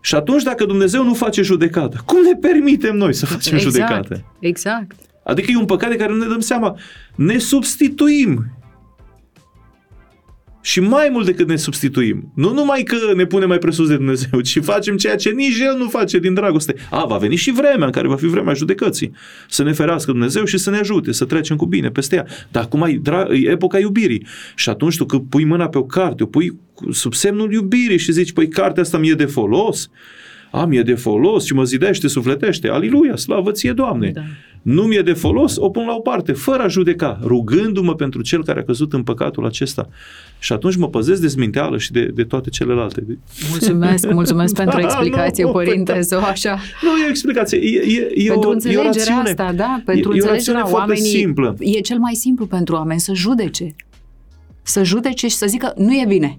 Și 0.00 0.14
atunci, 0.14 0.42
dacă 0.42 0.64
Dumnezeu 0.64 1.04
nu 1.04 1.14
face 1.14 1.42
judecată, 1.42 2.02
cum 2.04 2.22
ne 2.22 2.48
permitem 2.48 2.96
noi 2.96 3.14
să 3.14 3.26
facem 3.26 3.54
exact, 3.54 3.74
judecată? 3.74 4.24
Exact. 4.40 4.96
Adică 5.24 5.50
e 5.50 5.56
un 5.56 5.64
păcat 5.64 5.90
de 5.90 5.96
care 5.96 6.12
nu 6.12 6.18
ne 6.18 6.26
dăm 6.26 6.40
seama. 6.40 6.78
Ne 7.14 7.38
substituim 7.38 8.61
și 10.62 10.80
mai 10.80 11.08
mult 11.12 11.26
decât 11.26 11.48
ne 11.48 11.56
substituim. 11.56 12.32
Nu 12.34 12.52
numai 12.52 12.82
că 12.82 12.96
ne 13.16 13.24
punem 13.24 13.48
mai 13.48 13.58
presus 13.58 13.88
de 13.88 13.96
Dumnezeu, 13.96 14.40
ci 14.40 14.58
facem 14.60 14.96
ceea 14.96 15.16
ce 15.16 15.30
nici 15.30 15.58
El 15.58 15.76
nu 15.78 15.88
face 15.88 16.18
din 16.18 16.34
dragoste. 16.34 16.74
A, 16.90 17.04
va 17.04 17.16
veni 17.16 17.36
și 17.36 17.52
vremea 17.52 17.86
în 17.86 17.92
care 17.92 18.08
va 18.08 18.16
fi 18.16 18.26
vremea 18.26 18.54
judecății. 18.54 19.12
Să 19.48 19.62
ne 19.62 19.72
ferească 19.72 20.10
Dumnezeu 20.10 20.44
și 20.44 20.58
să 20.58 20.70
ne 20.70 20.76
ajute, 20.78 21.12
să 21.12 21.24
trecem 21.24 21.56
cu 21.56 21.66
bine 21.66 21.90
peste 21.90 22.16
ea. 22.16 22.26
Dar 22.50 22.62
acum 22.62 22.82
e, 22.82 23.00
dra- 23.00 23.28
e 23.30 23.50
epoca 23.50 23.78
iubirii. 23.78 24.26
Și 24.54 24.68
atunci 24.68 24.96
tu 24.96 25.04
când 25.04 25.22
pui 25.28 25.44
mâna 25.44 25.68
pe 25.68 25.78
o 25.78 25.84
carte, 25.84 26.22
o 26.22 26.26
pui 26.26 26.58
sub 26.90 27.14
semnul 27.14 27.52
iubirii 27.52 27.98
și 27.98 28.12
zici, 28.12 28.32
păi 28.32 28.48
cartea 28.48 28.82
asta 28.82 28.98
mi-e 28.98 29.14
de 29.14 29.24
folos, 29.24 29.90
a, 30.50 30.64
mi-e 30.64 30.82
de 30.82 30.94
folos 30.94 31.44
și 31.44 31.54
mă 31.54 31.64
zidește, 31.64 32.08
sufletește. 32.08 32.68
Aliluia, 32.68 33.16
slavă 33.16 33.50
ție, 33.50 33.72
Doamne! 33.72 34.10
Da 34.14 34.22
nu 34.62 34.82
mi-e 34.82 35.02
de 35.02 35.12
folos, 35.12 35.56
o 35.56 35.70
pun 35.70 35.86
la 35.86 35.94
o 35.94 36.00
parte, 36.00 36.32
fără 36.32 36.62
a 36.62 36.68
judeca, 36.68 37.18
rugându-mă 37.22 37.94
pentru 37.94 38.22
cel 38.22 38.44
care 38.44 38.60
a 38.60 38.64
căzut 38.64 38.92
în 38.92 39.02
păcatul 39.02 39.46
acesta. 39.46 39.88
Și 40.42 40.52
atunci 40.52 40.76
mă 40.76 40.88
păzesc 40.88 41.20
de 41.20 41.26
zminteală 41.26 41.78
și 41.78 41.92
de, 41.92 42.04
de 42.14 42.24
toate 42.24 42.50
celelalte. 42.50 43.18
Mulțumesc, 43.50 44.12
mulțumesc 44.12 44.54
pentru 44.54 44.78
da, 44.80 44.84
explicație, 44.84 45.44
nu, 45.44 45.50
părinte, 45.50 46.00
sau 46.00 46.22
așa. 46.22 46.58
Nu, 46.82 46.88
e 46.88 47.06
o 47.06 47.08
explicație, 47.08 47.58
e, 47.58 47.78
e, 47.78 48.12
e 48.14 48.28
pentru 48.28 48.48
o, 48.48 48.52
înțelegerea 48.52 48.84
e 48.84 48.88
o 48.88 48.92
rațiune, 48.92 49.28
asta, 49.28 49.52
da, 49.52 49.82
pentru 49.84 50.12
e, 50.12 50.14
înțelegerea 50.14 50.62
e 50.66 50.70
o 50.70 50.72
oamenii, 50.72 51.02
simplă. 51.02 51.56
E 51.58 51.80
cel 51.80 51.98
mai 51.98 52.14
simplu 52.14 52.46
pentru 52.46 52.74
oameni 52.74 53.00
să 53.00 53.12
judece. 53.14 53.74
Să 54.62 54.84
judece 54.84 55.28
și 55.28 55.34
să 55.34 55.46
zică, 55.46 55.72
nu 55.76 55.92
e 55.92 56.04
bine. 56.08 56.36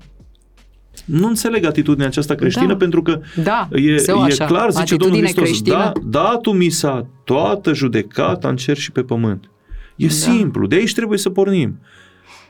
Nu 1.05 1.27
înțeleg 1.27 1.65
atitudinea 1.65 2.07
aceasta 2.07 2.35
creștină 2.35 2.67
da. 2.67 2.75
pentru 2.75 3.01
că 3.01 3.19
da, 3.43 3.67
e, 3.71 3.91
e 3.91 4.03
așa. 4.23 4.45
clar, 4.45 4.69
zice 4.69 4.81
Atitudine 4.81 4.97
Domnul 4.97 5.19
Hristos, 5.19 5.43
creștină. 5.43 5.75
da, 5.75 5.91
da 6.03 6.37
tu 6.41 6.51
misa 6.51 7.07
toată 7.23 7.73
judecata 7.73 8.49
în 8.49 8.55
cer 8.55 8.77
și 8.77 8.91
pe 8.91 9.01
pământ. 9.01 9.49
E 9.95 10.05
da. 10.05 10.11
simplu, 10.11 10.67
de 10.67 10.75
aici 10.75 10.93
trebuie 10.93 11.17
să 11.17 11.29
pornim. 11.29 11.79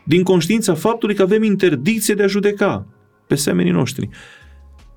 Din 0.04 0.24
conștiința 0.24 0.74
faptului 0.74 1.16
că 1.16 1.22
avem 1.22 1.43
interdicție 1.43 2.14
de 2.14 2.24
a 2.24 2.28
judeca 2.28 2.88
pe 3.28 3.36
semenii 3.36 3.72
noștri. 3.72 4.10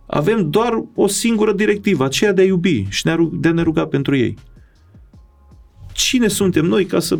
Avem 0.07 0.51
doar 0.51 0.85
o 0.95 1.07
singură 1.07 1.53
directivă, 1.53 2.05
aceea 2.05 2.33
de 2.33 2.43
a 2.43 2.45
iubi 2.45 2.87
și 2.89 3.05
de 3.33 3.49
a 3.49 3.53
ne 3.53 3.63
ruga 3.63 3.87
pentru 3.87 4.17
ei. 4.17 4.35
Cine 5.93 6.29
suntem 6.29 6.65
noi 6.65 6.85
ca 6.85 7.01
să 7.01 7.19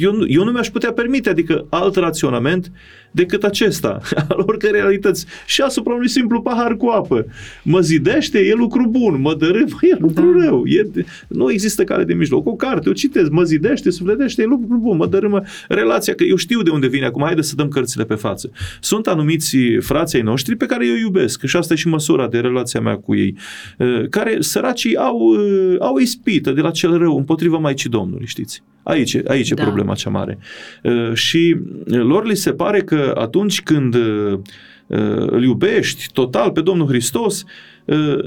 eu, 0.00 0.12
nu, 0.12 0.24
eu 0.28 0.44
nu 0.44 0.50
mi-aș 0.50 0.68
putea 0.68 0.92
permite, 0.92 1.28
adică 1.28 1.66
alt 1.70 1.96
raționament 1.96 2.72
decât 3.10 3.44
acesta, 3.44 4.00
al 4.28 4.44
oricărei 4.46 4.80
realități. 4.80 5.26
Și 5.46 5.60
asupra 5.60 5.94
unui 5.94 6.08
simplu 6.08 6.42
pahar 6.42 6.76
cu 6.76 6.86
apă. 6.86 7.26
Mă 7.62 7.80
zidește, 7.80 8.38
e 8.38 8.52
lucru 8.54 8.88
bun, 8.88 9.20
mă 9.20 9.34
dărâmă, 9.34 9.78
e 9.92 9.96
lucru 9.98 10.38
da. 10.38 10.44
rău. 10.44 10.62
E, 10.66 10.90
nu 11.28 11.50
există 11.50 11.84
cale 11.84 12.04
de 12.04 12.14
mijloc. 12.14 12.46
O 12.46 12.54
carte, 12.54 12.88
o 12.88 12.92
citesc, 12.92 13.30
mă 13.30 13.42
zidește, 13.42 13.90
sufletește, 13.90 14.42
e 14.42 14.44
lucru 14.44 14.76
bun, 14.76 14.96
mă 14.96 15.06
dărâmă 15.06 15.42
relația, 15.68 16.14
că 16.14 16.24
eu 16.24 16.36
știu 16.36 16.62
de 16.62 16.70
unde 16.70 16.86
vine 16.86 17.06
acum, 17.06 17.22
haide 17.22 17.42
să 17.42 17.54
dăm 17.54 17.68
cărțile 17.68 18.04
pe 18.04 18.14
față. 18.14 18.50
Sunt 18.80 19.06
anumiți 19.06 19.56
frații 19.80 20.22
noștri 20.22 20.56
pe 20.56 20.66
care 20.66 20.86
eu 20.86 20.94
iubesc 20.94 21.44
și 21.44 21.56
asta 21.56 21.72
e 21.72 21.76
și 21.76 21.88
măsura 21.88 22.28
de 22.28 22.38
relația 22.38 22.80
mea 22.80 22.96
cu 22.96 23.14
ei, 23.14 23.36
uh, 23.78 24.08
care 24.08 24.36
săracii 24.40 24.96
au, 24.96 25.18
uh, 25.18 25.76
au 25.78 25.96
ispită 25.96 26.52
de 26.52 26.60
la 26.60 26.70
cel 26.70 26.98
rău 26.98 27.16
împotriva 27.16 27.58
Maicii 27.58 27.90
Domnului, 27.90 28.26
știți? 28.26 28.62
Aici, 28.82 29.16
aici 29.26 29.48
da. 29.48 29.62
e 29.62 29.64
problema 29.64 29.94
cea 29.94 30.10
mare. 30.10 30.38
Uh, 30.82 31.14
și 31.14 31.56
lor 31.84 32.26
li 32.26 32.36
se 32.36 32.52
pare 32.52 32.80
că 32.80 33.14
atunci 33.16 33.62
când 33.62 33.94
uh, 33.94 34.38
îl 35.26 35.42
iubești 35.42 36.06
total 36.12 36.50
pe 36.50 36.60
Domnul 36.60 36.86
Hristos, 36.86 37.42
uh, 37.42 37.48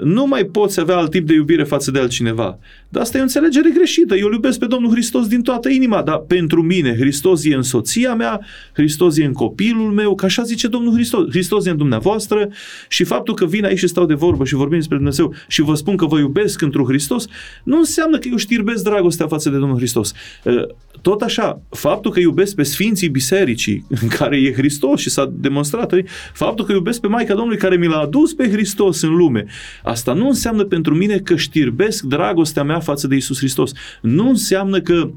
nu 0.03 0.25
mai 0.25 0.43
poți 0.43 0.79
avea 0.79 0.97
alt 0.97 1.11
tip 1.11 1.27
de 1.27 1.33
iubire 1.33 1.63
față 1.63 1.91
de 1.91 1.99
altcineva. 1.99 2.59
Dar 2.89 3.01
asta 3.01 3.17
e 3.17 3.19
o 3.19 3.23
înțelegere 3.23 3.69
greșită. 3.73 4.15
Eu 4.15 4.27
îl 4.27 4.33
iubesc 4.33 4.59
pe 4.59 4.65
Domnul 4.65 4.91
Hristos 4.91 5.27
din 5.27 5.41
toată 5.41 5.69
inima, 5.69 6.01
dar 6.01 6.17
pentru 6.17 6.61
mine 6.61 6.95
Hristos 6.95 7.45
e 7.45 7.55
în 7.55 7.61
soția 7.61 8.13
mea, 8.13 8.45
Hristos 8.73 9.17
e 9.17 9.25
în 9.25 9.33
copilul 9.33 9.91
meu, 9.91 10.15
că 10.15 10.25
așa 10.25 10.43
zice 10.43 10.67
Domnul 10.67 10.93
Hristos. 10.93 11.29
Hristos 11.29 11.65
e 11.65 11.69
în 11.69 11.77
dumneavoastră 11.77 12.49
și 12.87 13.03
faptul 13.03 13.33
că 13.33 13.45
vin 13.45 13.65
aici 13.65 13.77
și 13.77 13.87
stau 13.87 14.05
de 14.05 14.13
vorbă 14.13 14.45
și 14.45 14.53
vorbim 14.53 14.77
despre 14.77 14.95
Dumnezeu 14.95 15.33
și 15.47 15.61
vă 15.61 15.73
spun 15.75 15.95
că 15.95 16.05
vă 16.05 16.19
iubesc 16.19 16.61
într-un 16.61 16.85
Hristos, 16.85 17.25
nu 17.63 17.77
înseamnă 17.77 18.17
că 18.17 18.27
eu 18.31 18.37
știrbesc 18.37 18.83
dragostea 18.83 19.27
față 19.27 19.49
de 19.49 19.57
Domnul 19.57 19.77
Hristos. 19.77 20.13
Uh, 20.43 20.63
tot 21.01 21.21
așa, 21.21 21.61
faptul 21.69 22.11
că 22.11 22.19
iubesc 22.19 22.55
pe 22.55 22.63
Sfinții 22.63 23.09
Bisericii, 23.09 23.85
în 24.01 24.07
care 24.07 24.37
e 24.37 24.53
Hristos 24.53 24.99
și 24.99 25.09
s-a 25.09 25.31
demonstrat, 25.33 25.93
faptul 26.33 26.65
că 26.65 26.71
iubesc 26.71 26.99
pe 26.99 27.07
Maica 27.07 27.33
Domnului 27.33 27.59
care 27.59 27.75
mi 27.75 27.87
l-a 27.87 27.99
adus 27.99 28.33
pe 28.33 28.49
Hristos 28.49 29.01
în 29.01 29.15
lume, 29.15 29.45
asta 29.83 30.13
nu 30.13 30.27
înseamnă 30.27 30.63
pentru 30.63 30.95
mine 30.95 31.17
că 31.17 31.35
știrbesc 31.35 32.03
dragostea 32.03 32.63
mea 32.63 32.79
față 32.79 33.07
de 33.07 33.15
Isus 33.15 33.37
Hristos. 33.37 33.71
Nu 34.01 34.29
înseamnă 34.29 34.81
că 34.81 35.09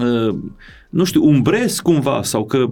uh, 0.00 0.38
nu 0.90 1.04
știu, 1.04 1.24
umbresc 1.24 1.82
cumva 1.82 2.22
sau 2.22 2.44
că, 2.44 2.70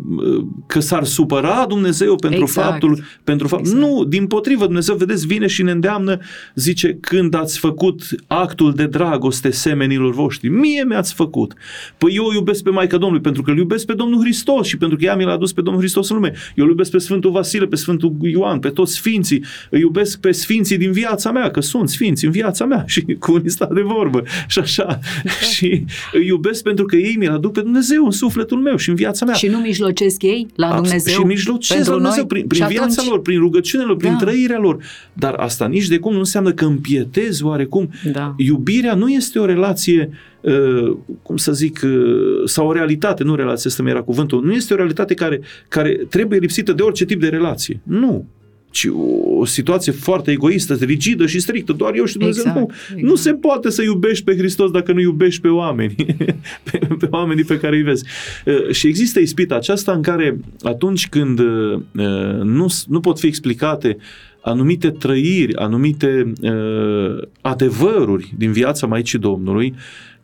că 0.66 0.80
s-ar 0.80 1.04
supăra 1.04 1.64
Dumnezeu 1.68 2.16
pentru 2.16 2.40
exact. 2.40 2.68
faptul... 2.68 3.02
Pentru 3.24 3.48
fapt, 3.48 3.62
exact. 3.66 3.80
Nu, 3.80 4.04
din 4.04 4.26
potrivă, 4.26 4.64
Dumnezeu, 4.64 4.96
vedeți, 4.96 5.26
vine 5.26 5.46
și 5.46 5.62
ne 5.62 5.70
îndeamnă, 5.70 6.18
zice, 6.54 6.98
când 7.00 7.34
ați 7.34 7.58
făcut 7.58 8.02
actul 8.26 8.74
de 8.74 8.86
dragoste 8.86 9.50
semenilor 9.50 10.12
voștri, 10.12 10.48
mie 10.48 10.84
mi-ați 10.84 11.14
făcut. 11.14 11.54
Păi 11.98 12.14
eu 12.14 12.32
iubesc 12.32 12.62
pe 12.62 12.70
Maica 12.70 12.96
Domnului 12.96 13.22
pentru 13.22 13.42
că 13.42 13.50
îl 13.50 13.56
iubesc 13.56 13.86
pe 13.86 13.94
Domnul 13.94 14.20
Hristos 14.20 14.66
și 14.66 14.76
pentru 14.76 14.96
că 14.96 15.04
ea 15.04 15.16
mi 15.16 15.24
l-a 15.24 15.32
adus 15.32 15.52
pe 15.52 15.60
Domnul 15.60 15.82
Hristos 15.82 16.08
în 16.08 16.16
lume. 16.16 16.32
Eu 16.54 16.64
îl 16.64 16.70
iubesc 16.70 16.90
pe 16.90 16.98
Sfântul 16.98 17.30
Vasile, 17.30 17.66
pe 17.66 17.76
Sfântul 17.76 18.16
Ioan, 18.20 18.58
pe 18.58 18.68
toți 18.68 18.94
sfinții. 18.94 19.44
Îi 19.70 19.80
iubesc 19.80 20.20
pe 20.20 20.32
sfinții 20.32 20.76
din 20.76 20.92
viața 20.92 21.32
mea, 21.32 21.50
că 21.50 21.60
sunt 21.60 21.88
sfinți 21.88 22.24
în 22.24 22.30
viața 22.30 22.64
mea 22.64 22.84
și 22.92 23.02
cu 23.18 23.32
unii 23.32 23.50
sta 23.50 23.68
de 23.74 23.80
vorbă 23.80 24.22
și 24.46 24.58
așa. 24.58 24.98
Exact. 25.24 25.42
și 25.52 25.84
îi 26.12 26.26
iubesc 26.26 26.62
pentru 26.62 26.84
că 26.84 26.96
ei 26.96 27.16
mi-l 27.18 27.30
aduc 27.30 27.52
pe 27.52 27.60
Dumnezeu 27.60 28.03
în 28.04 28.10
sufletul 28.10 28.58
meu 28.58 28.76
și 28.76 28.88
în 28.88 28.94
viața 28.94 29.24
mea. 29.24 29.34
Și 29.34 29.46
nu 29.46 29.58
mijlocesc 29.58 30.22
ei 30.22 30.46
la 30.54 30.74
Dumnezeu? 30.74 31.14
Și 31.14 31.26
mijlocesc 31.26 31.88
la 31.88 31.94
Dumnezeu 31.94 32.26
prin, 32.26 32.46
prin 32.46 32.66
viața 32.66 32.84
atunci... 32.84 33.08
lor, 33.08 33.20
prin 33.20 33.38
rugăciunile 33.38 33.88
lor, 33.88 33.96
prin 33.96 34.12
da. 34.12 34.16
trăirea 34.16 34.58
lor. 34.58 34.82
Dar 35.12 35.34
asta 35.34 35.66
nici 35.66 35.88
de 35.88 35.98
cum 35.98 36.12
nu 36.12 36.18
înseamnă 36.18 36.52
că 36.52 36.64
împietez 36.64 37.40
oarecum. 37.40 37.90
Da. 38.12 38.34
Iubirea 38.36 38.94
nu 38.94 39.08
este 39.08 39.38
o 39.38 39.44
relație 39.44 40.10
Uh, 40.40 40.96
cum 41.22 41.36
să 41.36 41.52
zic, 41.52 41.80
uh, 41.84 42.42
sau 42.44 42.66
o 42.66 42.72
realitate, 42.72 43.24
nu 43.24 43.34
relație, 43.34 43.70
asta 43.70 43.82
mi 43.82 43.90
era 43.90 44.02
cuvântul, 44.02 44.44
nu 44.44 44.52
este 44.52 44.72
o 44.72 44.76
realitate 44.76 45.14
care, 45.14 45.40
care 45.68 46.06
trebuie 46.08 46.38
lipsită 46.38 46.72
de 46.72 46.82
orice 46.82 47.04
tip 47.04 47.20
de 47.20 47.28
relație. 47.28 47.80
Nu 47.82 48.26
ci 48.74 48.88
o 49.38 49.44
situație 49.44 49.92
foarte 49.92 50.30
egoistă, 50.30 50.74
rigidă 50.74 51.26
și 51.26 51.40
strictă. 51.40 51.72
Doar 51.72 51.94
eu 51.94 52.04
și 52.04 52.18
Dumnezeu. 52.18 52.42
Exact, 52.46 52.58
nu, 52.58 52.74
exact. 52.88 53.02
nu 53.02 53.14
se 53.14 53.32
poate 53.32 53.70
să 53.70 53.82
iubești 53.82 54.24
pe 54.24 54.36
Hristos 54.36 54.70
dacă 54.70 54.92
nu 54.92 55.00
iubești 55.00 55.40
pe 55.40 55.48
oameni, 55.48 55.94
pe, 56.70 56.78
pe 56.98 57.06
oamenii 57.10 57.44
pe 57.44 57.58
care 57.58 57.76
îi 57.76 57.82
vezi. 57.82 58.04
Uh, 58.46 58.70
și 58.70 58.86
există 58.86 59.20
ispita 59.20 59.54
aceasta 59.54 59.92
în 59.92 60.02
care 60.02 60.38
atunci 60.62 61.08
când 61.08 61.38
uh, 61.38 61.80
nu, 62.42 62.66
nu 62.86 63.00
pot 63.00 63.18
fi 63.18 63.26
explicate 63.26 63.96
anumite 64.40 64.90
trăiri, 64.90 65.56
anumite 65.56 66.32
uh, 66.42 67.22
adevăruri 67.40 68.34
din 68.36 68.52
viața 68.52 68.86
Maicii 68.86 69.18
Domnului, 69.18 69.74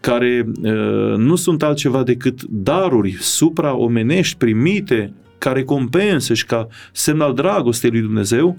care 0.00 0.46
uh, 0.62 1.16
nu 1.16 1.36
sunt 1.36 1.62
altceva 1.62 2.02
decât 2.02 2.42
daruri 2.42 3.16
supraomenești 3.20 4.36
primite 4.36 5.12
ca 5.40 5.52
recompensă 5.52 6.34
și 6.34 6.44
ca 6.46 6.68
semn 6.92 7.20
al 7.20 7.34
dragostei 7.34 7.90
lui 7.90 8.00
Dumnezeu, 8.00 8.56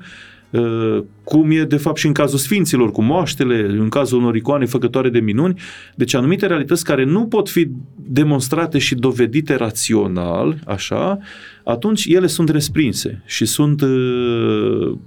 uh, 0.49 1.03
cum 1.23 1.51
e 1.51 1.63
de 1.63 1.77
fapt 1.77 1.97
și 1.97 2.07
în 2.07 2.13
cazul 2.13 2.39
sfinților, 2.39 2.91
cu 2.91 3.01
moaștele, 3.01 3.65
în 3.65 3.89
cazul 3.89 4.19
unor 4.19 4.35
icoane 4.35 4.65
făcătoare 4.65 5.09
de 5.09 5.19
minuni, 5.19 5.59
deci 5.95 6.13
anumite 6.13 6.45
realități 6.45 6.83
care 6.83 7.03
nu 7.03 7.27
pot 7.27 7.49
fi 7.49 7.67
demonstrate 7.95 8.77
și 8.77 8.95
dovedite 8.95 9.55
rațional, 9.55 10.59
așa, 10.65 11.17
atunci 11.63 12.05
ele 12.05 12.27
sunt 12.27 12.49
resprinse 12.49 13.21
și 13.25 13.45
sunt 13.45 13.81
uh, 13.81 13.89
Uh, 13.91 14.97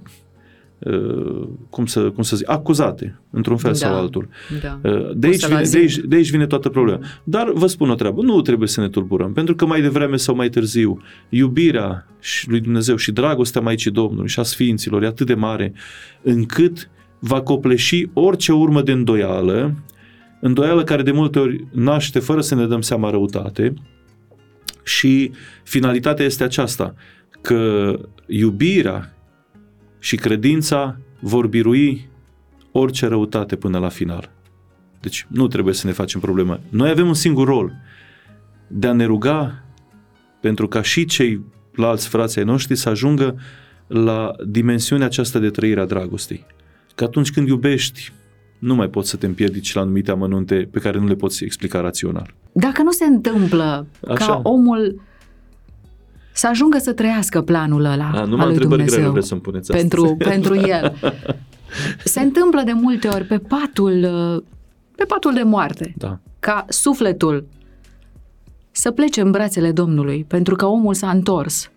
cum 1.69 1.85
să, 1.85 2.09
cum 2.09 2.23
să 2.23 2.35
zic, 2.35 2.49
acuzate, 2.49 3.19
într-un 3.31 3.57
fel 3.57 3.71
da, 3.71 3.77
sau 3.77 3.95
altul. 3.95 4.29
Da. 4.61 4.79
Uh, 4.89 5.09
de, 5.15 5.27
aici 5.27 5.45
vine, 5.45 5.61
de, 5.71 5.77
aici, 5.77 5.97
de 5.97 6.15
aici 6.15 6.29
vine 6.29 6.47
toată 6.47 6.69
problema. 6.69 6.99
Dar 7.23 7.51
vă 7.53 7.67
spun 7.67 7.89
o 7.89 7.95
treabă, 7.95 8.21
nu 8.21 8.41
trebuie 8.41 8.67
să 8.67 8.81
ne 8.81 8.89
tulburăm, 8.89 9.33
pentru 9.33 9.55
că 9.55 9.65
mai 9.65 9.81
devreme 9.81 10.15
sau 10.15 10.35
mai 10.35 10.49
târziu, 10.49 11.01
iubirea 11.29 12.07
lui 12.45 12.59
Dumnezeu 12.59 12.95
și 12.95 13.11
dragostea 13.11 13.61
Maicii 13.61 13.91
Domnului 13.91 14.29
și 14.29 14.39
a 14.39 14.43
Sfinților 14.43 15.03
e 15.03 15.07
atât 15.07 15.27
de 15.27 15.33
mare, 15.33 15.73
încât 16.21 16.89
va 17.19 17.41
copleși 17.41 18.09
orice 18.13 18.51
urmă 18.51 18.81
de 18.81 18.91
îndoială 18.91 19.73
îndoială 20.39 20.83
care 20.83 21.01
de 21.01 21.11
multe 21.11 21.39
ori 21.39 21.65
naște 21.71 22.19
fără 22.19 22.41
să 22.41 22.55
ne 22.55 22.67
dăm 22.67 22.81
seama 22.81 23.09
răutate 23.09 23.73
și 24.83 25.31
finalitatea 25.63 26.25
este 26.25 26.43
aceasta, 26.43 26.95
că 27.41 27.93
iubirea 28.27 29.14
și 30.05 30.15
credința 30.15 30.97
vor 31.19 31.47
birui 31.47 32.09
orice 32.71 33.07
răutate 33.07 33.55
până 33.55 33.77
la 33.77 33.89
final. 33.89 34.31
Deci 34.99 35.27
nu 35.29 35.47
trebuie 35.47 35.73
să 35.73 35.87
ne 35.87 35.93
facem 35.93 36.19
problemă. 36.19 36.59
Noi 36.69 36.89
avem 36.89 37.07
un 37.07 37.13
singur 37.13 37.47
rol, 37.47 37.73
de 38.67 38.87
a 38.87 38.93
ne 38.93 39.05
ruga 39.05 39.63
pentru 40.41 40.67
ca 40.67 40.81
și 40.81 41.05
ceilalți 41.05 42.07
frații 42.07 42.39
ai 42.39 42.47
noștri 42.47 42.75
să 42.75 42.89
ajungă 42.89 43.35
la 43.87 44.31
dimensiunea 44.47 45.05
aceasta 45.05 45.39
de 45.39 45.49
trăire 45.49 45.81
a 45.81 45.85
dragostei. 45.85 46.45
Că 46.95 47.03
atunci 47.03 47.31
când 47.31 47.47
iubești, 47.47 48.11
nu 48.59 48.75
mai 48.75 48.87
poți 48.87 49.09
să 49.09 49.17
te 49.17 49.25
împiedici 49.25 49.73
la 49.73 49.81
anumite 49.81 50.11
amănunte 50.11 50.67
pe 50.71 50.79
care 50.79 50.99
nu 50.99 51.07
le 51.07 51.15
poți 51.15 51.43
explica 51.43 51.81
rațional. 51.81 52.33
Dacă 52.51 52.81
nu 52.81 52.91
se 52.91 53.05
întâmplă 53.05 53.87
Așa. 54.07 54.25
ca 54.25 54.39
omul 54.43 55.01
să 56.35 56.47
ajungă 56.47 56.77
să 56.77 56.93
trăiască 56.93 57.41
planul 57.41 57.85
ăla 57.85 58.11
A, 58.13 58.23
numai 58.23 58.45
al 58.45 58.51
lui 58.51 58.59
Dumnezeu 58.59 58.95
grele 58.95 59.09
vreți 59.09 59.27
să-mi 59.27 59.41
puneți 59.41 59.71
pentru, 59.71 60.15
pentru 60.31 60.55
el. 60.55 60.95
Se 62.03 62.19
întâmplă 62.19 62.61
de 62.65 62.71
multe 62.71 63.07
ori 63.07 63.23
pe 63.23 63.37
patul, 63.37 64.01
pe 64.95 65.03
patul 65.03 65.33
de 65.33 65.43
moarte, 65.43 65.93
da. 65.97 66.19
ca 66.39 66.65
sufletul 66.69 67.47
să 68.71 68.91
plece 68.91 69.21
în 69.21 69.31
brațele 69.31 69.71
Domnului, 69.71 70.25
pentru 70.27 70.55
că 70.55 70.65
omul 70.65 70.93
s-a 70.93 71.09
întors, 71.09 71.71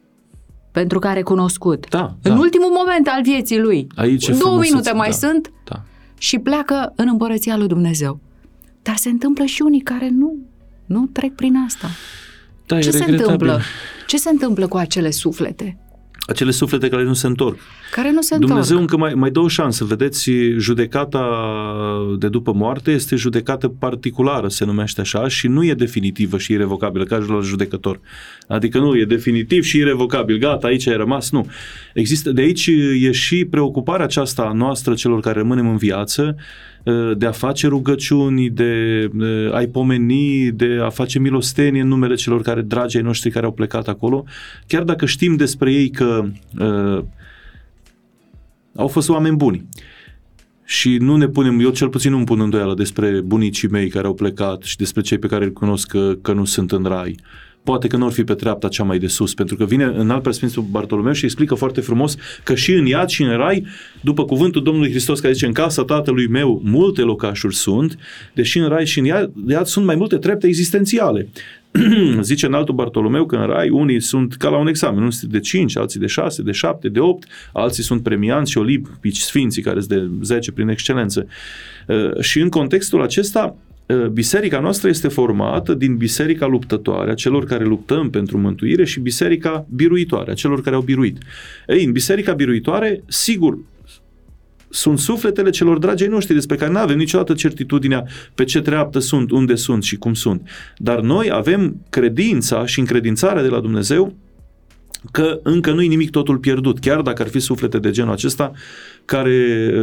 pentru 0.70 0.98
că 0.98 1.09
a 1.09 1.12
recunoscut. 1.12 1.88
Da, 1.88 2.14
în 2.22 2.34
da. 2.34 2.38
ultimul 2.38 2.70
moment 2.76 3.09
al 3.09 3.22
vieții 3.22 3.59
lui. 3.59 3.86
Aici 3.94 4.28
Două 4.28 4.59
minute 4.59 4.92
mai 4.92 5.09
da, 5.11 5.14
sunt 5.14 5.52
da. 5.64 5.82
și 6.18 6.38
pleacă 6.38 6.92
în 6.96 7.09
împărăția 7.11 7.56
lui 7.56 7.66
Dumnezeu. 7.66 8.20
Dar 8.82 8.96
se 8.96 9.09
întâmplă 9.09 9.44
și 9.44 9.62
unii 9.62 9.80
care 9.80 10.09
nu, 10.09 10.36
nu 10.86 11.06
trec 11.06 11.34
prin 11.34 11.56
asta. 11.66 11.88
Da, 12.68 12.80
Ce 12.80 12.88
e 12.88 12.90
se 12.90 12.98
regretabil. 12.98 13.32
întâmplă? 13.32 13.60
Ce 14.06 14.16
se 14.16 14.28
întâmplă 14.28 14.66
cu 14.66 14.76
acele 14.76 15.10
suflete? 15.10 15.78
Acele 16.26 16.50
suflete 16.50 16.88
care 16.88 17.02
nu 17.02 17.12
se 17.12 17.26
întorc. 17.26 17.58
Care 17.90 18.10
nu 18.12 18.20
se 18.20 18.36
Dumnezeu 18.36 18.78
întorc. 18.78 18.80
încă 18.80 18.96
mai, 18.96 19.14
mai 19.14 19.30
dă 19.30 19.40
o 19.40 19.48
șansă. 19.48 19.84
Vedeți, 19.84 20.30
judecata 20.56 21.24
de 22.18 22.28
după 22.28 22.52
moarte 22.52 22.90
este 22.90 23.16
judecată 23.16 23.68
particulară, 23.68 24.48
se 24.48 24.64
numește 24.64 25.00
așa, 25.00 25.28
și 25.28 25.46
nu 25.46 25.64
e 25.64 25.74
definitivă 25.74 26.38
și 26.38 26.52
irrevocabilă, 26.52 27.04
ca 27.04 27.16
la 27.28 27.40
judecător. 27.40 28.00
Adică 28.48 28.78
nu, 28.78 28.96
e 28.96 29.04
definitiv 29.04 29.62
și 29.64 29.76
irrevocabil. 29.76 30.38
Gata, 30.38 30.66
aici 30.66 30.86
ai 30.88 30.96
rămas. 30.96 31.30
Nu. 31.30 31.46
Există, 31.94 32.30
de 32.32 32.40
aici 32.40 32.66
e 33.00 33.12
și 33.12 33.44
preocuparea 33.44 34.04
aceasta 34.04 34.42
a 34.42 34.52
noastră, 34.52 34.94
celor 34.94 35.20
care 35.20 35.38
rămânem 35.38 35.68
în 35.68 35.76
viață, 35.76 36.36
de 37.16 37.26
a 37.26 37.30
face 37.30 37.66
rugăciuni, 37.66 38.51
de 38.51 39.11
a-i 39.53 39.68
pomeni, 39.68 40.51
de 40.51 40.78
a 40.82 40.89
face 40.89 41.18
milostenie 41.18 41.80
în 41.80 41.89
numele 41.89 42.14
celor 42.14 42.43
care, 42.43 42.61
dragi 42.61 42.97
ai 42.97 43.03
noștri 43.03 43.30
care 43.30 43.47
au 43.47 43.53
plecat 43.53 43.89
acolo, 43.89 44.24
chiar 44.66 44.82
dacă 44.82 45.07
știm 45.07 45.36
despre 45.36 45.72
ei 45.72 45.91
că 45.91 46.24
uh, 46.59 47.05
au 48.76 48.89
fost 48.89 49.09
oameni 49.09 49.36
buni. 49.36 49.68
Și 50.64 50.97
nu 50.97 51.16
ne 51.16 51.28
punem, 51.28 51.61
eu 51.61 51.70
cel 51.70 51.89
puțin 51.89 52.11
nu 52.11 52.16
îmi 52.16 52.26
pun 52.26 52.41
îndoială 52.41 52.74
despre 52.74 53.20
bunicii 53.20 53.68
mei 53.68 53.89
care 53.89 54.07
au 54.07 54.14
plecat 54.14 54.62
și 54.62 54.76
despre 54.76 55.01
cei 55.01 55.18
pe 55.18 55.26
care 55.26 55.45
îi 55.45 55.53
cunosc 55.53 55.89
că, 55.89 56.14
că 56.22 56.32
nu 56.32 56.45
sunt 56.45 56.72
în 56.72 56.84
rai. 56.84 57.16
Poate 57.68 57.86
că 57.86 57.96
nu 57.96 58.06
ar 58.06 58.12
fi 58.12 58.24
pe 58.24 58.34
treapta 58.34 58.68
cea 58.68 58.82
mai 58.82 58.98
de 58.98 59.06
sus, 59.06 59.34
pentru 59.34 59.56
că 59.56 59.64
vine 59.64 59.84
în 59.84 60.10
alt 60.10 60.22
preasfințul 60.22 60.62
Bartolomeu 60.70 61.12
și 61.12 61.24
explică 61.24 61.54
foarte 61.54 61.80
frumos 61.80 62.16
că 62.42 62.54
și 62.54 62.72
în 62.72 62.86
iad 62.86 63.08
și 63.08 63.22
în 63.22 63.36
rai, 63.36 63.66
după 64.00 64.24
cuvântul 64.24 64.62
Domnului 64.62 64.90
Hristos 64.90 65.20
care 65.20 65.32
zice 65.32 65.46
în 65.46 65.52
casa 65.52 65.84
tatălui 65.84 66.26
meu 66.28 66.60
multe 66.64 67.02
locașuri 67.02 67.54
sunt, 67.54 67.98
deși 68.34 68.58
în 68.58 68.68
rai 68.68 68.86
și 68.86 68.98
în 68.98 69.04
iad, 69.04 69.30
iad 69.48 69.66
sunt 69.66 69.84
mai 69.84 69.94
multe 69.94 70.16
trepte 70.16 70.46
existențiale. 70.46 71.28
zice 72.20 72.46
în 72.46 72.54
altul 72.54 72.74
Bartolomeu 72.74 73.26
că 73.26 73.36
în 73.36 73.46
rai 73.46 73.68
unii 73.68 74.00
sunt 74.00 74.34
ca 74.34 74.48
la 74.48 74.58
un 74.58 74.66
examen, 74.66 75.00
unii 75.00 75.12
sunt 75.12 75.30
de 75.30 75.40
5, 75.40 75.76
alții 75.76 76.00
de 76.00 76.06
6, 76.06 76.42
de 76.42 76.52
7, 76.52 76.88
de 76.88 77.00
8, 77.00 77.26
alții 77.52 77.82
sunt 77.82 78.02
premianți 78.02 78.50
și 78.50 78.58
olipici 78.58 79.18
sfinții 79.18 79.62
care 79.62 79.80
sunt 79.80 80.00
de 80.00 80.10
10 80.22 80.52
prin 80.52 80.68
excelență. 80.68 81.26
Uh, 81.86 82.20
și 82.20 82.40
în 82.40 82.48
contextul 82.48 83.02
acesta, 83.02 83.56
uh, 83.56 83.67
biserica 84.12 84.61
noastră 84.61 84.89
este 84.89 85.09
formată 85.09 85.74
din 85.74 85.97
biserica 85.97 86.47
luptătoare, 86.47 87.11
a 87.11 87.14
celor 87.14 87.45
care 87.45 87.64
luptăm 87.64 88.11
pentru 88.11 88.39
mântuire 88.39 88.84
și 88.84 89.01
biserica 89.01 89.66
biruitoare, 89.74 90.30
a 90.30 90.34
celor 90.34 90.62
care 90.62 90.76
au 90.76 90.82
biruit. 90.82 91.18
Ei, 91.66 91.84
în 91.84 91.93
biserica 91.93 92.32
biruitoare, 92.32 93.03
sigur, 93.07 93.59
sunt 94.70 94.99
sufletele 94.99 95.51
celor 95.51 95.78
dragi 95.78 96.03
ai 96.03 96.09
noștri 96.09 96.34
despre 96.34 96.57
care 96.57 96.70
nu 96.70 96.78
avem 96.78 96.97
niciodată 96.97 97.34
certitudinea 97.34 98.05
pe 98.34 98.45
ce 98.45 98.61
treaptă 98.61 98.99
sunt, 98.99 99.30
unde 99.30 99.55
sunt 99.55 99.82
și 99.82 99.97
cum 99.97 100.14
sunt. 100.14 100.49
Dar 100.76 101.01
noi 101.01 101.30
avem 101.32 101.80
credința 101.91 102.66
și 102.66 102.78
încredințarea 102.78 103.43
de 103.43 103.49
la 103.49 103.61
Dumnezeu 103.61 104.14
că 105.11 105.40
încă 105.42 105.72
nu-i 105.72 105.88
nimic 105.88 106.11
totul 106.11 106.38
pierdut, 106.38 106.78
chiar 106.78 107.01
dacă 107.01 107.22
ar 107.22 107.28
fi 107.28 107.38
suflete 107.38 107.78
de 107.78 107.90
genul 107.90 108.12
acesta 108.12 108.53
care, 109.05 109.74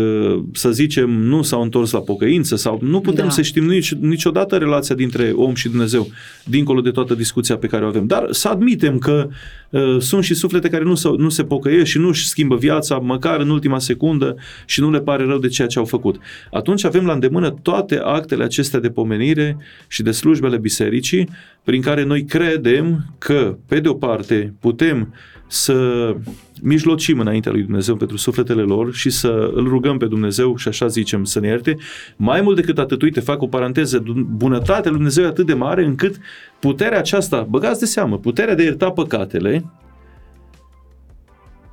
să 0.51 0.71
zicem, 0.71 1.09
nu 1.09 1.41
s-au 1.41 1.61
întors 1.61 1.91
la 1.91 1.99
pocăință 1.99 2.55
sau 2.55 2.79
nu 2.81 2.99
putem 3.01 3.25
da. 3.25 3.31
să 3.31 3.41
știm 3.41 3.65
nici, 3.65 3.93
niciodată 3.93 4.57
relația 4.57 4.95
dintre 4.95 5.31
om 5.35 5.53
și 5.53 5.69
Dumnezeu, 5.69 6.07
dincolo 6.43 6.81
de 6.81 6.89
toată 6.89 7.13
discuția 7.13 7.57
pe 7.57 7.67
care 7.67 7.83
o 7.85 7.87
avem. 7.87 8.07
Dar 8.07 8.27
să 8.29 8.47
admitem 8.47 8.97
că 8.97 9.27
uh, 9.69 9.97
sunt 9.99 10.23
și 10.23 10.33
suflete 10.33 10.69
care 10.69 10.83
nu 10.83 10.95
se, 10.95 11.09
nu 11.17 11.29
se 11.29 11.43
pocăiesc 11.43 11.85
și 11.85 11.97
nu 11.97 12.07
își 12.07 12.27
schimbă 12.27 12.55
viața 12.55 12.97
măcar 12.97 13.39
în 13.39 13.49
ultima 13.49 13.79
secundă 13.79 14.35
și 14.65 14.79
nu 14.79 14.91
le 14.91 15.01
pare 15.01 15.25
rău 15.25 15.37
de 15.37 15.47
ceea 15.47 15.67
ce 15.67 15.79
au 15.79 15.85
făcut. 15.85 16.15
Atunci 16.51 16.83
avem 16.83 17.05
la 17.05 17.13
îndemână 17.13 17.49
toate 17.61 17.99
actele 18.03 18.43
acestea 18.43 18.79
de 18.79 18.89
pomenire 18.89 19.57
și 19.87 20.03
de 20.03 20.11
slujbele 20.11 20.57
bisericii 20.57 21.29
prin 21.65 21.81
care 21.81 22.03
noi 22.03 22.25
credem 22.25 23.05
că, 23.17 23.57
pe 23.67 23.79
de 23.79 23.87
o 23.87 23.93
parte, 23.93 24.53
putem 24.59 25.13
să 25.47 26.15
mijlocim 26.61 27.19
înaintea 27.19 27.51
lui 27.51 27.61
Dumnezeu 27.61 27.95
pentru 27.95 28.17
sufletele 28.17 28.61
lor 28.61 28.93
și 28.93 29.09
să 29.09 29.51
îl 29.53 29.67
rugăm 29.67 29.97
pe 29.97 30.05
Dumnezeu 30.05 30.55
și 30.55 30.67
așa 30.67 30.87
zicem 30.87 31.23
să 31.23 31.39
ne 31.39 31.47
ierte. 31.47 31.77
Mai 32.15 32.41
mult 32.41 32.55
decât 32.55 32.77
atât, 32.77 33.01
uite, 33.01 33.19
fac 33.19 33.41
o 33.41 33.47
paranteză, 33.47 34.03
bunătatea 34.29 34.91
lui 34.91 34.99
Dumnezeu 34.99 35.23
e 35.23 35.27
atât 35.27 35.45
de 35.45 35.53
mare 35.53 35.85
încât 35.85 36.15
puterea 36.59 36.97
aceasta, 36.97 37.47
băgați 37.49 37.79
de 37.79 37.85
seamă, 37.85 38.17
puterea 38.17 38.55
de 38.55 38.61
a 38.61 38.65
ierta 38.65 38.91
păcatele, 38.91 39.65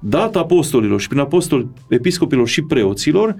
dat 0.01 0.36
apostolilor 0.36 1.01
și 1.01 1.09
prin 1.09 1.20
apostoli, 1.20 1.68
episcopilor 1.88 2.49
și 2.49 2.62
preoților, 2.62 3.36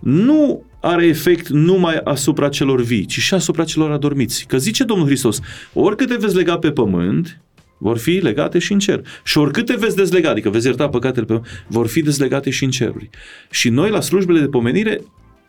nu 0.00 0.62
are 0.86 1.06
efect 1.06 1.48
numai 1.48 1.96
asupra 2.04 2.48
celor 2.48 2.82
vii, 2.82 3.04
ci 3.04 3.18
și 3.18 3.34
asupra 3.34 3.64
celor 3.64 3.90
adormiți. 3.90 4.44
Că 4.46 4.58
zice 4.58 4.84
Domnul 4.84 5.06
Hristos, 5.06 5.40
oricât 5.72 6.08
te 6.08 6.16
veți 6.16 6.36
lega 6.36 6.58
pe 6.58 6.70
pământ, 6.70 7.40
vor 7.78 7.98
fi 7.98 8.10
legate 8.10 8.58
și 8.58 8.72
în 8.72 8.78
cer. 8.78 9.00
Și 9.24 9.38
oricât 9.38 9.66
te 9.66 9.74
veți 9.78 9.96
dezlega, 9.96 10.30
adică 10.30 10.50
veți 10.50 10.66
ierta 10.66 10.88
păcatele 10.88 11.26
pe 11.26 11.40
vor 11.66 11.86
fi 11.86 12.02
dezlegate 12.02 12.50
și 12.50 12.64
în 12.64 12.70
ceruri. 12.70 13.10
Și 13.50 13.68
noi 13.68 13.90
la 13.90 14.00
slujbele 14.00 14.40
de 14.40 14.48
pomenire 14.48 15.00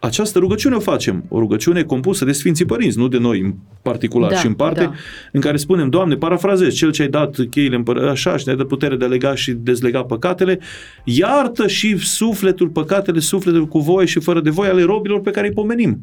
această 0.08 0.40
rugăciune 0.40 0.76
o 0.76 0.80
facem, 0.80 1.24
o 1.28 1.40
rugăciune 1.40 1.84
compusă 1.84 2.26
de 2.26 2.32
Sfinții 2.32 2.66
Părinți, 2.66 2.98
nu 2.98 3.08
de 3.08 3.18
noi 3.18 3.40
în 3.40 3.54
particular 3.82 4.30
Da, 4.32 4.38
și 4.38 4.46
în 4.46 4.54
parte, 4.54 4.84
da. 4.84 4.94
în 5.32 5.42
care 5.42 5.58
spunem, 5.58 5.90
Doamne, 5.90 6.16
parafrazez, 6.16 6.74
cel 6.74 6.92
ce 6.92 7.02
ai 7.02 7.08
dat 7.08 7.36
cheile 7.50 7.84
împăr- 7.84 8.10
așa 8.10 8.38
și 8.38 8.44
ne-ai 8.46 8.58
dat 8.58 8.68
putere 8.68 8.96
de 8.96 9.06
a 9.06 9.08
lega 9.08 9.36
și 9.36 9.52
dezlega 9.52 10.04
păcatele, 10.04 10.60
iartă 11.04 11.68
și 11.68 11.98
sufletul, 11.98 12.68
păcatele, 12.68 13.20
sufletul 13.20 13.68
cu 13.68 13.80
voie 13.80 14.06
și 14.06 14.20
fără 14.20 14.42
de 14.42 14.50
voie 14.50 14.70
ale 14.70 14.84
robilor 14.84 15.22
pe 15.22 15.32
care 15.32 15.48
îi 15.48 15.54
pomenim. 15.54 16.00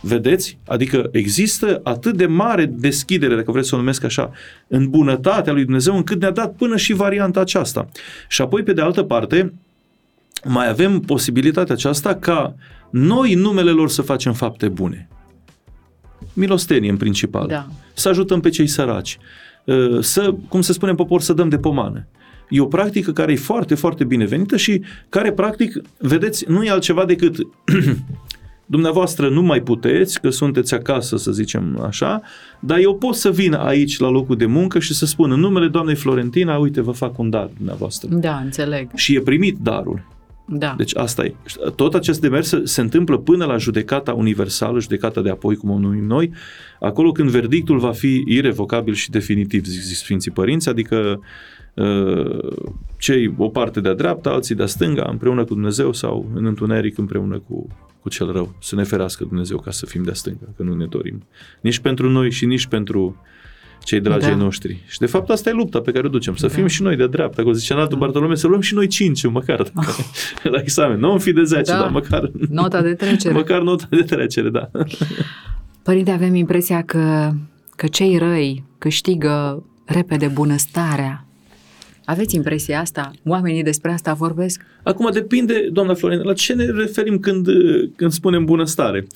Vedeți? 0.00 0.58
Adică 0.66 1.08
există 1.12 1.80
atât 1.84 2.16
de 2.16 2.26
mare 2.26 2.66
deschidere, 2.66 3.34
dacă 3.34 3.50
vreți 3.50 3.68
să 3.68 3.74
o 3.74 3.78
numesc 3.78 4.04
așa, 4.04 4.30
în 4.66 4.90
bunătatea 4.90 5.52
lui 5.52 5.64
Dumnezeu, 5.64 5.96
încât 5.96 6.20
ne-a 6.20 6.30
dat 6.30 6.54
până 6.54 6.76
și 6.76 6.92
varianta 6.92 7.40
aceasta. 7.40 7.88
Și 8.28 8.42
apoi, 8.42 8.62
pe 8.62 8.72
de 8.72 8.80
altă 8.80 9.02
parte, 9.02 9.52
mai 10.44 10.68
avem 10.68 11.00
posibilitatea 11.00 11.74
aceasta 11.74 12.14
ca 12.14 12.54
noi 12.96 13.32
în 13.32 13.40
numele 13.40 13.70
lor 13.70 13.88
să 13.88 14.02
facem 14.02 14.32
fapte 14.32 14.68
bune. 14.68 15.08
Milostenie 16.32 16.90
în 16.90 16.96
principal. 16.96 17.46
Da. 17.46 17.66
Să 17.94 18.08
ajutăm 18.08 18.40
pe 18.40 18.48
cei 18.48 18.66
săraci. 18.66 19.18
Uh, 19.64 19.98
Să, 20.00 20.34
cum 20.48 20.60
se 20.60 20.72
spune 20.72 20.90
în 20.90 20.96
popor, 20.96 21.20
să 21.20 21.32
dăm 21.32 21.48
de 21.48 21.58
pomană. 21.58 22.06
E 22.48 22.60
o 22.60 22.66
practică 22.66 23.12
care 23.12 23.32
e 23.32 23.36
foarte, 23.36 23.74
foarte 23.74 24.04
binevenită 24.04 24.56
și 24.56 24.82
care, 25.08 25.32
practic, 25.32 25.82
vedeți, 25.98 26.44
nu 26.48 26.64
e 26.64 26.70
altceva 26.70 27.04
decât 27.04 27.36
dumneavoastră 28.66 29.28
nu 29.28 29.42
mai 29.42 29.60
puteți, 29.60 30.20
că 30.20 30.30
sunteți 30.30 30.74
acasă, 30.74 31.16
să 31.16 31.32
zicem 31.32 31.80
așa, 31.86 32.22
dar 32.60 32.78
eu 32.78 32.96
pot 32.96 33.14
să 33.14 33.30
vin 33.30 33.54
aici 33.54 33.98
la 33.98 34.08
locul 34.08 34.36
de 34.36 34.46
muncă 34.46 34.78
și 34.78 34.94
să 34.94 35.06
spun 35.06 35.30
în 35.30 35.40
numele 35.40 35.68
doamnei 35.68 35.94
Florentina, 35.94 36.56
uite, 36.56 36.80
vă 36.80 36.92
fac 36.92 37.18
un 37.18 37.30
dar 37.30 37.50
dumneavoastră. 37.56 38.08
Da, 38.14 38.36
înțeleg. 38.36 38.88
Și 38.94 39.14
e 39.14 39.20
primit 39.20 39.56
darul. 39.58 40.15
Da. 40.48 40.74
Deci 40.76 40.96
asta 40.96 41.24
e. 41.24 41.34
Tot 41.76 41.94
acest 41.94 42.20
demers 42.20 42.48
se, 42.48 42.60
se 42.64 42.80
întâmplă 42.80 43.18
până 43.18 43.44
la 43.44 43.56
judecata 43.56 44.12
universală, 44.12 44.80
judecata 44.80 45.20
de 45.20 45.30
apoi, 45.30 45.56
cum 45.56 45.70
o 45.70 45.78
numim 45.78 46.04
noi, 46.04 46.32
acolo 46.80 47.12
când 47.12 47.30
verdictul 47.30 47.78
va 47.78 47.92
fi 47.92 48.24
irevocabil 48.26 48.94
și 48.94 49.10
definitiv, 49.10 49.64
zic 49.64 49.96
Sfinții 49.96 50.30
Părinți, 50.30 50.68
adică 50.68 51.20
uh, 51.74 52.52
cei 52.98 53.34
o 53.36 53.48
parte 53.48 53.80
de-a 53.80 53.94
dreapta, 53.94 54.30
alții 54.30 54.54
de-a 54.54 54.66
stânga, 54.66 55.06
împreună 55.10 55.44
cu 55.44 55.54
Dumnezeu 55.54 55.92
sau 55.92 56.30
în 56.34 56.44
întuneric 56.44 56.98
împreună 56.98 57.38
cu, 57.48 57.66
cu 58.00 58.08
cel 58.08 58.32
rău. 58.32 58.54
Să 58.60 58.74
ne 58.74 58.82
ferească 58.82 59.24
Dumnezeu 59.24 59.58
ca 59.58 59.70
să 59.70 59.86
fim 59.86 60.02
de-a 60.02 60.14
stânga, 60.14 60.46
că 60.56 60.62
nu 60.62 60.74
ne 60.74 60.86
dorim. 60.86 61.22
Nici 61.60 61.78
pentru 61.78 62.10
noi 62.10 62.30
și 62.30 62.46
nici 62.46 62.66
pentru 62.66 63.16
cei 63.84 64.00
dragi 64.00 64.28
Da. 64.28 64.34
noștri. 64.34 64.82
Și 64.86 64.98
de 64.98 65.06
fapt 65.06 65.30
asta 65.30 65.50
e 65.50 65.52
lupta 65.52 65.80
pe 65.80 65.92
care 65.92 66.06
o 66.06 66.10
ducem, 66.10 66.34
să 66.36 66.48
fim 66.48 66.66
și 66.66 66.82
noi 66.82 66.96
de 66.96 67.06
dreapta. 67.06 67.42
Cum 67.42 67.52
zicea 67.52 67.74
înaltul 67.74 67.98
Bartolome, 67.98 68.34
să 68.34 68.46
luăm 68.46 68.60
și 68.60 68.74
noi 68.74 68.86
cinci 68.86 69.26
măcar 69.26 69.62
dacă, 69.62 69.92
la 70.54 70.58
examen. 70.60 70.98
Nu 70.98 71.12
în 71.12 71.18
fi 71.18 71.32
de 71.32 71.42
10, 71.42 71.72
Da. 71.72 71.78
dar 71.78 71.90
măcar, 71.90 72.30
Nota 72.50 72.82
de 72.82 72.94
trecere. 72.94 73.34
măcar 73.42 73.60
nota 73.62 73.86
de 73.90 74.02
trecere, 74.02 74.48
da. 74.48 74.70
Părinte, 75.82 76.10
avem 76.10 76.34
impresia 76.34 76.82
că, 76.82 77.32
că 77.76 77.86
cei 77.86 78.18
răi 78.18 78.64
câștigă 78.78 79.62
repede 79.84 80.26
bunăstarea. 80.26 81.26
Aveți 82.04 82.34
impresia 82.36 82.80
asta? 82.80 83.10
Oamenii 83.24 83.62
despre 83.62 83.92
asta 83.92 84.12
vorbesc? 84.12 84.62
Acum 84.86 85.10
depinde, 85.12 85.68
doamna 85.72 85.94
Florin, 85.94 86.20
la 86.22 86.32
ce 86.32 86.52
ne 86.52 86.64
referim 86.64 87.18
când, 87.18 87.46
când 87.96 88.12
spunem 88.12 88.44
bunăstare. 88.44 89.06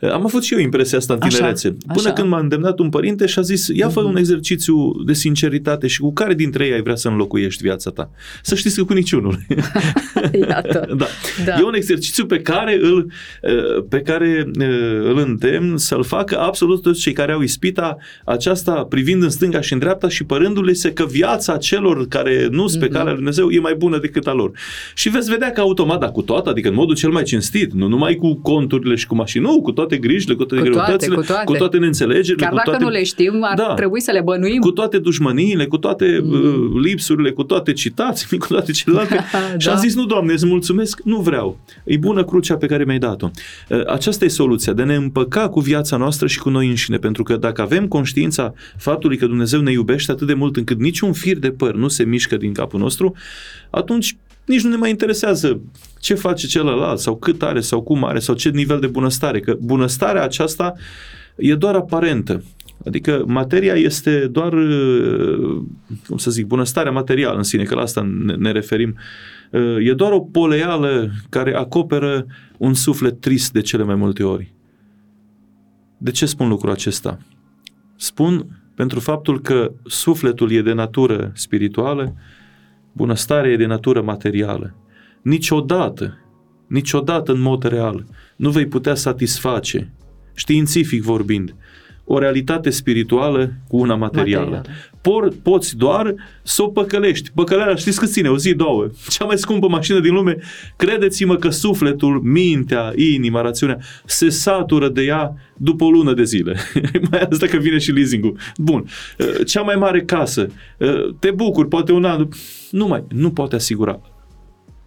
Am 0.00 0.24
avut 0.24 0.42
și 0.42 0.54
eu 0.54 0.60
impresia 0.60 0.98
asta 0.98 1.14
în 1.14 1.20
Așa, 1.22 1.36
tinerețe. 1.36 1.68
Până 1.86 2.00
așa. 2.04 2.12
când 2.12 2.28
m-a 2.28 2.38
îndemnat 2.38 2.78
un 2.78 2.88
părinte 2.88 3.26
și 3.26 3.38
a 3.38 3.42
zis, 3.42 3.66
ia 3.68 3.88
fă 3.88 4.00
un 4.00 4.16
exercițiu 4.16 5.02
de 5.06 5.12
sinceritate 5.12 5.86
și 5.86 6.00
cu 6.00 6.12
care 6.12 6.34
dintre 6.34 6.66
ei 6.66 6.72
ai 6.72 6.82
vrea 6.82 6.94
să 6.96 7.08
înlocuiești 7.08 7.62
viața 7.62 7.90
ta? 7.90 8.10
Să 8.42 8.54
știți 8.54 8.76
că 8.76 8.84
cu 8.84 8.92
niciunul. 8.92 9.38
Iată. 10.48 10.86
da. 10.96 11.06
Da. 11.44 11.54
E 11.58 11.62
un 11.62 11.74
exercițiu 11.74 12.26
pe 12.26 12.40
care 12.40 12.78
îl, 12.82 13.10
eh, 13.42 13.52
pe 13.88 14.00
care 14.00 14.50
eh, 14.58 14.66
îl 15.02 15.18
îndemn 15.18 15.76
să-l 15.76 16.02
facă 16.04 16.38
absolut 16.38 16.82
toți 16.82 17.00
cei 17.00 17.12
care 17.12 17.32
au 17.32 17.40
ispita 17.40 17.96
aceasta 18.24 18.72
privind 18.88 19.22
în 19.22 19.30
stânga 19.30 19.60
și 19.60 19.72
în 19.72 19.78
dreapta 19.78 20.08
și 20.08 20.24
părându-le 20.24 20.72
se 20.72 20.92
că 20.92 21.06
viața 21.06 21.56
celor 21.56 22.08
care 22.08 22.48
nu 22.50 22.66
sunt 22.66 22.80
pe 22.80 22.86
Mhm. 22.86 22.94
calea 22.96 23.12
lui 23.12 23.22
Dumnezeu 23.22 23.50
e 23.50 23.58
mai 23.60 23.74
bună 23.74 23.98
decât 23.98 24.26
a 24.26 24.32
lor. 24.32 24.50
Și 24.94 25.08
veți 25.18 25.30
vedea 25.30 25.52
că 25.52 25.60
automat, 25.60 26.00
dar 26.00 26.10
cu 26.12 26.22
toate, 26.22 26.48
adică 26.48 26.68
în 26.68 26.74
modul 26.74 26.94
cel 26.94 27.10
mai 27.10 27.22
cinstit, 27.22 27.72
nu 27.72 27.86
numai 27.86 28.14
cu 28.14 28.34
conturile 28.34 28.94
și 28.94 29.06
cu 29.06 29.14
mașini, 29.14 29.44
nu, 29.44 29.60
cu 29.62 29.72
toate 29.72 29.96
grijile, 29.96 30.34
cu 30.34 30.44
toate 30.44 30.64
Cu 30.64 30.70
toate, 30.70 30.86
greutățile, 30.86 31.14
cu 31.16 31.22
toate. 31.22 31.44
cu 31.44 31.52
toate 31.52 31.76
neînțelegerile, 31.78 32.42
Chiar 32.42 32.48
cu 32.50 32.56
dacă 32.56 32.70
toate... 32.70 32.84
nu 32.84 32.90
le 32.90 33.04
știm, 33.04 33.38
ar 33.40 33.54
Da. 33.56 33.74
trebui 33.74 34.00
să 34.00 34.10
le 34.10 34.20
bănuim. 34.20 34.60
cu 34.60 34.70
toate 34.70 34.98
dușmăniile, 34.98 35.66
cu 35.66 35.78
toate 35.78 36.20
Mm. 36.22 36.32
uh, 36.32 36.80
lipsurile, 36.82 37.30
cu 37.30 37.42
toate 37.42 37.72
citațiile, 37.72 38.38
cu 38.38 38.46
toate 38.46 38.72
celelalte. 38.72 39.14
Da. 39.32 39.58
Și 39.58 39.68
am 39.68 39.76
zis, 39.78 39.94
nu, 39.94 40.04
Doamne, 40.06 40.32
îți 40.32 40.46
mulțumesc, 40.46 41.00
nu 41.04 41.20
vreau. 41.20 41.58
E 41.84 41.96
bună 41.96 42.24
crucea 42.24 42.56
pe 42.56 42.66
care 42.66 42.84
mi-ai 42.84 42.98
dat-o. 42.98 43.30
Uh, 43.68 43.86
Aceasta 43.86 44.24
e 44.24 44.28
soluția, 44.28 44.72
de 44.72 44.82
a 44.82 44.84
ne 44.84 44.94
împăca 44.94 45.48
cu 45.48 45.60
viața 45.60 45.96
noastră 45.96 46.26
și 46.26 46.38
cu 46.38 46.48
noi 46.50 46.68
înșine, 46.68 46.96
pentru 46.96 47.22
că 47.22 47.36
dacă 47.36 47.62
avem 47.62 47.86
conștiința 47.88 48.54
faptului 48.76 49.16
că 49.16 49.26
Dumnezeu 49.26 49.60
ne 49.60 49.70
iubește 49.72 50.10
atât 50.12 50.26
de 50.26 50.34
mult 50.34 50.56
încât 50.56 50.78
niciun 50.80 51.12
fir 51.12 51.38
de 51.38 51.50
păr 51.50 51.74
nu 51.74 51.88
se 51.88 52.04
mișcă 52.04 52.36
din 52.36 52.52
capul 52.52 52.80
nostru, 52.80 53.14
atunci 53.70 54.16
nici 54.48 54.62
nu 54.62 54.70
ne 54.70 54.76
mai 54.76 54.90
interesează 54.90 55.60
ce 56.00 56.14
face 56.14 56.46
celălalt 56.46 56.98
sau 56.98 57.16
cât 57.16 57.42
are 57.42 57.60
sau 57.60 57.82
cum 57.82 58.04
are 58.04 58.18
sau 58.18 58.34
ce 58.34 58.48
nivel 58.48 58.80
de 58.80 58.86
bunăstare, 58.86 59.40
că 59.40 59.56
bunăstarea 59.60 60.22
aceasta 60.22 60.74
e 61.36 61.54
doar 61.54 61.74
aparentă. 61.74 62.42
Adică 62.86 63.24
materia 63.26 63.74
este 63.74 64.26
doar, 64.26 64.52
uh, 64.52 65.62
cum 66.06 66.16
să 66.16 66.30
zic, 66.30 66.46
bunăstarea 66.46 66.92
materială 66.92 67.36
în 67.36 67.42
sine, 67.42 67.62
că 67.62 67.74
la 67.74 67.80
asta 67.80 68.08
ne, 68.24 68.34
ne 68.34 68.50
referim. 68.50 68.96
Uh, 69.50 69.76
E 69.80 69.92
doar 69.92 70.12
o 70.12 70.20
poleală 70.20 71.10
care 71.28 71.54
acoperă 71.54 72.26
un 72.56 72.74
suflet 72.74 73.20
trist 73.20 73.52
de 73.52 73.60
cele 73.60 73.82
mai 73.82 73.94
multe 73.94 74.22
ori. 74.22 74.52
De 75.98 76.10
ce 76.10 76.26
spun 76.26 76.48
lucrul 76.48 76.70
acesta? 76.70 77.18
Spun 77.96 78.46
pentru 78.74 79.00
faptul 79.00 79.40
că 79.40 79.72
sufletul 79.86 80.52
e 80.52 80.62
de 80.62 80.72
natură 80.72 81.32
spirituală, 81.34 82.14
bunăstarea 82.98 83.50
e 83.50 83.56
de 83.56 83.66
natură 83.66 84.02
materială. 84.02 84.74
Niciodată, 85.22 86.18
niciodată 86.66 87.32
în 87.32 87.40
mod 87.40 87.62
real, 87.62 88.06
nu 88.36 88.50
vei 88.50 88.66
putea 88.66 88.94
satisface, 88.94 89.92
științific 90.34 91.02
vorbind, 91.02 91.54
o 92.10 92.18
realitate 92.18 92.70
spirituală 92.70 93.52
cu 93.68 93.76
una 93.76 93.94
materială. 93.94 94.44
Materială. 94.44 94.76
Por, 95.00 95.32
poți 95.42 95.76
doar 95.76 96.14
să 96.42 96.62
o 96.62 96.68
păcălești. 96.68 97.30
Păcăleala 97.34 97.74
știți 97.74 97.98
cât 97.98 98.10
ține? 98.10 98.28
O 98.28 98.36
zi, 98.36 98.54
două. 98.54 98.86
Cea 99.08 99.24
mai 99.24 99.38
scumpă 99.38 99.68
mașină 99.68 100.00
din 100.00 100.14
lume. 100.14 100.36
Credeți-mă 100.76 101.36
că 101.36 101.48
sufletul, 101.50 102.20
mintea, 102.20 102.92
inima, 102.96 103.40
rațiunea 103.40 103.78
se 104.04 104.28
satură 104.28 104.88
de 104.88 105.02
ea 105.02 105.34
după 105.56 105.84
o 105.84 105.90
lună 105.90 106.12
de 106.12 106.24
zile. 106.24 106.56
mai 107.10 107.20
ales 107.20 107.38
dacă 107.38 107.56
vine 107.56 107.78
și 107.78 107.92
leasing-ul. 107.92 108.36
Bun. 108.56 108.84
Uh, 109.18 109.46
Cea 109.46 109.62
mai 109.62 109.76
mare 109.76 110.02
casă. 110.02 110.46
Uh, 110.78 111.14
Te 111.18 111.30
bucuri, 111.30 111.68
poate 111.68 111.92
un 111.92 112.04
an. 112.04 112.28
Nu 112.70 112.86
mai, 112.86 113.04
nu 113.08 113.30
poate 113.30 113.54
asigura 113.54 114.00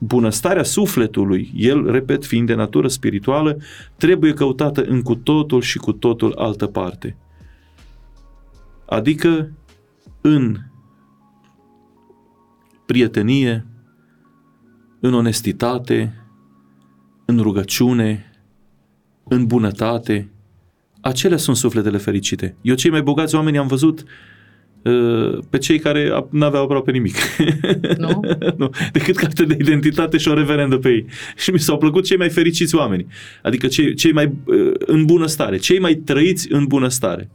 bunăstarea 0.04 0.64
sufletului, 0.64 1.52
el, 1.56 1.92
repet, 1.92 2.26
fiind 2.26 2.48
de 2.48 2.54
natură 2.54 2.88
spirituală, 2.88 3.58
trebuie 3.98 4.34
căutată 4.34 4.84
în 4.84 5.02
cu 5.02 5.16
totul 5.16 5.62
și 5.62 5.78
cu 5.78 5.92
totul 5.92 6.34
altă 6.38 6.68
parte. 6.68 7.18
Adică 8.86 9.52
în 10.22 10.58
prietenie, 12.86 13.66
în 15.00 15.14
onestitate, 15.14 16.26
în 17.26 17.38
rugăciune, 17.38 18.32
în 19.24 19.46
bunătate. 19.46 20.32
Acelea 21.02 21.38
sunt 21.38 21.56
sufletele 21.56 21.98
fericite. 21.98 22.56
Eu 22.62 22.76
cei 22.76 22.92
mai 22.92 23.02
bogați 23.02 23.36
oameni 23.36 23.58
am 23.58 23.68
văzut 23.68 24.00
uh, 24.00 24.08
pe 25.50 25.58
cei 25.58 25.80
care 25.80 26.26
nu 26.30 26.46
aveau 26.46 26.64
aproape 26.64 26.92
nimic. 26.92 27.16
Nu? 27.98 28.20
nu, 28.58 28.70
decât 28.92 29.16
carte 29.16 29.44
de 29.44 29.56
identitate 29.60 30.18
și 30.18 30.28
o 30.28 30.34
reverendă 30.34 30.78
pe 30.78 30.90
ei. 30.90 31.06
Și 31.36 31.52
mi 31.52 31.60
s-au 31.60 31.78
plăcut 31.78 32.04
cei 32.06 32.18
mai 32.18 32.30
fericiți 32.30 32.76
oameni. 32.76 33.06
Adică 33.42 33.68
cei, 33.68 33.94
cei 33.94 34.12
mai 34.12 34.26
uh, 34.46 34.72
în 34.78 35.06
bunăstare, 35.06 35.58
cei 35.58 35.80
mai 35.80 35.96
trăiți 35.96 36.52
în 36.52 36.66
bunăstare. 36.66 37.30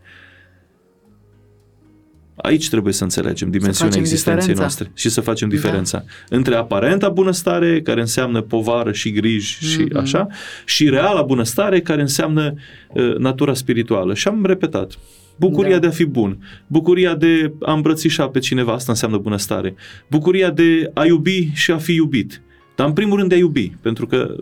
Aici 2.37 2.69
trebuie 2.69 2.93
să 2.93 3.03
înțelegem 3.03 3.51
dimensiunea 3.51 3.93
facem 3.93 4.01
existenței 4.03 4.35
diferența. 4.47 4.61
noastre 4.61 4.91
și 4.95 5.09
să 5.09 5.21
facem 5.21 5.49
diferența 5.49 6.05
între 6.29 6.55
aparenta 6.55 7.09
bunăstare, 7.09 7.81
care 7.83 8.01
înseamnă 8.01 8.41
povară 8.41 8.93
și 8.93 9.11
griji 9.11 9.65
și 9.65 9.81
Mhm. 9.81 9.97
așa, 9.97 10.27
și 10.65 10.89
reala 10.89 11.23
bunăstare, 11.23 11.81
care 11.81 12.01
înseamnă 12.01 12.55
uh, 12.89 13.17
natura 13.17 13.55
spirituală. 13.55 14.15
Și 14.15 14.29
am 14.29 14.45
repetat. 14.47 14.99
Bucuria 15.37 15.73
Da. 15.73 15.79
de 15.79 15.87
a 15.87 15.91
fi 15.91 16.05
bun, 16.05 16.39
bucuria 16.67 17.15
de 17.15 17.53
a 17.61 17.73
îmbrățișa 17.73 18.29
pe 18.29 18.39
cineva, 18.39 18.73
asta 18.73 18.93
înseamnă 18.93 19.19
bunăstare. 19.19 19.75
Bucuria 20.11 20.51
de 20.51 20.91
a 20.95 21.05
iubi 21.05 21.51
și 21.55 21.71
a 21.71 21.77
fi 21.79 21.95
iubit. 21.95 22.43
Dar 22.77 22.87
în 22.87 22.93
primul 22.93 23.17
rând 23.17 23.29
de 23.29 23.35
a 23.35 23.39
iubi, 23.39 23.73
pentru 23.81 24.07
că 24.07 24.35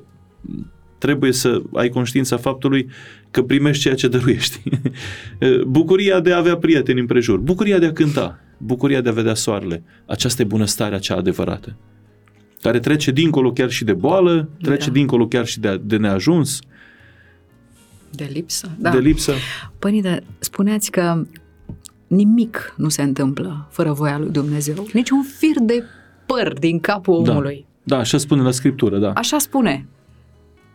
trebuie 0.99 1.33
să 1.33 1.63
ai 1.75 1.89
conștiința 1.89 2.37
faptului 2.37 2.89
că 3.31 3.43
primești 3.43 3.83
ceea 3.83 3.95
ce 3.95 4.09
dăruiești. 4.09 4.63
Bucuria 5.67 6.21
de 6.21 6.33
a 6.33 6.37
avea 6.37 6.57
prieteni 6.57 7.01
în 7.01 7.07
prejur, 7.07 7.39
bucuria 7.39 7.79
de 7.79 7.87
a 7.87 7.93
cânta, 7.93 8.39
bucuria 8.59 9.01
de 9.01 9.09
a 9.09 9.13
vedea 9.13 9.35
soarele. 9.35 9.83
Aceasta 10.07 10.43
e 10.43 10.45
bunăstarea 10.45 10.99
cea 10.99 11.15
adevărată, 11.17 11.77
care 12.63 12.79
trece 12.79 13.11
dincolo 13.11 13.53
chiar 13.53 13.71
și 13.71 13.85
de 13.85 13.93
boală, 13.93 14.51
trece 14.63 14.87
Da. 14.87 14.93
dincolo 14.93 15.27
chiar 15.27 15.47
și 15.47 15.61
de, 15.61 15.81
de 15.85 15.97
neajuns, 15.97 16.59
De 18.17 18.29
lipsă? 18.33 18.71
da. 18.79 18.91
de 18.91 18.99
lipsă. 18.99 19.33
Părinte, 19.79 20.23
spuneați 20.39 20.91
că 20.91 21.27
nimic 22.07 22.75
nu 22.77 22.89
se 22.89 23.03
întâmplă 23.03 23.69
fără 23.71 23.93
voia 23.93 24.19
lui 24.19 24.31
Dumnezeu. 24.31 24.87
Nici 24.93 25.11
un 25.11 25.23
fir 25.39 25.59
de 25.63 25.83
păr 26.27 26.53
din 26.59 26.81
capul 26.81 27.25
Da. 27.25 27.31
omului. 27.31 27.67
Da, 27.83 27.99
așa 27.99 28.19
spune 28.19 28.43
la 28.43 28.51
Scriptură, 28.51 28.99
da. 28.99 29.13
Așa 29.13 29.39
spune. 29.39 29.87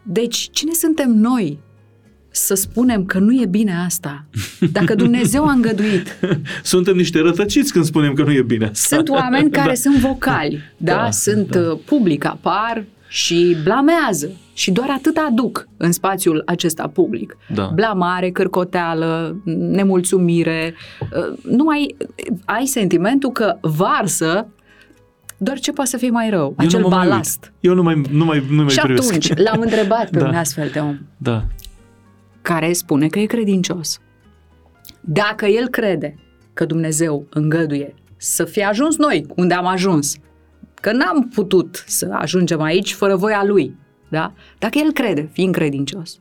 Deci, 0.03 0.49
cine 0.51 0.71
suntem 0.73 1.11
noi 1.11 1.59
să 2.31 2.53
spunem 2.53 3.05
că 3.05 3.19
nu 3.19 3.41
e 3.41 3.45
bine 3.45 3.75
asta? 3.85 4.25
Dacă 4.71 4.95
Dumnezeu 4.95 5.45
a 5.47 5.51
îngăduit. 5.51 6.17
Suntem 6.63 6.95
niște 6.95 7.19
rătăciți 7.19 7.71
când 7.71 7.85
spunem 7.85 8.13
că 8.13 8.23
nu 8.23 8.31
e 8.31 8.41
bine 8.41 8.65
asta. 8.65 8.95
Sunt 8.95 9.09
oameni 9.09 9.51
care 9.51 9.75
sunt 9.85 9.95
vocali, 9.95 10.59
da? 10.77 10.95
Da, 10.95 11.11
Sunt 11.11 11.47
da. 11.51 11.59
uh, 11.59 11.79
public, 11.85 12.25
apar 12.25 12.85
și 13.07 13.55
blamează. 13.63 14.31
Și 14.59 14.71
doar 14.71 14.89
atât 14.89 15.17
aduc 15.27 15.67
în 15.77 15.91
spațiul 15.91 16.41
acesta 16.45 16.87
public. 16.87 17.37
Da. 17.53 17.71
Blamare, 17.73 18.29
cârcoteală, 18.29 19.41
nemulțumire. 19.45 20.73
Uh, 21.01 21.37
Nu 21.43 21.63
mai 21.63 21.95
ai 22.45 22.65
sentimentul 22.65 23.31
că 23.31 23.57
varsă 23.61 24.47
doar 25.37 25.59
ce 25.59 25.71
poate 25.71 25.89
să 25.89 25.97
fie 25.97 26.09
mai 26.09 26.29
rău, 26.29 26.45
Eu 26.59 26.65
acel 26.65 26.79
nu 26.79 26.87
mă 26.87 26.95
mai 26.95 27.03
uit. 27.03 27.09
balast. 27.11 27.53
Eu 27.59 27.73
nu 27.73 27.83
mai, 27.83 28.01
nu 28.11 28.25
mai, 28.25 28.43
nu 28.49 28.55
mai 28.61 28.69
Și 28.69 28.79
privesc. 28.81 29.07
atunci 29.13 29.37
l-am 29.37 29.59
întrebat 29.61 30.09
pe 30.09 30.19
Da. 30.23 30.27
un 30.27 30.35
astfel 30.35 30.69
de 30.73 30.79
om 30.79 30.97
Da. 31.17 31.45
care 32.41 32.73
spune 32.73 33.07
că 33.07 33.19
e 33.19 33.25
credincios. 33.25 33.99
Dacă 35.01 35.45
el 35.45 35.67
crede 35.67 36.15
că 36.53 36.65
Dumnezeu 36.65 37.25
îngăduie 37.29 37.93
să 38.17 38.43
fie 38.43 38.63
ajuns 38.63 38.97
noi 38.97 39.25
unde 39.35 39.53
am 39.53 39.65
ajuns, 39.65 40.15
că 40.81 40.91
n-am 40.91 41.29
putut 41.33 41.83
să 41.87 42.09
ajungem 42.11 42.61
aici 42.61 42.93
fără 42.93 43.15
voia 43.15 43.43
lui. 43.45 43.75
Da? 44.09 44.33
Dacă 44.57 44.77
el 44.83 44.91
crede, 44.91 45.29
fiind 45.31 45.53
credincios, 45.53 46.17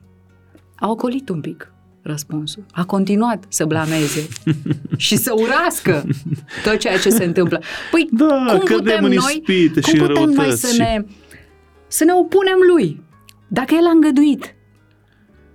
a 0.77 0.91
ocolit 0.91 1.29
un 1.29 1.41
pic 1.41 1.73
răspunsul. 2.03 2.65
A 2.73 2.85
continuat 2.85 3.45
să 3.49 3.65
blameze 3.65 4.29
și 4.97 5.17
să 5.17 5.33
urască 5.37 6.05
tot 6.65 6.77
ceea 6.79 6.99
ce 6.99 7.11
se 7.11 7.25
întâmplă. 7.25 7.61
Păi, 7.91 8.09
Da, 8.13 8.27
cum 8.49 8.59
cădem 8.59 8.77
putem 8.79 9.05
în 9.05 9.11
noi, 9.13 9.33
ispite 9.37 9.81
cum 9.81 9.93
și 9.93 10.01
în 10.01 10.07
putem 10.07 10.23
noi 10.25 10.35
răutăți 10.35 10.61
să 10.61 10.73
și- 10.73 10.79
ne, 10.81 11.05
să 11.87 12.05
ne 12.05 12.13
opunem 12.13 12.57
lui? 12.75 13.03
Dacă 13.49 13.75
el 13.75 13.87
a 13.87 13.91
îngăduit, 13.91 14.55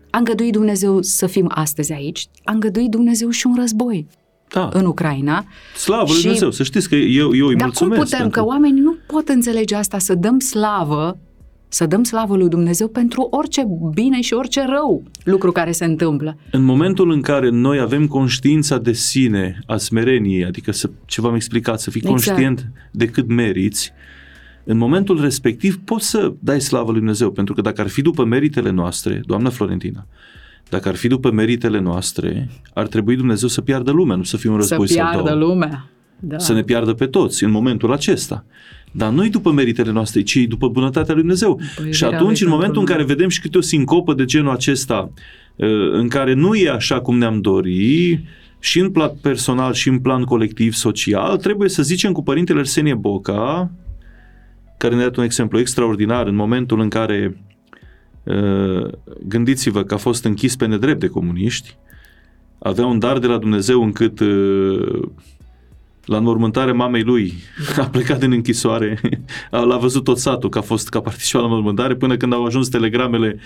a 0.09 0.17
îngăduit 0.17 0.51
Dumnezeu 0.51 1.01
să 1.01 1.27
fim 1.27 1.51
astăzi 1.53 1.93
aici, 1.93 2.27
a 2.43 2.51
îngăduit 2.51 2.89
Dumnezeu 2.89 3.29
și 3.29 3.47
un 3.47 3.55
război 3.55 4.07
Da, 4.49 4.69
în 4.73 4.85
Ucraina. 4.85 5.45
slavă 5.75 6.03
lui 6.07 6.15
și- 6.15 6.21
Dumnezeu, 6.21 6.51
să 6.51 6.63
știți 6.63 6.89
că 6.89 6.95
eu, 6.95 7.35
eu 7.35 7.47
îi 7.47 7.55
Dar 7.55 7.69
cum 7.69 7.87
mulțumesc. 7.87 8.01
putem, 8.03 8.19
pentru- 8.19 8.41
că 8.41 8.47
oamenii 8.47 8.81
nu 8.81 8.95
pot 9.07 9.27
înțelege 9.29 9.75
asta, 9.75 9.97
să 9.97 10.15
dăm 10.15 10.39
slavă 10.39 11.19
să 11.73 11.85
dăm 11.85 12.03
slavă 12.03 12.35
lui 12.37 12.49
Dumnezeu 12.49 12.87
pentru 12.87 13.27
orice 13.31 13.67
bine 13.93 14.21
și 14.21 14.33
orice 14.33 14.65
rău 14.65 15.03
lucru 15.23 15.51
care 15.51 15.71
se 15.71 15.85
întâmplă. 15.85 16.37
În 16.51 16.63
momentul 16.63 17.11
în 17.11 17.21
care 17.21 17.49
noi 17.49 17.79
avem 17.79 18.07
conștiința 18.07 18.77
de 18.77 18.91
sine, 18.91 19.59
a 19.65 19.77
smereniei, 19.77 20.45
adică 20.45 20.71
să, 20.71 20.89
ce 21.05 21.21
v-am 21.21 21.35
explicat, 21.35 21.79
să 21.79 21.89
fii 21.91 22.01
Exact. 22.03 22.25
conștient 22.25 22.71
de 22.91 23.05
cât 23.05 23.27
meriți, 23.27 23.91
în 24.63 24.77
momentul 24.77 25.21
respectiv 25.21 25.79
poți 25.83 26.09
să 26.09 26.33
dai 26.39 26.61
slavă 26.61 26.91
lui 26.91 26.99
Dumnezeu, 26.99 27.31
pentru 27.31 27.53
că 27.53 27.61
dacă 27.61 27.81
ar 27.81 27.87
fi 27.87 28.01
după 28.01 28.23
meritele 28.23 28.69
noastre, 28.69 29.21
doamna 29.25 29.49
Florentina, 29.49 30.05
dacă 30.69 30.89
ar 30.89 30.95
fi 30.95 31.07
după 31.07 31.31
meritele 31.31 31.79
noastre, 31.79 32.49
ar 32.73 32.87
trebui 32.87 33.15
Dumnezeu 33.15 33.47
să 33.47 33.61
piardă 33.61 33.91
lumea, 33.91 34.15
nu 34.15 34.23
să 34.23 34.37
fie 34.37 34.49
un 34.49 34.55
război 34.55 34.87
să 34.87 34.93
sau 34.93 35.09
piardă 35.09 35.29
două. 35.29 35.51
lumea. 35.51 35.87
Da. 36.19 36.37
Să 36.37 36.53
ne 36.53 36.61
piardă 36.61 36.93
pe 36.93 37.05
toți 37.05 37.43
în 37.43 37.51
momentul 37.51 37.91
acesta. 37.91 38.45
Dar 38.95 39.11
nu 39.11 39.27
după 39.27 39.51
meritele 39.51 39.91
noastre, 39.91 40.21
ci 40.21 40.35
după 40.35 40.67
bunătatea 40.67 41.13
lui 41.13 41.21
Dumnezeu. 41.21 41.59
iubirea 41.59 41.91
și 41.91 42.03
atunci, 42.03 42.19
lui 42.19 42.27
în 42.27 42.35
pentru 42.35 42.49
momentul 42.49 42.79
în 42.79 42.85
lume. 42.85 42.95
care 42.95 43.03
vedem 43.03 43.29
și 43.29 43.41
câte 43.41 43.57
o 43.57 43.61
sincopă 43.61 44.13
de 44.13 44.25
genul 44.25 44.51
acesta, 44.51 45.11
uh, 45.55 45.91
în 45.91 46.07
care 46.07 46.33
nu 46.33 46.55
e 46.55 46.69
așa 46.69 47.01
cum 47.01 47.17
ne-am 47.17 47.41
dori, 47.41 48.23
și 48.63 48.79
în 48.79 48.91
plan 48.91 49.11
personal 49.21 49.73
și 49.73 49.89
în 49.89 49.99
plan 49.99 50.23
colectiv, 50.23 50.73
social, 50.73 51.37
trebuie 51.37 51.69
să 51.69 51.83
zicem 51.83 52.11
cu 52.11 52.23
părintele 52.23 52.59
Arsenie 52.59 52.93
Boca, 52.93 53.71
care 54.77 54.95
ne-a 54.95 55.03
dat 55.03 55.15
un 55.15 55.23
exemplu 55.23 55.59
extraordinar 55.59 56.27
în 56.27 56.35
momentul 56.35 56.79
în 56.79 56.89
care 56.89 57.37
uh, 58.23 58.87
gândiți-vă 59.27 59.83
că 59.83 59.93
a 59.93 59.97
fost 59.97 60.23
închis 60.25 60.55
pe 60.55 60.65
nedrept 60.65 60.99
de 60.99 61.07
comuniști, 61.07 61.77
avea 62.59 62.85
un 62.85 62.99
dar 62.99 63.19
de 63.19 63.27
la 63.27 63.37
Dumnezeu 63.37 63.83
încât 63.83 64.19
uh, 64.19 65.01
la 66.05 66.17
înmormântarea 66.17 66.73
mamei 66.73 67.03
lui 67.03 67.33
a 67.77 67.85
plecat 67.85 68.19
din 68.19 68.31
închisoare, 68.31 68.99
l-a 69.51 69.77
văzut 69.77 70.03
tot 70.03 70.17
satul 70.17 70.49
că 70.49 70.57
a 70.57 70.61
fost 70.61 70.89
că 70.89 70.97
a 70.97 71.01
participat 71.01 71.41
la 71.41 71.47
înmormântare 71.47 71.95
până 71.95 72.17
când 72.17 72.33
au 72.33 72.45
ajuns 72.45 72.67
telegramele 72.67 73.39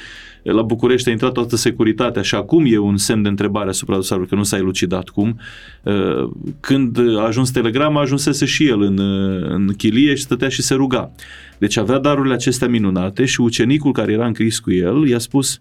la 0.43 0.61
București, 0.61 1.09
a 1.09 1.11
intrat 1.11 1.31
toată 1.31 1.55
securitatea 1.55 2.21
și 2.21 2.35
acum 2.35 2.65
e 2.67 2.77
un 2.77 2.97
semn 2.97 3.21
de 3.21 3.29
întrebare 3.29 3.69
asupra 3.69 3.95
dosarului, 3.95 4.29
că 4.29 4.35
nu 4.35 4.43
s-a 4.43 4.57
elucidat 4.57 5.09
cum. 5.09 5.39
Uh, 5.84 6.29
Când 6.59 6.99
a 7.17 7.25
ajuns 7.25 7.51
telegrama, 7.51 8.01
ajunsese 8.01 8.45
și 8.45 8.67
el 8.67 8.81
în, 8.81 8.97
uh, 8.97 9.49
în 9.49 9.73
chilie 9.77 10.15
și 10.15 10.21
stătea 10.21 10.49
și 10.49 10.61
se 10.61 10.73
ruga. 10.73 11.11
Deci 11.57 11.77
avea 11.77 11.97
darurile 11.97 12.34
acestea 12.34 12.67
minunate 12.67 13.25
și 13.25 13.41
ucenicul 13.41 13.91
care 13.91 14.11
era 14.11 14.25
încris 14.25 14.59
cu 14.59 14.71
el 14.71 15.07
i-a 15.07 15.19
spus 15.19 15.59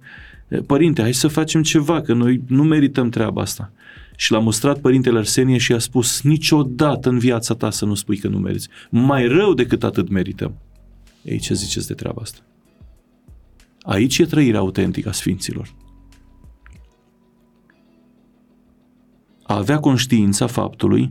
Părinte, 0.66 1.02
hai 1.02 1.14
să 1.14 1.28
facem 1.28 1.62
ceva, 1.62 2.00
că 2.00 2.12
noi 2.12 2.40
nu 2.46 2.62
merităm 2.62 3.08
treaba 3.08 3.40
asta. 3.40 3.72
Și 4.16 4.32
l-a 4.32 4.38
mustrat 4.38 4.78
părintele 4.80 5.18
Arsenie 5.18 5.58
și 5.58 5.70
i-a 5.70 5.78
spus 5.78 6.22
niciodată 6.22 7.08
în 7.08 7.18
viața 7.18 7.54
ta 7.54 7.70
să 7.70 7.84
nu 7.84 7.94
spui 7.94 8.16
că 8.16 8.28
nu 8.28 8.38
meriți. 8.38 8.68
Mai 8.90 9.26
rău 9.26 9.54
decât 9.54 9.84
atât 9.84 10.08
merităm. 10.08 10.54
Ei, 11.22 11.38
ce 11.38 11.54
ziceți 11.54 11.86
de 11.86 11.94
treaba 11.94 12.22
asta? 12.22 12.38
Aici 13.80 14.18
e 14.18 14.24
trăirea 14.24 14.58
autentică 14.58 15.08
a 15.08 15.12
Sfinților. 15.12 15.74
A 19.42 19.56
avea 19.56 19.78
conștiința 19.78 20.46
faptului 20.46 21.10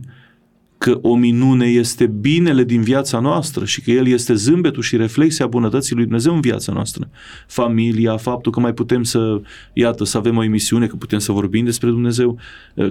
că 0.86 0.98
o 1.02 1.16
minune 1.16 1.66
este 1.66 2.06
binele 2.06 2.64
din 2.64 2.82
viața 2.82 3.18
noastră 3.18 3.64
și 3.64 3.80
că 3.80 3.90
el 3.90 4.06
este 4.06 4.34
zâmbetul 4.34 4.82
și 4.82 4.96
reflexia 4.96 5.46
bunătății 5.46 5.94
lui 5.94 6.04
Dumnezeu 6.04 6.34
în 6.34 6.40
viața 6.40 6.72
noastră. 6.72 7.08
Familia, 7.46 8.16
faptul 8.16 8.52
că 8.52 8.60
mai 8.60 8.72
putem 8.72 9.02
să, 9.02 9.40
iată, 9.72 10.04
să 10.04 10.16
avem 10.16 10.36
o 10.36 10.42
emisiune, 10.42 10.86
că 10.86 10.96
putem 10.96 11.18
să 11.18 11.32
vorbim 11.32 11.64
despre 11.64 11.88
Dumnezeu, 11.88 12.38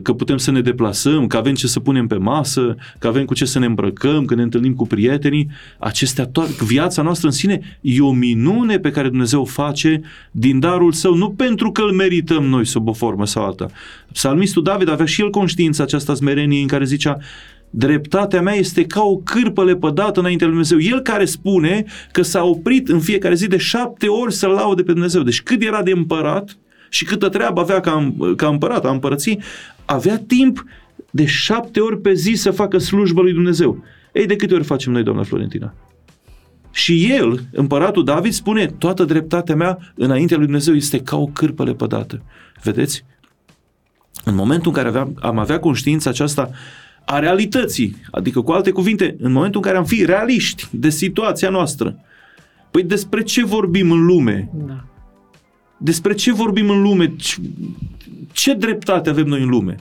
că 0.02 0.14
putem 0.14 0.38
să 0.38 0.52
ne 0.52 0.62
deplasăm, 0.62 1.28
că 1.28 1.38
avem 1.38 1.54
ce 1.54 1.68
să 1.68 1.80
punem 1.80 2.08
pe 2.08 2.16
masă, 2.16 2.76
că 3.00 3.08
avem 3.08 3.26
cu 3.26 3.34
ce 3.34 3.46
să 3.46 3.60
ne 3.60 3.66
îmbrăcăm, 3.66 4.26
că 4.26 4.36
ne 4.36 4.42
întâlnim 4.42 4.74
cu 4.74 4.88
prietenii. 4.88 5.50
Acestea 5.80 6.26
toate, 6.26 6.52
viața 6.66 7.02
noastră 7.02 7.28
în 7.28 7.34
sine 7.34 7.80
e 7.82 8.02
o 8.02 8.12
minune 8.12 8.80
pe 8.80 8.92
care 8.92 9.10
Dumnezeu 9.10 9.42
o 9.42 9.46
face 9.46 10.02
din 10.32 10.60
darul 10.60 10.92
său, 10.92 11.16
nu 11.16 11.30
pentru 11.30 11.72
că 11.72 11.82
îl 11.82 11.92
merităm 11.92 12.44
noi 12.44 12.66
sub 12.66 12.88
o 12.88 12.94
formă 12.94 13.26
sau 13.26 13.46
alta. 13.46 13.68
Psalmistul 14.14 14.64
David 14.64 14.90
avea 14.90 15.06
și 15.06 15.22
el 15.22 15.30
conștiința 15.30 15.84
aceasta 15.84 16.14
smerenie 16.14 16.62
în 16.62 16.68
care 16.68 16.86
zicea 16.86 17.18
dreptatea 17.70 18.42
mea 18.42 18.54
este 18.54 18.86
ca 18.86 19.02
o 19.02 19.18
cârpă 19.18 19.64
lepădată 19.64 20.20
înaintea 20.20 20.48
lui 20.48 20.56
Dumnezeu. 20.56 20.94
El 20.94 21.02
care 21.02 21.26
spune 21.26 21.86
că 22.12 22.22
s-a 22.22 22.44
oprit 22.44 22.90
în 22.90 23.00
fiecare 23.00 23.36
zi 23.36 23.48
de 23.48 23.58
șapte 23.58 24.08
ori 24.08 24.34
să-L 24.34 24.50
laude 24.50 24.84
pe 24.84 24.92
Dumnezeu. 24.92 25.22
Deci 25.22 25.42
cât 25.42 25.62
era 25.62 25.84
de 25.84 25.92
împărat 25.92 26.58
și 26.90 27.06
câtă 27.06 27.30
treabă 27.30 27.62
avea 27.62 27.80
ca, 27.80 28.14
ca 28.36 28.48
împărat, 28.48 28.86
a 28.86 28.90
împărății, 28.90 29.40
avea 29.86 30.18
timp 30.28 30.64
de 31.10 31.26
șapte 31.26 31.80
ori 31.80 32.02
pe 32.02 32.14
zi 32.14 32.34
să 32.34 32.52
facă 32.52 32.78
slujbă 32.78 33.22
lui 33.22 33.34
Dumnezeu. 33.34 33.84
Ei, 34.14 34.26
de 34.26 34.36
câte 34.36 34.54
ori 34.54 34.64
facem 34.64 34.92
noi, 34.92 35.04
doamna 35.04 35.24
Florentina? 35.24 35.74
Și 36.72 37.12
el, 37.12 37.40
împăratul 37.52 38.04
David, 38.04 38.32
spune, 38.32 38.66
toată 38.66 39.04
dreptatea 39.04 39.56
mea 39.56 39.78
înaintea 39.96 40.38
lui 40.38 40.46
Dumnezeu 40.46 40.76
este 40.76 41.00
ca 41.00 41.18
o 41.18 41.26
cârpă 41.26 41.64
lepădată. 41.64 42.22
Vedeți? 42.64 43.06
În 44.24 44.36
momentul 44.36 44.68
în 44.68 44.74
care 44.74 44.88
aveam, 44.88 45.18
am 45.22 45.40
avea 45.40 45.60
conștiința 45.60 46.10
aceasta 46.10 46.50
a 47.06 47.20
realității, 47.20 47.96
adică 48.12 48.42
cu 48.42 48.52
alte 48.52 48.72
cuvinte, 48.72 49.16
în 49.20 49.32
momentul 49.32 49.62
în 49.64 49.68
care 49.68 49.78
am 49.78 49.86
fi 49.86 50.06
realiști 50.06 50.68
de 50.72 50.90
situația 50.90 51.50
noastră, 51.50 52.00
păi 52.72 52.84
despre 52.84 53.24
ce 53.24 53.46
vorbim 53.46 53.92
în 53.92 54.06
lume? 54.06 54.50
Da. 54.54 54.84
Despre 55.78 56.14
ce 56.14 56.34
vorbim 56.34 56.70
în 56.70 56.82
lume? 56.82 57.16
Ce, 57.16 57.36
ce 58.32 58.54
dreptate 58.54 59.10
avem 59.10 59.26
noi 59.26 59.42
în 59.42 59.50
lume? 59.50 59.76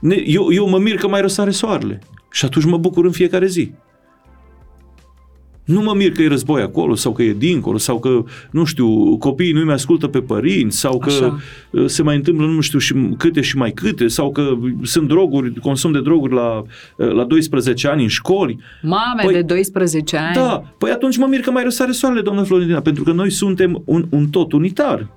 Ne, 0.00 0.14
eu, 0.26 0.52
eu 0.52 0.68
mă 0.68 0.78
mir 0.78 0.96
că 0.96 1.08
mai 1.08 1.20
răsare 1.20 1.50
soarele 1.50 2.00
și 2.30 2.44
atunci 2.44 2.64
mă 2.64 2.76
bucur 2.76 3.04
în 3.04 3.10
fiecare 3.10 3.46
zi. 3.46 3.72
Nu 5.72 5.82
mă 5.82 5.94
mir 5.96 6.12
că 6.12 6.22
e 6.22 6.28
război 6.28 6.62
acolo 6.62 6.94
sau 6.94 7.12
că 7.12 7.22
e 7.22 7.32
dincolo 7.32 7.78
sau 7.78 7.98
că, 7.98 8.24
nu 8.50 8.64
știu, 8.64 9.16
copiii 9.16 9.52
nu-i 9.52 9.64
mai 9.64 9.74
ascultă 9.74 10.06
pe 10.06 10.20
părinți 10.20 10.78
sau 10.78 10.98
că 10.98 11.10
Așa. 11.10 11.40
uh, 11.70 11.84
se 11.86 12.02
mai 12.02 12.16
întâmplă 12.16 12.46
nu 12.46 12.60
știu 12.60 12.78
și 12.78 12.94
câte 13.18 13.40
și 13.40 13.56
mai 13.56 13.72
câte 13.72 14.06
sau 14.06 14.30
că 14.32 14.58
sunt 14.82 15.08
droguri, 15.08 15.60
consum 15.60 15.92
de 15.92 16.00
droguri 16.00 16.34
la, 16.34 16.62
uh, 16.96 17.10
la 17.12 17.24
12 17.24 17.88
ani 17.88 18.02
în 18.02 18.08
școli. 18.08 18.58
Mame 18.82 19.22
Păi- 19.30 19.32
de 19.32 19.42
12 19.42 20.16
ani. 20.16 20.34
Da, 20.34 20.74
păi 20.78 20.90
atunci 20.90 21.16
mă 21.16 21.26
mir 21.28 21.40
că 21.40 21.50
mai 21.50 21.62
răsare 21.62 21.92
soarele, 21.92 22.20
doamnă 22.20 22.42
Florentina, 22.42 22.80
pentru 22.80 23.04
că 23.04 23.12
noi 23.12 23.30
suntem 23.30 23.82
un, 23.84 24.06
un 24.10 24.28
tot 24.28 24.52
unitar. 24.52 25.08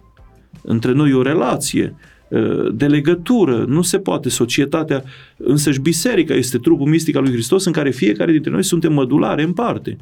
Între 0.61 0.91
noi 0.91 1.09
e 1.09 1.13
o 1.13 1.21
relație 1.21 1.95
uh, 2.27 2.73
de 2.73 2.85
legătură, 2.85 3.65
nu 3.67 3.81
se 3.81 3.97
poate. 3.99 4.29
Societatea, 4.29 5.03
însăși 5.37 5.79
biserica 5.79 6.33
este 6.33 6.57
trupul 6.57 6.87
mistic 6.87 7.15
al 7.15 7.23
lui 7.23 7.31
Hristos 7.31 7.65
în 7.65 7.71
care 7.71 7.89
fiecare 7.89 8.31
dintre 8.31 8.51
noi 8.51 8.63
suntem 8.63 8.93
mădulare 8.93 9.43
în 9.43 9.53
parte. 9.53 9.97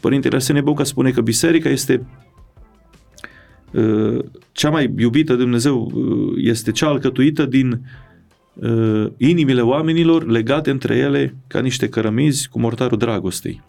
Părintele 0.00 0.34
Arsene 0.34 0.60
Boca 0.60 0.84
spune 0.84 1.10
că 1.10 1.20
biserica 1.20 1.68
este 1.68 2.06
uh, 3.72 4.24
cea 4.52 4.70
mai 4.70 4.94
iubită 4.98 5.34
de 5.34 5.42
Dumnezeu, 5.42 5.92
uh, 5.94 6.34
este 6.36 6.70
cea 6.72 6.88
alcătuită 6.88 7.46
din 7.46 7.80
uh, 8.54 9.06
inimile 9.16 9.60
oamenilor 9.60 10.26
legate 10.26 10.70
între 10.70 10.96
ele 10.96 11.36
ca 11.46 11.60
niște 11.60 11.88
cărămizi 11.88 12.48
cu 12.48 12.60
mortarul 12.60 12.98
dragostei. 12.98 13.62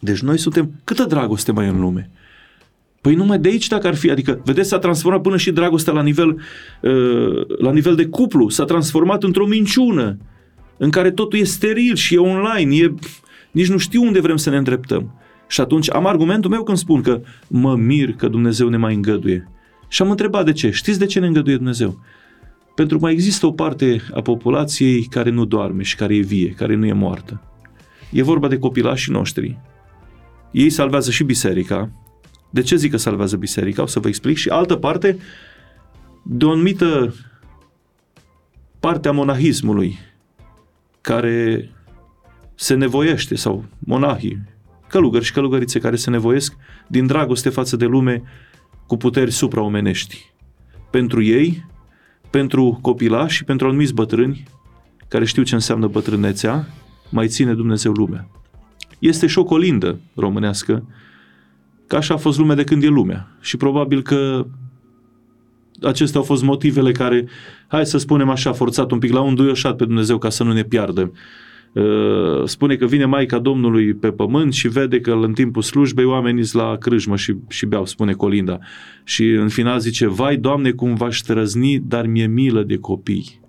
Deci 0.00 0.20
noi 0.20 0.38
suntem... 0.38 0.70
Câtă 0.84 1.04
dragoste 1.04 1.52
mai 1.52 1.66
e 1.66 1.68
în 1.68 1.80
lume? 1.80 2.10
Păi 3.00 3.14
numai 3.14 3.38
de 3.38 3.48
aici 3.48 3.66
dacă 3.66 3.86
ar 3.86 3.94
fi, 3.94 4.10
adică, 4.10 4.40
vedeți, 4.44 4.68
s-a 4.68 4.78
transformat 4.78 5.20
până 5.20 5.36
și 5.36 5.52
dragostea 5.52 5.92
la 5.92 6.02
nivel, 6.02 6.28
uh, 6.82 7.58
la 7.58 7.72
nivel 7.72 7.94
de 7.94 8.06
cuplu, 8.06 8.48
s-a 8.48 8.64
transformat 8.64 9.22
într-o 9.22 9.46
minciună 9.46 10.18
în 10.76 10.90
care 10.90 11.10
totul 11.10 11.38
e 11.38 11.44
steril 11.44 11.94
și 11.94 12.14
e 12.14 12.18
online, 12.18 12.76
e, 12.76 12.94
nici 13.56 13.68
nu 13.68 13.76
știu 13.76 14.02
unde 14.02 14.20
vrem 14.20 14.36
să 14.36 14.50
ne 14.50 14.56
îndreptăm. 14.56 15.14
Și 15.48 15.60
atunci 15.60 15.92
am 15.92 16.06
argumentul 16.06 16.50
meu 16.50 16.62
când 16.62 16.78
spun 16.78 17.02
că 17.02 17.20
mă 17.48 17.76
mir 17.76 18.12
că 18.12 18.28
Dumnezeu 18.28 18.68
ne 18.68 18.76
mai 18.76 18.94
îngăduie. 18.94 19.48
Și 19.88 20.02
am 20.02 20.10
întrebat 20.10 20.44
de 20.44 20.52
ce. 20.52 20.70
Știți 20.70 20.98
de 20.98 21.06
ce 21.06 21.20
ne 21.20 21.26
îngăduie 21.26 21.56
Dumnezeu? 21.56 21.98
Pentru 22.74 22.96
că 22.96 23.04
mai 23.04 23.12
există 23.12 23.46
o 23.46 23.52
parte 23.52 24.00
a 24.14 24.20
populației 24.20 25.04
care 25.04 25.30
nu 25.30 25.44
doarme 25.44 25.82
și 25.82 25.96
care 25.96 26.16
e 26.16 26.20
vie, 26.20 26.48
care 26.48 26.74
nu 26.74 26.86
e 26.86 26.92
moartă. 26.92 27.42
E 28.10 28.22
vorba 28.22 28.48
de 28.48 28.58
copilașii 28.58 29.12
noștri. 29.12 29.58
Ei 30.50 30.70
salvează 30.70 31.10
și 31.10 31.24
biserica. 31.24 31.90
De 32.50 32.62
ce 32.62 32.76
zic 32.76 32.90
că 32.90 32.96
salvează 32.96 33.36
biserica? 33.36 33.82
O 33.82 33.86
să 33.86 34.00
vă 34.00 34.08
explic. 34.08 34.36
Și 34.36 34.48
altă 34.48 34.76
parte, 34.76 35.18
de 36.22 36.44
o 36.44 36.50
anumită 36.50 37.14
parte 38.80 39.08
a 39.08 39.12
monahismului, 39.12 39.98
care 41.00 41.70
se 42.56 42.74
nevoiește, 42.74 43.34
sau 43.34 43.64
monahii, 43.78 44.42
călugări 44.88 45.24
și 45.24 45.32
călugărițe 45.32 45.78
care 45.78 45.96
se 45.96 46.10
nevoiesc 46.10 46.56
din 46.86 47.06
dragoste 47.06 47.48
față 47.48 47.76
de 47.76 47.84
lume 47.84 48.22
cu 48.86 48.96
puteri 48.96 49.30
supraomenești. 49.30 50.32
Pentru 50.90 51.22
ei, 51.22 51.64
pentru 52.30 52.78
copilași 52.82 53.36
și 53.36 53.44
pentru 53.44 53.66
anumiți 53.66 53.94
bătrâni 53.94 54.44
care 55.08 55.24
știu 55.24 55.42
ce 55.42 55.54
înseamnă 55.54 55.86
bătrânețea, 55.86 56.68
mai 57.10 57.28
ține 57.28 57.54
Dumnezeu 57.54 57.92
lumea. 57.92 58.28
Este 58.98 59.26
și 59.26 59.38
o 59.38 59.44
colindă 59.44 60.00
românească, 60.14 60.86
că 61.86 61.96
așa 61.96 62.14
a 62.14 62.16
fost 62.16 62.38
lumea 62.38 62.54
de 62.54 62.64
când 62.64 62.82
e 62.82 62.86
lumea. 62.86 63.36
Și 63.40 63.56
probabil 63.56 64.02
că 64.02 64.46
acestea 65.82 66.20
au 66.20 66.26
fost 66.26 66.42
motivele 66.42 66.92
care, 66.92 67.26
hai 67.66 67.86
să 67.86 67.98
spunem 67.98 68.28
așa, 68.28 68.52
forțat 68.52 68.90
un 68.90 68.98
pic, 68.98 69.12
la 69.12 69.20
un 69.20 69.34
duioșat 69.34 69.76
pe 69.76 69.84
Dumnezeu 69.84 70.18
ca 70.18 70.30
să 70.30 70.44
nu 70.44 70.52
ne 70.52 70.62
piardă. 70.62 71.12
Uh, 71.76 72.42
spune 72.44 72.76
că 72.76 72.86
vine 72.86 73.04
Maica 73.04 73.38
Domnului 73.38 73.94
pe 73.94 74.10
pământ 74.10 74.52
și 74.52 74.68
vede 74.68 75.00
că 75.00 75.12
în 75.12 75.32
timpul 75.32 75.62
slujbei 75.62 76.04
oamenii 76.04 76.44
sunt 76.44 76.62
la 76.62 76.76
crâșmă 76.76 77.16
și, 77.16 77.36
și 77.48 77.66
beau, 77.66 77.86
spune 77.86 78.12
Colinda. 78.12 78.58
Și 79.04 79.24
în 79.24 79.48
final 79.48 79.78
zice, 79.78 80.06
vai, 80.06 80.36
Doamne, 80.36 80.70
cum 80.70 80.94
v-aș 80.94 81.18
trăzni, 81.18 81.78
dar 81.78 82.06
mi-e 82.06 82.26
milă 82.26 82.62
de 82.62 82.76
copii. 82.76 83.40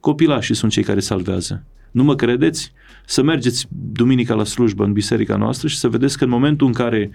Copilașii 0.00 0.54
sunt 0.54 0.72
cei 0.72 0.82
care 0.82 1.00
salvează. 1.00 1.64
Nu 1.90 2.04
mă 2.04 2.14
credeți? 2.14 2.72
Să 3.04 3.22
mergeți 3.22 3.66
duminica 3.92 4.34
la 4.34 4.44
slujbă 4.44 4.84
în 4.84 4.92
biserica 4.92 5.36
noastră 5.36 5.68
și 5.68 5.78
să 5.78 5.88
vedeți 5.88 6.18
că 6.18 6.24
în 6.24 6.30
momentul 6.30 6.66
în 6.66 6.72
care 6.72 7.10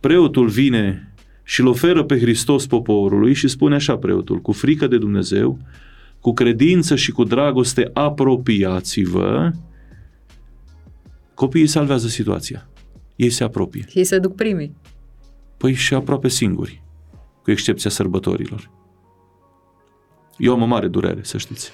preotul 0.00 0.48
vine 0.48 1.12
și 1.42 1.60
îl 1.60 1.66
oferă 1.66 2.02
pe 2.02 2.18
Hristos 2.18 2.66
poporului 2.66 3.34
și 3.34 3.48
spune 3.48 3.74
așa 3.74 3.96
preotul, 3.96 4.40
cu 4.40 4.52
frică 4.52 4.86
de 4.86 4.98
Dumnezeu, 4.98 5.58
cu 6.20 6.32
credință 6.32 6.96
și 6.96 7.10
cu 7.10 7.24
dragoste 7.24 7.90
apropiați-vă, 7.92 9.50
copiii 11.42 11.66
salvează 11.66 12.08
situația. 12.08 12.68
Ei 13.16 13.30
se 13.30 13.44
apropie. 13.44 13.84
Ei 13.92 14.04
se 14.04 14.18
duc 14.18 14.34
primii. 14.34 14.76
Păi 15.56 15.72
și 15.74 15.94
aproape 15.94 16.28
singuri, 16.28 16.82
cu 17.42 17.50
excepția 17.50 17.90
sărbătorilor. 17.90 18.70
Eu 20.38 20.52
am 20.52 20.62
o 20.62 20.66
mare 20.66 20.88
durere, 20.88 21.20
să 21.22 21.38
știți. 21.38 21.70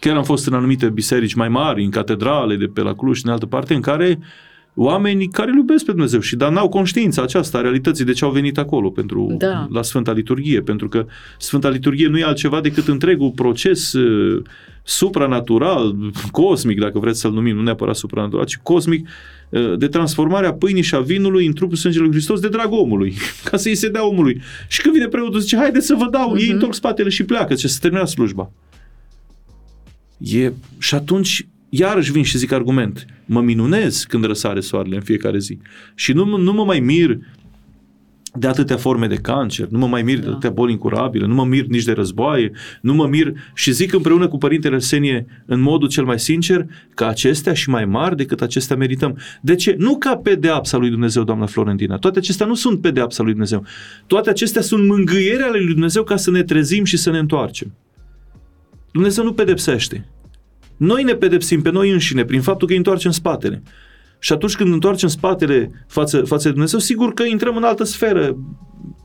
Chiar 0.00 0.16
am 0.16 0.24
fost 0.24 0.46
în 0.46 0.54
anumite 0.54 0.90
biserici 0.90 1.34
mai 1.34 1.48
mari, 1.48 1.84
în 1.84 1.90
catedrale 1.90 2.56
de 2.56 2.66
pe 2.66 2.80
la 2.80 2.94
Cluj 2.94 3.18
și 3.18 3.26
în 3.26 3.32
altă 3.32 3.46
parte, 3.46 3.74
în 3.74 3.80
care 3.80 4.18
oamenii 4.74 5.28
care 5.28 5.50
îl 5.50 5.56
iubesc 5.56 5.84
pe 5.84 5.90
Dumnezeu 5.90 6.20
și 6.20 6.36
dar 6.36 6.50
n-au 6.52 6.68
conștiința 6.68 7.22
aceasta 7.22 7.58
a 7.58 7.60
realității 7.60 8.04
de 8.04 8.12
ce 8.12 8.24
au 8.24 8.30
venit 8.30 8.58
acolo 8.58 8.90
pentru 8.90 9.34
Da. 9.38 9.68
la 9.70 9.82
Sfânta 9.82 10.12
Liturghie, 10.12 10.60
pentru 10.60 10.88
că 10.88 11.06
Sfânta 11.38 11.68
Liturghie 11.68 12.08
nu 12.08 12.18
e 12.18 12.24
altceva 12.24 12.60
decât 12.60 12.88
întregul 12.88 13.30
proces 13.30 13.92
uh, 13.92 14.42
supranatural, 14.82 15.96
cosmic, 16.30 16.80
dacă 16.80 16.98
vreți 16.98 17.20
să-l 17.20 17.32
numim, 17.32 17.56
nu 17.56 17.62
neapărat 17.62 17.96
supranatural, 17.96 18.44
ci 18.44 18.56
cosmic, 18.56 19.08
uh, 19.48 19.78
de 19.78 19.88
transformarea 19.88 20.52
pâinii 20.52 20.82
și 20.82 20.94
a 20.94 21.00
vinului 21.00 21.46
în 21.46 21.52
trupul 21.52 21.76
sângelui 21.76 22.10
Hristos 22.10 22.40
de 22.40 22.48
drag 22.48 22.72
omului, 22.72 23.14
ca 23.50 23.56
să-i 23.56 23.74
se 23.74 23.88
dea 23.88 24.06
omului. 24.06 24.40
Și 24.68 24.80
când 24.82 24.94
vine 24.94 25.06
preotul, 25.06 25.40
zice, 25.40 25.56
haideți 25.56 25.86
să 25.86 25.94
vă 25.94 26.08
dau, 26.10 26.36
ei 26.36 26.50
întorc 26.50 26.74
spatele 26.74 27.08
și 27.08 27.24
pleacă, 27.24 27.54
ce 27.54 27.68
să 27.68 27.78
termina 27.80 28.04
slujba. 28.04 28.50
E, 30.18 30.52
și 30.78 30.94
atunci, 30.94 31.46
iarăși 31.76 32.12
vin 32.12 32.22
și 32.22 32.38
zic 32.38 32.52
argument. 32.52 33.06
Mă 33.24 33.40
minunez 33.40 34.04
când 34.04 34.24
răsare 34.24 34.60
soarele 34.60 34.94
în 34.94 35.02
fiecare 35.02 35.38
zi. 35.38 35.58
Și 35.94 36.12
nu, 36.12 36.36
nu 36.36 36.52
mă 36.52 36.64
mai 36.64 36.80
mir 36.80 37.18
de 38.36 38.46
atâtea 38.46 38.76
forme 38.76 39.06
de 39.06 39.14
cancer, 39.14 39.66
nu 39.68 39.78
mă 39.78 39.86
mai 39.86 40.02
mir 40.02 40.18
de 40.18 40.28
atâtea 40.28 40.50
boli 40.50 40.72
incurabile, 40.72 41.26
nu 41.26 41.34
mă 41.34 41.44
mir 41.44 41.64
nici 41.66 41.84
de 41.84 41.92
războaie, 41.92 42.50
nu 42.80 42.94
mă 42.94 43.06
mir 43.06 43.32
și 43.54 43.72
zic 43.72 43.92
împreună 43.92 44.28
cu 44.28 44.38
Părintele 44.38 44.74
Arsenie 44.74 45.26
în 45.46 45.60
modul 45.60 45.88
cel 45.88 46.04
mai 46.04 46.18
sincer 46.18 46.66
că 46.94 47.04
acestea 47.04 47.52
și 47.54 47.70
mai 47.70 47.84
mari 47.84 48.16
decât 48.16 48.42
acestea 48.42 48.76
merităm. 48.76 49.18
De 49.40 49.54
ce? 49.54 49.74
Nu 49.78 49.98
ca 49.98 50.16
pedeapsa 50.16 50.76
lui 50.76 50.90
Dumnezeu, 50.90 51.24
doamna 51.24 51.46
Florentina. 51.46 51.98
Toate 51.98 52.18
acestea 52.18 52.46
nu 52.46 52.54
sunt 52.54 52.80
pedeapsa 52.80 53.22
lui 53.22 53.32
Dumnezeu. 53.32 53.64
Toate 54.06 54.30
acestea 54.30 54.62
sunt 54.62 54.86
mângâiere 54.86 55.42
ale 55.42 55.58
lui 55.58 55.72
Dumnezeu 55.72 56.04
ca 56.04 56.16
să 56.16 56.30
ne 56.30 56.42
trezim 56.42 56.84
și 56.84 56.96
să 56.96 57.10
ne 57.10 57.18
întoarcem. 57.18 57.74
Dumnezeu 58.92 59.24
nu 59.24 59.32
pedepsește. 59.32 60.08
Noi 60.76 61.02
ne 61.02 61.14
pedepsim 61.14 61.62
pe 61.62 61.70
noi 61.70 61.90
înșine 61.90 62.24
prin 62.24 62.40
faptul 62.40 62.66
că 62.66 62.72
îi 62.72 62.78
întoarcem 62.78 63.10
spatele. 63.10 63.62
Și 64.18 64.32
atunci 64.32 64.56
când 64.56 64.72
întoarcem 64.72 65.08
spatele 65.08 65.84
față, 65.86 66.20
față 66.20 66.44
de 66.44 66.50
Dumnezeu, 66.50 66.78
sigur 66.78 67.14
că 67.14 67.22
intrăm 67.22 67.56
în 67.56 67.62
altă 67.62 67.84
sferă 67.84 68.36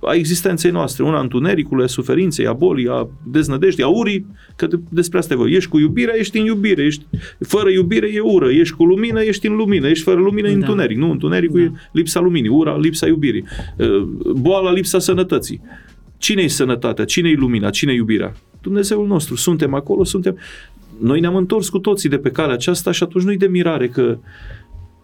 a 0.02 0.14
existenței 0.14 0.72
noastre, 0.72 1.04
una 1.04 1.18
a 1.18 1.22
întunericului, 1.22 1.84
a 1.84 1.88
suferinței, 1.88 2.48
a 2.48 2.54
bolii, 2.54 2.88
a 2.88 3.10
deznădejdii, 3.28 3.84
a 3.84 3.88
urii, 3.88 4.26
că 4.56 4.68
de, 4.68 4.80
despre 4.90 5.18
asta 5.18 5.34
e 5.34 5.38
vorba. 5.38 5.56
Ești 5.56 5.70
cu 5.70 5.80
iubirea, 5.80 6.16
ești 6.18 6.38
în 6.38 6.46
iubire, 6.46 6.84
ești 6.84 7.06
fără 7.40 7.70
iubire 7.70 8.08
e 8.14 8.20
ură, 8.20 8.52
ești 8.52 8.76
cu 8.76 8.86
lumină, 8.86 9.22
ești 9.22 9.48
în 9.48 9.56
lumină, 9.56 9.88
ești 9.88 10.04
fără 10.04 10.20
lumină, 10.20 10.48
e 10.48 10.52
Da. 10.52 10.58
întuneric. 10.58 10.98
Nu, 10.98 11.12
întunericul 11.12 11.60
Da. 11.60 11.66
e 11.66 11.72
lipsa 11.92 12.20
luminii, 12.20 12.50
ura, 12.50 12.78
lipsa 12.78 13.08
iubirii, 13.08 13.44
Uh, 13.78 14.02
boala, 14.36 14.72
lipsa 14.72 15.00
sănătății. 15.00 15.62
Cine-i 16.18 16.48
sănătatea? 16.48 17.06
Cine-i 17.06 17.36
lumina? 17.36 17.70
Cine-i 17.70 17.96
iubirea? 17.96 18.34
Dumnezeul 18.62 19.08
nostru. 19.08 19.36
Suntem 19.36 19.74
acolo, 19.74 20.04
suntem... 20.04 20.38
Noi 21.00 21.20
ne-am 21.20 21.36
întors 21.36 21.70
cu 21.70 21.80
toții 21.80 22.10
de 22.10 22.18
pe 22.18 22.32
calea 22.32 22.54
aceasta 22.54 22.92
și 22.92 23.04
atunci 23.04 23.24
nu-i 23.24 23.38
de 23.38 23.48
mirare 23.48 23.88
că 23.88 24.18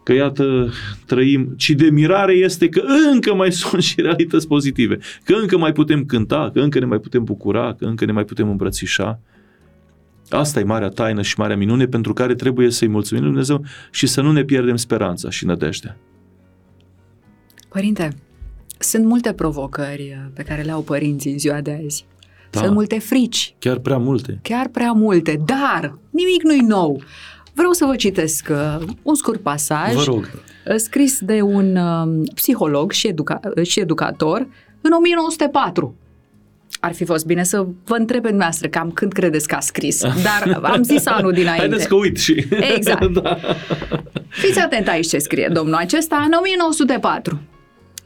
că 0.06 0.14
iată 0.14 0.70
trăim, 1.06 1.54
ci 1.58 1.70
de 1.70 1.90
mirare 1.90 2.34
este 2.34 2.70
că 2.70 2.82
încă 3.14 3.34
mai 3.34 3.52
sunt 3.62 3.82
și 3.82 4.02
realități 4.02 4.48
pozitive, 4.48 4.98
că 5.24 5.34
încă 5.34 5.58
mai 5.58 5.72
putem 5.72 6.06
cânta, 6.06 6.50
că 6.54 6.60
încă 6.60 6.80
ne 6.80 6.86
mai 6.86 7.00
putem 7.00 7.24
bucura, 7.24 7.74
că 7.74 7.86
încă 7.86 8.06
ne 8.06 8.12
mai 8.12 8.24
putem 8.24 8.50
îmbrățișa. 8.50 9.20
Asta 10.30 10.60
e 10.60 10.64
marea 10.64 10.90
taină 10.90 11.22
și 11.22 11.40
marea 11.40 11.58
minune 11.58 11.86
pentru 11.86 12.14
care 12.14 12.36
trebuie 12.36 12.70
să-i 12.70 12.88
mulțumim 12.88 13.24
lui 13.24 13.32
Dumnezeu 13.32 13.66
și 13.92 14.08
să 14.08 14.22
nu 14.22 14.32
ne 14.32 14.44
pierdem 14.44 14.76
speranța 14.76 15.30
și 15.30 15.46
nădejdea. 15.46 15.98
Părinte, 17.70 18.16
sunt 18.80 19.06
multe 19.06 19.34
provocări 19.34 20.02
uh, 20.02 20.32
pe 20.34 20.44
care 20.44 20.62
le 20.62 20.72
au 20.72 20.82
părinții 20.82 21.32
în 21.32 21.38
ziua 21.38 21.62
de 21.62 21.82
azi. 21.86 22.06
Da. 22.56 22.61
Sunt 22.61 22.73
multe 22.73 22.99
frici, 22.99 23.56
Chiar 23.60 23.77
prea 23.77 23.98
multe. 23.98 24.40
chiar 24.41 24.68
prea 24.68 24.91
multe, 24.91 25.40
dar 25.45 25.98
nimic 26.10 26.44
nu-i 26.44 26.60
nou. 26.68 27.02
Vreau 27.53 27.72
să 27.72 27.86
vă 27.86 27.95
citesc 27.95 28.48
uh, 28.52 28.77
un 29.02 29.15
scurt 29.15 29.41
pasaj 29.41 29.94
Vă 29.94 30.03
rog. 30.03 30.30
uh, 30.68 30.76
scris 30.76 31.19
de 31.19 31.41
un 31.41 31.76
uh, 31.76 32.27
psiholog 32.36 32.91
și, 32.91 33.07
educa- 33.14 33.40
uh, 33.57 33.65
și 33.68 33.80
educator 33.80 34.48
în 34.82 34.91
1904. 34.91 35.95
Ar 36.80 36.94
fi 36.94 37.06
fost 37.06 37.26
bine 37.26 37.44
să 37.44 37.65
vă 37.86 37.95
întreb 37.95 38.22
pe 38.22 38.27
dumneavoastră 38.27 38.68
cam 38.68 38.91
când 38.91 39.11
credeți 39.11 39.48
că 39.48 39.56
a 39.56 39.60
scris, 39.60 40.02
dar 40.02 40.60
am 40.64 40.84
zis 40.84 41.06
anul 41.06 41.32
dinainte. 41.41 41.60
Haideți 41.60 41.88
că 41.88 41.95
uit 41.95 42.18
și... 42.18 42.45
Exact. 42.76 43.07
da. 43.22 43.38
Fiți 44.30 44.60
atent 44.60 44.88
aici 44.88 45.07
ce 45.07 45.18
scrie 45.18 45.49
domnul 45.53 45.76
acesta 45.76 46.15
în 46.26 46.32
1904. 46.40 47.40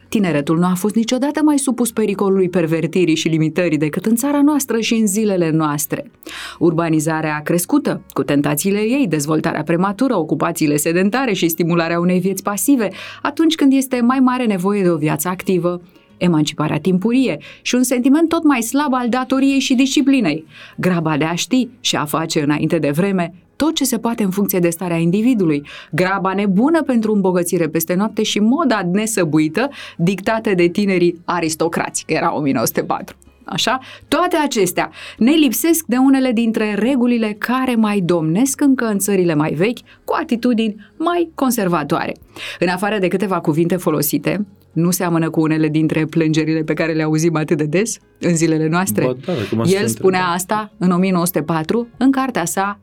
Tineretul 0.09 0.57
nu 0.57 0.65
a 0.65 0.73
fost 0.75 0.95
niciodată 0.95 1.41
mai 1.43 1.59
supus 1.59 1.91
pericolului 1.91 2.49
pervertirii 2.49 3.15
și 3.15 3.27
limitării 3.27 3.77
decât 3.77 4.05
în 4.05 4.15
țara 4.15 4.41
noastră 4.41 4.79
și 4.79 4.93
în 4.93 5.07
zilele 5.07 5.49
noastre. 5.49 6.11
Urbanizarea 6.59 7.41
crescută, 7.43 8.01
cu 8.13 8.23
tentațiile 8.23 8.79
ei, 8.79 9.05
dezvoltarea 9.09 9.63
prematură, 9.63 10.17
ocupațiile 10.17 10.75
sedentare 10.75 11.33
și 11.33 11.47
stimularea 11.47 11.99
unei 11.99 12.19
vieți 12.19 12.43
pasive, 12.43 12.89
atunci 13.21 13.55
când 13.55 13.73
este 13.73 14.01
mai 14.01 14.19
mare 14.19 14.45
nevoie 14.45 14.81
de 14.81 14.89
o 14.89 14.97
viață 14.97 15.27
activă, 15.27 15.81
emanciparea 16.17 16.79
timpurie 16.79 17.37
și 17.61 17.75
un 17.75 17.83
sentiment 17.83 18.29
tot 18.29 18.43
mai 18.43 18.61
slab 18.61 18.93
al 18.93 19.09
datoriei 19.09 19.59
și 19.59 19.75
disciplinei, 19.75 20.45
graba 20.77 21.17
de 21.17 21.25
a 21.25 21.35
ști 21.35 21.69
și 21.79 21.95
a 21.95 22.05
face 22.05 22.41
înainte 22.41 22.77
de 22.77 22.89
vreme 22.89 23.33
tot 23.61 23.75
ce 23.75 23.83
se 23.83 23.97
poate 23.97 24.23
în 24.23 24.29
funcție 24.29 24.59
de 24.59 24.69
starea 24.69 24.97
individului, 24.97 25.67
graba 25.91 26.33
nebună 26.33 26.83
pentru 26.83 27.13
îmbogățire 27.13 27.67
peste 27.67 27.93
noapte 27.93 28.23
și 28.23 28.39
moda 28.39 28.81
nesăbuită 28.91 29.69
dictată 29.97 30.53
de 30.53 30.67
tinerii 30.67 31.21
aristocrați, 31.25 32.05
că 32.05 32.13
era 32.13 32.35
1904. 32.35 33.15
Așa? 33.43 33.79
Toate 34.07 34.35
acestea 34.43 34.91
ne 35.17 35.31
lipsesc 35.31 35.85
de 35.85 35.97
unele 35.97 36.31
dintre 36.31 36.73
regulile 36.73 37.35
care 37.37 37.75
mai 37.75 37.99
domnesc 37.99 38.61
încă 38.61 38.85
în 38.85 38.97
țările 38.99 39.35
mai 39.35 39.53
vechi, 39.53 39.79
cu 40.03 40.15
atitudini 40.21 40.75
mai 40.97 41.31
conservatoare. 41.35 42.15
În 42.59 42.67
afară 42.67 42.97
de 42.99 43.07
câteva 43.07 43.39
cuvinte 43.39 43.75
folosite, 43.75 44.45
nu 44.71 44.91
seamănă 44.91 45.29
cu 45.29 45.41
unele 45.41 45.67
dintre 45.67 46.05
plângerile 46.05 46.61
pe 46.61 46.73
care 46.73 46.93
le 46.93 47.03
auzim 47.03 47.35
atât 47.35 47.57
de 47.57 47.65
des 47.65 47.97
în 48.19 48.35
zilele 48.35 48.67
noastre. 48.67 49.05
Ba 49.05 49.15
da, 49.25 49.33
dacă 49.33 49.55
m-ați 49.55 49.73
El 49.73 49.81
întrebat. 49.81 49.89
spunea 49.89 50.25
asta 50.25 50.71
în 50.77 50.91
1904 50.91 51.87
în 51.97 52.11
cartea 52.11 52.45
sa 52.45 52.79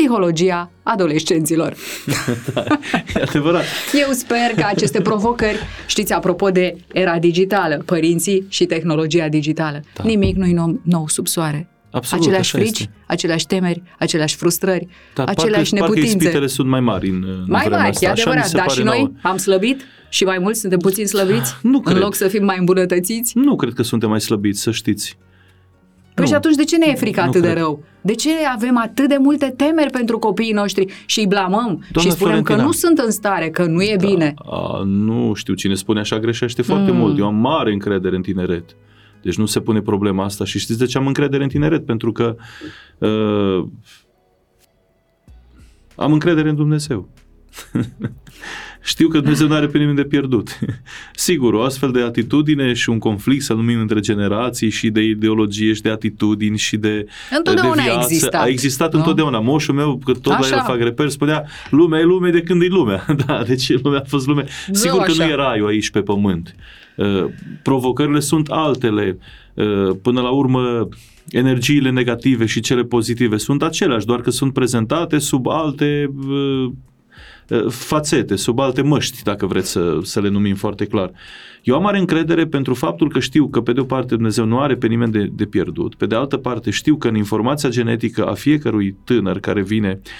Psihologia 0.00 0.70
adolescenților. 0.82 1.74
E 3.14 3.22
adevărat. 3.28 3.62
Eu 4.06 4.12
sper 4.12 4.50
că 4.56 4.64
aceste 4.66 5.00
provocări, 5.00 5.58
știți, 5.86 6.12
apropo 6.12 6.48
de 6.50 6.76
era 6.92 7.18
digitală, 7.18 7.82
părinții 7.86 8.46
și 8.48 8.64
tehnologia 8.64 9.28
digitală, 9.28 9.80
Da. 9.94 10.02
nimic 10.04 10.36
nu-i 10.36 10.52
nou, 10.52 10.80
nou 10.82 11.08
sub 11.08 11.26
soare. 11.26 11.68
Absolut, 11.90 12.22
aceleași 12.24 12.54
așa 12.56 12.64
frici, 12.64 12.80
este. 12.80 12.92
aceleași 13.06 13.46
temeri, 13.46 13.82
aceleași 13.98 14.36
frustrări, 14.36 14.86
Da, 15.14 15.24
aceleași 15.24 15.70
parcă, 15.70 15.84
parcă 15.84 15.94
neputințe. 15.94 16.16
ispitele 16.24 16.46
sunt 16.46 16.68
mai 16.68 16.80
mari 16.80 17.08
în, 17.08 17.24
în 17.26 17.44
mai 17.48 17.60
vremea 17.60 17.78
mari, 17.78 17.90
asta. 17.90 18.04
e 18.06 18.08
Așa 18.10 18.14
mi 18.14 18.30
adevărat, 18.30 18.48
se 18.48 18.56
dar 18.56 18.66
pare 18.66 18.78
și 18.80 18.84
noi 18.86 18.98
nouă. 18.98 19.10
am 19.22 19.36
slăbit 19.36 19.80
și 20.08 20.24
mai 20.24 20.38
mult 20.38 20.56
suntem 20.56 20.78
puțin 20.78 21.06
slăbiți 21.06 21.54
Nu 21.62 21.76
în 21.76 21.82
cred. 21.82 21.96
loc 22.02 22.14
să 22.14 22.28
fim 22.28 22.44
mai 22.44 22.56
îmbunătățiți. 22.58 23.32
Nu 23.38 23.56
cred 23.56 23.72
că 23.72 23.82
suntem 23.82 24.08
mai 24.08 24.20
slăbiți, 24.20 24.60
să 24.60 24.70
știți. 24.70 25.16
Păi 26.16 26.24
Nu. 26.24 26.30
și 26.30 26.36
atunci 26.36 26.54
de 26.54 26.64
ce 26.64 26.76
ne 26.76 26.86
e 26.88 26.94
frică 26.94 27.20
Nu 27.20 27.26
atât 27.26 27.40
de 27.40 27.46
cred. 27.50 27.58
rău? 27.62 27.82
De 28.00 28.14
ce 28.14 28.30
avem 28.54 28.78
atât 28.78 29.08
de 29.08 29.16
multe 29.20 29.54
temeri 29.56 29.90
pentru 29.90 30.18
copiii 30.18 30.52
noștri 30.52 30.86
și 31.06 31.18
îi 31.20 31.26
blamăm 31.26 31.84
Doamna 31.92 32.10
și 32.10 32.16
spunem 32.16 32.16
că 32.42 32.52
Florentina. 32.52 32.62
nu 32.62 32.70
sunt 32.72 32.98
în 32.98 33.10
stare, 33.10 33.50
că 33.50 33.64
nu 33.64 33.82
e 33.82 33.96
bine? 34.00 34.34
A, 34.36 34.82
nu 34.84 35.32
știu, 35.34 35.54
cine 35.54 35.74
spune 35.74 36.00
așa 36.00 36.18
greșește 36.18 36.62
foarte 36.62 36.90
Mm. 36.90 36.96
mult. 36.96 37.18
Eu 37.18 37.26
am 37.26 37.34
mare 37.34 37.72
încredere 37.72 38.16
în 38.16 38.22
tineret. 38.22 38.64
Deci 39.22 39.36
nu 39.36 39.46
se 39.46 39.60
pune 39.60 39.80
problema 39.80 40.24
asta 40.24 40.44
și 40.44 40.58
știți 40.58 40.78
de 40.78 40.86
ce 40.86 40.98
am 40.98 41.06
încredere 41.06 41.42
în 41.42 41.48
tineret? 41.48 41.86
Pentru 41.86 42.12
că 42.12 42.36
uh, 42.98 43.68
am 45.96 46.12
încredere 46.12 46.48
în 46.48 46.56
Dumnezeu. 46.56 47.08
Știu 48.86 49.08
că 49.08 49.18
Dumnezeu 49.18 49.46
nu 49.46 49.54
are 49.54 49.66
pe 49.66 49.78
nimeni 49.78 49.96
de 49.96 50.04
pierdut. 50.04 50.58
Sigur, 51.14 51.54
o 51.54 51.62
astfel 51.62 51.90
de 51.90 52.00
atitudine 52.00 52.72
și 52.72 52.90
un 52.90 52.98
conflict, 52.98 53.42
să 53.42 53.52
numim 53.52 53.80
între 53.80 54.00
generații 54.00 54.70
și 54.70 54.90
de 54.90 55.02
ideologie 55.02 55.72
și 55.72 55.82
de 55.82 55.90
atitudini 55.90 56.58
și 56.58 56.76
de, 56.76 57.06
Întotdeauna 57.36 57.74
de 57.74 57.80
a 57.80 57.84
viață. 57.84 57.98
existat, 58.02 58.42
A 58.42 58.46
existat 58.46 58.92
nu? 58.92 58.98
întotdeauna. 58.98 59.40
Moșul 59.40 59.74
meu, 59.74 60.00
că 60.04 60.12
tot 60.12 60.32
Așa. 60.32 60.48
la 60.48 60.56
el 60.56 60.62
fac 60.66 60.78
reper, 60.78 61.08
spunea 61.08 61.44
lumea 61.70 62.00
e 62.00 62.02
lume 62.02 62.30
de 62.30 62.40
când 62.40 62.62
e 62.62 62.66
lumea. 62.66 63.06
da, 63.26 63.42
deci 63.46 63.82
lumea 63.82 63.98
a 63.98 64.08
fost 64.08 64.26
lume. 64.26 64.44
Sigur 64.72 64.98
că 64.98 65.10
așa. 65.10 65.24
nu 65.24 65.30
e 65.30 65.34
raiul 65.34 65.68
aici 65.68 65.90
pe 65.90 66.00
pământ. 66.00 66.54
Uh, 66.96 67.24
provocările 67.62 68.20
sunt 68.20 68.48
altele. 68.48 69.18
Uh, 69.54 69.96
până 70.02 70.20
la 70.20 70.30
urmă, 70.30 70.88
energiile 71.30 71.90
negative 71.90 72.46
și 72.46 72.60
cele 72.60 72.82
pozitive 72.82 73.36
sunt 73.36 73.62
aceleași, 73.62 74.06
doar 74.06 74.20
că 74.20 74.30
sunt 74.30 74.52
prezentate 74.52 75.18
sub 75.18 75.46
alte 75.46 76.10
uh, 76.16 76.28
uh, 76.28 76.72
fațete, 77.68 78.36
sub 78.36 78.58
alte 78.58 78.82
măști, 78.82 79.22
dacă 79.22 79.46
vreți 79.46 79.70
să, 79.70 79.98
să 80.02 80.20
le 80.20 80.28
numim 80.28 80.54
foarte 80.54 80.86
clar. 80.86 81.10
Eu 81.62 81.74
am 81.74 81.82
mare 81.82 81.98
încredere 81.98 82.46
pentru 82.46 82.74
faptul 82.74 83.10
că 83.10 83.20
știu 83.20 83.48
că, 83.48 83.60
pe 83.60 83.72
de 83.72 83.80
o 83.80 83.84
parte, 83.84 84.14
Dumnezeu 84.14 84.44
nu 84.44 84.60
are 84.60 84.76
pe 84.76 84.86
nimeni 84.86 85.12
de, 85.12 85.30
de 85.32 85.44
pierdut, 85.44 85.94
pe 85.94 86.06
de 86.06 86.14
altă 86.14 86.36
parte, 86.36 86.70
știu 86.70 86.96
că 86.96 87.08
în 87.08 87.16
informația 87.16 87.68
genetică 87.68 88.26
a 88.26 88.34
fiecărui 88.34 88.96
tânăr 89.04 89.38
care 89.38 89.62
vine 89.62 90.00
uh, 90.02 90.10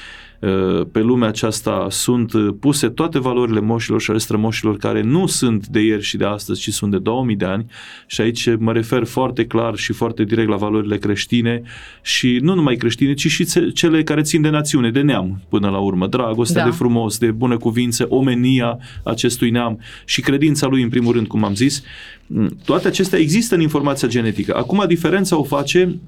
pe 0.93 1.01
lumea 1.01 1.29
aceasta 1.29 1.87
sunt 1.91 2.33
uh, 2.33 2.55
puse 2.61 2.89
toate 2.89 3.19
valorile 3.19 3.61
moșilor 3.61 4.01
și 4.01 4.11
ale 4.11 4.19
strămoșilor 4.19 4.77
care 4.77 5.03
nu 5.03 5.27
sunt 5.27 5.67
de 5.67 5.81
ieri 5.81 6.03
și 6.03 6.17
de 6.17 6.25
astăzi, 6.25 6.61
ci 6.61 6.71
sunt 6.71 6.91
de 6.91 6.99
2000 6.99 7.37
de 7.37 7.45
ani 7.45 7.67
și 8.07 8.21
aici 8.21 8.49
mă 8.59 8.73
refer 8.73 9.05
foarte 9.05 9.45
clar 9.47 9.77
și 9.77 9.93
foarte 9.93 10.25
direct 10.25 10.49
la 10.49 10.57
valorile 10.57 10.99
creștine 10.99 11.63
și 12.03 12.39
nu 12.43 12.55
numai 12.55 12.75
creștine, 12.75 13.15
ci 13.15 13.27
și 13.27 13.45
ce- 13.45 13.71
cele 13.71 14.03
care 14.03 14.23
țin 14.23 14.43
de 14.43 14.49
națiune, 14.49 14.91
de 14.91 15.01
neam 15.01 15.41
până 15.49 15.69
la 15.69 15.79
urmă, 15.79 16.07
dragostea 16.07 16.63
Da. 16.65 16.69
de 16.71 16.75
frumos, 16.77 17.19
de 17.19 17.31
bună 17.31 17.57
cuvință, 17.57 18.07
omenia 18.09 18.79
acestui 19.05 19.51
neam 19.51 19.81
și 20.05 20.21
credința 20.21 20.67
lui 20.67 20.83
în 20.83 20.89
primul 20.89 21.13
rând, 21.13 21.27
cum 21.27 21.45
am 21.45 21.55
zis. 21.55 21.83
Mm, 22.27 22.57
Toate 22.65 22.89
acestea 22.89 23.19
există 23.19 23.55
în 23.55 23.61
informația 23.61 24.09
genetică. 24.09 24.55
Acum 24.55 24.85
diferența 24.89 25.39
o 25.39 25.43
face 25.43 25.99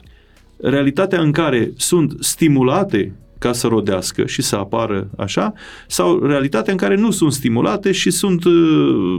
realitatea 0.60 1.20
în 1.20 1.32
care 1.32 1.72
sunt 1.76 2.16
stimulate 2.20 3.12
ca 3.38 3.52
să 3.52 3.66
rodească 3.66 4.26
și 4.26 4.42
să 4.42 4.56
apară 4.56 5.10
așa, 5.16 5.52
sau 5.86 6.18
realitatea 6.24 6.72
în 6.72 6.78
care 6.78 6.96
nu 6.96 7.10
sunt 7.10 7.32
stimulate 7.32 7.92
și 7.92 8.10
sunt 8.10 8.44
uh, 8.44 9.16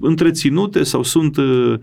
întreținute 0.00 0.82
sau 0.82 1.02
sunt 1.02 1.36
uh, 1.36 1.74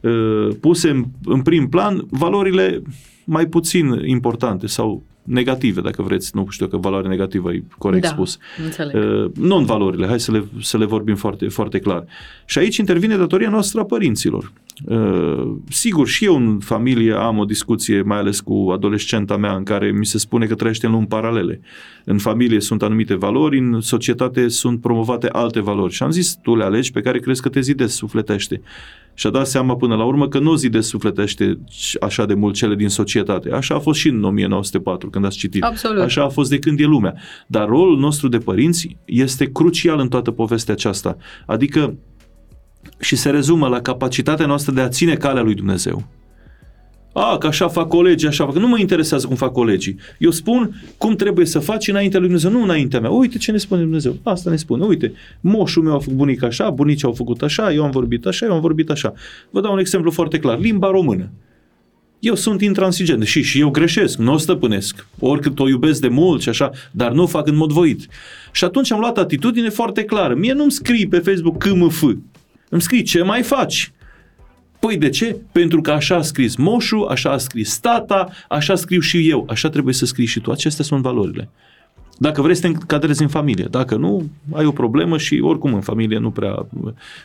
uh, 0.00 0.48
puse 0.60 0.90
în, 0.90 1.04
în 1.24 1.42
prim 1.42 1.68
plan 1.68 2.06
valorile 2.10 2.82
mai 3.24 3.46
puțin 3.46 4.02
importante 4.04 4.66
sau 4.66 5.02
negative, 5.22 5.80
dacă 5.80 6.02
vreți. 6.02 6.30
Nu 6.34 6.46
știu 6.48 6.66
că 6.66 6.76
valoare 6.76 7.08
negativă 7.08 7.52
e 7.52 7.62
corect 7.78 8.02
da, 8.02 8.08
spus. 8.08 8.38
înțeleg. 8.64 8.94
Uh, 8.94 9.30
non-valorile, 9.34 10.06
hai 10.06 10.20
să 10.20 10.32
le, 10.32 10.44
să 10.60 10.78
le 10.78 10.84
vorbim 10.84 11.14
foarte, 11.14 11.48
foarte 11.48 11.78
clar. 11.78 12.04
Și 12.44 12.58
aici 12.58 12.76
intervine 12.76 13.16
datoria 13.16 13.50
noastră 13.50 13.80
a 13.80 13.84
părinților. 13.84 14.52
Uh, 14.84 15.56
sigur, 15.68 16.08
și 16.08 16.24
eu 16.24 16.36
în 16.36 16.58
familie 16.58 17.12
am 17.12 17.38
o 17.38 17.44
discuție, 17.44 18.02
mai 18.02 18.18
ales 18.18 18.40
cu 18.40 18.70
adolescenta 18.72 19.36
mea, 19.36 19.54
în 19.54 19.62
care 19.62 19.90
mi 19.90 20.06
se 20.06 20.18
spune 20.18 20.46
că 20.46 20.54
trăiește 20.54 20.86
în 20.86 20.92
lumi 20.92 21.06
paralele. 21.06 21.60
În 22.04 22.18
familie 22.18 22.60
sunt 22.60 22.82
anumite 22.82 23.14
valori, 23.14 23.58
în 23.58 23.80
societate 23.80 24.48
sunt 24.48 24.80
promovate 24.80 25.28
alte 25.32 25.60
valori. 25.60 25.92
Și 25.92 26.02
am 26.02 26.10
zis, 26.10 26.38
tu 26.42 26.56
le 26.56 26.64
alegi 26.64 26.92
pe 26.92 27.00
care 27.00 27.18
crezi 27.18 27.42
că 27.42 27.48
te 27.48 27.60
zidezi 27.60 27.94
sufletește. 27.94 28.60
Și 29.14 29.26
a 29.26 29.30
dat 29.30 29.46
seama 29.46 29.76
până 29.76 29.96
la 29.96 30.04
urmă 30.04 30.28
că 30.28 30.38
nu 30.38 30.54
zidezi 30.54 30.88
sufletește 30.88 31.58
așa 32.00 32.26
de 32.26 32.34
mult 32.34 32.54
cele 32.54 32.74
din 32.74 32.88
societate. 32.88 33.50
Așa 33.50 33.74
a 33.74 33.78
fost 33.78 33.98
și 33.98 34.08
în 34.08 34.24
1904, 34.24 35.10
când 35.10 35.24
ați 35.24 35.36
citit. 35.36 35.62
Absolut. 35.62 36.02
Așa 36.02 36.24
a 36.24 36.28
fost 36.28 36.50
de 36.50 36.58
când 36.58 36.80
e 36.80 36.84
lumea. 36.84 37.14
Dar 37.46 37.68
rolul 37.68 37.98
nostru 37.98 38.28
de 38.28 38.38
părinți 38.38 38.96
este 39.04 39.44
crucial 39.52 39.98
în 39.98 40.08
toată 40.08 40.30
povestea 40.30 40.74
aceasta. 40.74 41.16
Adică 41.46 41.94
și 42.98 43.16
se 43.16 43.30
rezumă 43.30 43.68
la 43.68 43.80
capacitatea 43.80 44.46
noastră 44.46 44.72
de 44.72 44.80
a 44.80 44.88
ține 44.88 45.14
calea 45.14 45.42
lui 45.42 45.54
Dumnezeu. 45.54 46.04
A, 47.12 47.38
că 47.38 47.46
așa 47.46 47.68
fac 47.68 47.88
colegii, 47.88 48.28
așa 48.28 48.44
fac. 48.44 48.54
Nu 48.54 48.68
mă 48.68 48.78
interesează 48.78 49.26
cum 49.26 49.36
fac 49.36 49.52
colegii. 49.52 49.96
Eu 50.18 50.30
spun 50.30 50.82
cum 50.98 51.14
trebuie 51.14 51.46
să 51.46 51.58
faci 51.58 51.88
înaintea 51.88 52.18
lui 52.18 52.28
Dumnezeu, 52.28 52.50
nu 52.50 52.62
înaintea 52.62 53.00
mea. 53.00 53.10
Uite 53.10 53.38
ce 53.38 53.52
ne 53.52 53.58
spune 53.58 53.80
Dumnezeu. 53.80 54.16
Asta 54.22 54.50
ne 54.50 54.56
spune. 54.56 54.84
Uite, 54.84 55.12
moșul 55.40 55.82
meu 55.82 55.94
a 55.94 55.98
făcut 55.98 56.16
bunica 56.16 56.46
așa, 56.46 56.70
bunicii 56.70 57.06
au 57.06 57.12
făcut 57.12 57.42
așa, 57.42 57.72
eu 57.72 57.84
am 57.84 57.90
vorbit 57.90 58.26
așa, 58.26 58.46
eu 58.46 58.52
am 58.52 58.60
vorbit 58.60 58.90
așa. 58.90 59.12
Vă 59.50 59.60
dau 59.60 59.72
un 59.72 59.78
exemplu 59.78 60.10
foarte 60.10 60.38
clar. 60.38 60.58
Limba 60.58 60.90
română. 60.90 61.30
Eu 62.18 62.34
sunt 62.34 62.60
intransigent 62.60 63.24
și, 63.24 63.42
și 63.42 63.60
eu 63.60 63.70
greșesc, 63.70 64.18
nu 64.18 64.32
o 64.32 64.36
stăpânesc. 64.36 65.06
Oricât 65.18 65.58
o 65.58 65.68
iubesc 65.68 66.00
de 66.00 66.08
mult 66.08 66.42
și 66.42 66.48
așa, 66.48 66.70
dar 66.90 67.12
nu 67.12 67.22
o 67.22 67.26
fac 67.26 67.46
în 67.46 67.56
mod 67.56 67.72
voit. 67.72 68.06
Și 68.52 68.64
atunci 68.64 68.92
am 68.92 69.00
luat 69.00 69.18
atitudine 69.18 69.68
foarte 69.68 70.04
clară. 70.04 70.34
Mie 70.34 70.52
nu-mi 70.52 70.70
scrii 70.70 71.06
pe 71.06 71.18
Facebook 71.18 71.58
KMF. 71.58 72.02
Îmi 72.70 72.82
scrii 72.82 73.02
ce 73.02 73.22
mai 73.22 73.42
faci. 73.42 73.92
Păi 74.78 74.96
de 74.96 75.08
ce? 75.08 75.36
Pentru 75.52 75.80
că 75.80 75.90
așa 75.90 76.16
a 76.16 76.22
scris 76.22 76.56
moșul, 76.56 77.06
așa 77.06 77.30
a 77.30 77.38
scris 77.38 77.78
tata, 77.78 78.28
așa 78.48 78.74
scriu 78.74 79.00
și 79.00 79.28
eu, 79.28 79.46
așa 79.48 79.68
trebuie 79.68 79.94
să 79.94 80.06
scrii 80.06 80.26
și 80.26 80.40
tu. 80.40 80.50
Acestea 80.50 80.84
sunt 80.84 81.02
valorile. 81.02 81.48
Dacă 82.22 82.42
vrei 82.42 82.54
să 82.54 82.60
te 82.60 82.66
încadrezi 82.66 83.22
în 83.22 83.28
familie, 83.28 83.66
dacă 83.70 83.96
nu, 83.96 84.30
ai 84.52 84.64
o 84.64 84.70
problemă 84.70 85.18
și 85.18 85.40
oricum 85.42 85.74
în 85.74 85.80
familie 85.80 86.18
nu 86.18 86.30
prea... 86.30 86.66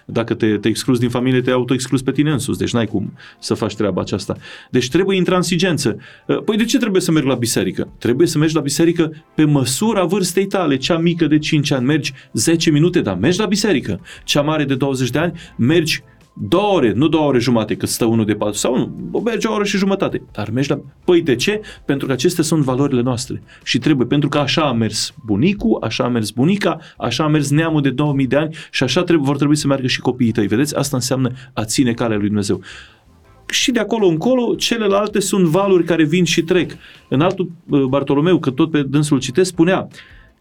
Dacă 0.06 0.34
te, 0.34 0.58
te 0.58 0.68
excluzi 0.68 1.00
din 1.00 1.10
familie, 1.10 1.42
te 1.42 1.52
autoexcluzi 1.52 2.04
pe 2.04 2.12
tine 2.12 2.32
însuți, 2.32 2.60
deci 2.60 2.74
n-ai 2.74 2.86
cum 2.86 3.14
să 3.40 3.54
faci 3.54 3.76
treaba 3.76 4.02
aceasta. 4.02 4.36
Deci 4.70 4.90
trebuie 4.90 5.18
intransigență. 5.18 5.98
Păi 6.46 6.58
de 6.58 6.66
ce 6.66 6.78
trebuie 6.78 7.02
să 7.02 7.12
mergi 7.12 7.28
la 7.28 7.36
biserică? 7.36 7.90
Trebuie 7.98 8.28
să 8.28 8.38
mergi 8.38 8.56
la 8.56 8.62
biserică 8.62 9.12
pe 9.36 9.44
măsura 9.44 10.04
vârstei 10.04 10.46
tale. 10.46 10.78
Cea 10.78 10.98
mică 10.98 11.28
de 11.28 11.38
5 11.38 11.72
ani 11.72 11.86
mergi 11.86 12.14
10 12.34 12.72
minute, 12.72 13.02
dar 13.02 13.18
mergi 13.18 13.40
la 13.40 13.46
biserică. 13.46 14.00
Cea 14.24 14.42
mare 14.42 14.64
de 14.64 14.76
20 14.76 15.10
de 15.10 15.20
ani 15.20 15.34
mergi 15.56 16.04
două 16.38 16.74
ore, 16.74 16.92
nu 16.92 17.08
două 17.08 17.28
ore 17.28 17.40
jumate, 17.40 17.76
cât 17.76 17.90
stă 17.90 18.06
unul 18.06 18.26
de 18.26 18.34
patru, 18.34 18.58
sau 18.58 18.78
nu, 19.12 19.20
merge 19.20 19.48
o 19.48 19.54
oră 19.54 19.64
și 19.64 19.78
jumătate. 19.78 20.22
Dar 20.32 20.50
mergi 20.50 20.70
la... 20.70 20.80
Păi 21.06 21.22
de 21.22 21.36
ce? 21.36 21.62
Pentru 21.86 22.08
că 22.08 22.14
acestea 22.14 22.44
sunt 22.44 22.64
valorile 22.64 23.02
noastre. 23.02 23.44
Și 23.64 23.78
trebuie, 23.78 24.08
pentru 24.08 24.30
că 24.30 24.38
așa 24.38 24.62
a 24.62 24.72
mers 24.72 25.14
bunicul, 25.26 25.78
așa 25.82 26.04
a 26.04 26.08
mers 26.08 26.30
bunica, 26.30 26.80
așa 26.98 27.24
a 27.24 27.28
mers 27.28 27.50
neamul 27.50 27.82
de 27.82 27.90
2000 27.90 28.28
de 28.28 28.36
ani 28.36 28.56
și 28.72 28.84
așa 28.84 29.04
trebuie, 29.04 29.28
vor 29.28 29.38
trebui 29.38 29.56
să 29.56 29.68
meargă 29.68 29.88
și 29.88 30.00
copiii 30.00 30.32
tăi. 30.32 30.48
Vedeți? 30.48 30.76
Asta 30.76 30.96
înseamnă 30.96 31.32
a 31.54 31.64
ține 31.64 31.94
calea 31.94 32.18
lui 32.18 32.28
Dumnezeu. 32.28 32.62
Și 33.50 33.72
de 33.72 33.80
acolo 33.80 34.08
încolo, 34.08 34.56
celelalte 34.56 35.20
sunt 35.20 35.46
valuri 35.46 35.84
care 35.84 36.04
vin 36.04 36.24
și 36.24 36.42
trec. 36.42 36.72
În 37.10 37.22
altul 37.22 37.52
Bartolomeu, 37.90 38.40
că 38.40 38.50
tot 38.50 38.72
pe 38.72 38.84
dânsul 38.84 39.20
citesc, 39.20 39.50
spunea 39.50 39.88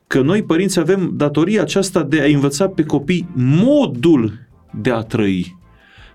că 0.06 0.20
noi 0.20 0.42
părinți 0.42 0.78
avem 0.78 1.10
datoria 1.14 1.62
aceasta 1.62 2.02
de 2.02 2.20
a 2.20 2.24
învăța 2.24 2.68
pe 2.68 2.84
copii 2.84 3.28
modul 3.34 4.32
de 4.80 4.90
a 4.90 5.00
trăi. 5.00 5.62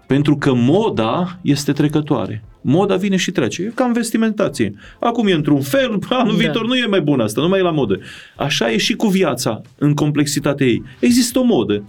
Pentru 0.09 0.37
că 0.37 0.53
moda 0.53 1.39
este 1.41 1.71
trecătoare. 1.71 2.43
Moda 2.61 2.95
vine 2.95 3.15
și 3.15 3.31
trece. 3.31 3.61
E 3.61 3.71
ca 3.75 3.83
în 3.83 3.93
vestimentație. 3.93 4.73
Acum 4.99 5.27
e 5.27 5.33
într-un 5.33 5.61
fel, 5.61 5.99
anul 6.09 6.31
da. 6.31 6.37
viitor 6.37 6.65
nu 6.65 6.75
e 6.75 6.85
mai 6.85 7.01
bun 7.01 7.19
asta, 7.19 7.41
nu 7.41 7.47
mai 7.47 7.59
e 7.59 7.61
la 7.61 7.71
modă. 7.71 7.99
Așa 8.35 8.71
e 8.71 8.77
și 8.77 8.93
cu 8.93 9.07
viața 9.07 9.61
în 9.77 9.93
complexitatea 9.93 10.65
ei. 10.65 10.83
Există 10.99 11.39
o 11.39 11.43
modă. 11.43 11.83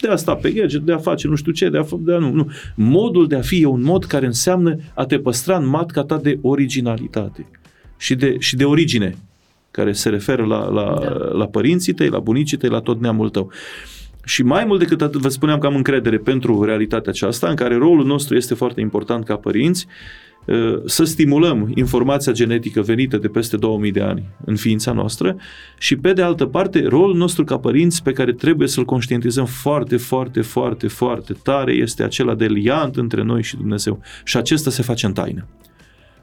De 0.00 0.08
a 0.08 0.16
sta 0.16 0.34
pe 0.34 0.50
gadget, 0.50 0.80
de 0.80 0.92
a 0.92 0.98
face 0.98 1.28
nu 1.28 1.34
știu 1.34 1.52
ce, 1.52 1.68
de 1.68 1.78
a, 1.78 1.84
de 1.98 2.14
a 2.14 2.18
nu, 2.18 2.30
nu. 2.32 2.50
Modul 2.74 3.26
de 3.26 3.36
a 3.36 3.40
fi 3.40 3.60
e 3.60 3.66
un 3.66 3.82
mod 3.82 4.04
care 4.04 4.26
înseamnă 4.26 4.76
a 4.94 5.04
te 5.04 5.18
păstra 5.18 5.56
în 5.56 5.66
matca 5.66 6.02
ta 6.02 6.18
de 6.18 6.38
originalitate 6.42 7.46
și 7.96 8.14
de, 8.14 8.36
și 8.38 8.56
de 8.56 8.64
origine, 8.64 9.16
care 9.70 9.92
se 9.92 10.08
referă 10.08 10.44
la, 10.44 10.68
la, 10.68 10.98
da. 11.00 11.08
la 11.32 11.46
părinții 11.46 11.92
tăi, 11.92 12.08
la 12.08 12.18
bunicii 12.18 12.56
tăi, 12.56 12.68
la 12.68 12.80
tot 12.80 13.00
neamul 13.00 13.28
tău. 13.28 13.52
Și 14.24 14.42
mai 14.42 14.64
mult 14.64 14.78
decât 14.78 15.02
atât, 15.02 15.20
vă 15.20 15.28
spuneam 15.28 15.58
că 15.58 15.66
am 15.66 15.76
încredere 15.76 16.18
pentru 16.18 16.62
realitatea 16.62 17.10
aceasta, 17.10 17.48
în 17.48 17.54
care 17.54 17.76
rolul 17.76 18.04
nostru 18.04 18.36
este 18.36 18.54
foarte 18.54 18.80
important 18.80 19.24
ca 19.24 19.36
părinți, 19.36 19.86
să 20.84 21.04
stimulăm 21.04 21.72
informația 21.74 22.32
genetică 22.32 22.80
venită 22.80 23.16
de 23.16 23.28
peste 23.28 23.56
2000 23.56 23.92
de 23.92 24.00
ani 24.00 24.28
în 24.44 24.56
ființa 24.56 24.92
noastră 24.92 25.36
și, 25.78 25.96
pe 25.96 26.12
de 26.12 26.22
altă 26.22 26.46
parte, 26.46 26.86
rolul 26.86 27.16
nostru 27.16 27.44
ca 27.44 27.58
părinți 27.58 28.02
pe 28.02 28.12
care 28.12 28.32
trebuie 28.32 28.68
să-l 28.68 28.84
conștientizăm 28.84 29.44
foarte, 29.44 29.96
foarte, 29.96 30.40
foarte, 30.40 30.88
foarte 30.88 31.32
tare 31.42 31.72
este 31.72 32.02
acela 32.02 32.34
de 32.34 32.46
liant 32.46 32.96
între 32.96 33.22
noi 33.22 33.42
și 33.42 33.56
Dumnezeu. 33.56 34.00
Și 34.24 34.36
acesta 34.36 34.70
se 34.70 34.82
face 34.82 35.06
în 35.06 35.12
taină. 35.12 35.46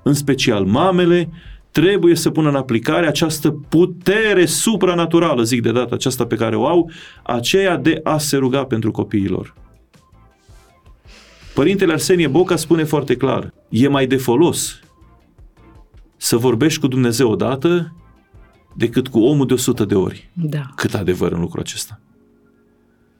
În 0.04 0.14
special 0.14 0.66
mamele, 0.66 1.30
trebuie 1.72 2.16
să 2.16 2.30
pună 2.30 2.50
în 2.50 2.56
aplicare 2.56 3.08
această 3.08 3.52
putere 3.52 4.46
supranaturală, 4.46 5.44
zic 5.44 5.62
de 5.62 5.72
data 5.72 5.96
aceasta 5.96 6.26
pe 6.26 6.36
care 6.36 6.56
o 6.56 6.68
au, 6.68 6.92
aceea 7.24 7.78
de 7.78 8.00
a 8.04 8.18
se 8.18 8.38
ruga 8.38 8.66
pentru 8.66 8.92
copiilor. 8.92 9.54
Părintele 11.54 11.94
Arsenie 11.94 12.28
Boca 12.28 12.56
spune 12.56 12.84
foarte 12.84 13.16
clar, 13.16 13.54
e 13.70 13.88
mai 13.88 14.08
de 14.08 14.18
folos 14.18 14.80
să 16.18 16.38
vorbești 16.38 16.80
cu 16.80 16.88
Dumnezeu 16.88 17.32
odată 17.32 17.94
decât 18.76 19.08
cu 19.08 19.20
omul 19.20 19.46
de 19.46 19.54
100 19.54 19.86
de 19.86 19.96
ori. 19.96 20.30
Da. 20.34 20.62
Cât 20.76 20.94
adevăr 20.94 21.32
în 21.32 21.40
lucrul 21.40 21.62
acesta. 21.62 22.00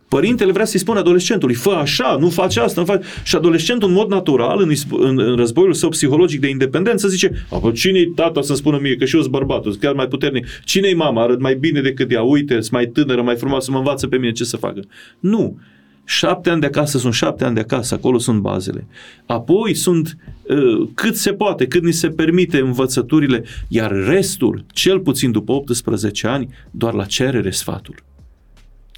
Părintele 0.10 0.52
vrea 0.52 0.66
să-i 0.66 0.80
spună 0.80 1.00
adolescentului, 1.00 1.56
fă 1.56 1.70
așa, 1.70 2.18
nu 2.20 2.30
faci 2.30 2.58
asta, 2.58 2.82
nu 2.82 2.88
faci... 2.88 3.04
Și 3.24 3.36
adolescentul, 3.36 3.88
în 3.88 3.94
mod 3.94 4.10
natural, 4.10 4.62
în, 4.62 4.72
în, 4.90 5.20
în 5.20 5.36
războiul 5.36 5.74
său 5.74 5.90
psihologic 5.90 6.40
de 6.40 6.50
independență, 6.50 7.08
zice, 7.08 7.46
cine-i 7.74 8.06
tata 8.06 8.42
să-mi 8.42 8.58
spună 8.58 8.80
mie, 8.82 8.96
că 8.96 9.06
și 9.06 9.16
eu 9.16 9.22
sunt 9.22 9.34
bărbatul, 9.34 9.72
sunt 9.72 9.84
chiar 9.84 9.94
mai 9.94 10.08
puternic. 10.08 10.46
Cine-i 10.64 10.94
mama, 10.94 11.24
arăt 11.24 11.40
mai 11.40 11.56
bine 11.56 11.82
decât 11.82 12.12
ea, 12.12 12.22
uite, 12.22 12.54
sunt 12.54 12.72
mai 12.72 12.86
tânără, 12.86 13.22
mai 13.22 13.36
frumoasă, 13.36 13.72
mă 13.72 13.78
învață 13.78 14.08
pe 14.08 14.18
mine 14.18 14.32
ce 14.32 14.44
să 14.44 14.58
facă. 14.58 14.80
Nu. 15.20 15.58
Șapte 16.06 16.50
ani 16.50 16.60
de 16.60 16.66
acasă 16.66 16.98
sunt 16.98 17.14
șapte 17.14 17.44
ani 17.44 17.56
de 17.56 17.60
acasă, 17.60 17.94
acolo 17.94 18.18
sunt 18.18 18.40
bazele. 18.40 18.88
Apoi 19.26 19.74
sunt 19.74 20.18
uh, 20.44 20.90
cât 20.94 21.16
se 21.16 21.34
poate, 21.34 21.68
cât 21.68 21.84
ni 21.84 21.92
se 21.92 22.08
permite 22.08 22.60
învățăturile, 22.60 23.44
iar 23.68 23.92
restul, 23.92 24.66
cel 24.74 25.00
puțin 25.00 25.32
după 25.32 25.52
18 25.52 26.28
ani, 26.28 26.48
doar 26.72 26.94
la 26.94 27.06
cerere 27.06 27.52
sfatul. 27.52 27.96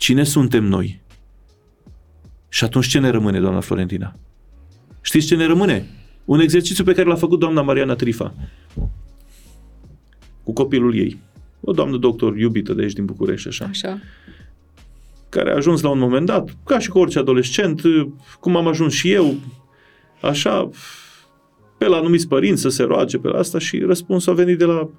Cine 0.01 0.23
suntem 0.23 0.63
noi? 0.63 1.01
Și 2.49 2.63
atunci 2.63 2.87
ce 2.87 2.99
ne 2.99 3.09
rămâne, 3.09 3.39
doamna 3.39 3.59
Florentina? 3.59 4.15
Știți 5.01 5.27
ce 5.27 5.35
ne 5.35 5.45
rămâne? 5.45 5.89
Un 6.25 6.39
exercițiu 6.39 6.83
pe 6.83 6.93
care 6.93 7.07
l-a 7.07 7.15
făcut 7.15 7.39
doamna 7.39 7.61
Mariana 7.61 7.95
Trifa 7.95 8.33
cu 10.43 10.53
copilul 10.53 10.95
ei. 10.95 11.19
O 11.61 11.71
doamnă 11.71 11.97
doctor 11.97 12.37
iubită 12.37 12.73
de 12.73 12.81
aici 12.81 12.93
din 12.93 13.05
București, 13.05 13.47
așa. 13.47 13.65
Așa. 13.65 13.99
Care 15.29 15.51
a 15.51 15.55
ajuns 15.55 15.81
la 15.81 15.89
un 15.89 15.99
moment 15.99 16.25
dat, 16.25 16.57
ca 16.65 16.79
și 16.79 16.89
cu 16.89 16.99
orice 16.99 17.19
adolescent, 17.19 17.81
cum 18.39 18.55
am 18.55 18.67
ajuns 18.67 18.93
și 18.93 19.11
eu, 19.11 19.35
așa, 20.21 20.69
pe 21.77 21.85
la 21.85 21.97
anumiți 21.97 22.27
părinți 22.27 22.61
să 22.61 22.69
se 22.69 22.83
roage 22.83 23.17
pe 23.17 23.27
la 23.27 23.39
asta 23.39 23.59
și 23.59 23.79
răspunsul 23.79 24.31
a 24.31 24.35
venit 24.35 24.57
de 24.57 24.65
la 24.65 24.89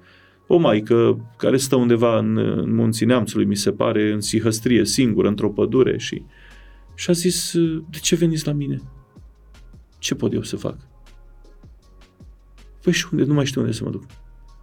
o 0.47 0.57
maică 0.57 1.29
care 1.37 1.57
stă 1.57 1.75
undeva 1.75 2.17
în, 2.17 2.37
în 2.37 2.75
munții 2.75 3.05
neamțului, 3.05 3.45
mi 3.45 3.55
se 3.55 3.71
pare, 3.71 4.11
în 4.11 4.21
sihăstrie, 4.21 4.85
singură, 4.85 5.27
într-o 5.27 5.49
pădure 5.49 5.97
și, 5.97 6.23
și 6.95 7.09
a 7.09 7.13
zis, 7.13 7.53
de 7.89 7.97
ce 8.01 8.15
veniți 8.15 8.45
la 8.45 8.51
mine? 8.51 8.81
Ce 9.99 10.15
pot 10.15 10.33
eu 10.33 10.41
să 10.41 10.55
fac? 10.55 10.77
Păi 12.83 12.93
și 12.93 13.07
unde? 13.11 13.23
Nu 13.23 13.33
mai 13.33 13.45
știu 13.45 13.61
unde 13.61 13.73
să 13.73 13.83
mă 13.83 13.89
duc. 13.89 14.03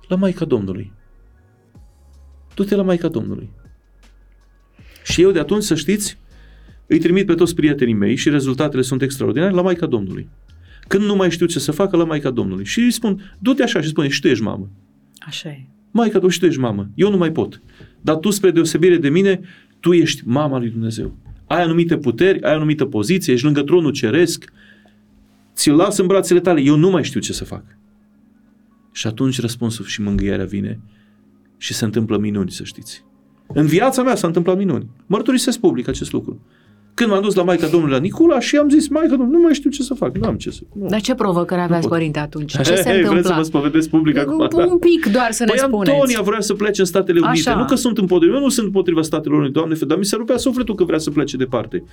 La 0.09 0.17
Maica 0.17 0.45
Domnului. 0.45 0.93
Du-te 2.55 2.75
la 2.75 2.83
Maica 2.83 3.09
Domnului. 3.09 3.51
Și 5.05 5.23
eu 5.23 5.31
de 5.31 5.39
atunci, 5.39 5.63
să 5.63 5.75
știți, 5.75 6.19
îi 6.87 6.99
trimit 6.99 7.27
pe 7.27 7.35
toți 7.35 7.55
prietenii 7.55 7.95
mei 7.95 8.17
și 8.17 8.31
rezultatele 8.31 8.83
sunt 8.83 9.03
extraordinare 9.03 9.53
la 9.53 9.63
Maica 9.63 9.87
Domnului. 9.87 10.29
Când 10.89 11.05
nu 11.05 11.17
mai 11.17 11.31
știu 11.31 11.47
ce 11.47 11.59
să 11.59 11.73
facă, 11.73 11.97
la 11.97 12.05
Maica 12.05 12.31
Domnului. 12.31 12.65
Și 12.65 12.81
îi 12.81 12.91
spun, 12.91 13.37
du-te 13.39 13.63
așa 13.63 13.81
și 13.81 13.89
spune, 13.89 14.09
și 14.09 14.21
tu 14.21 14.29
ești 14.29 14.45
mamă. 14.45 14.71
Așa 15.27 15.49
e. 15.49 15.67
Maica 15.91 16.19
tu 16.19 16.29
și 16.29 16.39
tu 16.39 16.47
ești 16.47 16.61
mamă. 16.61 16.91
Eu 16.95 17.11
nu 17.11 17.17
mai 17.17 17.33
pot. 17.33 17.63
Dar 18.01 18.17
tu, 18.17 18.31
spre 18.31 18.51
deosebire 18.51 18.97
de 18.97 19.09
mine, 19.09 19.41
tu 19.81 19.93
ești 19.93 20.23
mama 20.29 20.59
lui 20.59 20.71
Dumnezeu. 20.71 21.17
Ai 21.47 21.63
anumite 21.63 21.97
puteri, 21.97 22.43
ai 22.43 22.53
anumită 22.53 22.85
poziție, 22.85 23.33
ești 23.33 23.45
lângă 23.45 23.63
tronul 23.63 23.93
ceresc, 23.93 24.53
ți-l 25.55 25.75
las 25.75 25.99
în 25.99 26.07
brațele 26.07 26.41
tale, 26.41 26.61
eu 26.61 26.77
nu 26.77 26.91
mai 26.91 27.05
știu 27.05 27.21
ce 27.21 27.33
să 27.33 27.45
fac. 27.45 27.65
Și 28.93 29.07
atunci 29.07 29.41
răspunsul 29.41 29.85
și 29.85 30.03
mângâierea 30.03 30.45
vine 30.45 30.81
și 31.57 31.75
se 31.75 31.85
întâmplă 31.85 32.19
minuni, 32.19 32.51
să 32.51 32.65
știți. 32.65 33.05
În 33.47 33.67
viața 33.67 34.03
mea 34.03 34.15
s-a 34.15 34.27
întâmplat 34.27 34.57
minuni. 34.57 34.87
Mărturisesc 35.07 35.59
public 35.59 35.89
acest 35.89 36.13
lucru. 36.13 36.41
Când 36.95 37.11
m-am 37.11 37.23
dus 37.23 37.35
la 37.35 37.43
Maica 37.43 37.67
Domnului 37.67 37.95
la 37.95 38.01
Nicula 38.01 38.41
și 38.41 38.57
am 38.57 38.69
zis, 38.69 38.89
Maica 38.89 39.09
Domnului, 39.09 39.33
nu 39.37 39.43
mai 39.43 39.55
știu 39.55 39.71
ce 39.71 39.83
să 39.83 39.95
fac, 39.95 40.17
nu 40.17 40.29
am 40.29 40.37
ce 40.37 40.51
să... 40.51 40.61
Nu. 40.73 40.87
Dar 40.89 41.01
ce 41.01 41.15
provocări 41.15 41.61
aveați, 41.61 41.83
pot. 41.89 41.91
părinte, 41.91 42.19
atunci? 42.19 42.57
He, 42.57 42.63
Ce 42.63 42.75
se 42.75 42.83
he, 42.83 42.91
vreți 42.91 43.03
să 43.07 43.11
întâmpla? 43.11 43.37
vă 43.37 43.43
spovedesc 43.43 43.89
public 43.89 44.17
acum? 44.19 44.49
Un 44.71 44.79
pic 44.79 45.07
doar 45.13 45.29
să 45.31 45.45
ne 45.45 45.51
Păi 45.51 45.59
spuneți. 45.59 45.91
Antonia 45.91 46.21
vrea 46.21 46.41
să 46.41 46.55
plece 46.55 46.81
în 46.81 46.87
Statele 46.87 47.21
Unite. 47.21 47.49
Așa. 47.49 47.59
Nu 47.59 47.65
că 47.65 47.75
sunt 47.75 47.99
împotriva, 47.99 48.35
eu 48.35 48.41
nu 48.41 48.49
sunt 48.49 48.67
împotriva 48.67 49.03
Statelor 49.03 49.39
Unite, 49.39 49.53
Doamne, 49.53 49.77
dar 49.87 49.99
mi 49.99 50.05
se 50.05 50.17
rupea 50.17 50.37
sufletul 50.37 50.75
că 50.75 50.85
vrea 50.85 50.99
să 50.99 51.11
plece 51.11 51.37
departe. 51.37 51.85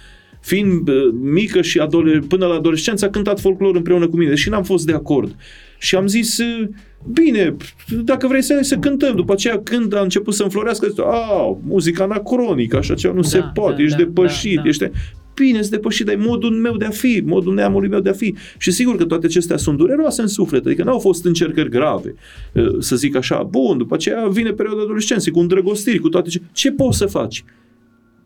Fiind 0.42 0.88
uh, 0.88 0.96
mică 1.22 1.62
și 1.62 1.80
adole- 1.80 2.20
până 2.28 2.46
la 2.46 2.54
adolescență 2.56 3.06
a 3.06 3.10
cântat 3.10 3.40
folclor 3.40 3.76
împreună 3.76 4.08
cu 4.08 4.18
mine 4.18 4.36
și 4.36 4.50
n-am 4.50 4.64
fost 4.64 4.86
de 4.86 4.94
acord. 4.94 5.36
Și 5.78 5.96
am 5.96 6.08
zis, 6.08 6.38
uh, 6.38 6.68
bine, 7.12 7.56
dacă 8.04 8.28
vrei 8.28 8.42
să, 8.42 8.60
să 8.62 8.78
cântăm. 8.78 9.16
După 9.16 9.34
aceea, 9.34 9.60
când 9.60 9.96
a 9.96 10.02
început 10.02 10.34
să 10.34 10.44
înflorească, 10.44 10.86
a 10.86 10.90
zis, 10.90 11.00
a, 11.00 11.58
muzica 11.68 12.04
anacronică, 12.04 12.78
așa 12.78 12.94
ceva, 12.94 13.14
nu 13.14 13.22
Da, 13.22 13.28
se 13.28 13.44
poate, 13.54 13.76
da, 13.76 13.84
ești 13.84 13.98
da, 13.98 14.04
depășit, 14.04 14.56
da, 14.56 14.62
da. 14.62 14.68
ești... 14.68 14.90
Bine, 15.34 15.60
sunt 15.60 15.72
depășit, 15.72 16.06
dar 16.06 16.16
e 16.16 16.18
modul 16.18 16.52
meu 16.52 16.78
de 16.78 16.86
a 16.86 16.90
fi, 16.90 17.22
modul 17.26 17.54
neamului 17.54 17.90
meu 17.90 18.00
de 18.00 18.10
a 18.10 18.14
fi. 18.14 18.36
Și 18.58 18.72
sigur 18.72 18.96
că 18.96 19.06
toate 19.06 19.26
acestea 19.26 19.58
sunt 19.58 19.78
dureroase 19.78 20.22
în 20.22 20.28
suflet, 20.28 20.66
adică 20.66 20.84
n-au 20.84 21.00
fost 21.00 21.26
încercări 21.26 21.70
grave, 21.70 22.16
uh, 22.54 22.76
să 22.80 22.96
zic 22.96 23.16
așa. 23.16 23.44
Bun, 23.44 23.78
după 23.78 23.94
aceea 23.94 24.28
vine 24.28 24.52
perioada 24.52 24.82
adolescenței, 24.82 25.32
cu 25.32 25.40
îndrăgostiri, 25.40 26.00
cu 26.00 26.10
toate 26.10 26.30
ce... 26.30 26.42
Ce 26.52 26.72
poți 26.72 26.98
să 26.98 27.06
faci? 27.06 27.44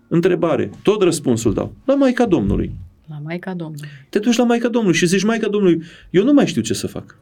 Întrebare. 0.08 0.70
Tot 0.84 1.02
răspunsul 1.02 1.54
dau. 1.54 1.76
La 1.86 1.96
Maica 1.96 2.26
Domnului. 2.26 2.72
La 3.10 3.20
Maica 3.24 3.54
Domnului. 3.54 3.88
Te 4.10 4.20
duci 4.20 4.36
la 4.38 4.44
Maica 4.44 4.68
Domnului 4.68 4.98
și 4.98 5.06
zici, 5.06 5.24
Maica 5.24 5.48
Domnului, 5.48 5.82
eu 6.10 6.24
nu 6.24 6.34
mai 6.34 6.48
știu 6.48 6.62
ce 6.62 6.74
să 6.74 6.88
fac. 6.88 7.18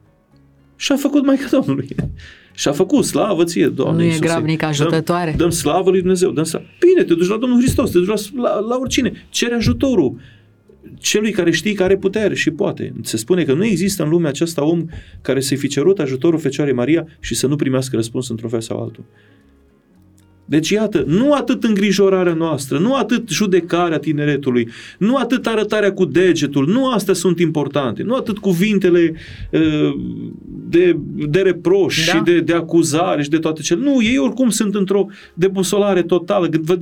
Și 0.79 0.91
a 0.91 0.95
făcut 0.95 1.25
Maica 1.25 1.47
Domnului. 1.51 1.87
și 2.53 2.67
a 2.67 2.71
făcut 2.71 3.05
slavă 3.05 3.43
ție, 3.43 3.67
Doamne 3.67 3.95
Nu 3.97 4.03
e 4.03 4.05
Iisuse. 4.05 4.25
grabnic 4.25 4.63
ajutătoare. 4.63 5.29
Dăm, 5.29 5.37
dăm 5.37 5.49
slavă 5.49 5.89
lui 5.89 5.99
Dumnezeu. 5.99 6.31
Dăm 6.31 6.43
slavă. 6.43 6.65
Bine, 6.79 7.03
te 7.03 7.13
duci 7.13 7.27
la 7.27 7.37
Domnul 7.37 7.59
Hristos, 7.59 7.91
te 7.91 7.97
duci 7.97 8.07
la, 8.07 8.41
la, 8.41 8.59
la 8.59 8.75
oricine. 8.75 9.25
Cere 9.29 9.55
ajutorul 9.55 10.19
celui 10.99 11.31
care 11.31 11.51
știe 11.51 11.73
că 11.73 11.83
are 11.83 11.97
putere 11.97 12.35
și 12.35 12.51
poate. 12.51 12.93
Se 13.01 13.17
spune 13.17 13.43
că 13.43 13.53
nu 13.53 13.65
există 13.65 14.03
în 14.03 14.09
lumea 14.09 14.29
aceasta 14.29 14.63
om 14.63 14.85
care 15.21 15.39
să-i 15.39 15.57
fi 15.57 15.67
cerut 15.67 15.99
ajutorul 15.99 16.39
Fecioarei 16.39 16.73
Maria 16.73 17.07
și 17.19 17.35
să 17.35 17.47
nu 17.47 17.55
primească 17.55 17.95
răspuns 17.95 18.29
într-un 18.29 18.49
fel 18.49 18.61
sau 18.61 18.81
altul. 18.81 19.03
Deci, 20.49 20.69
iată, 20.69 21.03
nu 21.07 21.33
atât 21.33 21.63
îngrijorarea 21.63 22.33
noastră, 22.33 22.77
nu 22.77 22.95
atât 22.95 23.29
judecarea 23.29 23.97
tineretului, 23.97 24.69
nu 24.97 25.15
atât 25.15 25.47
arătarea 25.47 25.93
cu 25.93 26.05
degetul, 26.05 26.67
nu 26.67 26.89
astea 26.91 27.13
sunt 27.13 27.39
importante, 27.39 28.03
nu 28.03 28.15
atât 28.15 28.37
cuvintele 28.37 29.13
uh, 29.51 29.93
de, 30.69 30.97
de 31.29 31.39
reproș 31.39 32.05
Da. 32.05 32.17
și 32.17 32.23
de, 32.23 32.39
de 32.39 32.53
acuzare 32.53 33.23
și 33.23 33.29
de 33.29 33.37
toate 33.37 33.61
cele. 33.61 33.81
Nu, 33.83 34.03
ei 34.03 34.17
oricum 34.17 34.49
sunt 34.49 34.75
într-o 34.75 35.07
debusolare 35.33 36.01
totală. 36.01 36.47
Gând- 36.47 36.63
vă- 36.65 36.75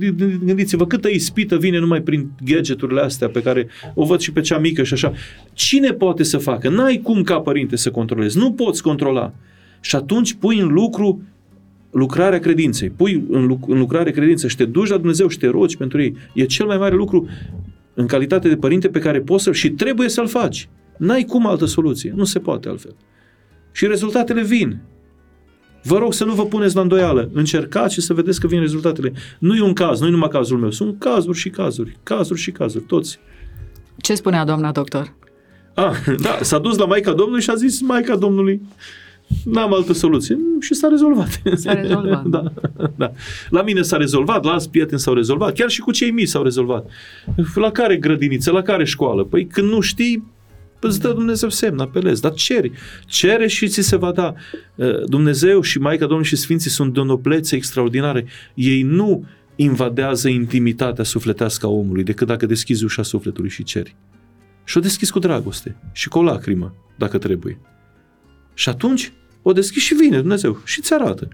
Gândiți-vă 0.44 0.86
câtă 0.86 1.08
ispită 1.08 1.56
vine 1.56 1.78
numai 1.78 2.00
prin 2.00 2.30
gadgeturile 2.44 3.00
astea 3.00 3.28
pe 3.28 3.42
care 3.42 3.68
o 3.94 4.04
văd 4.04 4.20
și 4.20 4.32
pe 4.32 4.40
cea 4.40 4.58
mică 4.58 4.82
și 4.82 4.92
așa. 4.92 5.12
Cine 5.52 5.92
poate 5.92 6.22
să 6.22 6.38
facă? 6.38 6.68
N-ai 6.68 7.00
cum 7.02 7.22
ca 7.22 7.40
părinte 7.40 7.76
să 7.76 7.90
controlezi. 7.90 8.38
Nu 8.38 8.52
poți 8.52 8.82
controla. 8.82 9.32
Și 9.80 9.96
atunci 9.96 10.32
pui 10.34 10.58
în 10.58 10.68
lucru 10.68 11.22
lucrarea 11.90 12.38
credinței. 12.38 12.90
Pui 12.90 13.24
în, 13.30 13.46
luc- 13.46 13.68
în 13.68 13.78
lucrare 13.78 14.10
credință 14.10 14.48
și 14.48 14.56
te 14.56 14.64
duci 14.64 14.88
la 14.88 14.96
Dumnezeu 14.96 15.28
și 15.28 15.38
te 15.38 15.46
rogi 15.46 15.76
pentru 15.76 16.00
ei. 16.00 16.16
E 16.34 16.44
cel 16.44 16.66
mai 16.66 16.78
mare 16.78 16.94
lucru 16.94 17.28
în 17.94 18.06
calitate 18.06 18.48
de 18.48 18.56
părinte 18.56 18.88
pe 18.88 18.98
care 18.98 19.20
poți 19.20 19.44
să 19.44 19.52
și 19.52 19.70
trebuie 19.70 20.08
să-l 20.08 20.26
faci. 20.26 20.68
N-ai 20.96 21.24
cum 21.24 21.46
altă 21.46 21.64
soluție. 21.64 22.12
Nu 22.16 22.24
se 22.24 22.38
poate 22.38 22.68
altfel. 22.68 22.94
Și 23.72 23.86
rezultatele 23.86 24.42
vin. 24.42 24.80
Vă 25.82 25.98
rog 25.98 26.14
să 26.14 26.24
nu 26.24 26.34
vă 26.34 26.46
puneți 26.46 26.74
la 26.74 26.80
îndoială. 26.80 27.30
Încercați 27.32 27.94
și 27.94 28.00
să 28.00 28.14
vedeți 28.14 28.40
că 28.40 28.46
vin 28.46 28.60
rezultatele. 28.60 29.12
Nu 29.38 29.56
e 29.56 29.62
un 29.62 29.72
caz, 29.72 30.00
nu 30.00 30.06
e 30.06 30.10
numai 30.10 30.28
cazul 30.28 30.58
meu. 30.58 30.70
Sunt 30.70 30.98
cazuri 30.98 31.38
și 31.38 31.50
cazuri. 31.50 31.96
Cazuri 32.02 32.40
și 32.40 32.50
cazuri. 32.50 32.84
Toți. 32.84 33.18
Ce 33.96 34.14
spunea 34.14 34.44
doamna 34.44 34.72
doctor? 34.72 35.14
Ah, 35.74 35.96
da, 36.22 36.38
s-a 36.40 36.58
dus 36.58 36.76
la 36.76 36.86
Maica 36.86 37.12
Domnului 37.12 37.42
și 37.42 37.50
a 37.50 37.54
zis 37.54 37.80
Maica 37.80 38.16
Domnului, 38.16 38.62
n-am 39.44 39.74
altă 39.74 39.92
soluție. 39.92 40.38
Și 40.60 40.74
s-a 40.74 40.88
rezolvat. 40.88 41.42
S-a 41.54 41.72
rezolvat. 41.72 42.24
da, 42.36 42.52
da. 42.96 43.12
La 43.48 43.62
mine 43.62 43.82
s-a 43.82 43.96
rezolvat, 43.96 44.44
la 44.44 44.52
alți 44.52 44.70
prieteni 44.70 45.00
s-au 45.00 45.14
rezolvat, 45.14 45.54
chiar 45.54 45.70
și 45.70 45.80
cu 45.80 45.90
cei 45.90 46.10
mici 46.10 46.28
s-au 46.28 46.42
rezolvat. 46.42 46.90
La 47.54 47.70
care 47.70 47.96
grădiniță, 47.96 48.50
la 48.50 48.62
care 48.62 48.84
școală? 48.84 49.24
Păi 49.24 49.46
când 49.46 49.70
nu 49.70 49.80
știi, 49.80 50.24
îți 50.80 51.00
dă 51.00 51.12
Dumnezeu 51.12 51.48
semn, 51.48 51.78
apelezi, 51.78 52.20
dar 52.20 52.32
ceri. 52.32 52.72
Cere 53.06 53.46
și 53.46 53.68
ți 53.68 53.80
se 53.80 53.96
va 53.96 54.12
da. 54.12 54.34
Dumnezeu 55.06 55.60
și 55.60 55.78
Maica 55.78 56.00
Domnului 56.00 56.26
și 56.26 56.36
Sfinții 56.36 56.70
sunt 56.70 56.94
de 56.94 57.00
o 57.00 57.04
noblețe 57.04 57.56
extraordinare. 57.56 58.26
Ei 58.54 58.82
nu 58.82 59.24
invadează 59.56 60.28
intimitatea 60.28 61.04
sufletească 61.04 61.66
a 61.66 61.68
omului, 61.68 62.04
decât 62.04 62.26
dacă 62.26 62.46
deschizi 62.46 62.84
ușa 62.84 63.02
sufletului 63.02 63.50
și 63.50 63.62
ceri. 63.62 63.96
Și 64.64 64.78
o 64.78 64.80
deschizi 64.80 65.12
cu 65.12 65.18
dragoste 65.18 65.76
și 65.92 66.08
cu 66.08 66.18
o 66.18 66.22
lacrimă, 66.22 66.74
dacă 66.96 67.18
trebuie. 67.18 67.58
Și 68.58 68.68
atunci 68.68 69.12
o 69.42 69.52
deschizi 69.52 69.84
și 69.86 69.94
vine 69.94 70.18
Dumnezeu 70.18 70.60
și 70.64 70.80
ți 70.80 70.92
arată. 70.94 71.28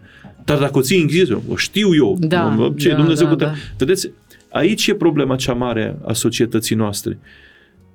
Dar 0.45 0.59
dacă 0.59 0.79
o 0.79 0.81
ții 0.81 1.01
închis, 1.01 1.29
o 1.49 1.57
știu 1.57 1.95
eu, 1.95 2.17
Da, 2.21 2.43
mă- 2.43 2.73
ce 2.77 2.89
da, 2.89 2.95
Dumnezeu 2.95 3.27
da, 3.27 3.33
cu 3.33 3.37
te- 3.39 3.45
da. 3.45 3.53
Vedeți, 3.79 4.11
aici 4.49 4.87
e 4.87 4.95
problema 4.95 5.37
cea 5.37 5.53
mare 5.53 5.97
a 6.07 6.13
societății 6.13 6.77
noastre. 6.77 7.19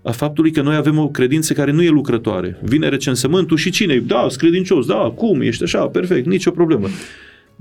A 0.03 0.11
faptului 0.11 0.51
că 0.51 0.61
noi 0.61 0.75
avem 0.75 0.97
o 0.97 1.07
credință 1.09 1.53
care 1.53 1.71
nu 1.71 1.81
e 1.83 1.89
lucrătoare. 1.89 2.57
Vine 2.63 2.89
recensământul 2.89 3.57
și 3.57 3.69
cine? 3.69 3.97
Da, 3.99 4.19
sunt 4.27 4.39
credincios, 4.39 4.85
da, 4.85 5.13
cum, 5.15 5.41
ești 5.41 5.63
așa, 5.63 5.87
perfect, 5.87 6.25
nicio 6.27 6.51
problemă. 6.51 6.87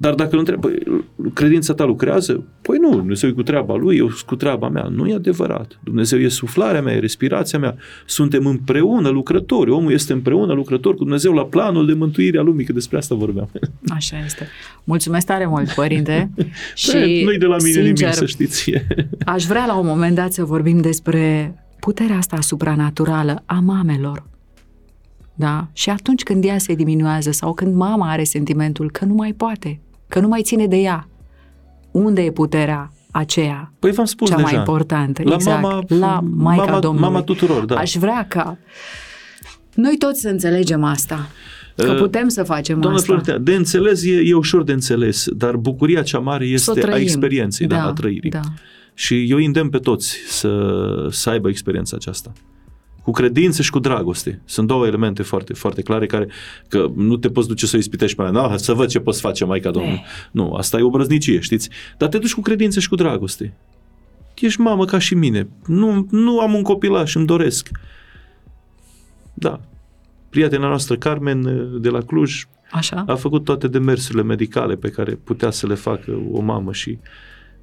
Dar 0.01 0.15
dacă 0.15 0.31
îl 0.33 0.39
întreabă, 0.39 0.71
credința 1.33 1.75
ta 1.75 1.85
lucrează? 1.85 2.45
Păi 2.63 2.79
nu, 2.81 2.91
Dumnezeu 2.91 3.29
e 3.29 3.33
cu 3.33 3.43
treaba 3.43 3.75
lui, 3.75 3.97
eu 3.97 4.11
cu 4.27 4.37
treaba 4.37 4.69
mea. 4.69 4.89
Nu 4.91 5.07
e 5.07 5.15
adevărat. 5.15 5.79
Dumnezeu 5.85 6.19
e 6.19 6.29
suflarea 6.29 6.83
mea, 6.83 6.95
e 6.95 6.99
respirația 6.99 7.59
mea. 7.59 7.77
Suntem 8.07 8.47
împreună 8.47 9.09
lucrători. 9.09 9.71
Omul 9.71 9.93
este 9.93 10.13
împreună 10.13 10.53
lucrător 10.53 10.95
cu 10.95 11.03
Dumnezeu 11.03 11.33
la 11.33 11.45
planul 11.45 11.87
de 11.87 11.93
mântuire 11.93 12.39
a 12.39 12.43
lumii, 12.43 12.65
că 12.65 12.73
despre 12.73 12.99
asta 12.99 13.15
vorbeam. 13.15 13.51
Așa 13.97 14.17
este. 14.25 14.47
Mulțumesc 14.85 15.27
tare 15.27 15.47
mult, 15.47 15.71
părinte. 15.73 16.31
și, 16.75 17.23
nu-i 17.25 17.39
de 17.39 17.47
la 17.47 17.57
mine 17.57 17.83
sincer, 17.83 17.83
nimic, 17.83 18.15
să 18.15 18.27
știți. 18.27 18.73
aș 19.25 19.45
vrea 19.45 19.67
la 19.67 19.79
un 19.79 19.87
moment 19.87 20.15
dat 20.15 20.33
să 20.33 20.45
vorbim 20.45 20.81
despre 20.81 21.55
puterea 21.81 22.17
asta 22.17 22.41
supranaturală 22.41 23.43
a 23.47 23.61
mamelor. 23.65 24.27
Da? 25.35 25.69
Și 25.73 25.91
atunci 25.91 26.23
când 26.23 26.45
ea 26.45 26.59
se 26.59 26.75
diminuează 26.75 27.31
sau 27.31 27.55
când 27.55 27.75
mama 27.75 28.11
are 28.11 28.25
sentimentul 28.25 28.91
că 28.91 29.05
nu 29.05 29.15
mai 29.15 29.33
poate, 29.33 29.81
că 30.09 30.21
nu 30.21 30.29
mai 30.29 30.43
ține 30.43 30.67
de 30.67 30.77
ea, 30.77 31.09
unde 31.91 32.23
e 32.23 32.31
puterea 32.31 32.93
aceea 33.11 33.73
păi 33.79 33.91
v-am 33.93 34.05
spus 34.05 34.29
cea 34.29 34.35
deja. 34.37 34.49
mai 34.49 34.59
importantă? 34.59 35.23
La 35.25 35.35
exact. 35.35 35.63
mama, 35.63 35.85
la 35.89 36.21
Maica 36.35 36.65
mama, 36.65 36.79
Domnului. 36.81 37.09
mama 37.09 37.23
tuturor, 37.23 37.65
da. 37.65 37.77
Aș 37.77 37.95
vrea 37.97 38.27
ca 38.29 38.59
noi 39.75 39.97
toți 39.99 40.21
să 40.21 40.29
înțelegem 40.29 40.85
asta. 40.85 41.29
Că 41.77 41.91
Uh, 41.91 41.99
putem 41.99 42.29
să 42.29 42.43
facem 42.43 42.81
Doamna 42.81 42.99
asta. 42.99 43.13
Florentina, 43.13 43.39
de 43.39 43.55
înțeles 43.55 44.05
e, 44.05 44.21
e 44.25 44.35
ușor 44.35 44.63
de 44.63 44.73
înțeles, 44.73 45.27
dar 45.37 45.57
bucuria 45.57 46.03
cea 46.03 46.19
mare 46.19 46.45
Să 46.45 46.51
o 46.51 46.53
este 46.55 46.71
a 46.87 46.89
trăim. 46.89 47.03
experienței, 47.03 47.67
da, 47.67 47.85
a 47.85 47.93
trăirii. 47.93 48.31
Da. 48.31 48.41
Și 48.95 49.31
eu 49.31 49.37
îndemn 49.39 49.69
pe 49.69 49.79
toți 49.79 50.17
să, 50.29 51.07
să 51.11 51.31
aibă 51.31 51.49
experiența 51.49 51.97
aceasta. 51.97 52.33
Cu 53.09 53.15
credință 53.15 53.63
și 53.63 53.71
cu 53.71 53.79
dragoste. 53.79 54.41
Sunt 54.45 54.67
două 54.67 54.87
elemente 54.87 55.23
foarte, 55.23 55.53
foarte 55.53 55.83
clare 55.83 56.07
care 56.07 56.29
că 56.69 56.91
nu 56.95 57.17
te 57.17 57.31
poți 57.31 57.49
duce 57.49 57.67
să 57.67 57.77
o 57.77 57.79
ispitești 57.79 58.17
pe 58.17 58.23
aia. 58.23 58.57
să 58.57 58.73
văd 58.73 58.89
ce 58.89 58.99
poți 58.99 59.21
face, 59.21 59.45
Maica 59.45 59.71
Domnului. 59.71 60.05
Nu, 60.31 60.53
asta 60.53 60.79
e 60.79 60.83
o 60.83 60.91
brăznicie, 60.91 61.41
știți? 61.41 61.71
Dar 61.99 62.09
te 62.09 62.19
duci 62.19 62.35
cu 62.35 62.41
credință 62.41 62.81
și 62.81 62.89
cu 62.89 62.95
dragoste. 62.95 63.57
Ești 64.35 64.61
mamă 64.61 64.85
ca 64.85 64.99
și 64.99 65.15
mine. 65.15 65.49
Nu, 65.67 66.07
nu 66.11 66.41
am 66.41 66.55
un 66.55 66.63
copilaș, 66.63 67.15
îmi 67.15 67.27
doresc. 67.27 67.69
Da. 69.35 69.61
Prietena 70.29 70.69
noastră, 70.69 70.97
Carmen, 70.97 71.43
de 71.81 71.89
la 71.89 72.01
Cluj, 72.01 72.45
Așa? 72.71 73.05
a 73.07 73.15
făcut 73.15 73.45
toate 73.45 73.69
demersurile 73.69 74.23
medicale 74.23 74.75
pe 74.75 74.89
care 74.89 75.13
putea 75.25 75.51
să 75.51 75.67
le 75.67 75.75
facă 75.75 76.23
o 76.33 76.41
mamă 76.41 76.73
și 76.73 76.99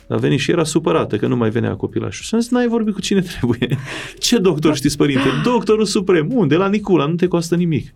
a 0.10 0.16
venit 0.16 0.40
și 0.40 0.52
era 0.52 0.64
supărată 0.64 1.18
că 1.18 1.28
nu 1.28 1.36
mai 1.36 1.50
venea 1.50 1.76
copilașul. 1.76 2.24
Și 2.24 2.34
am 2.34 2.40
zis, 2.40 2.52
n-ai 2.52 2.68
vorbit 2.68 2.94
cu 2.94 3.02
cine 3.02 3.22
trebuie. 3.22 3.78
Ce 4.20 4.38
doctor 4.38 4.76
știți, 4.76 4.98
părinte? 4.98 5.28
Doctorul 5.44 5.86
suprem. 5.86 6.28
Unde? 6.34 6.56
La 6.56 6.68
Nicula. 6.68 7.06
Nu 7.06 7.16
te 7.16 7.28
costă 7.28 7.56
nimic. 7.56 7.94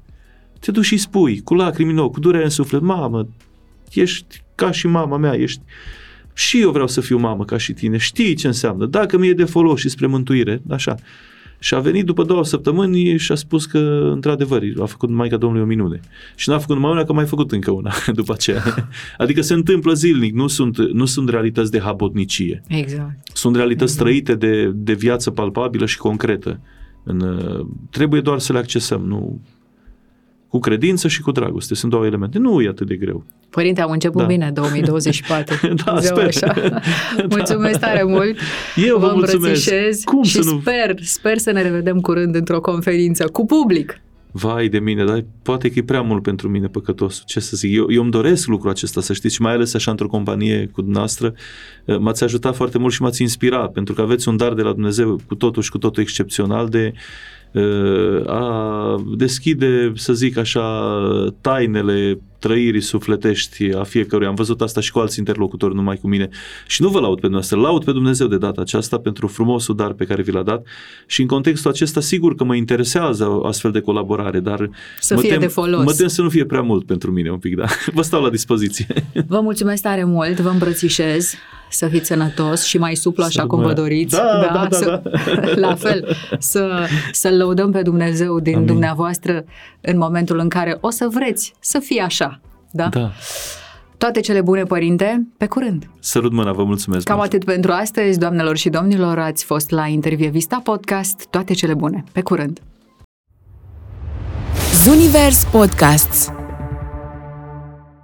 Te 0.60 0.72
duci 0.72 0.86
și 0.86 0.98
spui, 0.98 1.41
cu 1.41 1.53
lacrimi 1.53 1.91
în 1.91 1.98
ochi, 1.98 2.14
cu 2.14 2.19
durere 2.19 2.44
în 2.44 2.49
suflet, 2.49 2.81
mamă, 2.81 3.27
ești 3.94 4.41
ca 4.56 4.72
și 4.72 4.88
mama 4.88 5.18
mea, 5.18 5.34
ești... 5.34 5.61
Și 6.34 6.61
eu 6.61 6.72
vreau 6.72 6.88
să 6.88 7.02
fiu 7.02 7.18
mamă 7.18 7.45
ca 7.45 7.57
și 7.57 7.73
tine. 7.73 7.98
Știi 7.98 8.34
ce 8.34 8.48
înseamnă. 8.48 8.86
Dacă 8.86 9.18
mi-e 9.18 9.34
de 9.34 9.44
folos 9.44 9.80
și 9.80 9.90
spre 9.90 10.07
mântuire, 10.07 10.61
așa. 10.69 10.95
Și 11.60 11.76
a 11.76 11.80
venit 11.80 12.06
după 12.06 12.23
două 12.23 12.44
săptămâni 12.44 13.18
și 13.18 13.31
a 13.31 13.36
spus 13.36 13.65
că, 13.65 14.10
într-adevăr, 14.14 14.64
a 14.81 14.86
făcut 14.86 15.10
Maica 15.10 15.38
Domnului 15.38 15.64
o 15.64 15.68
minune. 15.68 15.99
Și 16.36 16.49
n-a 16.49 16.57
făcut 16.57 16.76
numai 16.76 16.91
una, 16.91 17.03
că 17.03 17.11
a 17.11 17.15
mai 17.15 17.26
făcut 17.26 17.52
încă 17.52 17.72
una 17.72 17.94
după 18.19 18.34
aceea. 18.34 18.64
Adică 19.18 19.41
se 19.41 19.53
întâmplă 19.53 19.94
zilnic, 19.94 20.34
nu 20.34 20.48
sunt, 20.48 20.77
nu 20.77 21.06
sunt 21.06 21.30
realități 21.30 21.72
de 21.72 21.80
habotnicie. 21.80 22.61
Exact. 22.68 23.27
Sunt 23.34 23.56
realități 23.56 23.91
exact. 23.91 24.10
trăite 24.10 24.36
de, 24.36 24.72
de 24.76 24.94
viață 24.94 25.31
palpabilă 25.31 25.86
și 25.86 25.98
concretă. 25.98 26.60
În, 27.03 27.40
trebuie 27.90 28.22
doar 28.22 28.40
să 28.40 28.53
le 28.53 28.60
accesăm, 28.60 29.02
nu 29.02 29.41
cu 30.49 30.59
credință 30.59 31.07
și 31.07 31.21
cu 31.21 31.31
dragoste. 31.31 31.76
Sunt 31.76 31.91
două 31.91 32.05
elemente. 32.05 32.38
Nu 32.38 32.61
e 32.61 32.67
atât 32.67 32.88
de 32.88 32.95
greu. 32.95 33.26
Părinte, 33.49 33.81
am 33.81 33.91
început 33.91 34.21
Da. 34.21 34.27
bine 34.27 34.51
2024. 34.53 35.55
Da, 35.85 35.99
Zău 35.99 36.15
sper. 36.15 36.26
Așa. 36.27 36.53
Mulțumesc 37.30 37.80
tare 37.80 38.03
mult. 38.03 38.38
Eu 38.76 38.97
vă 38.97 39.05
mulțumesc. 39.13 39.34
îmbrățișez 39.34 40.03
Cum 40.03 40.23
și 40.23 40.41
să 40.41 40.49
nu- 40.49 40.59
sper, 40.59 40.95
sper 41.01 41.38
să 41.38 41.51
ne 41.51 41.61
revedem 41.61 41.99
curând 41.99 42.35
într-o 42.35 42.59
conferință 42.61 43.27
cu 43.27 43.45
public. 43.45 44.01
Vai 44.31 44.67
de 44.67 44.80
mine, 44.80 45.05
dar 45.05 45.26
poate 45.41 45.69
că 45.69 45.80
e 45.80 45.84
prea 45.84 46.01
mult 46.01 46.23
pentru 46.23 46.49
mine 46.49 46.67
păcătos. 46.67 47.23
Ce 47.26 47.39
să 47.39 47.55
zic, 47.55 47.76
eu, 47.76 47.91
eu 47.91 48.01
îmi 48.01 48.11
doresc 48.11 48.47
lucrul 48.47 48.69
acesta, 48.71 49.01
să 49.01 49.13
știți, 49.13 49.35
și 49.35 49.41
mai 49.41 49.53
ales 49.53 49.73
așa 49.73 49.91
într-o 49.91 50.07
companie 50.07 50.69
cu 50.71 50.81
dumneavoastră, 50.81 51.34
m-ați 51.99 52.23
ajutat 52.23 52.55
foarte 52.55 52.77
mult 52.77 52.93
și 52.93 53.01
m-ați 53.01 53.21
inspirat, 53.21 53.71
pentru 53.71 53.93
că 53.93 54.01
aveți 54.01 54.27
un 54.30 54.38
dar 54.38 54.53
de 54.53 54.61
la 54.61 54.71
Dumnezeu 54.71 55.19
cu 55.27 55.35
totul 55.35 55.61
și 55.61 55.69
cu 55.71 55.77
totul 55.77 56.01
excepțional 56.01 56.67
de 56.67 56.91
uh, 56.93 56.99
a 58.26 58.95
deschide, 59.17 59.91
să 59.95 60.13
zic 60.13 60.38
așa, 60.38 60.91
tainele 61.41 62.19
trăirii 62.40 62.82
sufletești 62.82 63.74
a 63.74 63.84
fiecăruia. 63.84 64.30
Am 64.30 64.36
văzut 64.36 64.61
asta 64.61 64.82
și 64.82 64.91
cu 64.91 64.99
alți 64.99 65.20
interlocutori, 65.20 65.76
numai 65.76 65.95
cu 65.95 66.07
mine. 66.07 66.30
Și 66.68 66.82
nu 66.82 66.88
vă 66.90 66.99
laud 66.99 67.14
pe 67.16 67.28
dumneavoastră, 67.28 67.60
laud 67.60 67.84
pe 67.84 67.91
Dumnezeu 67.91 68.28
de 68.28 68.38
data 68.38 68.61
aceasta 68.61 68.98
pentru 68.98 69.28
frumosul 69.28 69.76
dar 69.76 69.91
pe 69.94 70.06
care 70.06 70.22
vi 70.22 70.32
l-a 70.32 70.44
dat 70.44 70.66
și 71.06 71.22
în 71.22 71.28
contextul 71.28 71.72
acesta 71.72 71.99
sigur 72.02 72.36
că 72.36 72.44
mă 72.44 72.56
interesează 72.56 73.28
o 73.28 73.45
astfel 73.45 73.72
de 73.72 73.80
colaborare, 73.80 74.40
dar 74.40 74.70
Să 74.99 75.14
mă 75.14 75.20
fie 75.20 75.30
tem, 75.30 75.40
de 75.40 75.48
folos. 75.48 75.84
Mă 75.86 75.94
tem 75.94 76.07
să 76.07 76.22
nu 76.22 76.30
fie 76.30 76.45
prea 76.45 76.61
mult 76.61 76.86
pentru 76.86 77.11
mine 77.11 77.32
un 77.32 77.38
pic, 77.40 77.56
da. 77.56 77.66
Vă 77.94 78.02
stau 78.02 78.22
la 78.22 78.30
dispoziție. 78.30 78.88
Vă 79.28 79.40
mulțumesc 79.41 79.82
tare 79.82 80.03
mult, 80.03 80.40
vă 80.40 80.49
îmbrățișez, 80.49 81.34
să 81.72 81.88
fiți 81.88 82.07
sănătos 82.07 82.64
și 82.64 82.78
mai 82.78 82.95
suplu 82.95 83.24
așa 83.24 83.41
Să 83.41 83.48
cum 83.48 83.57
vă 83.60 83.68
rămână. 83.68 83.82
doriți. 83.82 84.16
Da, 84.16 84.48
da, 84.53 84.68
da, 84.70 84.78
să, 84.78 85.02
La 85.66 85.76
fel, 85.76 86.16
să, 86.40 86.86
să 87.11 87.30
lăudăm 87.30 87.72
pe 87.72 87.82
Dumnezeu 87.82 88.40
din 88.40 88.53
Amin. 88.53 88.68
dumneavoastră 88.68 89.45
în 89.82 89.98
momentul 89.98 90.40
în 90.40 90.49
care 90.49 90.78
o 90.82 90.90
să 90.90 91.07
vreți 91.14 91.53
să 91.60 91.80
fie 91.80 92.02
așa. 92.02 92.28
Da? 92.72 92.88
Da. 92.88 93.12
Toate 93.98 94.20
cele 94.20 94.41
bune, 94.41 94.64
părinte, 94.64 95.28
pe 95.38 95.48
curând! 95.48 95.90
Sărut 96.00 96.32
mâna, 96.32 96.52
vă 96.52 96.64
mulțumesc. 96.64 97.06
Cam 97.06 97.18
mult. 97.18 97.34
atât 97.34 97.44
pentru 97.44 97.72
astăzi, 97.72 98.20
doamnelor 98.20 98.58
și 98.58 98.70
domnilor, 98.70 99.20
ați 99.20 99.44
fost 99.44 99.70
la 99.70 99.88
Intervie 99.88 100.30
Vista 100.30 100.60
Podcast. 100.64 101.28
Toate 101.30 101.54
cele 101.54 101.74
bune, 101.74 102.04
pe 102.12 102.22
curând! 102.22 102.62
Zunivers 104.84 105.44
Podcasts 105.44 106.32